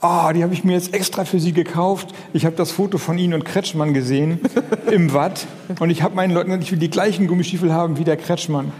oh, 0.00 0.30
die 0.34 0.42
habe 0.42 0.52
ich 0.54 0.64
mir 0.64 0.74
jetzt 0.74 0.94
extra 0.94 1.24
für 1.24 1.40
Sie 1.40 1.52
gekauft. 1.52 2.14
Ich 2.32 2.44
habe 2.44 2.56
das 2.56 2.70
Foto 2.70 2.98
von 2.98 3.18
Ihnen 3.18 3.34
und 3.34 3.44
Kretschmann 3.44 3.94
gesehen 3.94 4.40
im 4.90 5.12
Watt 5.12 5.46
und 5.80 5.90
ich 5.90 6.02
habe 6.02 6.14
meinen 6.14 6.32
Leuten 6.32 6.48
gesagt, 6.50 6.64
ich 6.64 6.72
will 6.72 6.78
die 6.78 6.90
gleichen 6.90 7.26
Gummistiefel 7.26 7.72
haben 7.72 7.98
wie 7.98 8.04
der 8.04 8.16
Kretschmann. 8.16 8.72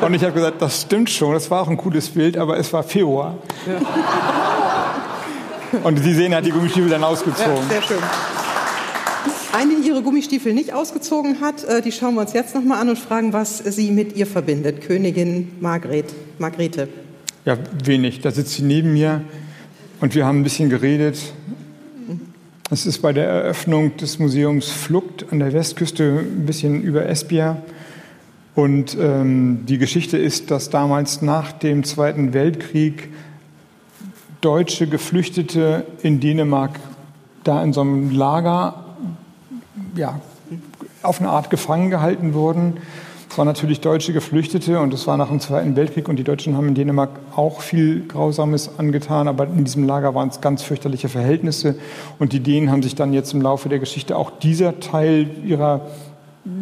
Und 0.00 0.14
ich 0.14 0.22
habe 0.22 0.32
gesagt, 0.32 0.60
das 0.62 0.82
stimmt 0.82 1.10
schon, 1.10 1.32
das 1.34 1.50
war 1.50 1.62
auch 1.62 1.68
ein 1.68 1.76
cooles 1.76 2.08
Bild, 2.10 2.36
aber 2.36 2.58
es 2.58 2.72
war 2.72 2.82
Februar. 2.82 3.36
Ja. 3.66 3.80
Und 5.82 5.98
Sie 5.98 6.14
sehen, 6.14 6.32
er 6.32 6.38
hat 6.38 6.46
die 6.46 6.50
Gummistiefel 6.50 6.88
dann 6.88 7.04
ausgezogen. 7.04 7.54
Ja, 7.54 7.68
sehr 7.68 7.82
schön. 7.82 7.98
Eine, 9.54 9.74
ihre 9.74 10.02
Gummistiefel 10.02 10.52
nicht 10.52 10.74
ausgezogen 10.74 11.40
hat, 11.40 11.62
äh, 11.62 11.80
die 11.80 11.92
schauen 11.92 12.16
wir 12.16 12.22
uns 12.22 12.32
jetzt 12.32 12.56
nochmal 12.56 12.80
an 12.80 12.88
und 12.88 12.98
fragen, 12.98 13.32
was 13.32 13.58
sie 13.58 13.92
mit 13.92 14.16
ihr 14.16 14.26
verbindet. 14.26 14.80
Königin 14.80 15.52
Margret, 15.60 16.06
Margrethe. 16.40 16.88
Ja, 17.44 17.56
wenig. 17.84 18.20
Da 18.20 18.32
sitzt 18.32 18.54
sie 18.54 18.62
neben 18.62 18.94
mir 18.94 19.22
und 20.00 20.16
wir 20.16 20.26
haben 20.26 20.40
ein 20.40 20.42
bisschen 20.42 20.70
geredet. 20.70 21.20
Es 22.68 22.84
ist 22.84 22.98
bei 22.98 23.12
der 23.12 23.28
Eröffnung 23.28 23.96
des 23.96 24.18
Museums 24.18 24.70
Flucht 24.70 25.26
an 25.30 25.38
der 25.38 25.52
Westküste 25.52 26.24
ein 26.24 26.46
bisschen 26.46 26.82
über 26.82 27.08
Esbjerg. 27.08 27.58
Und 28.56 28.96
ähm, 29.00 29.66
die 29.68 29.78
Geschichte 29.78 30.18
ist, 30.18 30.50
dass 30.50 30.70
damals 30.70 31.22
nach 31.22 31.52
dem 31.52 31.84
Zweiten 31.84 32.34
Weltkrieg 32.34 33.08
deutsche 34.40 34.88
Geflüchtete 34.88 35.86
in 36.02 36.18
Dänemark 36.18 36.80
da 37.44 37.62
in 37.62 37.72
so 37.72 37.82
einem 37.82 38.10
Lager 38.10 38.83
ja, 39.96 40.20
auf 41.02 41.20
eine 41.20 41.30
Art 41.30 41.50
gefangen 41.50 41.90
gehalten 41.90 42.34
wurden. 42.34 42.78
Es 43.30 43.38
waren 43.38 43.46
natürlich 43.46 43.80
deutsche 43.80 44.12
Geflüchtete 44.12 44.78
und 44.78 44.94
es 44.94 45.06
war 45.06 45.16
nach 45.16 45.28
dem 45.28 45.40
Zweiten 45.40 45.74
Weltkrieg 45.74 46.08
und 46.08 46.16
die 46.16 46.24
Deutschen 46.24 46.56
haben 46.56 46.68
in 46.68 46.74
Dänemark 46.74 47.10
auch 47.34 47.62
viel 47.62 48.06
Grausames 48.06 48.78
angetan, 48.78 49.26
aber 49.26 49.46
in 49.46 49.64
diesem 49.64 49.84
Lager 49.84 50.14
waren 50.14 50.28
es 50.28 50.40
ganz 50.40 50.62
fürchterliche 50.62 51.08
Verhältnisse 51.08 51.76
und 52.20 52.32
die 52.32 52.40
Dänen 52.40 52.70
haben 52.70 52.82
sich 52.82 52.94
dann 52.94 53.12
jetzt 53.12 53.34
im 53.34 53.42
Laufe 53.42 53.68
der 53.68 53.80
Geschichte 53.80 54.16
auch 54.16 54.30
dieser 54.30 54.78
Teil 54.78 55.26
ihrer 55.44 55.80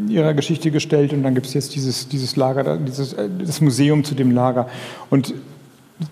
ihrer 0.09 0.33
Geschichte 0.33 0.71
gestellt 0.71 1.13
und 1.13 1.25
dann 1.25 1.35
gibt 1.35 1.47
es 1.47 1.55
jetzt 1.55 1.75
dieses, 1.75 2.09
dieses 2.09 2.37
Lager, 2.37 2.77
dieses, 2.79 3.15
äh, 3.15 3.29
das 3.45 3.61
Museum 3.61 4.05
zu 4.05 4.15
dem 4.15 4.31
Lager. 4.31 4.69
Und 5.11 5.35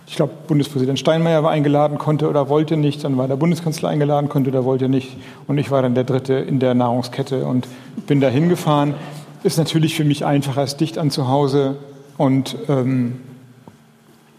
ich 0.06 0.16
glaube, 0.16 0.32
Bundespräsident 0.46 0.98
Steinmeier 0.98 1.42
war 1.42 1.50
eingeladen, 1.50 1.98
konnte 1.98 2.28
oder 2.28 2.48
wollte 2.48 2.76
nicht. 2.76 3.04
Dann 3.04 3.16
war 3.16 3.28
der 3.28 3.36
Bundeskanzler 3.36 3.88
eingeladen, 3.88 4.28
konnte 4.28 4.50
oder 4.50 4.64
wollte 4.64 4.88
nicht. 4.88 5.16
Und 5.46 5.58
ich 5.58 5.70
war 5.70 5.82
dann 5.82 5.94
der 5.94 6.04
Dritte 6.04 6.34
in 6.34 6.58
der 6.58 6.74
Nahrungskette 6.74 7.44
und 7.46 7.66
bin 8.06 8.20
da 8.20 8.28
hingefahren. 8.28 8.94
Ist 9.42 9.58
natürlich 9.58 9.94
für 9.94 10.04
mich 10.04 10.24
einfacher, 10.24 10.62
ist 10.64 10.78
dicht 10.80 10.98
an 10.98 11.10
zu 11.10 11.28
Hause. 11.28 11.76
Und 12.18 12.56
ähm, 12.68 13.20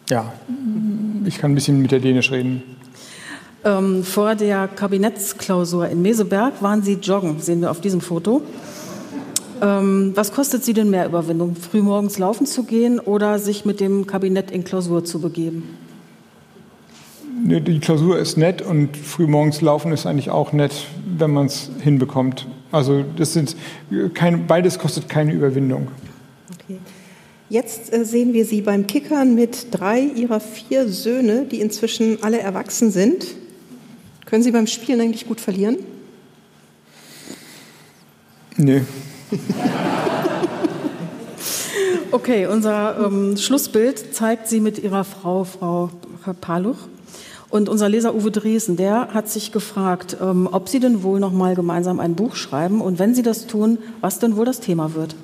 ja, 0.10 0.32
ich 1.26 1.38
kann 1.38 1.52
ein 1.52 1.56
bisschen 1.56 1.82
mit 1.82 1.92
der 1.92 2.00
Dänisch 2.00 2.32
reden. 2.32 2.64
Ähm, 3.64 4.04
vor 4.04 4.36
der 4.36 4.68
Kabinettsklausur 4.68 5.88
in 5.88 6.02
Meseberg 6.02 6.62
waren 6.62 6.82
Sie 6.82 6.94
joggen, 6.94 7.40
sehen 7.40 7.62
wir 7.62 7.72
auf 7.72 7.80
diesem 7.80 8.02
Foto. 8.02 8.42
Ähm, 9.62 10.14
was 10.16 10.32
kostet 10.32 10.66
Sie 10.66 10.74
denn 10.74 10.90
mehr 10.90 11.06
Überwindung, 11.06 11.56
frühmorgens 11.56 12.18
laufen 12.18 12.48
zu 12.48 12.64
gehen 12.64 13.00
oder 13.00 13.38
sich 13.38 13.64
mit 13.64 13.80
dem 13.80 14.08
Kabinett 14.08 14.50
in 14.50 14.64
Klausur 14.64 15.06
zu 15.06 15.22
begeben? 15.22 15.78
Die 17.44 17.80
Klausur 17.80 18.20
ist 18.20 18.38
nett 18.38 18.62
und 18.62 18.98
frühmorgens 18.98 19.62
laufen 19.62 19.92
ist 19.92 20.06
eigentlich 20.06 20.30
auch 20.30 20.52
nett, 20.52 20.74
wenn 21.18 21.32
man 21.32 21.46
es 21.46 21.70
hinbekommt. 21.80 22.48
Also 22.72 23.04
das 23.16 23.34
sind 23.34 23.56
kein, 24.14 24.48
beides 24.48 24.80
kostet 24.80 25.10
keine 25.10 25.34
Überwindung. 25.34 25.88
Okay. 26.54 26.80
Jetzt 27.50 27.94
äh, 27.94 28.06
sehen 28.06 28.34
wir 28.34 28.46
Sie 28.46 28.62
beim 28.62 28.88
Kickern 28.88 29.36
mit 29.36 29.68
drei 29.72 30.00
Ihrer 30.02 30.40
vier 30.40 30.88
Söhne, 30.88 31.46
die 31.46 31.62
inzwischen 31.62 32.24
alle 32.24 32.40
erwachsen 32.40 32.92
sind. 32.92 33.26
Können 34.26 34.44
Sie 34.44 34.52
beim 34.52 34.68
Spielen 34.68 35.02
eigentlich 35.02 35.28
gut 35.28 35.42
verlieren? 35.42 35.78
Nee. 38.58 38.82
Okay, 42.14 42.46
unser 42.46 43.06
ähm, 43.06 43.38
Schlussbild 43.38 44.14
zeigt 44.14 44.50
sie 44.50 44.60
mit 44.60 44.84
ihrer 44.84 45.06
Frau, 45.06 45.46
Frau 45.46 45.90
Paluch. 46.42 46.76
Und 47.50 47.70
unser 47.70 47.88
Leser 47.88 48.14
Uwe 48.14 48.32
Dresen, 48.32 48.76
der 48.76 49.14
hat 49.14 49.30
sich 49.30 49.54
gefragt, 49.54 50.18
ähm, 50.22 50.50
ob 50.52 50.68
sie 50.68 50.82
denn 50.82 51.04
wohl 51.04 51.22
noch 51.22 51.32
mal 51.32 51.56
gemeinsam 51.56 52.02
ein 52.02 52.16
Buch 52.16 52.36
schreiben 52.36 52.82
und 52.82 53.00
wenn 53.00 53.16
sie 53.16 53.24
das 53.24 53.48
tun, 53.48 53.78
was 54.02 54.20
denn 54.20 54.36
wohl 54.36 54.46
das 54.46 54.60
Thema 54.60 54.94
wird. 54.94 55.16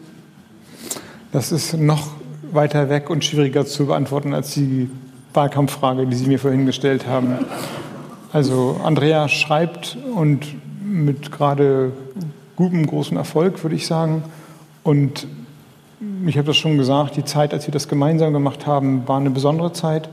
Das 1.33 1.51
ist 1.51 1.73
noch 1.73 2.11
weiter 2.53 2.89
weg 2.89 3.09
und 3.09 3.25
schwieriger 3.25 3.65
zu 3.65 3.87
beantworten 3.87 4.33
als 4.33 4.53
die 4.53 4.89
Wahlkampffrage, 5.33 6.07
die 6.07 6.15
Sie 6.15 6.27
mir 6.27 6.39
vorhin 6.39 6.65
gestellt 6.65 7.05
haben. 7.05 7.35
Also 8.31 8.79
Andrea 8.83 9.27
schreibt 9.27 9.97
und 10.15 10.45
mit 10.85 11.31
gerade 11.31 11.91
gutem, 12.57 12.85
großen 12.85 13.15
Erfolg, 13.15 13.63
würde 13.63 13.75
ich 13.75 13.87
sagen. 13.87 14.23
Und 14.83 15.27
ich 16.25 16.37
habe 16.37 16.47
das 16.47 16.57
schon 16.57 16.77
gesagt, 16.77 17.15
die 17.15 17.23
Zeit, 17.23 17.53
als 17.53 17.67
wir 17.67 17.71
das 17.71 17.87
gemeinsam 17.87 18.33
gemacht 18.33 18.67
haben, 18.67 19.07
war 19.07 19.17
eine 19.17 19.29
besondere 19.29 19.71
Zeit. 19.71 20.09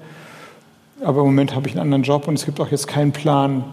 Aber 1.03 1.21
im 1.21 1.27
Moment 1.27 1.57
habe 1.57 1.67
ich 1.67 1.75
einen 1.75 1.83
anderen 1.83 2.05
Job 2.05 2.29
und 2.29 2.35
es 2.35 2.45
gibt 2.45 2.61
auch 2.61 2.71
jetzt 2.71 2.87
keinen 2.87 3.13
Plan 3.13 3.65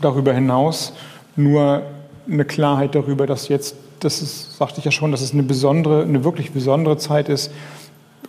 darüber 0.00 0.34
hinaus, 0.34 0.92
nur 1.36 1.82
eine 2.30 2.44
Klarheit 2.44 2.94
darüber, 2.94 3.26
dass 3.26 3.48
jetzt, 3.48 3.76
das 4.00 4.22
ist, 4.22 4.56
sagte 4.56 4.78
ich 4.78 4.84
ja 4.84 4.90
schon, 4.90 5.10
dass 5.10 5.20
es 5.20 5.32
eine 5.32 5.42
besondere, 5.42 6.02
eine 6.02 6.24
wirklich 6.24 6.52
besondere 6.52 6.98
Zeit 6.98 7.28
ist 7.28 7.50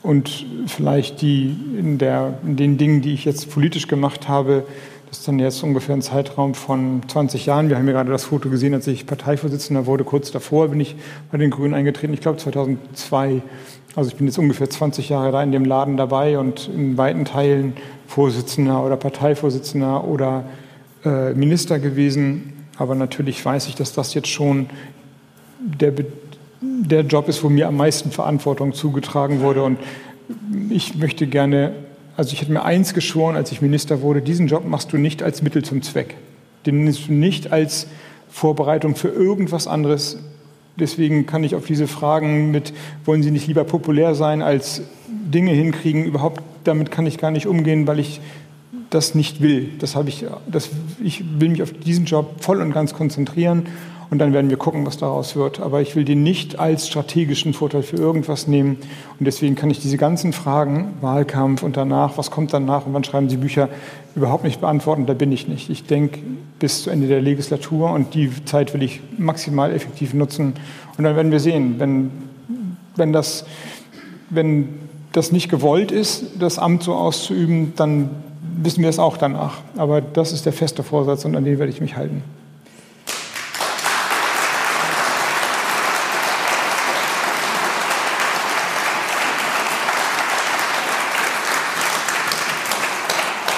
und 0.01 0.45
vielleicht 0.67 1.21
die 1.21 1.55
in, 1.77 1.97
der, 1.97 2.35
in 2.43 2.55
den 2.55 2.77
Dingen, 2.77 3.01
die 3.01 3.13
ich 3.13 3.25
jetzt 3.25 3.51
politisch 3.51 3.87
gemacht 3.87 4.27
habe, 4.27 4.65
das 5.11 5.19
ist 5.19 5.27
dann 5.27 5.39
jetzt 5.39 5.61
ungefähr 5.61 5.93
ein 5.93 6.01
Zeitraum 6.01 6.53
von 6.53 7.01
20 7.05 7.45
Jahren. 7.45 7.67
Wir 7.67 7.77
haben 7.77 7.85
ja 7.85 7.91
gerade 7.91 8.09
das 8.09 8.23
Foto 8.23 8.47
gesehen, 8.47 8.73
als 8.73 8.87
ich 8.87 9.05
Parteivorsitzender 9.05 9.85
wurde. 9.85 10.05
Kurz 10.05 10.31
davor 10.31 10.69
bin 10.69 10.79
ich 10.79 10.95
bei 11.33 11.37
den 11.37 11.51
Grünen 11.51 11.73
eingetreten. 11.73 12.13
Ich 12.13 12.21
glaube 12.21 12.37
2002. 12.37 13.41
Also 13.93 14.09
ich 14.09 14.15
bin 14.15 14.25
jetzt 14.25 14.37
ungefähr 14.37 14.69
20 14.69 15.09
Jahre 15.09 15.33
da 15.33 15.43
in 15.43 15.51
dem 15.51 15.65
Laden 15.65 15.97
dabei 15.97 16.39
und 16.39 16.69
in 16.69 16.97
weiten 16.97 17.25
Teilen 17.25 17.73
Vorsitzender 18.07 18.85
oder 18.85 18.95
Parteivorsitzender 18.95 20.05
oder 20.05 20.45
äh, 21.03 21.33
Minister 21.33 21.79
gewesen. 21.79 22.53
Aber 22.77 22.95
natürlich 22.95 23.45
weiß 23.45 23.67
ich, 23.67 23.75
dass 23.75 23.91
das 23.91 24.13
jetzt 24.13 24.29
schon 24.29 24.69
der, 25.59 25.91
der 26.61 27.01
Job 27.01 27.27
ist, 27.27 27.43
wo 27.43 27.49
mir 27.49 27.67
am 27.67 27.75
meisten 27.75 28.11
Verantwortung 28.11 28.71
zugetragen 28.71 29.41
wurde. 29.41 29.63
Und 29.63 29.77
ich 30.69 30.95
möchte 30.95 31.27
gerne 31.27 31.73
also 32.17 32.33
ich 32.33 32.41
hätte 32.41 32.51
mir 32.51 32.63
eins 32.63 32.93
geschworen, 32.93 33.35
als 33.35 33.51
ich 33.51 33.61
Minister 33.61 34.01
wurde, 34.01 34.21
diesen 34.21 34.47
Job 34.47 34.65
machst 34.65 34.91
du 34.93 34.97
nicht 34.97 35.23
als 35.23 35.41
Mittel 35.41 35.63
zum 35.63 35.81
Zweck. 35.81 36.15
Den 36.65 36.83
nimmst 36.83 37.07
du 37.07 37.13
nicht 37.13 37.51
als 37.51 37.87
Vorbereitung 38.29 38.95
für 38.95 39.09
irgendwas 39.09 39.67
anderes. 39.67 40.19
Deswegen 40.77 41.25
kann 41.25 41.43
ich 41.43 41.55
auf 41.55 41.65
diese 41.65 41.87
Fragen 41.87 42.51
mit, 42.51 42.73
wollen 43.05 43.23
Sie 43.23 43.31
nicht 43.31 43.47
lieber 43.47 43.63
populär 43.63 44.15
sein 44.15 44.41
als 44.41 44.81
Dinge 45.07 45.51
hinkriegen, 45.51 46.05
überhaupt 46.05 46.41
damit 46.63 46.91
kann 46.91 47.05
ich 47.05 47.17
gar 47.17 47.31
nicht 47.31 47.47
umgehen, 47.47 47.87
weil 47.87 47.99
ich 47.99 48.21
das 48.89 49.15
nicht 49.15 49.41
will. 49.41 49.69
Das 49.79 49.95
habe 49.95 50.09
ich, 50.09 50.25
das, 50.49 50.69
ich 51.03 51.23
will 51.39 51.49
mich 51.49 51.63
auf 51.63 51.71
diesen 51.73 52.05
Job 52.05 52.43
voll 52.43 52.61
und 52.61 52.73
ganz 52.73 52.93
konzentrieren 52.93 53.67
und 54.11 54.19
dann 54.19 54.33
werden 54.33 54.49
wir 54.49 54.57
gucken, 54.57 54.85
was 54.85 54.97
daraus 54.97 55.37
wird. 55.37 55.61
Aber 55.61 55.81
ich 55.81 55.95
will 55.95 56.03
den 56.03 56.21
nicht 56.21 56.59
als 56.59 56.85
strategischen 56.85 57.53
Vorteil 57.53 57.81
für 57.81 57.95
irgendwas 57.95 58.45
nehmen. 58.45 58.75
Und 59.17 59.25
deswegen 59.25 59.55
kann 59.55 59.69
ich 59.69 59.79
diese 59.79 59.95
ganzen 59.95 60.33
Fragen, 60.33 60.95
Wahlkampf 60.99 61.63
und 61.63 61.77
danach, 61.77 62.17
was 62.17 62.29
kommt 62.29 62.53
danach 62.53 62.85
und 62.85 62.93
wann 62.93 63.05
schreiben 63.05 63.29
Sie 63.29 63.37
Bücher, 63.37 63.69
überhaupt 64.13 64.43
nicht 64.43 64.59
beantworten. 64.59 65.05
Da 65.05 65.13
bin 65.13 65.31
ich 65.31 65.47
nicht. 65.47 65.69
Ich 65.69 65.85
denke 65.85 66.19
bis 66.59 66.83
zu 66.83 66.89
Ende 66.89 67.07
der 67.07 67.21
Legislatur 67.21 67.91
und 67.91 68.13
die 68.13 68.29
Zeit 68.43 68.73
will 68.73 68.83
ich 68.83 68.99
maximal 69.17 69.71
effektiv 69.71 70.13
nutzen. 70.13 70.55
Und 70.97 71.05
dann 71.05 71.15
werden 71.15 71.31
wir 71.31 71.39
sehen, 71.39 71.75
wenn, 71.77 72.11
wenn, 72.97 73.13
das, 73.13 73.45
wenn 74.29 74.67
das 75.13 75.31
nicht 75.31 75.47
gewollt 75.47 75.93
ist, 75.93 76.25
das 76.37 76.59
Amt 76.59 76.83
so 76.83 76.95
auszuüben, 76.95 77.71
dann 77.77 78.09
wissen 78.57 78.81
wir 78.81 78.89
es 78.89 78.99
auch 78.99 79.15
danach. 79.15 79.59
Aber 79.77 80.01
das 80.01 80.33
ist 80.33 80.45
der 80.45 80.51
feste 80.51 80.83
Vorsatz 80.83 81.23
und 81.23 81.33
an 81.37 81.45
den 81.45 81.59
werde 81.59 81.71
ich 81.71 81.79
mich 81.79 81.95
halten. 81.95 82.21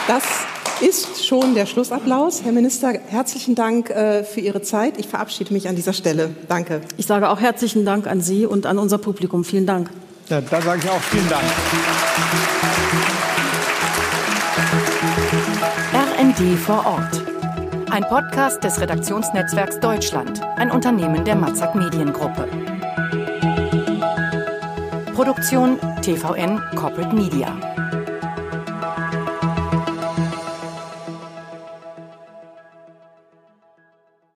Das 0.08 0.46
ist 0.82 1.18
schon 1.34 1.56
der 1.56 1.66
Schlussapplaus. 1.66 2.44
Herr 2.44 2.52
Minister, 2.52 2.94
herzlichen 3.08 3.56
Dank 3.56 3.90
äh, 3.90 4.24
für 4.24 4.40
Ihre 4.40 4.62
Zeit. 4.62 5.00
Ich 5.00 5.08
verabschiede 5.08 5.52
mich 5.52 5.68
an 5.68 5.76
dieser 5.76 5.94
Stelle. 5.94 6.30
Danke. 6.48 6.82
Ich 6.98 7.08
sage 7.08 7.28
auch 7.28 7.40
herzlichen 7.40 7.86
Dank 7.86 8.06
an 8.06 8.22
Sie 8.22 8.46
und 8.46 8.68
an 8.68 8.78
unser 8.78 9.00
Publikum. 9.00 9.44
Vielen 9.44 9.66
Dank. 9.66 9.90
Ja, 10.30 10.42
da 10.42 10.62
sage 10.62 10.82
ich 10.84 10.90
auch 10.92 11.02
vielen 11.02 11.28
Dank. 11.30 11.44
RND 15.92 16.60
vor 16.60 16.86
Ort. 16.86 17.24
Ein 17.90 18.04
Podcast 18.04 18.64
des 18.64 18.80
Redaktionsnetzwerks 18.80 19.80
Deutschland, 19.80 20.40
ein 20.58 20.70
Unternehmen 20.70 21.26
der 21.26 21.36
Matzak 21.36 21.74
Mediengruppe. 21.74 22.48
Produktion 25.16 25.80
TVN 26.04 26.62
Corporate 26.76 27.16
Media. 27.16 27.83